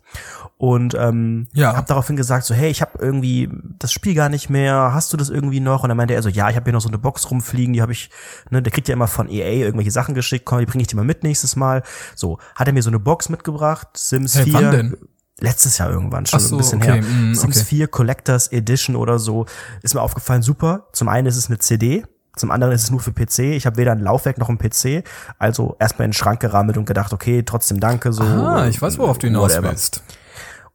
Und 0.57 0.95
ähm, 0.95 1.49
Ja. 1.53 1.77
habe 1.77 1.87
daraufhin 1.87 2.17
gesagt, 2.17 2.45
so, 2.45 2.55
hey, 2.55 2.71
ich 2.71 2.81
habe 2.81 2.93
irgendwie 2.99 3.49
das 3.79 3.93
Spiel 3.93 4.15
gar 4.15 4.29
nicht 4.29 4.51
mehr, 4.51 4.91
hast 4.95 5.13
du 5.13 5.17
das 5.17 5.29
irgendwie 5.31 5.61
noch? 5.61 5.83
Und 5.83 5.89
dann 5.89 5.97
meinte 5.97 6.15
er 6.15 6.23
so, 6.23 6.29
ja, 6.29 6.49
ich 6.49 6.57
habe 6.57 6.65
hier 6.65 6.73
noch 6.73 6.81
so 6.81 6.89
eine 6.89 6.99
Box 6.99 7.31
rumfliegen, 7.31 7.73
die 7.73 7.83
habe 7.83 7.93
ich, 7.93 8.11
ne, 8.51 8.63
der 8.63 8.73
kriegt 8.73 8.89
ja 8.89 8.93
immer 8.95 9.09
von 9.09 9.29
EA 9.29 9.65
irgendwelche 9.65 9.91
Sachen 9.91 10.15
geschickt, 10.15 10.45
komm, 10.45 10.61
die 10.61 10.67
bringe 10.67 10.83
ich 10.83 10.89
dir 10.89 10.97
mal 10.97 11.05
mit 11.05 11.23
nächstes 11.23 11.57
Mal. 11.57 11.83
So, 12.15 12.39
hat 12.55 12.67
er 12.67 12.73
mir 12.73 12.83
so 12.83 12.91
eine 12.91 13.01
Box 13.01 13.29
mitgebracht, 13.29 13.89
Sims 13.95 14.37
Hey, 14.37 14.45
4. 14.45 14.53
wann 14.55 14.71
denn? 14.71 14.97
Letztes 15.41 15.79
Jahr 15.79 15.91
irgendwann, 15.91 16.27
schon 16.27 16.39
so, 16.39 16.55
ein 16.55 16.59
bisschen 16.59 16.81
okay, 16.81 16.93
her. 16.93 17.03
mm, 17.03 17.35
Sims 17.35 17.57
okay. 17.57 17.65
4 17.67 17.89
Collectors 17.89 18.53
Edition 18.53 18.95
oder 18.95 19.19
so. 19.19 19.47
Ist 19.83 19.93
mir 19.95 20.01
aufgefallen, 20.01 20.43
super. 20.43 20.87
Zum 20.93 21.09
einen 21.09 21.27
ist 21.27 21.37
es 21.37 21.49
eine 21.49 21.59
CD, 21.59 22.05
zum 22.37 22.51
anderen 22.51 22.75
ist 22.75 22.85
es 22.85 22.91
nur 22.91 23.01
für 23.01 23.13
PC. 23.13 23.41
Ich 23.55 23.67
habe 23.67 23.77
weder 23.77 23.93
ein 23.93 24.01
Laufwerk 24.01 24.39
noch 24.39 24.49
ein 24.49 24.59
PC. 24.59 25.05
Also 25.39 25.77
erstmal 25.79 26.07
in 26.07 26.11
den 26.11 26.15
Schrank 26.15 26.41
gerammelt 26.41 26.77
und 26.77 26.85
gedacht, 26.85 27.13
okay, 27.13 27.43
trotzdem 27.43 27.81
danke. 27.81 28.13
So, 28.13 28.23
Ah, 28.25 28.67
ich 28.69 28.81
weiß, 28.81 28.99
worauf 28.99 29.19
du 29.19 29.27
hinaus 29.29 29.53
willst. 29.71 30.03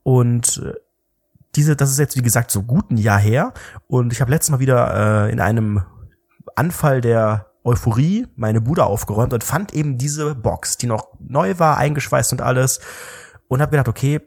Und 0.04 0.62
äh, 0.66 0.74
diese, 1.56 1.76
das 1.76 1.92
ist 1.92 2.00
jetzt 2.00 2.16
wie 2.16 2.22
gesagt 2.22 2.52
so 2.52 2.64
gut 2.64 2.92
ein 2.92 2.98
Jahr 2.98 3.20
her. 3.20 3.54
Und 3.88 4.14
ich 4.14 4.22
habe 4.22 4.32
letztes 4.32 4.52
Mal 4.52 4.60
wieder 4.60 5.28
äh, 5.28 5.32
in 5.32 5.40
einem 5.40 5.84
Anfall 6.56 7.02
der 7.02 7.48
Euphorie 7.64 8.28
meine 8.36 8.62
Bude 8.62 8.86
aufgeräumt 8.86 9.34
und 9.34 9.44
fand 9.44 9.74
eben 9.74 9.98
diese 9.98 10.36
Box, 10.36 10.78
die 10.78 10.88
noch 10.88 11.10
neu 11.20 11.60
war, 11.60 11.78
eingeschweißt 11.78 12.32
und 12.32 12.42
alles. 12.42 12.80
Und 13.48 13.62
habe 13.62 13.72
gedacht, 13.72 13.88
okay, 13.90 14.22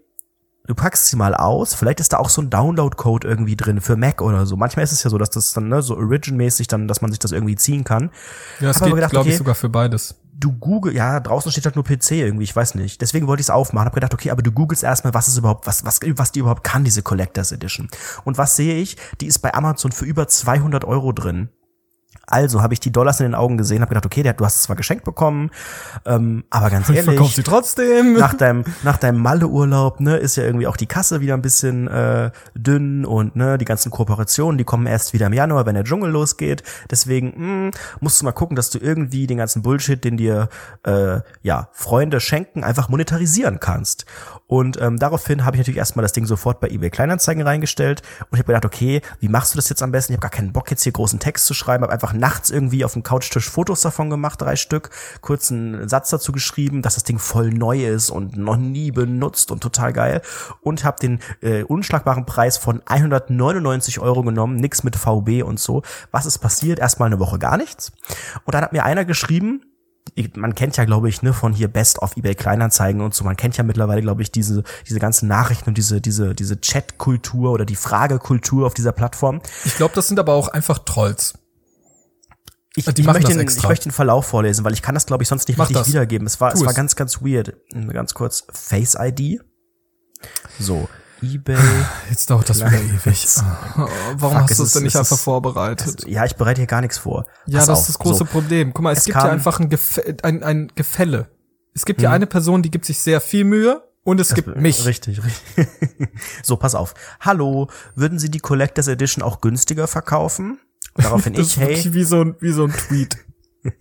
du 0.66 0.74
packst 0.74 1.06
sie 1.06 1.16
mal 1.16 1.34
aus. 1.34 1.74
Vielleicht 1.74 2.00
ist 2.00 2.12
da 2.12 2.18
auch 2.18 2.28
so 2.28 2.40
ein 2.40 2.50
Download-Code 2.50 3.26
irgendwie 3.26 3.56
drin 3.56 3.80
für 3.80 3.96
Mac 3.96 4.22
oder 4.22 4.46
so. 4.46 4.56
Manchmal 4.56 4.84
ist 4.84 4.92
es 4.92 5.02
ja 5.02 5.10
so, 5.10 5.18
dass 5.18 5.30
das 5.30 5.52
dann 5.52 5.68
ne, 5.68 5.82
so 5.82 5.96
Origin-mäßig 5.96 6.68
dann, 6.68 6.88
dass 6.88 7.00
man 7.00 7.10
sich 7.10 7.18
das 7.18 7.32
irgendwie 7.32 7.56
ziehen 7.56 7.84
kann. 7.84 8.10
Ja, 8.60 8.70
es 8.70 8.76
Hab 8.76 8.82
aber 8.82 8.90
geht, 8.90 8.94
gedacht, 8.96 9.10
glaube 9.12 9.28
ich, 9.28 9.34
okay, 9.34 9.38
sogar 9.38 9.54
für 9.54 9.68
beides. 9.68 10.14
du 10.38 10.52
Google, 10.52 10.94
ja, 10.94 11.18
draußen 11.20 11.50
steht 11.50 11.64
halt 11.64 11.76
nur 11.76 11.84
PC 11.84 12.12
irgendwie, 12.12 12.44
ich 12.44 12.54
weiß 12.54 12.74
nicht. 12.76 13.00
Deswegen 13.00 13.26
wollte 13.26 13.40
ich 13.40 13.46
es 13.46 13.50
aufmachen, 13.50 13.86
habe 13.86 13.94
gedacht, 13.94 14.14
okay, 14.14 14.30
aber 14.30 14.42
du 14.42 14.52
googelst 14.52 14.84
erstmal, 14.84 15.14
was 15.14 15.28
ist 15.28 15.36
überhaupt, 15.36 15.66
was, 15.66 15.84
was, 15.84 16.00
was 16.16 16.32
die 16.32 16.40
überhaupt 16.40 16.64
kann, 16.64 16.84
diese 16.84 17.02
Collectors 17.02 17.52
Edition. 17.52 17.88
Und 18.24 18.38
was 18.38 18.56
sehe 18.56 18.76
ich? 18.76 18.96
Die 19.20 19.26
ist 19.26 19.40
bei 19.40 19.52
Amazon 19.54 19.92
für 19.92 20.04
über 20.04 20.28
200 20.28 20.84
Euro 20.84 21.12
drin. 21.12 21.48
Also 22.26 22.62
habe 22.62 22.72
ich 22.72 22.80
die 22.80 22.92
Dollars 22.92 23.20
in 23.20 23.26
den 23.26 23.34
Augen 23.34 23.58
gesehen, 23.58 23.82
habe 23.82 23.90
gedacht, 23.90 24.06
okay, 24.06 24.22
der, 24.22 24.32
du 24.32 24.44
hast 24.44 24.56
es 24.56 24.62
zwar 24.62 24.76
geschenkt 24.76 25.04
bekommen, 25.04 25.50
ähm, 26.06 26.44
aber 26.50 26.70
ganz 26.70 26.88
Ich 26.88 26.94
verkaufe 26.96 27.18
ehrlich, 27.18 27.34
sie 27.34 27.42
trotzdem. 27.42 28.12
nach 28.18 28.34
deinem 28.34 28.64
nach 28.82 28.96
deinem 28.96 29.20
Malle-Urlaub, 29.20 30.00
ne, 30.00 30.16
ist 30.16 30.36
ja 30.36 30.44
irgendwie 30.44 30.66
auch 30.66 30.76
die 30.76 30.86
Kasse 30.86 31.20
wieder 31.20 31.34
ein 31.34 31.42
bisschen 31.42 31.88
äh, 31.88 32.30
dünn 32.54 33.04
und 33.04 33.36
ne, 33.36 33.58
die 33.58 33.64
ganzen 33.64 33.90
Kooperationen, 33.90 34.56
die 34.56 34.64
kommen 34.64 34.86
erst 34.86 35.12
wieder 35.12 35.26
im 35.26 35.32
Januar, 35.32 35.66
wenn 35.66 35.74
der 35.74 35.84
Dschungel 35.84 36.10
losgeht. 36.10 36.62
Deswegen 36.90 37.66
mh, 37.66 37.70
musst 38.00 38.20
du 38.20 38.24
mal 38.24 38.32
gucken, 38.32 38.56
dass 38.56 38.70
du 38.70 38.78
irgendwie 38.78 39.26
den 39.26 39.38
ganzen 39.38 39.62
Bullshit, 39.62 40.02
den 40.02 40.16
dir 40.16 40.48
äh, 40.84 41.20
ja 41.42 41.68
Freunde 41.72 42.20
schenken, 42.20 42.62
einfach 42.64 42.88
monetarisieren 42.88 43.58
kannst. 43.60 44.06
Und 44.52 44.78
ähm, 44.82 44.98
daraufhin 44.98 45.46
habe 45.46 45.56
ich 45.56 45.60
natürlich 45.60 45.78
erstmal 45.78 46.02
das 46.02 46.12
Ding 46.12 46.26
sofort 46.26 46.60
bei 46.60 46.68
eBay 46.68 46.90
Kleinanzeigen 46.90 47.42
reingestellt 47.42 48.02
und 48.28 48.36
ich 48.36 48.40
habe 48.40 48.52
gedacht, 48.52 48.66
okay, 48.66 49.00
wie 49.18 49.28
machst 49.28 49.54
du 49.54 49.56
das 49.56 49.70
jetzt 49.70 49.82
am 49.82 49.92
besten? 49.92 50.12
Ich 50.12 50.18
habe 50.18 50.28
gar 50.28 50.30
keinen 50.30 50.52
Bock 50.52 50.70
jetzt 50.70 50.82
hier 50.82 50.92
großen 50.92 51.18
Text 51.18 51.46
zu 51.46 51.54
schreiben, 51.54 51.82
habe 51.82 51.92
einfach 52.02 52.14
nachts 52.14 52.50
irgendwie 52.50 52.84
auf 52.84 52.94
dem 52.94 53.02
Couchtisch 53.02 53.48
Fotos 53.48 53.80
davon 53.80 54.10
gemacht, 54.10 54.40
drei 54.40 54.56
Stück, 54.56 54.90
kurz 55.20 55.52
einen 55.52 55.88
Satz 55.88 56.10
dazu 56.10 56.32
geschrieben, 56.32 56.82
dass 56.82 56.94
das 56.94 57.04
Ding 57.04 57.18
voll 57.18 57.50
neu 57.50 57.86
ist 57.86 58.10
und 58.10 58.36
noch 58.36 58.56
nie 58.56 58.90
benutzt 58.90 59.52
und 59.52 59.60
total 59.60 59.92
geil 59.92 60.22
und 60.62 60.84
habe 60.84 60.98
den 61.00 61.20
äh, 61.42 61.62
unschlagbaren 61.62 62.26
Preis 62.26 62.58
von 62.58 62.82
199 62.86 64.00
Euro 64.00 64.22
genommen, 64.22 64.56
nix 64.56 64.82
mit 64.82 64.96
VB 64.96 65.42
und 65.44 65.60
so. 65.60 65.82
Was 66.10 66.26
ist 66.26 66.38
passiert? 66.38 66.80
Erstmal 66.80 67.06
eine 67.06 67.20
Woche 67.20 67.38
gar 67.38 67.56
nichts 67.56 67.92
und 68.44 68.54
dann 68.54 68.62
hat 68.62 68.72
mir 68.72 68.84
einer 68.84 69.04
geschrieben, 69.04 69.62
man 70.34 70.54
kennt 70.56 70.76
ja, 70.76 70.84
glaube 70.84 71.08
ich, 71.08 71.22
ne, 71.22 71.32
von 71.32 71.52
hier 71.52 71.68
Best 71.68 72.00
of 72.00 72.16
eBay 72.16 72.34
Kleinanzeigen 72.34 73.00
und 73.00 73.14
so, 73.14 73.24
man 73.24 73.36
kennt 73.36 73.56
ja 73.56 73.62
mittlerweile, 73.62 74.02
glaube 74.02 74.22
ich, 74.22 74.32
diese, 74.32 74.64
diese 74.88 74.98
ganzen 74.98 75.28
Nachrichten 75.28 75.70
und 75.70 75.78
diese, 75.78 76.00
diese, 76.00 76.34
diese 76.34 76.60
Chat-Kultur 76.60 77.52
oder 77.52 77.64
die 77.64 77.76
Fragekultur 77.76 78.66
auf 78.66 78.74
dieser 78.74 78.92
Plattform. 78.92 79.40
Ich 79.64 79.76
glaube, 79.76 79.94
das 79.94 80.08
sind 80.08 80.18
aber 80.18 80.34
auch 80.34 80.48
einfach 80.48 80.80
Trolls. 80.80 81.34
Ich, 82.74 82.86
Die 82.86 83.00
ich, 83.02 83.06
möchte 83.06 83.22
das 83.34 83.36
den, 83.36 83.48
ich 83.58 83.68
möchte 83.68 83.88
den 83.88 83.92
Verlauf 83.92 84.26
vorlesen, 84.26 84.64
weil 84.64 84.72
ich 84.72 84.80
kann 84.82 84.94
das, 84.94 85.04
glaube 85.06 85.22
ich, 85.22 85.28
sonst 85.28 85.46
nicht 85.48 85.58
Mach 85.58 85.66
richtig 85.68 85.82
das. 85.82 85.88
wiedergeben. 85.88 86.26
Es 86.26 86.40
war, 86.40 86.52
Tu 86.52 86.58
es 86.58 86.64
war 86.64 86.70
es. 86.70 86.76
ganz, 86.76 86.96
ganz 86.96 87.20
weird. 87.20 87.54
Ganz 87.92 88.14
kurz, 88.14 88.46
Face 88.50 88.96
ID. 88.98 89.40
So, 90.58 90.88
eBay. 91.20 91.56
Jetzt 92.10 92.30
dauert 92.30 92.48
das 92.48 92.58
wieder 92.60 92.72
ewig. 92.72 93.26
Oh, 93.76 93.80
Warum 94.16 94.38
Fuck, 94.38 94.42
hast 94.44 94.50
es 94.52 94.56
du 94.58 94.62
es 94.64 94.72
denn 94.72 94.82
nicht 94.84 94.94
es 94.94 95.00
einfach 95.00 95.18
vorbereitet? 95.18 96.06
Ja, 96.06 96.24
ich 96.24 96.36
bereite 96.36 96.60
hier 96.62 96.66
gar 96.66 96.80
nichts 96.80 96.98
vor. 96.98 97.26
Ja, 97.46 97.58
Pass 97.58 97.66
das 97.66 97.78
auf. 97.78 97.82
ist 97.82 97.88
das 97.90 97.98
große 97.98 98.18
So, 98.20 98.24
Problem. 98.24 98.72
Guck 98.72 98.82
mal, 98.84 98.92
es, 98.92 99.00
Es 99.00 99.04
gibt 99.04 99.16
ja 99.16 99.24
einfach 99.24 99.60
ein, 99.60 99.68
Gef 99.68 100.00
ein, 100.22 100.42
ein 100.42 100.72
Gefälle. 100.74 101.28
Es 101.74 101.84
gibt 101.84 102.00
ja 102.02 102.08
Mhm. 102.10 102.14
eine 102.14 102.26
Person, 102.26 102.62
die 102.62 102.70
gibt 102.70 102.84
sich 102.86 102.98
sehr 103.00 103.20
viel 103.20 103.44
Mühe 103.44 103.82
und 104.04 104.18
es 104.20 104.34
gibt 104.34 104.56
mich. 104.56 104.84
Richtig, 104.86 105.20
richtig. 105.22 105.68
so, 106.42 106.56
pass 106.56 106.74
auf. 106.74 106.94
Hallo, 107.20 107.68
würden 107.94 108.18
Sie 108.18 108.30
die 108.30 108.40
Collectors 108.40 108.88
Edition 108.88 109.22
auch 109.22 109.40
günstiger 109.42 109.86
verkaufen? 109.86 110.58
Daraufhin 110.94 111.32
Das 111.34 111.46
ich, 111.46 111.52
ist 111.52 111.60
wirklich 111.60 111.84
hey, 111.84 111.94
wie 111.94 112.04
so 112.04 112.20
ein, 112.20 112.36
wie 112.40 112.52
so 112.52 112.64
ein 112.64 112.72
Tweet. 112.72 113.16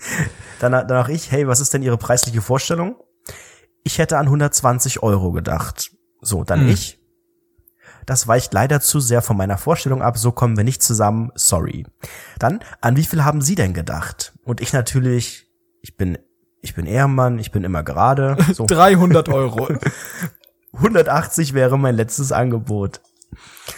danach, 0.59 0.85
danach 0.87 1.09
ich, 1.09 1.31
hey, 1.31 1.47
was 1.47 1.59
ist 1.59 1.73
denn 1.73 1.83
Ihre 1.83 1.97
preisliche 1.97 2.41
Vorstellung? 2.41 2.95
Ich 3.83 3.97
hätte 3.97 4.17
an 4.17 4.27
120 4.27 5.01
Euro 5.01 5.31
gedacht. 5.31 5.91
So, 6.21 6.43
dann 6.43 6.61
Hm. 6.61 6.69
ich. 6.69 6.99
Das 8.05 8.27
weicht 8.27 8.53
leider 8.53 8.81
zu 8.81 8.99
sehr 8.99 9.21
von 9.21 9.37
meiner 9.37 9.57
Vorstellung 9.57 10.01
ab, 10.01 10.17
so 10.17 10.31
kommen 10.31 10.57
wir 10.57 10.63
nicht 10.63 10.81
zusammen, 10.81 11.31
sorry. 11.35 11.85
Dann, 12.39 12.59
an 12.81 12.97
wie 12.97 13.03
viel 13.03 13.23
haben 13.23 13.41
Sie 13.41 13.55
denn 13.55 13.73
gedacht? 13.73 14.33
Und 14.43 14.59
ich 14.59 14.73
natürlich, 14.73 15.47
ich 15.81 15.97
bin, 15.97 16.17
ich 16.61 16.73
bin 16.73 16.87
Ehrenmann, 16.87 17.37
ich 17.39 17.51
bin 17.51 17.63
immer 17.63 17.83
gerade. 17.83 18.37
So, 18.53 18.65
300 18.65 19.29
Euro. 19.29 19.69
180 20.73 21.53
wäre 21.53 21.77
mein 21.77 21.95
letztes 21.95 22.31
Angebot. 22.31 23.01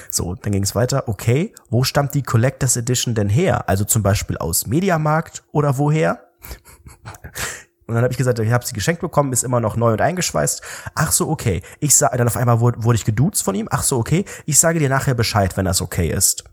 So, 0.09 0.35
dann 0.35 0.51
ging 0.51 0.63
es 0.63 0.75
weiter. 0.75 1.07
Okay, 1.07 1.53
wo 1.69 1.83
stammt 1.83 2.13
die 2.13 2.23
Collectors 2.23 2.77
Edition 2.77 3.15
denn 3.15 3.29
her? 3.29 3.67
Also 3.69 3.85
zum 3.85 4.03
Beispiel 4.03 4.37
aus 4.37 4.67
Mediamarkt 4.67 5.43
oder 5.51 5.77
woher? 5.77 6.27
Und 7.85 7.95
dann 7.95 8.03
habe 8.03 8.13
ich 8.13 8.17
gesagt, 8.17 8.39
ich 8.39 8.51
habe 8.51 8.65
sie 8.65 8.73
geschenkt 8.73 9.01
bekommen, 9.01 9.33
ist 9.33 9.43
immer 9.43 9.59
noch 9.59 9.75
neu 9.75 9.91
und 9.91 9.99
eingeschweißt. 9.99 10.61
Ach 10.95 11.11
so, 11.11 11.29
okay. 11.29 11.61
Ich 11.81 11.95
sag, 11.95 12.17
dann 12.17 12.27
auf 12.27 12.37
einmal 12.37 12.61
wurde, 12.61 12.81
wurde 12.83 12.95
ich 12.95 13.03
geduzt 13.03 13.43
von 13.43 13.55
ihm. 13.55 13.67
Ach 13.69 13.83
so, 13.83 13.97
okay. 13.97 14.23
Ich 14.45 14.57
sage 14.57 14.79
dir 14.79 14.87
nachher 14.87 15.15
Bescheid, 15.15 15.57
wenn 15.57 15.65
das 15.65 15.81
okay 15.81 16.09
ist. 16.09 16.45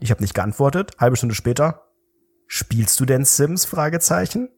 Ich 0.00 0.10
habe 0.10 0.20
nicht 0.20 0.34
geantwortet. 0.34 0.90
Halbe 0.98 1.16
Stunde 1.16 1.36
später. 1.36 1.82
Spielst 2.48 2.98
du 2.98 3.04
denn 3.04 3.24
Sims? 3.24 3.64
Fragezeichen. 3.64 4.48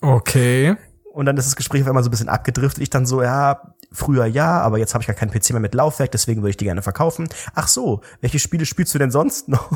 Okay. 0.00 0.76
Und 1.12 1.26
dann 1.26 1.36
ist 1.36 1.46
das 1.46 1.56
Gespräch 1.56 1.82
auf 1.82 1.88
einmal 1.88 2.02
so 2.02 2.08
ein 2.08 2.10
bisschen 2.10 2.28
abgedriftet. 2.28 2.82
Ich 2.82 2.90
dann 2.90 3.06
so, 3.06 3.22
ja, 3.22 3.74
früher 3.92 4.26
ja, 4.26 4.60
aber 4.60 4.78
jetzt 4.78 4.94
habe 4.94 5.02
ich 5.02 5.06
gar 5.06 5.16
keinen 5.16 5.30
PC 5.30 5.50
mehr 5.50 5.60
mit 5.60 5.74
Laufwerk, 5.74 6.10
deswegen 6.12 6.42
würde 6.42 6.50
ich 6.50 6.56
die 6.56 6.64
gerne 6.64 6.82
verkaufen. 6.82 7.28
Ach 7.54 7.68
so, 7.68 8.00
welche 8.20 8.38
Spiele 8.38 8.66
spielst 8.66 8.94
du 8.94 8.98
denn 8.98 9.10
sonst 9.10 9.48
noch? 9.48 9.70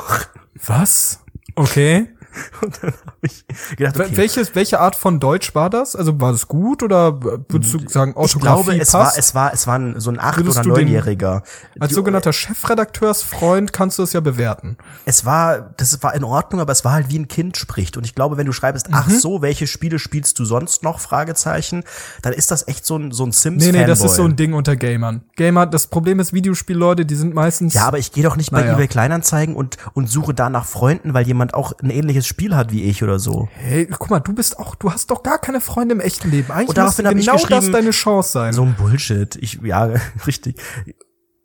Was? 0.66 1.20
Okay. 1.54 2.08
Und 2.62 2.78
dann 2.83 2.93
habe 2.93 3.16
ich 3.22 3.45
gedacht, 3.76 3.99
okay, 3.99 4.16
Welches, 4.16 4.55
welche 4.55 4.81
Art 4.81 4.95
von 4.97 5.18
Deutsch 5.20 5.55
war 5.55 5.70
das? 5.70 5.97
Also 5.97 6.20
war 6.20 6.33
das 6.33 6.47
gut 6.49 6.83
oder 6.83 7.20
würdest 7.22 7.74
du 7.74 7.89
sagen, 7.89 8.12
ich 8.12 8.16
Orthographie 8.16 8.62
glaube, 8.64 8.78
es 8.81 8.93
passt? 8.93 8.95
war, 8.95 9.18
es 9.18 9.35
war, 9.35 9.53
es 9.53 9.66
war 9.66 9.78
ein, 9.78 10.01
so 10.01 10.11
ein 10.11 10.18
acht 10.20 10.37
Würdest 10.39 10.59
oder 10.59 10.68
du 10.68 10.74
den- 10.74 10.85
neunjähriger. 10.87 11.43
Als 11.78 11.89
Die- 11.89 11.95
sogenannter 11.95 12.33
Chefredakteursfreund 12.33 13.72
kannst 13.72 13.99
du 13.99 14.03
es 14.03 14.12
ja 14.12 14.20
bewerten. 14.20 14.76
es 15.05 15.24
war, 15.24 15.72
das 15.76 16.03
war 16.03 16.14
in 16.14 16.24
Ordnung, 16.24 16.61
aber 16.61 16.72
es 16.72 16.85
war 16.85 16.93
halt 16.93 17.11
wie 17.11 17.18
ein 17.18 17.28
Kind 17.28 17.57
spricht. 17.57 17.97
Und 17.97 18.05
ich 18.05 18.14
glaube, 18.14 18.37
wenn 18.37 18.47
du 18.47 18.53
schreibst, 18.53 18.89
ach 18.93 19.09
Mhm. 19.09 19.18
so, 19.18 19.43
welche 19.43 19.66
Spiele 19.66 19.99
spielst 19.99 20.39
du 20.39 20.45
sonst 20.45 20.83
noch? 20.83 21.01
Fragezeichen, 21.01 21.85
dann 22.22 22.33
ist 22.33 22.51
das 22.51 22.66
echt 22.68 22.85
so 22.87 22.97
ein, 22.97 23.12
so 23.12 23.24
ein 23.24 23.33
Sims 23.33 23.64
Nee, 23.64 23.72
nee, 23.72 23.87
das 23.87 24.03
ist 24.03 24.14
so 24.16 24.24
ein 24.24 24.37
Ding 24.37 24.53
unter 24.53 24.76
Gamern. 24.76 25.22
Gamer, 25.37 25.66
das 25.66 25.87
Problem 25.87 26.20
ist, 26.20 26.33
Videospielleute, 26.33 27.07
die 27.07 27.14
sind 27.14 27.35
meistens. 27.35 27.74
Ja, 27.74 27.87
aber 27.87 27.99
ich 27.99 28.12
gehe 28.12 28.22
doch 28.24 28.37
nicht 28.37 28.51
bei 28.51 28.61
Naja. 28.61 28.74
eBay 28.74 28.89
Kleinanzeigen 28.89 29.55
und, 29.57 29.76
und 29.95 30.09
suche 30.09 30.35
da 30.35 30.51
nach 30.51 30.66
Freunden, 30.66 31.14
weil 31.14 31.26
jemand 31.26 31.55
auch 31.55 31.72
ein 31.83 31.91
ähnliches 31.91 32.20
Spiel 32.27 32.55
hat 32.57 32.73
wie 32.73 32.85
ich 32.85 33.03
oder 33.03 33.18
so. 33.18 33.49
Hey, 33.53 33.87
guck 33.87 34.11
mal, 34.11 34.21
du 34.21 34.33
bist 34.33 34.59
auch, 34.59 34.75
du 34.75 34.93
hast 34.93 35.11
doch 35.11 35.23
gar 35.23 35.39
keine 35.39 35.61
Freunde 35.61 35.95
im 35.95 36.01
echten 36.01 36.31
Leben. 36.31 36.51
Eigentlich 36.51 36.68
Und 36.71 36.79
daraufhin 36.79 37.05
müsste 37.14 37.33
hab 37.33 37.39
ich 37.39 37.47
genau 37.47 37.61
das 37.61 37.71
deine 37.71 37.91
Chance 37.91 38.33
sein. 38.33 38.53
So 38.53 38.62
ein 38.62 38.75
Bullshit. 38.75 39.37
Ich, 39.37 39.61
ja, 39.62 39.91
richtig. 40.27 40.57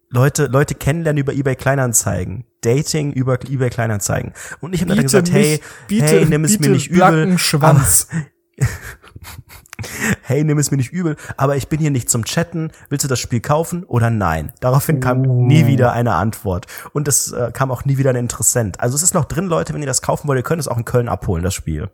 Leute, 0.09 0.45
Leute 0.45 0.75
kennenlernen 0.75 1.21
über 1.21 1.33
eBay 1.33 1.55
Kleinanzeigen. 1.55 2.45
Dating 2.61 3.11
über 3.11 3.33
eBay 3.33 3.69
Kleinanzeigen. 3.69 4.33
Und 4.61 4.73
ich 4.73 4.81
habe 4.81 4.95
dann 4.95 5.03
gesagt, 5.03 5.31
hey, 5.31 5.59
biete, 5.87 6.05
hey, 6.05 6.25
nimm 6.25 6.43
es 6.45 6.59
mir 6.59 6.69
nicht 6.69 6.87
übel. 6.89 7.37
Schwanz. 7.37 8.07
hey, 10.23 10.43
nimm 10.43 10.57
es 10.57 10.71
mir 10.71 10.77
nicht 10.77 10.91
übel, 10.91 11.15
aber 11.37 11.55
ich 11.55 11.67
bin 11.67 11.79
hier 11.79 11.91
nicht 11.91 12.09
zum 12.09 12.25
Chatten. 12.25 12.71
Willst 12.89 13.03
du 13.03 13.07
das 13.07 13.19
Spiel 13.19 13.39
kaufen 13.41 13.83
oder 13.83 14.09
nein? 14.09 14.51
Daraufhin 14.59 14.99
kam 14.99 15.21
nie 15.21 15.65
wieder 15.67 15.91
eine 15.93 16.13
Antwort. 16.15 16.67
Und 16.93 17.07
es 17.07 17.31
äh, 17.31 17.51
kam 17.53 17.71
auch 17.71 17.85
nie 17.85 17.97
wieder 17.97 18.09
ein 18.11 18.15
Interessent. 18.15 18.79
Also 18.79 18.95
es 18.95 19.03
ist 19.03 19.13
noch 19.13 19.25
drin, 19.25 19.45
Leute, 19.45 19.73
wenn 19.73 19.81
ihr 19.81 19.87
das 19.87 20.01
kaufen 20.01 20.27
wollt, 20.27 20.39
ihr 20.39 20.43
könnt 20.43 20.59
es 20.61 20.67
auch 20.67 20.77
in 20.77 20.85
Köln 20.85 21.09
abholen, 21.09 21.43
das 21.43 21.53
Spiel. 21.53 21.89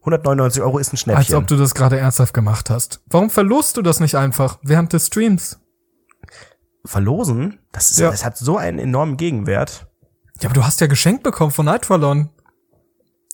199 0.00 0.62
Euro 0.62 0.78
ist 0.78 0.88
ein 0.88 0.96
Als 0.96 1.00
Schnäppchen. 1.00 1.36
ob 1.36 1.46
du 1.48 1.56
das 1.56 1.74
gerade 1.74 1.98
ernsthaft 1.98 2.32
gemacht 2.32 2.70
hast. 2.70 3.02
Warum 3.06 3.30
verlost 3.30 3.76
du 3.76 3.82
das 3.82 4.00
nicht 4.00 4.14
einfach 4.14 4.58
während 4.62 4.92
des 4.92 5.06
Streams? 5.08 5.58
Verlosen, 6.84 7.58
das, 7.72 7.90
ist, 7.90 7.98
Ja. 7.98 8.10
das 8.10 8.24
hat 8.24 8.38
so 8.38 8.56
einen 8.56 8.78
enormen 8.78 9.16
Gegenwert. 9.16 9.86
Ja, 10.40 10.48
aber 10.48 10.54
du 10.54 10.64
hast 10.64 10.80
ja 10.80 10.86
geschenkt 10.86 11.22
bekommen 11.24 11.50
von 11.50 11.66
Nightfallon. 11.66 12.30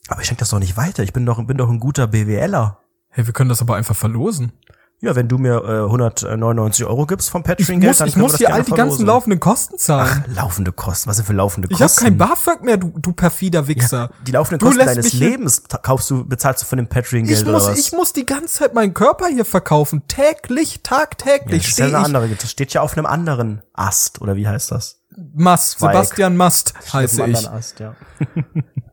Aber 0.09 0.21
ich 0.21 0.27
schenke 0.27 0.41
das 0.41 0.49
doch 0.51 0.59
nicht 0.59 0.77
weiter. 0.77 1.03
Ich 1.03 1.13
bin 1.13 1.25
doch, 1.27 1.43
bin 1.47 1.57
doch 1.57 1.69
ein 1.71 1.79
guter 1.81 2.07
BWLer. 2.07 2.79
Hey, 3.17 3.27
wir 3.27 3.33
können 3.33 3.49
das 3.49 3.61
aber 3.63 3.77
einfach 3.77 3.95
verlosen. 3.95 4.53
Ja, 5.01 5.15
wenn 5.15 5.29
du 5.29 5.39
mir 5.39 5.63
äh, 5.65 5.85
199 5.85 6.87
Euro 6.87 7.05
gibst 7.07 7.29
vom 7.31 7.43
Ich 7.43 7.47
Patreon-Geld, 7.47 8.01
dann 8.01 8.09
ich 8.09 8.17
muss 8.17 8.35
dir 8.35 8.53
all 8.55 8.63
die 8.63 8.71
ganzen 8.71 8.77
verlosen. 8.77 9.07
laufenden 9.07 9.41
Kosten 9.41 9.77
zahlen. 9.79 10.25
Laufende 10.35 10.73
Kosten. 10.73 11.11
Was 11.11 11.17
sind 11.17 11.27
für 11.27 11.33
laufende 11.35 11.69
ich 11.71 11.75
habe 11.75 11.85
Kosten? 11.85 12.05
kein 12.05 12.17
BAföG 12.17 12.63
mehr, 12.63 12.77
du, 12.79 12.93
du 12.99 13.13
perfider 13.13 13.69
Wichser. 13.69 14.11
Die 14.27 14.33
laufenden 14.33 14.61
Du 14.61 14.67
Kosten 14.67 14.87
deines 14.87 15.13
Lebens 15.13 15.63
kaufst 15.83 16.11
du, 16.11 16.25
bezahlst 16.27 16.63
du 16.63 16.67
von 16.67 16.79
dem 16.79 16.89
Patreon-Geld 16.89 17.39
Ich 17.41 17.47
muss, 17.47 17.69
ich 17.77 17.93
muss 17.93 18.13
die 18.15 18.25
ganze 18.25 18.55
Zeit 18.61 18.75
meinen 18.75 18.95
Körper 18.95 19.27
hier 19.29 19.45
verkaufen. 19.45 20.03
Täglich, 20.09 20.77
ja, 20.77 20.81
tagtäglich 20.83 21.63
das 21.63 21.71
ist 21.73 21.79
ja 21.79 21.87
eine 21.87 21.99
ich. 21.99 22.05
andere. 22.05 22.29
Das 22.29 22.51
steht 22.51 22.73
ja 22.73 22.81
auf 22.81 22.97
einem 22.97 23.07
anderen 23.07 23.63
Ast, 23.75 24.23
oder 24.23 24.37
wie 24.37 24.49
heißt 24.49 24.71
das? 24.71 25.03
Mast. 25.35 25.79
Sebastian 25.81 26.37
Mast 26.37 26.73
heiße 26.93 27.17
ich. 27.17 27.23
anderen 27.37 27.49
Ast, 27.49 27.79
ja. 27.79 27.95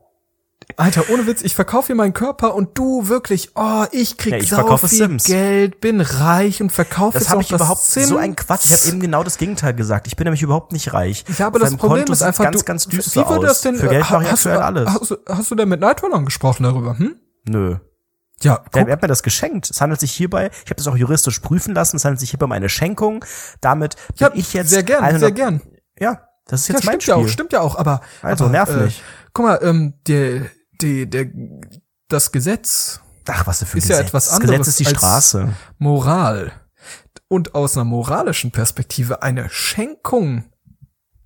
Alter, 0.76 1.04
ohne 1.10 1.26
Witz, 1.26 1.42
ich 1.42 1.54
verkaufe 1.54 1.88
hier 1.88 1.96
meinen 1.96 2.12
Körper 2.12 2.54
und 2.54 2.76
du 2.78 3.08
wirklich, 3.08 3.50
oh, 3.54 3.84
ich 3.92 4.16
krieg 4.16 4.32
Ja, 4.32 4.38
ich 4.38 4.50
sau 4.50 4.76
viel 4.76 4.88
Sims. 4.88 5.24
Geld, 5.24 5.80
bin 5.80 6.00
reich 6.00 6.60
und 6.62 6.70
verkaufe 6.70 7.12
Das 7.14 7.22
jetzt 7.24 7.30
habe 7.30 7.38
auch 7.40 7.42
ich 7.44 7.52
überhaupt 7.52 7.80
Sims. 7.82 8.08
so 8.08 8.16
ein 8.16 8.36
Quatsch. 8.36 8.64
Ich 8.66 8.72
habe 8.72 8.88
eben 8.88 9.00
genau 9.00 9.22
das 9.24 9.38
Gegenteil 9.38 9.74
gesagt. 9.74 10.06
Ich 10.06 10.16
bin 10.16 10.24
nämlich 10.24 10.42
überhaupt 10.42 10.72
nicht 10.72 10.92
reich. 10.92 11.24
Ja, 11.38 11.46
aber 11.48 11.56
Auf 11.58 11.68
das 11.68 11.76
Problem 11.76 12.00
Konto 12.04 12.12
ist 12.12 12.22
einfach, 12.22 12.44
ganz, 12.44 12.58
du, 12.60 12.64
ganz 12.64 12.86
wie 12.88 12.96
düster 12.96 13.28
würde 13.28 13.46
das 13.46 13.60
denn, 13.62 13.76
Für 13.76 13.88
Geld 13.88 14.08
mache 14.10 14.22
ich 14.24 14.30
hast, 14.32 14.46
aktuell 14.46 14.56
du, 14.56 14.64
alles. 14.64 14.88
Hast, 14.90 15.10
du- 15.10 15.16
hast 15.28 15.50
du 15.50 15.54
denn 15.54 15.68
mit 15.68 15.80
Nightwallon 15.80 16.24
gesprochen 16.24 16.62
darüber, 16.64 16.98
hm? 16.98 17.16
Nö. 17.48 17.76
Ja, 18.42 18.56
guck, 18.72 18.86
er 18.88 18.92
hat 18.92 19.02
mir 19.02 19.08
das 19.08 19.22
geschenkt. 19.22 19.70
Es 19.70 19.80
handelt 19.80 20.00
sich 20.00 20.10
hierbei, 20.12 20.50
ich 20.64 20.70
habe 20.70 20.74
das 20.76 20.88
auch 20.88 20.96
juristisch 20.96 21.38
prüfen 21.38 21.74
lassen, 21.74 21.96
es 21.96 22.04
handelt 22.04 22.18
sich 22.20 22.30
hierbei 22.30 22.46
um 22.46 22.52
eine 22.52 22.68
Schenkung. 22.68 23.24
Damit 23.60 23.94
bin 24.08 24.14
ja, 24.18 24.30
ich 24.34 24.52
jetzt 24.52 24.70
sehr 24.70 24.82
gern, 24.82 25.02
100 25.04 25.20
sehr 25.20 25.30
gern. 25.30 25.60
Ja, 25.98 26.22
das 26.46 26.62
ist 26.62 26.68
Ja, 26.68 26.74
jetzt 26.74 26.84
mein 26.84 27.00
stimmt 27.00 27.02
Spiel. 27.04 27.14
ja 27.14 27.20
auch, 27.20 27.28
stimmt 27.28 27.52
ja 27.52 27.60
auch, 27.60 27.76
aber 27.76 28.00
Also, 28.20 28.44
aber, 28.46 28.52
nerv 28.52 28.68
äh. 28.70 28.88
Guck 29.32 29.44
mal, 29.46 29.60
ähm, 29.62 29.94
der, 30.08 30.42
die, 30.82 31.08
der, 31.08 31.26
das 32.08 32.32
Gesetz 32.32 33.00
Ach, 33.28 33.46
was 33.46 33.62
für 33.62 33.78
ist 33.78 33.88
ja 33.88 33.96
Gesetz. 33.96 34.08
etwas 34.08 34.24
Das 34.26 34.34
anderes 34.34 34.58
Gesetz 34.58 34.68
ist 34.68 34.80
die 34.80 34.86
als- 34.86 34.96
Straße. 34.98 35.48
Moral. 35.78 36.52
Und 37.28 37.54
aus 37.54 37.76
einer 37.76 37.84
moralischen 37.84 38.50
Perspektive 38.50 39.22
eine 39.22 39.48
Schenkung 39.48 40.44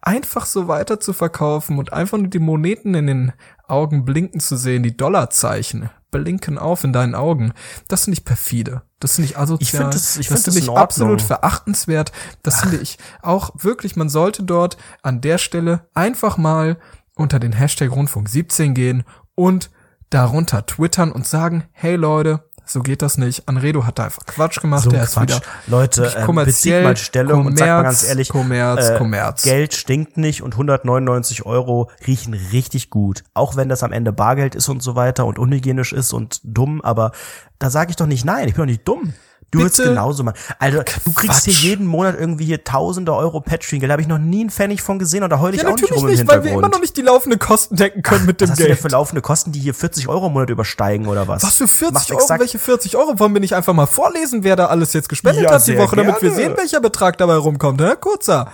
einfach 0.00 0.46
so 0.46 0.68
weiter 0.68 1.00
zu 1.00 1.12
verkaufen 1.12 1.78
und 1.78 1.92
einfach 1.92 2.18
nur 2.18 2.28
die 2.28 2.38
Moneten 2.38 2.94
in 2.94 3.06
den 3.08 3.32
Augen 3.66 4.04
blinken 4.04 4.38
zu 4.40 4.56
sehen, 4.56 4.84
die 4.84 4.96
Dollarzeichen 4.96 5.90
blinken 6.12 6.58
auf 6.58 6.84
in 6.84 6.92
deinen 6.92 7.16
Augen. 7.16 7.52
Das 7.88 8.04
finde 8.04 8.18
ich 8.20 8.24
perfide. 8.24 8.82
Das 9.00 9.16
finde 9.16 9.30
ich 9.30 9.36
asozial. 9.38 9.60
Ich 9.62 9.70
find 9.72 9.94
das- 9.94 10.16
ich 10.16 10.28
find 10.28 10.46
das 10.46 10.54
finde 10.54 10.60
ich 10.60 10.70
absolut 10.78 11.22
verachtenswert. 11.22 12.12
Das 12.42 12.60
finde 12.60 12.76
ich 12.76 12.98
auch 13.22 13.50
wirklich, 13.56 13.96
man 13.96 14.08
sollte 14.08 14.44
dort 14.44 14.76
an 15.02 15.20
der 15.20 15.38
Stelle 15.38 15.88
einfach 15.94 16.36
mal 16.36 16.78
unter 17.16 17.40
den 17.40 17.52
Hashtag 17.52 17.90
Rundfunk 17.90 18.28
17 18.28 18.74
gehen 18.74 19.02
und 19.36 19.70
darunter 20.10 20.66
twittern 20.66 21.12
und 21.12 21.26
sagen, 21.26 21.64
hey 21.72 21.94
Leute, 21.94 22.42
so 22.68 22.80
geht 22.82 23.00
das 23.00 23.16
nicht. 23.16 23.48
Anredo 23.48 23.86
hat 23.86 24.00
da 24.00 24.04
einfach 24.06 24.26
Quatsch 24.26 24.60
gemacht. 24.60 24.82
So 24.82 24.90
der 24.90 25.00
ein 25.00 25.04
ist 25.04 25.14
Quatsch. 25.14 25.36
wieder 25.36 25.40
Leute, 25.68 26.12
ähm, 26.16 26.24
kommerziell, 26.24 26.82
mal 26.82 26.96
Stellung 26.96 27.46
und 27.46 27.56
sagt 27.56 27.70
mal 27.70 27.82
ganz 27.84 28.00
Kommerz, 28.00 28.08
ehrlich, 28.08 28.28
Kommerz, 28.28 28.88
äh, 28.88 28.98
Kommerz. 28.98 29.42
Geld 29.42 29.74
stinkt 29.74 30.16
nicht 30.16 30.42
und 30.42 30.54
199 30.54 31.46
Euro 31.46 31.90
riechen 32.06 32.34
richtig 32.34 32.90
gut. 32.90 33.22
Auch 33.34 33.54
wenn 33.54 33.68
das 33.68 33.84
am 33.84 33.92
Ende 33.92 34.12
Bargeld 34.12 34.56
ist 34.56 34.68
und 34.68 34.82
so 34.82 34.96
weiter 34.96 35.26
und 35.26 35.38
unhygienisch 35.38 35.92
ist 35.92 36.12
und 36.12 36.40
dumm, 36.42 36.80
aber 36.80 37.12
da 37.60 37.70
sage 37.70 37.90
ich 37.90 37.96
doch 37.96 38.06
nicht 38.06 38.24
nein, 38.24 38.48
ich 38.48 38.54
bin 38.54 38.62
doch 38.62 38.70
nicht 38.70 38.86
dumm. 38.88 39.14
Du 39.52 39.60
würdest 39.60 39.80
genauso 39.82 40.24
machen. 40.24 40.36
Also, 40.58 40.82
du 41.04 41.12
kriegst 41.12 41.44
hier 41.44 41.54
jeden 41.54 41.86
Monat 41.86 42.16
irgendwie 42.18 42.44
hier 42.44 42.64
tausende 42.64 43.14
Euro 43.14 43.40
Patreon-Geld. 43.40 43.88
Da 43.88 43.92
habe 43.92 44.02
ich 44.02 44.08
noch 44.08 44.18
nie 44.18 44.40
einen 44.40 44.50
Pfennig 44.50 44.82
von 44.82 44.98
gesehen 44.98 45.22
und 45.22 45.30
da 45.30 45.38
heule 45.38 45.54
ich 45.56 45.62
Ja, 45.62 45.68
auch 45.68 45.72
nicht 45.74 45.82
natürlich 45.82 46.02
rum 46.02 46.08
im 46.10 46.14
nicht, 46.16 46.28
weil 46.28 46.34
wir 46.42 46.50
immer 46.50 46.50
Hintergrund. 46.54 46.74
noch 46.74 46.80
nicht 46.80 46.96
die 46.96 47.02
laufenden 47.02 47.38
Kosten 47.38 47.76
decken 47.76 48.02
können 48.02 48.26
mit 48.26 48.40
dem 48.40 48.46
Was 48.46 48.50
hast 48.52 48.58
du 48.58 48.62
denn 48.64 48.72
Geld. 48.72 48.80
für 48.82 48.88
laufende 48.88 49.22
Kosten, 49.22 49.52
die 49.52 49.60
hier 49.60 49.72
40 49.72 50.08
Euro 50.08 50.26
im 50.26 50.32
Monat 50.32 50.50
übersteigen 50.50 51.06
oder 51.06 51.28
was? 51.28 51.44
Was 51.44 51.56
für 51.56 51.68
40 51.68 51.94
Macht 51.94 52.10
Euro? 52.12 52.40
Welche 52.40 52.58
40 52.58 52.96
Euro? 52.96 53.18
Wollen 53.20 53.34
wir 53.34 53.40
nicht 53.40 53.54
einfach 53.54 53.72
mal 53.72 53.86
vorlesen, 53.86 54.42
wer 54.42 54.56
da 54.56 54.66
alles 54.66 54.92
jetzt 54.92 55.08
gespendet 55.08 55.44
Ja, 55.44 55.52
hat 55.52 55.66
die 55.66 55.78
Woche, 55.78 55.94
damit 55.96 56.14
wir 56.20 56.30
gerne. 56.30 56.34
sehen, 56.34 56.54
welcher 56.56 56.80
Betrag 56.80 57.16
dabei 57.16 57.36
rumkommt, 57.36 57.80
hä? 57.80 57.94
Kurzer. 58.00 58.50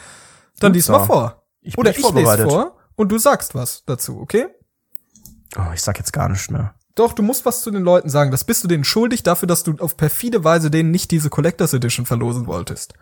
Dann 0.61 0.75
lies 0.75 0.87
Kurzer. 0.87 0.99
mal 1.01 1.07
vor. 1.07 1.43
Ich 1.63 1.75
bin 1.75 1.81
Oder 1.81 1.91
nicht 1.91 2.01
ich 2.07 2.15
lese 2.15 2.45
vor 2.45 2.77
und 2.97 3.09
du 3.11 3.19
sagst 3.19 3.55
was 3.55 3.83
dazu, 3.87 4.19
okay? 4.21 4.47
Oh, 5.57 5.73
ich 5.75 5.81
sag 5.83 5.99
jetzt 5.99 6.13
gar 6.13 6.29
nichts 6.29 6.51
mehr. 6.51 6.75
Doch, 6.95 7.13
du 7.13 7.23
musst 7.23 7.47
was 7.47 7.63
zu 7.63 7.71
den 7.71 7.83
Leuten 7.83 8.11
sagen. 8.11 8.31
Das 8.31 8.45
bist 8.45 8.63
du 8.65 8.69
denen 8.69 8.85
schuldig 8.85 9.23
dafür, 9.23 9.47
dass 9.47 9.63
du 9.63 9.75
auf 9.79 9.97
perfide 9.97 10.45
Weise 10.45 10.71
denen 10.71 10.91
nicht 10.91 11.11
diese 11.11 11.31
Collectors 11.31 11.73
Edition 11.73 12.07
verlosen 12.07 12.47
wolltest. 12.47 12.95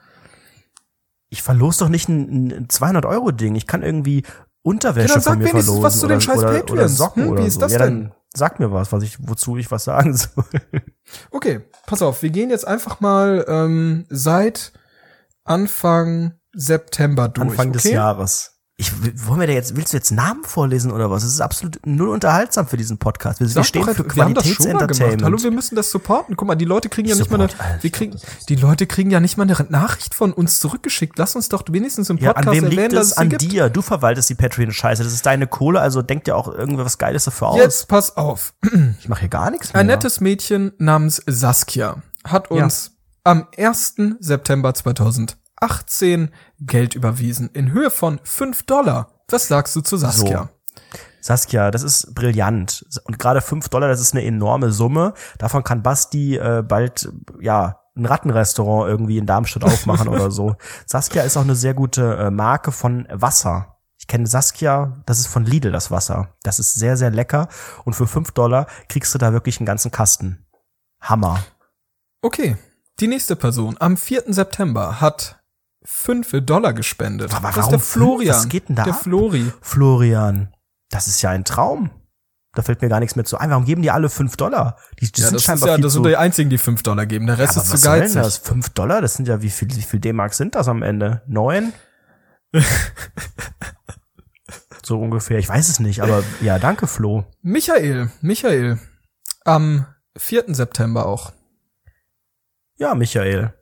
Ich 1.28 1.42
verlos 1.42 1.78
doch 1.78 1.88
nicht 1.88 2.08
ein, 2.08 2.50
ein 2.50 2.68
200 2.68 3.04
Euro 3.06 3.30
Ding. 3.30 3.54
Ich 3.54 3.66
kann 3.66 3.82
irgendwie 3.82 4.24
Unterwäsche 4.62 5.08
Ja, 5.08 5.14
dann 5.14 5.22
sag 5.22 5.32
von 5.32 5.42
mir 5.42 5.48
verlosen 5.48 5.82
was 5.82 6.00
zu 6.00 6.06
den 6.06 6.16
oder, 6.16 6.20
scheiß 6.20 6.38
oder, 6.38 6.48
oder 6.48 6.58
Patreons. 6.60 6.96
Socken 6.96 7.22
Hm, 7.24 7.30
oder 7.30 7.42
wie 7.42 7.46
ist 7.46 7.54
so. 7.54 7.60
das 7.60 7.72
ja, 7.72 7.78
denn? 7.78 8.02
dann 8.04 8.14
sag 8.34 8.60
mir 8.60 8.72
was, 8.72 8.92
was 8.92 9.02
ich, 9.02 9.16
wozu 9.20 9.56
ich 9.56 9.70
was 9.70 9.84
sagen 9.84 10.14
soll. 10.16 10.44
Okay, 11.30 11.60
pass 11.86 12.02
auf, 12.02 12.22
wir 12.22 12.30
gehen 12.30 12.50
jetzt 12.50 12.66
einfach 12.66 13.00
mal 13.00 13.44
ähm, 13.48 14.06
seit 14.08 14.72
Anfang 15.44 16.34
September 16.52 17.28
durch. 17.28 17.50
Anfang 17.50 17.68
okay? 17.68 17.78
des 17.78 17.84
Jahres. 17.84 18.59
Ich, 18.80 18.92
wollen 19.28 19.40
wir 19.40 19.46
da 19.46 19.52
jetzt, 19.52 19.76
willst 19.76 19.92
du 19.92 19.98
jetzt 19.98 20.10
Namen 20.10 20.42
vorlesen 20.42 20.90
oder 20.90 21.10
was? 21.10 21.22
Das 21.22 21.30
ist 21.34 21.42
absolut 21.42 21.78
null 21.84 22.08
unterhaltsam 22.08 22.66
für 22.66 22.78
diesen 22.78 22.96
Podcast. 22.96 23.38
Wir, 23.38 23.54
wir 23.54 23.62
stehen 23.62 23.84
doch, 23.84 23.92
für 23.94 24.04
mal 24.04 24.08
gemacht. 24.08 24.34
Qualitätsentertainment. 24.36 25.22
Hallo, 25.22 25.42
wir 25.42 25.50
müssen 25.50 25.76
das 25.76 25.90
supporten. 25.90 26.34
Guck 26.34 26.48
mal, 26.48 26.54
die 26.54 26.64
Leute 26.64 26.88
kriegen 26.88 27.06
ja 27.06 27.12
Ich 27.14 27.20
nicht 27.20 27.30
mal 27.30 27.40
eine, 27.42 27.50
support 27.50 27.68
alles. 27.72 27.82
wir 27.82 27.90
kriegen, 27.90 28.18
die 28.48 28.54
Leute 28.54 28.86
kriegen 28.86 29.10
ja 29.10 29.20
nicht 29.20 29.36
mal 29.36 29.42
eine 29.42 29.66
Nachricht 29.68 30.14
von 30.14 30.32
uns 30.32 30.60
zurückgeschickt. 30.60 31.18
Lass 31.18 31.36
uns 31.36 31.50
doch 31.50 31.62
wenigstens 31.68 32.08
im 32.08 32.16
Ja, 32.16 32.32
Podcast 32.32 32.48
an 32.48 32.54
wem 32.54 32.64
erwähnen, 32.64 32.80
liegt 32.84 32.92
dass 32.94 33.06
es? 33.08 33.12
es 33.12 33.18
An 33.18 33.28
gibt. 33.28 33.42
dir. 33.42 33.68
Du 33.68 33.82
verwaltest 33.82 34.30
die 34.30 34.34
Patreon-Scheiße. 34.34 35.04
Das 35.04 35.12
ist 35.12 35.26
deine 35.26 35.46
Kohle, 35.46 35.78
also 35.82 36.00
denk 36.00 36.24
dir 36.24 36.34
auch 36.34 36.48
irgendwas 36.48 36.96
Geiles 36.96 37.24
dafür 37.24 37.48
aus. 37.48 37.58
Jetzt 37.58 37.86
pass 37.86 38.16
auf. 38.16 38.54
Ich 38.98 39.10
mache 39.10 39.20
hier 39.20 39.28
gar 39.28 39.50
nichts 39.50 39.74
mehr. 39.74 39.80
Ein 39.80 39.88
nettes 39.88 40.20
Mädchen 40.20 40.72
namens 40.78 41.22
Saskia 41.26 42.02
hat 42.24 42.50
uns 42.50 42.92
am 43.24 43.46
1. 43.58 43.96
September 44.20 44.72
2018 45.60 46.30
Geld 46.60 46.94
überwiesen 46.94 47.50
in 47.52 47.72
Höhe 47.72 47.90
von 47.90 48.20
5 48.24 48.64
Dollar. 48.64 49.10
Was 49.28 49.48
sagst 49.48 49.76
du 49.76 49.82
zu 49.82 49.96
Saskia? 49.96 50.48
Saskia, 51.20 51.70
das 51.70 51.82
ist 51.82 52.14
brillant. 52.14 52.84
Und 53.04 53.18
gerade 53.18 53.42
5 53.42 53.68
Dollar, 53.68 53.88
das 53.88 54.00
ist 54.00 54.14
eine 54.14 54.24
enorme 54.24 54.72
Summe. 54.72 55.12
Davon 55.38 55.62
kann 55.62 55.82
Basti 55.82 56.36
äh, 56.36 56.64
bald, 56.66 57.12
ja, 57.40 57.80
ein 57.94 58.06
Rattenrestaurant 58.06 58.88
irgendwie 58.88 59.18
in 59.18 59.26
Darmstadt 59.26 59.64
aufmachen 59.64 60.08
oder 60.08 60.30
so. 60.30 60.56
Saskia 60.86 61.22
ist 61.22 61.36
auch 61.36 61.42
eine 61.42 61.56
sehr 61.56 61.74
gute 61.74 62.16
äh, 62.16 62.30
Marke 62.30 62.72
von 62.72 63.06
Wasser. 63.10 63.76
Ich 63.98 64.06
kenne 64.06 64.26
Saskia, 64.26 65.02
das 65.04 65.18
ist 65.18 65.26
von 65.26 65.44
Lidl 65.44 65.72
das 65.72 65.90
Wasser. 65.90 66.34
Das 66.42 66.58
ist 66.58 66.74
sehr, 66.74 66.96
sehr 66.96 67.10
lecker. 67.10 67.48
Und 67.84 67.92
für 67.92 68.06
5 68.06 68.30
Dollar 68.30 68.66
kriegst 68.88 69.14
du 69.14 69.18
da 69.18 69.34
wirklich 69.34 69.58
einen 69.58 69.66
ganzen 69.66 69.90
Kasten. 69.90 70.46
Hammer. 71.02 71.40
Okay, 72.22 72.56
die 73.00 73.08
nächste 73.08 73.36
Person 73.36 73.76
am 73.78 73.96
4. 73.96 74.24
September 74.28 75.00
hat 75.00 75.39
5 75.84 76.44
Dollar 76.44 76.72
gespendet. 76.74 77.34
Aber 77.34 77.48
das 77.48 77.56
ist 77.56 77.56
warum 77.58 77.70
der 77.70 77.78
fünf? 77.80 77.92
Florian. 77.92 78.34
Was 78.36 78.48
geht 78.48 78.68
denn 78.68 78.76
da 78.76 78.84
Der 78.84 78.94
ab? 78.94 79.02
Flori. 79.02 79.52
Florian, 79.62 80.54
das 80.90 81.06
ist 81.08 81.22
ja 81.22 81.30
ein 81.30 81.44
Traum. 81.44 81.90
Da 82.52 82.62
fällt 82.62 82.82
mir 82.82 82.88
gar 82.88 82.98
nichts 83.00 83.14
mehr 83.14 83.24
zu 83.24 83.38
ein. 83.38 83.48
Warum 83.50 83.64
geben 83.64 83.80
die 83.82 83.90
alle 83.92 84.08
5 84.10 84.36
Dollar? 84.36 84.76
Die, 85.00 85.10
die 85.10 85.20
Ja, 85.20 85.28
sind 85.28 85.34
das 85.36 85.42
ist 85.42 85.46
scheinbar 85.46 85.68
ja, 85.68 85.74
viel 85.76 85.82
das 85.84 85.92
sind 85.92 86.04
die 86.04 86.16
einzigen, 86.16 86.50
die 86.50 86.58
5 86.58 86.82
Dollar 86.82 87.06
geben. 87.06 87.26
Der 87.28 87.38
Rest 87.38 87.52
Aber 87.56 87.62
ist 87.64 87.70
zu 87.70 87.76
soll 87.76 87.94
denn 88.00 88.02
geizig. 88.14 88.22
das? 88.22 88.38
5 88.38 88.68
Dollar? 88.70 89.00
Das 89.00 89.14
sind 89.14 89.28
ja, 89.28 89.40
wie 89.40 89.50
viel, 89.50 89.68
wie 89.74 89.82
viel 89.82 90.00
D-Mark 90.00 90.34
sind 90.34 90.54
das 90.56 90.66
am 90.68 90.82
Ende? 90.82 91.22
Neun? 91.28 91.72
so 94.82 95.00
ungefähr. 95.00 95.38
Ich 95.38 95.48
weiß 95.48 95.68
es 95.68 95.78
nicht, 95.80 96.02
aber 96.02 96.24
ja, 96.40 96.58
danke, 96.58 96.86
Flo. 96.88 97.24
Michael, 97.42 98.10
Michael, 98.20 98.78
am 99.44 99.86
4. 100.16 100.44
September 100.48 101.06
auch. 101.06 101.32
Ja, 102.76 102.94
Michael. 102.96 103.54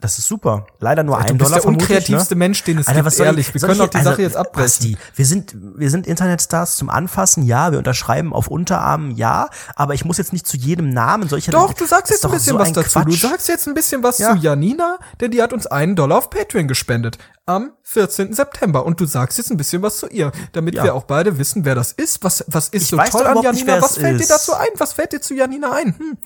Das 0.00 0.16
ist 0.16 0.28
super. 0.28 0.64
Leider 0.78 1.02
nur 1.02 1.16
du 1.16 1.22
ein 1.24 1.38
bist 1.38 1.40
Dollar 1.40 1.54
der 1.56 1.62
vermutlich, 1.62 1.90
unkreativste 1.90 2.34
ne? 2.34 2.38
Mensch, 2.38 2.62
den 2.62 2.78
es 2.78 2.86
Alter, 2.86 2.98
gibt, 3.00 3.06
was 3.06 3.18
ehrlich. 3.18 3.48
ich, 3.48 3.54
Wir 3.54 3.60
können 3.62 3.78
doch 3.78 3.88
die 3.88 3.96
also, 3.96 4.10
Sache 4.10 4.22
jetzt 4.22 4.36
abbrechen. 4.36 4.64
Basti, 4.64 4.96
wir 5.16 5.26
sind, 5.26 5.56
wir 5.76 5.90
sind 5.90 6.06
Internetstars 6.06 6.76
zum 6.76 6.88
Anfassen, 6.88 7.42
ja, 7.42 7.72
wir 7.72 7.78
unterschreiben 7.78 8.32
auf 8.32 8.46
Unterarmen, 8.46 9.10
ja, 9.16 9.48
aber 9.74 9.94
ich 9.94 10.04
muss 10.04 10.16
jetzt 10.18 10.32
nicht 10.32 10.46
zu 10.46 10.56
jedem 10.56 10.90
Namen 10.90 11.28
solche 11.28 11.50
Doch, 11.50 11.72
du 11.72 11.84
sagst 11.84 12.12
jetzt 12.12 12.24
ein 12.24 12.30
bisschen 12.30 12.52
so 12.52 12.58
was 12.60 12.68
ein 12.68 12.74
dazu. 12.74 13.00
Du 13.00 13.04
Quatsch. 13.06 13.22
sagst 13.22 13.48
jetzt 13.48 13.66
ein 13.66 13.74
bisschen 13.74 14.04
was 14.04 14.18
Ja. 14.18 14.34
zu 14.34 14.38
Janina, 14.38 14.98
denn 15.20 15.32
die 15.32 15.42
hat 15.42 15.52
uns 15.52 15.66
einen 15.66 15.96
Dollar 15.96 16.18
auf 16.18 16.30
Patreon 16.30 16.68
gespendet. 16.68 17.18
Am 17.46 17.72
14. 17.82 18.34
September. 18.34 18.84
Und 18.84 19.00
du 19.00 19.06
sagst 19.06 19.38
jetzt 19.38 19.50
ein 19.50 19.56
bisschen 19.56 19.80
was 19.82 19.96
zu 19.96 20.06
ihr, 20.08 20.30
damit 20.52 20.74
Ja. 20.74 20.84
wir 20.84 20.94
auch 20.94 21.04
beide 21.04 21.38
wissen, 21.38 21.64
wer 21.64 21.74
das 21.74 21.92
ist. 21.92 22.22
Was, 22.22 22.44
was 22.46 22.68
ist 22.68 22.82
Ich 22.82 22.88
so 22.90 22.98
toll 22.98 23.26
an 23.26 23.34
nicht, 23.38 23.44
Janina? 23.44 23.66
wer 23.72 23.82
was 23.82 23.96
fällt 23.96 24.18
dir 24.18 24.22
ist. 24.22 24.30
dazu 24.30 24.52
ein? 24.54 24.68
Was 24.76 24.92
fällt 24.92 25.12
dir 25.14 25.20
zu 25.22 25.34
Janina 25.34 25.72
ein? 25.72 25.94
Hm. 25.98 26.18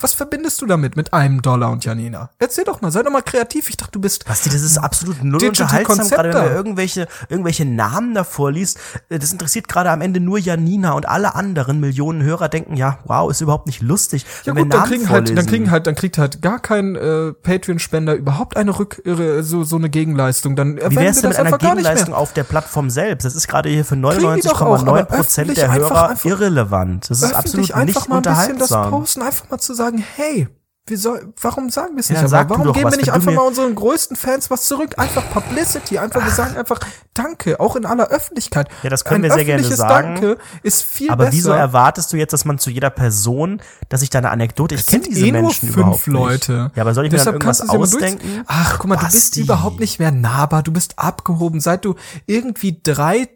Was 0.00 0.12
verbindest 0.14 0.60
du 0.62 0.66
damit, 0.66 0.96
mit 0.96 1.12
einem 1.12 1.42
Dollar 1.42 1.70
und 1.70 1.84
Janina? 1.84 2.30
Erzähl 2.38 2.64
doch 2.64 2.80
mal, 2.80 2.90
sei 2.90 3.02
doch 3.02 3.10
mal 3.10 3.22
kreativ. 3.22 3.68
Ich 3.68 3.76
dachte, 3.76 3.92
du 3.92 4.00
bist 4.00 4.24
Basti, 4.24 4.48
das 4.50 4.62
ist 4.62 4.78
absolut 4.78 5.22
null 5.22 5.42
unterhaltsam, 5.44 6.08
gerade 6.08 6.32
wenn 6.34 6.44
du 6.44 6.50
irgendwelche, 6.54 7.06
irgendwelche 7.28 7.64
Namen 7.64 8.14
davor 8.14 8.50
liest. 8.52 8.78
Äh, 9.08 9.18
Das 9.18 9.32
interessiert 9.32 9.68
gerade 9.68 9.90
am 9.90 10.00
Ende 10.00 10.20
nur 10.20 10.38
Janina 10.38 10.92
und 10.92 11.06
alle 11.08 11.34
anderen 11.34 11.80
Millionen 11.80 12.22
Hörer 12.22 12.48
denken, 12.48 12.76
ja, 12.76 12.98
wow, 13.04 13.30
ist 13.30 13.40
überhaupt 13.40 13.66
nicht 13.66 13.82
lustig. 13.82 14.24
Ja 14.44 14.54
wenn 14.54 14.64
gut, 14.64 14.74
dann 14.74 14.84
kriegen 14.84 15.08
halt, 15.08 15.28
dann 15.28 15.34
vorlesen. 15.36 15.48
kriegen 15.50 15.70
halt, 15.70 15.86
dann 15.86 15.94
kriegt 15.94 16.18
halt 16.18 16.40
gar 16.42 16.58
kein 16.60 16.96
äh, 16.96 17.32
Patreon-Spender 17.32 18.14
überhaupt 18.14 18.56
eine 18.56 18.78
Rück, 18.78 19.02
so 19.40 19.64
so 19.64 19.76
eine 19.76 19.90
Gegenleistung. 19.90 20.56
Dann 20.56 20.76
Wie 20.76 20.96
wär's 20.96 21.20
denn 21.20 21.30
mit 21.30 21.38
einer 21.38 21.52
einfach. 21.54 21.58
Gegenleistung 21.58 22.14
auf 22.14 22.32
der 22.32 22.44
Plattform 22.44 22.90
selbst? 22.90 23.24
Das 23.24 23.34
ist 23.34 23.48
gerade 23.48 23.68
hier 23.68 23.84
für 23.84 23.96
Kriegen 24.00 24.34
die 24.36 24.40
doch 24.48 24.60
auch, 24.62 24.80
aber 24.82 25.02
99,9 25.02 25.04
Prozent 25.04 25.56
der 25.56 25.70
einfach- 25.70 25.90
Hörer 25.90 26.08
einfach- 26.10 26.24
irrelevant. 26.24 27.10
Das 27.10 27.22
ist 27.22 27.34
absolut 27.34 27.72
einfach 27.72 27.86
nicht 28.00 28.08
mal 28.08 28.16
ein 28.16 28.22
bisschen 28.22 28.58
das 28.58 28.70
posten, 28.70 29.22
einfach 29.22 29.48
mal 29.50 29.58
zu 29.58 29.74
sagen, 29.74 29.89
hey, 29.98 30.48
wie 30.86 30.96
soll, 30.96 31.32
warum 31.40 31.70
sagen 31.70 31.94
wir 31.94 32.00
es 32.00 32.08
Ja, 32.08 32.20
nicht? 32.20 32.30
sag 32.30 32.46
aber 32.50 32.58
warum 32.58 32.72
geben 32.72 32.90
wir 32.90 32.96
nicht 32.96 33.12
einfach 33.12 33.32
mal 33.32 33.42
unseren 33.42 33.76
größten 33.76 34.16
Fans 34.16 34.50
was 34.50 34.66
zurück? 34.66 34.94
Einfach 34.96 35.22
Publicity, 35.30 35.98
einfach, 35.98 36.24
wir 36.24 36.32
sagen 36.32 36.56
einfach 36.56 36.80
Danke, 37.14 37.60
auch 37.60 37.76
in 37.76 37.86
aller 37.86 38.08
Öffentlichkeit. 38.08 38.68
Ja, 38.82 38.90
das 38.90 39.04
können 39.04 39.22
Ein 39.24 39.30
wir 39.30 39.34
sehr 39.34 39.44
gerne 39.44 39.62
sagen. 39.62 40.14
Danke 40.14 40.38
ist 40.62 40.82
viel 40.82 41.10
Aber 41.10 41.24
besser. 41.26 41.36
wieso 41.36 41.52
erwartest 41.52 42.12
du 42.12 42.16
jetzt, 42.16 42.32
dass 42.32 42.44
man 42.44 42.58
zu 42.58 42.70
jeder 42.70 42.90
Person, 42.90 43.60
dass 43.88 44.02
ich 44.02 44.10
da 44.10 44.18
eine 44.18 44.30
Anekdote, 44.30 44.74
ich 44.74 44.86
kenne 44.86 45.04
diese 45.04 45.26
eh 45.26 45.32
nur 45.32 45.42
Menschen 45.42 45.68
fünf 45.68 45.76
überhaupt 45.76 46.06
Leute. 46.06 46.62
nicht. 46.64 46.76
Ja, 46.76 46.82
aber 46.82 46.94
soll 46.94 47.06
ich 47.06 47.12
mir 47.12 47.18
dann 47.18 47.38
Deshalb 47.40 47.42
irgendwas 47.44 47.58
ja 47.60 47.78
ausdenken? 47.78 48.42
Ach, 48.46 48.78
guck 48.78 48.88
mal, 48.88 48.96
du 48.96 49.04
bist 49.04 49.14
Basti. 49.30 49.40
überhaupt 49.42 49.80
nicht 49.80 49.98
mehr 50.00 50.10
nahbar, 50.10 50.62
du 50.62 50.72
bist 50.72 50.98
abgehoben. 50.98 51.60
Seit 51.60 51.84
du 51.84 51.94
irgendwie 52.26 52.80
drei 52.82 53.28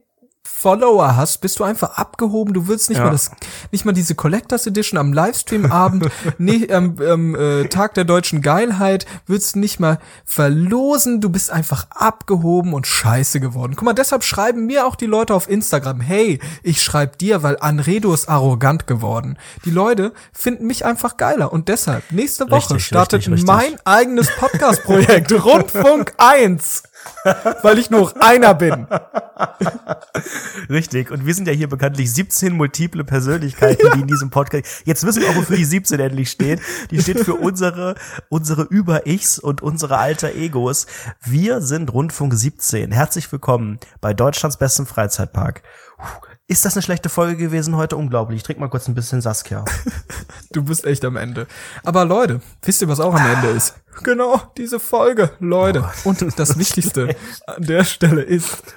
Follower 0.65 1.15
hast, 1.15 1.43
bist 1.43 1.59
du 1.59 1.65
einfach 1.65 1.99
abgehoben. 1.99 2.55
Du 2.55 2.69
willst 2.69 2.89
nicht 2.89 2.97
Ja. 2.97 3.05
mal 3.05 3.11
das, 3.11 3.31
nicht 3.71 3.85
mal 3.85 3.93
diese 3.93 4.15
Collectors 4.15 4.67
Edition 4.67 4.99
am 4.99 5.13
Livestream-Abend, 5.13 6.09
nee, 6.39 6.73
am 6.73 6.97
am, 7.07 7.35
äh, 7.35 7.65
Tag 7.69 7.93
der 7.93 8.05
deutschen 8.05 8.41
Geilheit, 8.41 9.05
willst 9.27 9.57
du 9.57 9.59
nicht 9.59 9.79
mal 9.79 9.99
verlosen. 10.25 11.21
Du 11.21 11.29
bist 11.29 11.51
einfach 11.51 11.87
abgehoben 11.91 12.73
und 12.73 12.87
scheiße 12.87 13.41
geworden. 13.41 13.75
Guck 13.77 13.85
mal, 13.85 13.93
deshalb 13.93 14.25
schreiben 14.25 14.65
mir 14.65 14.87
auch 14.87 14.97
die 14.97 15.05
Leute 15.05 15.35
auf 15.35 15.51
Instagram, 15.51 16.01
hey, 16.01 16.41
ich 16.63 16.81
schreib 16.83 17.19
dir, 17.19 17.43
weil 17.43 17.59
Anredo 17.61 18.15
ist 18.15 18.31
arrogant 18.31 18.87
geworden. 18.87 19.37
Die 19.67 19.71
Leute 19.71 20.15
finden 20.33 20.67
mich 20.67 20.87
einfach 20.87 21.19
geiler 21.19 21.53
und 21.53 21.69
deshalb 21.69 22.11
nächste 22.11 22.47
Woche 22.51 22.71
Richtig, 22.75 22.87
startet 22.87 23.19
richtig, 23.19 23.35
richtig. 23.35 23.47
mein 23.49 23.77
eigenes 23.85 24.31
Podcast-Projekt 24.39 25.31
Rundfunk 25.45 26.15
1. 26.17 26.85
Weil 27.63 27.79
ich 27.79 27.91
nur 27.91 28.13
einer 28.23 28.55
bin. 28.55 28.87
Richtig. 30.69 31.11
Und 31.11 31.27
wir 31.27 31.35
sind 31.35 31.49
ja 31.49 31.55
hier 31.55 31.69
bekanntlich 31.69 32.13
17 32.13 32.53
multiple 32.53 33.05
Persönlichkeiten, 33.05 33.91
die 33.95 34.01
in 34.01 34.07
diesem 34.07 34.31
Podcast. 34.31 34.83
Jetzt 34.85 35.05
wissen 35.07 35.23
wir 35.23 35.31
auch, 35.31 35.37
wofür 35.37 35.57
die 35.57 35.65
17 35.65 36.01
endlich 36.01 36.31
steht. 36.31 36.61
Die 36.91 37.01
steht 37.01 37.21
für 37.21 37.35
unsere, 37.35 37.95
unsere 38.29 38.63
Über-Ichs 38.63 39.39
und 39.39 39.63
unsere 39.63 39.99
alter 39.99 40.35
Egos. 40.35 40.87
Wir 41.23 41.61
sind 41.61 41.93
Rundfunk 41.93 42.35
17. 42.35 42.93
Herzlich 42.93 43.31
willkommen 43.33 43.79
bei 44.01 44.15
Deutschlands 44.15 44.57
besten 44.57 44.87
Freizeitpark. 44.87 45.63
Ist 46.47 46.67
das 46.67 46.75
eine 46.75 46.83
schlechte 46.83 47.09
Folge 47.09 47.39
gewesen 47.39 47.75
heute? 47.75 47.97
Unglaublich. 47.97 48.37
Ich 48.37 48.43
trinke 48.43 48.61
mal 48.61 48.69
kurz 48.69 48.87
ein 48.87 48.95
bisschen 48.95 49.21
Saskia. 49.21 49.65
Du 50.53 50.63
bist 50.63 50.85
echt 50.85 51.05
am 51.05 51.17
Ende. 51.17 51.49
Aber 51.83 52.05
Leute, 52.05 52.41
wisst 52.63 52.81
ihr, 52.81 52.87
was 52.87 53.01
auch 53.01 53.13
am 53.13 53.27
Ende 53.27 53.49
ist? 53.49 53.75
Genau, 54.05 54.41
diese 54.57 54.79
Folge, 54.79 55.31
Leute. 55.41 55.91
Und 56.05 56.39
das 56.39 56.59
Wichtigste 56.61 57.17
an 57.47 57.63
der 57.65 57.83
Stelle 57.83 58.23
ist, 58.23 58.63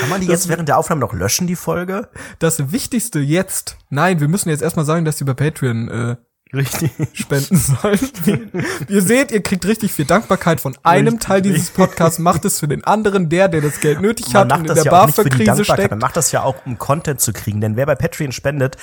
Kann 0.00 0.08
man 0.08 0.20
die 0.20 0.26
jetzt 0.26 0.48
während 0.48 0.68
der 0.68 0.78
Aufnahme 0.78 1.00
noch 1.00 1.12
löschen, 1.12 1.46
die 1.46 1.54
Folge? 1.56 2.08
das 2.38 2.72
Wichtigste 2.72 3.20
jetzt. 3.20 3.76
Nein, 3.88 4.20
wir 4.20 4.28
müssen 4.28 4.48
jetzt 4.48 4.62
erstmal 4.62 4.84
sagen, 4.84 5.04
dass 5.04 5.16
die 5.16 5.24
bei 5.24 5.34
Patreon 5.34 5.88
äh, 5.88 6.16
Richtig. 6.54 6.90
spenden 7.12 7.56
sollen. 7.56 7.98
Ihr 8.88 9.02
seht, 9.02 9.32
ihr 9.32 9.42
kriegt 9.42 9.66
richtig 9.66 9.92
viel 9.92 10.04
Dankbarkeit 10.04 10.60
von 10.60 10.76
einem 10.84 11.14
Richtig, 11.14 11.20
Teil 11.26 11.42
dieses 11.42 11.70
Podcasts, 11.70 12.20
macht 12.20 12.44
es 12.44 12.60
für 12.60 12.68
den 12.68 12.84
anderen, 12.84 13.28
der, 13.28 13.48
der 13.48 13.60
das 13.62 13.80
Geld 13.80 14.00
nötig 14.00 14.32
Man 14.32 14.42
hat 14.42 14.48
macht 14.50 14.60
und 14.60 14.68
in 14.68 14.74
der 14.74 14.84
ja 14.84 14.92
auch 15.02 15.06
nicht 15.06 15.16
für 15.16 15.24
die 15.24 15.30
BAföG-Krise 15.30 15.46
Dankbarkeit, 15.46 15.76
steckt. 15.80 15.90
man 15.90 15.98
macht 15.98 16.16
das 16.16 16.30
ja 16.32 16.42
auch, 16.44 16.54
um 16.64 16.78
Content 16.78 17.20
zu 17.20 17.32
kriegen. 17.32 17.60
Denn 17.60 17.74
wer 17.76 17.84
bei 17.84 17.96
Patreon 17.96 18.30
spendet, 18.30 18.76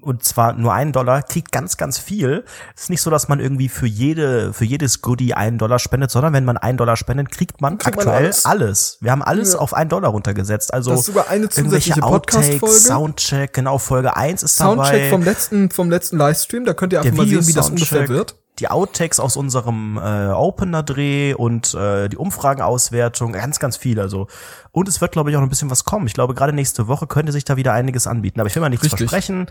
und 0.00 0.24
zwar 0.24 0.52
nur 0.52 0.72
einen 0.72 0.92
Dollar, 0.92 1.22
kriegt 1.22 1.50
ganz, 1.50 1.76
ganz 1.76 1.98
viel. 1.98 2.44
Es 2.76 2.82
ist 2.84 2.90
nicht 2.90 3.02
so, 3.02 3.10
dass 3.10 3.26
man 3.28 3.40
irgendwie 3.40 3.68
für 3.68 3.86
jede, 3.86 4.52
für 4.52 4.64
jedes 4.64 5.02
Goodie 5.02 5.34
einen 5.34 5.58
Dollar 5.58 5.80
spendet, 5.80 6.12
sondern 6.12 6.32
wenn 6.32 6.44
man 6.44 6.56
einen 6.58 6.78
Dollar 6.78 6.96
spendet, 6.96 7.30
kriegt 7.32 7.60
man 7.60 7.78
Kriegt 7.78 7.96
man 7.96 8.06
aktuell 8.06 8.26
alles. 8.26 8.44
alles. 8.44 8.98
Wir 9.00 9.10
haben 9.10 9.22
alles 9.22 9.54
Ja. 9.54 9.58
auf 9.58 9.74
einen 9.74 9.90
Dollar 9.90 10.10
runtergesetzt. 10.10 10.72
Also 10.72 10.92
Das 10.92 11.00
ist 11.00 11.06
sogar 11.06 11.28
eine 11.28 11.48
zusätzliche 11.48 12.00
Podcast-Folge. 12.00 12.74
Soundcheck, 12.76 13.52
genau, 13.52 13.78
Folge 13.78 14.16
1 14.16 14.44
ist 14.44 14.60
dabei. 14.60 14.74
Soundcheck 14.90 15.10
vom 15.10 15.22
letzten, 15.24 15.70
vom 15.70 15.90
letzten 15.90 16.18
Livestream, 16.18 16.64
da 16.64 16.72
könnt 16.84 16.92
ihr 16.92 17.00
einfach 17.00 17.16
mal 17.16 17.26
sehen, 17.26 17.46
wie 17.46 17.52
das 17.52 17.70
ungefähr 17.70 18.08
wird. 18.08 18.36
Die 18.60 18.68
Outtakes 18.68 19.18
aus 19.18 19.36
unserem 19.36 19.96
äh, 19.96 20.28
Opener-Dreh 20.28 21.34
und 21.34 21.74
äh, 21.74 22.08
die 22.08 22.16
Umfragenauswertung, 22.16 23.32
ganz, 23.32 23.58
ganz 23.58 23.76
viel. 23.76 23.98
Also 23.98 24.28
und 24.70 24.86
es 24.86 25.00
wird, 25.00 25.10
glaube 25.12 25.30
ich, 25.30 25.36
auch 25.36 25.40
noch 25.40 25.46
ein 25.46 25.50
bisschen 25.50 25.70
was 25.70 25.84
kommen. 25.84 26.06
Ich 26.06 26.14
glaube, 26.14 26.34
gerade 26.34 26.52
nächste 26.52 26.86
Woche 26.86 27.08
könnte 27.08 27.32
sich 27.32 27.44
da 27.44 27.56
wieder 27.56 27.72
einiges 27.72 28.06
anbieten. 28.06 28.38
Aber 28.38 28.48
ich 28.48 28.54
will 28.54 28.60
mal 28.60 28.68
nichts 28.68 28.84
Richtig. 28.84 29.10
versprechen, 29.10 29.50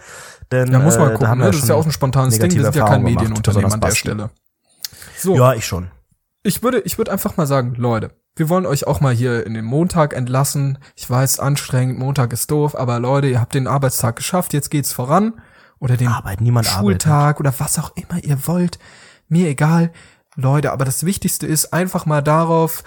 denn 0.51 0.71
Ja, 0.71 0.79
muss 0.79 0.97
man 0.97 1.07
äh, 1.07 1.09
da 1.09 1.13
gucken, 1.15 1.27
haben 1.27 1.39
ne? 1.39 1.45
wir 1.45 1.51
Das 1.51 1.63
ist 1.63 1.69
ja 1.69 1.75
auch 1.75 1.85
ein 1.85 1.91
spontanes 1.91 2.39
Ding, 2.39 2.53
wir 2.53 2.63
sind 2.63 2.75
ja 2.75 2.85
kein 2.85 3.03
Medienunternehmen 3.03 3.73
an 3.73 3.81
der 3.81 3.91
Stelle. 3.91 4.29
So, 5.17 5.35
Ja, 5.35 5.53
ich 5.53 5.65
schon. 5.65 5.89
ich 6.43 6.63
würde, 6.63 6.79
ich 6.81 6.97
würde 6.97 7.11
einfach 7.11 7.35
mal 7.35 7.47
sagen, 7.47 7.73
Leute, 7.75 8.11
wir 8.35 8.47
wollen 8.49 8.65
euch 8.65 8.87
auch 8.87 9.01
mal 9.01 9.13
hier 9.13 9.45
in 9.45 9.53
den 9.53 9.65
Montag 9.65 10.13
entlassen. 10.13 10.77
Ich 10.95 11.09
weiß, 11.09 11.39
anstrengend, 11.39 11.99
Montag 11.99 12.31
ist 12.31 12.49
doof, 12.49 12.75
aber 12.75 12.99
Leute, 12.99 13.27
ihr 13.27 13.41
habt 13.41 13.53
den 13.53 13.67
Arbeitstag 13.67 14.15
geschafft, 14.15 14.53
jetzt 14.53 14.71
geht's 14.71 14.93
voran. 14.93 15.33
Oder 15.83 15.97
den 15.97 16.07
Arbeit, 16.07 16.39
niemand 16.39 16.65
Schultag 16.65 17.41
oder 17.41 17.53
was 17.57 17.77
auch 17.77 17.91
immer 17.97 18.23
ihr 18.23 18.47
wollt. 18.47 18.79
Mir 19.27 19.49
egal. 19.49 19.91
Leute, 20.37 20.71
aber 20.71 20.85
das 20.85 21.05
Wichtigste 21.05 21.45
ist 21.45 21.73
einfach 21.73 22.05
mal 22.05 22.21
darauf, 22.21 22.85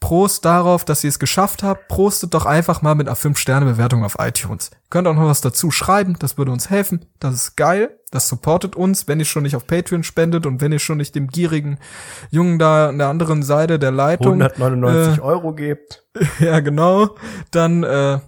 Prost 0.00 0.46
darauf, 0.46 0.86
dass 0.86 1.04
ihr 1.04 1.08
es 1.08 1.18
geschafft 1.18 1.62
habt. 1.62 1.88
Prostet 1.88 2.32
doch 2.32 2.46
einfach 2.46 2.80
mal 2.80 2.94
mit 2.94 3.06
einer 3.06 3.18
5-Sterne-Bewertung 3.18 4.02
auf 4.02 4.16
iTunes. 4.18 4.70
Könnt 4.88 5.06
auch 5.06 5.14
noch 5.14 5.26
was 5.26 5.42
dazu 5.42 5.70
schreiben, 5.70 6.16
das 6.18 6.38
würde 6.38 6.50
uns 6.50 6.70
helfen. 6.70 7.04
Das 7.20 7.34
ist 7.34 7.56
geil. 7.56 7.98
Das 8.12 8.28
supportet 8.28 8.76
uns, 8.76 9.08
wenn 9.08 9.18
ihr 9.18 9.26
schon 9.26 9.42
nicht 9.42 9.54
auf 9.54 9.66
Patreon 9.66 10.02
spendet 10.02 10.46
und 10.46 10.62
wenn 10.62 10.72
ihr 10.72 10.78
schon 10.78 10.96
nicht 10.96 11.14
dem 11.14 11.26
gierigen 11.26 11.78
Jungen 12.30 12.58
da 12.58 12.88
an 12.88 12.96
der 12.96 13.08
anderen 13.08 13.42
Seite 13.42 13.78
der 13.78 13.90
Leitung 13.90 14.40
199 14.40 15.20
Euro 15.20 15.52
gebt. 15.52 16.06
ja, 16.40 16.60
genau. 16.60 17.10
Dann 17.50 17.82
äh, 17.82 18.20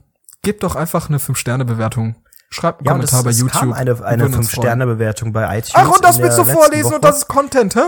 gebt 0.43 0.63
doch 0.63 0.77
einfach 0.77 1.09
eine 1.09 1.17
5-Sterne-Bewertung. 1.17 2.17
Schreibt 2.53 2.81
einen 2.81 2.87
Ja, 2.87 2.93
Kommentar 2.93 3.23
bei 3.23 3.31
es 3.31 3.39
YouTube. 3.41 3.53
kam 3.61 3.73
eine, 3.73 4.05
eine 4.05 4.23
würden 4.25 4.35
uns 4.35 4.51
freuen. 4.51 4.65
5-Sterne-Bewertung 4.67 5.33
bei 5.33 5.59
iTunes. 5.59 5.73
Ach, 5.75 5.89
und 5.91 6.05
das 6.05 6.19
willst 6.21 6.37
du 6.39 6.45
vorlesen 6.45 6.85
Woche. 6.87 6.95
und 6.97 7.05
das 7.05 7.19
ist 7.19 7.29
Content, 7.29 7.77
hä? 7.77 7.81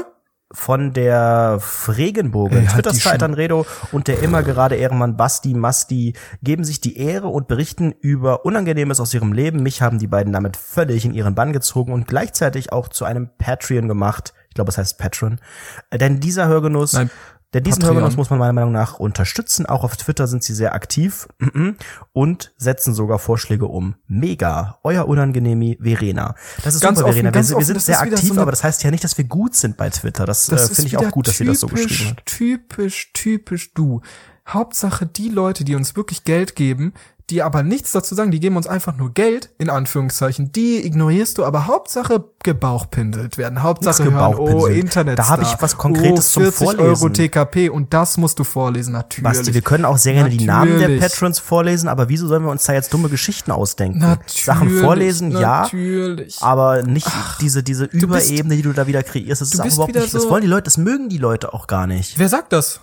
von 0.55 0.93
der 0.93 1.61
Regenbogen, 1.89 2.59
Ey, 2.59 2.67
halt 2.67 2.87
Schnau- 2.87 3.35
Redo 3.35 3.67
und 3.91 4.07
der 4.07 4.21
immer 4.23 4.43
gerade 4.43 4.77
Ehrenmann 4.77 5.17
Basti 5.17 5.55
Masti 5.55 6.13
geben 6.43 6.63
sich 6.63 6.79
die 6.81 6.99
Ehre 6.99 7.29
und 7.29 7.49
berichten 7.49 7.93
über 8.01 8.45
Unangenehmes 8.45 9.01
aus 9.01 9.15
ihrem 9.15 9.33
Leben. 9.33 9.63
Mich 9.63 9.81
haben 9.81 9.99
die 9.99 10.07
beiden 10.09 10.31
damit 10.33 10.59
völlig 10.59 11.07
in 11.07 11.15
ihren 11.15 11.35
Bann 11.35 11.55
gezogen 11.55 11.93
und 11.95 12.07
gleichzeitig 12.07 12.71
auch 12.71 12.89
zu 12.89 13.07
einem 13.07 13.31
Patreon 13.39 13.89
gemacht. 13.89 14.35
Ich 14.51 14.55
glaube, 14.55 14.69
es 14.69 14.77
heißt 14.77 14.99
Patreon. 14.99 15.41
Äh, 15.89 15.97
Denn 15.97 16.21
dieser 16.21 16.47
Hörgenuss, 16.49 16.93
Nein, 16.93 17.11
denn 17.55 17.65
diesen. 17.65 17.85
Hörgenuss 17.85 18.17
muss 18.17 18.31
man 18.31 18.39
meiner 18.39 18.53
Meinung 18.53 18.73
nach 18.73 18.99
unterstützen. 18.99 19.67
Auch 19.67 19.85
auf 19.85 19.97
Twitter 19.97 20.27
sind 20.27 20.43
sie 20.43 20.55
sehr 20.55 20.75
aktiv 20.75 21.29
und 22.13 22.53
setzen 22.57 22.95
sogar 22.95 23.19
Vorschläge 23.19 23.67
um. 23.67 23.97
Mega. 24.07 24.79
Euer 24.83 25.07
Unangenehmi 25.07 25.79
Verena. 25.81 26.35
Das 26.65 26.75
ist 26.75 26.81
Ganz 26.81 26.99
super, 26.99 27.11
offen, 27.11 27.23
Verena. 27.23 27.35
wir, 27.35 27.49
wir 27.49 27.57
offen, 27.57 27.67
sind 27.67 27.77
das 27.77 27.87
sehr 27.87 28.01
aktiv, 28.01 28.35
so 28.35 28.41
aber 28.41 28.51
das 28.51 28.65
heißt 28.65 28.83
ja 28.85 28.91
nicht, 28.91 29.05
dass 29.05 29.19
wir 29.19 29.25
gut 29.25 29.55
sind 29.55 29.77
bei 29.77 29.91
Twitter. 29.91 30.25
Das, 30.25 30.47
Das 30.47 30.71
äh, 30.71 30.75
finde 30.75 30.89
ich 30.89 30.97
auch 30.97 31.11
gut, 31.11 31.29
dass 31.29 31.39
sie 31.39 31.45
das 31.45 31.61
so 31.61 31.67
geschrieben 31.67 32.11
hat. 32.11 32.27
Typisch, 32.27 33.11
typisch 33.13 33.75
du. 33.75 34.01
Hauptsache 34.49 35.07
die 35.07 35.29
Leute, 35.29 35.65
die 35.65 35.77
uns 35.77 35.95
wirklich 35.95 36.25
Geld 36.25 36.57
geben, 36.57 36.95
die 37.31 37.43
aber 37.43 37.63
nichts 37.63 37.93
dazu 37.93 38.15
sagen, 38.15 38.31
die 38.31 38.41
geben 38.41 38.57
uns 38.57 38.67
einfach 38.67 38.97
nur 38.97 39.13
Geld, 39.15 39.51
in 39.59 39.71
Anführungszeichen, 39.71 40.53
die 40.53 40.85
ignorierst 40.85 41.39
du, 41.39 41.45
aber 41.45 41.67
Hauptsache 41.67 42.25
gebauchpindelt 42.43 43.39
werden. 43.39 43.63
Hauptsache 43.63 44.03
Nichts 44.03 44.19
hören, 44.19 44.35
oh. 44.39 44.67
Internet. 44.67 45.19
Da 45.19 45.29
hab 45.29 45.41
ich 45.43 45.55
was 45.61 45.77
Konkretes 45.79 46.37
oh, 46.37 46.41
zum 46.41 46.43
40 46.45 46.59
Vorlesen. 46.59 46.85
Euro 46.85 47.09
TKP 47.09 47.71
und 47.71 47.95
das 47.95 48.17
musst 48.17 48.39
du 48.39 48.45
vorlesen, 48.45 48.93
natürlich. 48.93 49.23
Basti, 49.25 49.55
wir 49.55 49.63
können 49.63 49.85
auch 49.85 49.99
sehr 49.99 50.15
gerne 50.15 50.31
die 50.31 50.45
Namen 50.45 50.79
der. 50.79 50.99
Patrons 50.99 51.39
vorlesen, 51.39 51.89
aber 51.89 52.09
wieso 52.09 52.27
sollen 52.29 52.43
wir 52.45 52.51
uns 52.51 52.65
da 52.65 52.73
jetzt 52.75 52.93
dumme 52.93 53.09
Geschichten 53.09 53.51
ausdenken? 53.51 53.99
Natürlich, 54.01 54.45
Sachen 54.45 54.71
vorlesen, 54.81 55.31
ja, 55.33 55.63
Natürlich. 55.63 56.43
aber 56.43 56.83
nicht 56.83 57.09
diese, 57.41 57.63
diese 57.63 57.89
bist- 57.89 58.03
Überebene, 58.03 58.57
die 58.57 58.63
du 58.63 58.73
da 58.73 58.87
wieder 58.87 59.03
kreierst. 59.03 59.41
Das 59.41 59.53
ist 59.55 59.61
auch 59.61 59.67
überhaupt 59.67 59.95
nicht, 59.95 60.13
das 60.15 60.23
so- 60.23 60.31
wollen 60.31 60.43
die 60.43 60.49
Leute, 60.49 60.65
das 60.65 60.77
mögen 60.77 61.09
die 61.09 61.19
Leute 61.19 61.55
auch 61.55 61.67
gar 61.67 61.87
nicht. 61.87 62.19
Wer 62.19 62.29
sagt 62.29 62.53
das? 62.53 62.81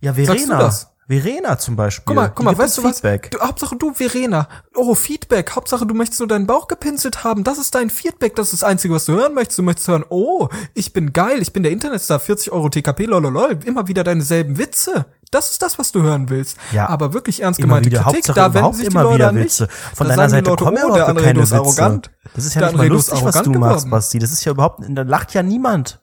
Ja, 0.00 0.12
Sagst 0.14 0.28
du 0.28 0.34
Verena. 0.34 0.58
das? 0.58 0.92
Verena 1.08 1.56
zum 1.56 1.76
Beispiel. 1.76 2.04
Guck 2.06 2.16
mal, 2.16 2.28
guck 2.28 2.44
mal, 2.44 2.58
weißt 2.58 2.78
du 2.78 2.84
was? 2.84 3.00
Du, 3.00 3.38
Hauptsache 3.40 3.76
du, 3.76 3.94
Verena. 3.94 4.48
Oh, 4.74 4.94
Feedback. 4.96 5.54
Hauptsache 5.54 5.86
du 5.86 5.94
möchtest 5.94 6.18
nur 6.18 6.28
deinen 6.28 6.48
Bauch 6.48 6.66
gepinselt 6.66 7.22
haben. 7.22 7.44
Das 7.44 7.58
ist 7.58 7.76
dein 7.76 7.90
Feedback. 7.90 8.34
Das 8.34 8.52
ist 8.52 8.62
das 8.62 8.68
Einzige, 8.68 8.92
was 8.92 9.04
du 9.04 9.12
hören 9.12 9.32
möchtest. 9.32 9.58
Du 9.58 9.62
möchtest 9.62 9.86
hören, 9.86 10.04
oh, 10.08 10.48
ich 10.74 10.92
bin 10.92 11.12
geil. 11.12 11.40
Ich 11.40 11.52
bin 11.52 11.62
der 11.62 11.70
Internetstar. 11.70 12.18
40 12.18 12.50
Euro 12.50 12.68
TKP, 12.70 13.04
lololol. 13.04 13.56
Immer 13.64 13.86
wieder 13.86 14.02
deine 14.02 14.22
selben 14.22 14.58
Witze. 14.58 15.06
Das 15.30 15.52
ist 15.52 15.62
das, 15.62 15.78
was 15.78 15.92
du 15.92 16.02
hören 16.02 16.28
willst. 16.28 16.56
Ja. 16.72 16.88
Aber 16.88 17.12
wirklich 17.12 17.40
ernst 17.40 17.60
Immer 17.60 17.68
gemeinte 17.68 17.90
wieder, 17.90 18.02
Kritik, 18.02 18.28
Hauptsache 18.28 18.34
da 18.34 18.54
wenden 18.54 18.72
sich 18.72 18.88
die 18.88 18.92
immer 18.92 19.02
Leute 19.04 19.14
wieder 19.14 19.28
an 19.28 19.36
dich. 19.36 19.44
Witze. 19.44 19.68
Von 19.94 20.08
Da 20.08 20.16
deiner 20.16 20.28
Seite 20.28 20.50
Leute, 20.50 20.64
kommen 20.64 20.76
ja 20.76 20.84
oh, 20.86 20.88
überhaupt 20.88 21.18
keine 21.22 21.40
Witze. 21.40 21.54
arrogant. 21.54 22.10
Das 22.34 22.44
ist 22.44 22.54
ja 22.54 22.60
Der 22.62 22.70
nicht 22.70 22.78
mal 22.78 22.88
lustig, 22.88 23.24
was 23.24 23.34
du 23.34 23.38
arrogant 23.38 23.58
machst, 23.58 23.76
geworden. 23.76 23.90
Basti. 23.90 24.18
Das 24.18 24.32
ist 24.32 24.44
ja 24.44 24.50
überhaupt, 24.52 24.80
da 24.88 25.02
lacht 25.02 25.34
ja 25.34 25.44
niemand. 25.44 26.00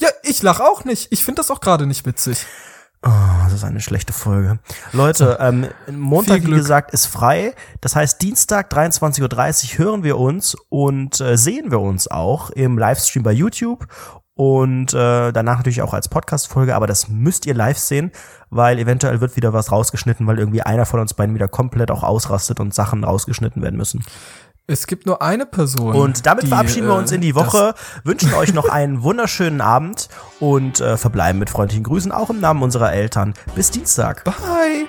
Ja, 0.00 0.08
ich 0.22 0.42
lach 0.42 0.60
auch 0.60 0.84
nicht. 0.84 1.10
Ich 1.10 1.24
finde 1.24 1.40
das 1.40 1.50
auch 1.50 1.60
gerade 1.60 1.86
nicht 1.86 2.06
witzig. 2.06 2.46
Oh, 3.04 3.10
das 3.44 3.54
ist 3.54 3.64
eine 3.64 3.80
schlechte 3.80 4.12
Folge. 4.12 4.60
Leute, 4.92 5.36
ähm, 5.40 5.66
Montag, 5.90 6.46
wie 6.46 6.50
gesagt, 6.50 6.92
ist 6.92 7.06
frei. 7.06 7.54
Das 7.80 7.96
heißt, 7.96 8.22
Dienstag, 8.22 8.72
23.30 8.72 9.72
Uhr 9.72 9.84
hören 9.84 10.04
wir 10.04 10.18
uns 10.18 10.54
und 10.68 11.20
äh, 11.20 11.36
sehen 11.36 11.70
wir 11.70 11.80
uns 11.80 12.08
auch 12.08 12.50
im 12.50 12.78
Livestream 12.78 13.24
bei 13.24 13.32
YouTube 13.32 13.88
und 14.34 14.94
äh, 14.94 15.30
danach 15.32 15.58
natürlich 15.58 15.82
auch 15.82 15.92
als 15.92 16.08
Podcast-Folge, 16.08 16.74
aber 16.74 16.86
das 16.86 17.08
müsst 17.08 17.44
ihr 17.44 17.54
live 17.54 17.76
sehen, 17.76 18.12
weil 18.50 18.78
eventuell 18.78 19.20
wird 19.20 19.36
wieder 19.36 19.52
was 19.52 19.70
rausgeschnitten, 19.70 20.26
weil 20.26 20.38
irgendwie 20.38 20.62
einer 20.62 20.86
von 20.86 21.00
uns 21.00 21.12
beiden 21.12 21.34
wieder 21.34 21.48
komplett 21.48 21.90
auch 21.90 22.02
ausrastet 22.02 22.58
und 22.58 22.72
Sachen 22.72 23.04
rausgeschnitten 23.04 23.62
werden 23.62 23.76
müssen. 23.76 24.04
Es 24.68 24.86
gibt 24.86 25.06
nur 25.06 25.20
eine 25.22 25.44
Person. 25.44 25.94
Und 25.94 26.24
damit 26.24 26.44
die, 26.44 26.48
verabschieden 26.48 26.86
wir 26.86 26.94
äh, 26.94 26.98
uns 26.98 27.10
in 27.10 27.20
die 27.20 27.32
das- 27.32 27.46
Woche, 27.46 27.74
wünschen 28.04 28.32
euch 28.34 28.54
noch 28.54 28.68
einen 28.68 29.02
wunderschönen 29.02 29.60
Abend 29.60 30.08
und 30.38 30.80
äh, 30.80 30.96
verbleiben 30.96 31.38
mit 31.40 31.50
freundlichen 31.50 31.84
Grüßen 31.84 32.12
auch 32.12 32.30
im 32.30 32.40
Namen 32.40 32.62
unserer 32.62 32.92
Eltern. 32.92 33.34
Bis 33.54 33.70
Dienstag. 33.70 34.22
Bye. 34.24 34.86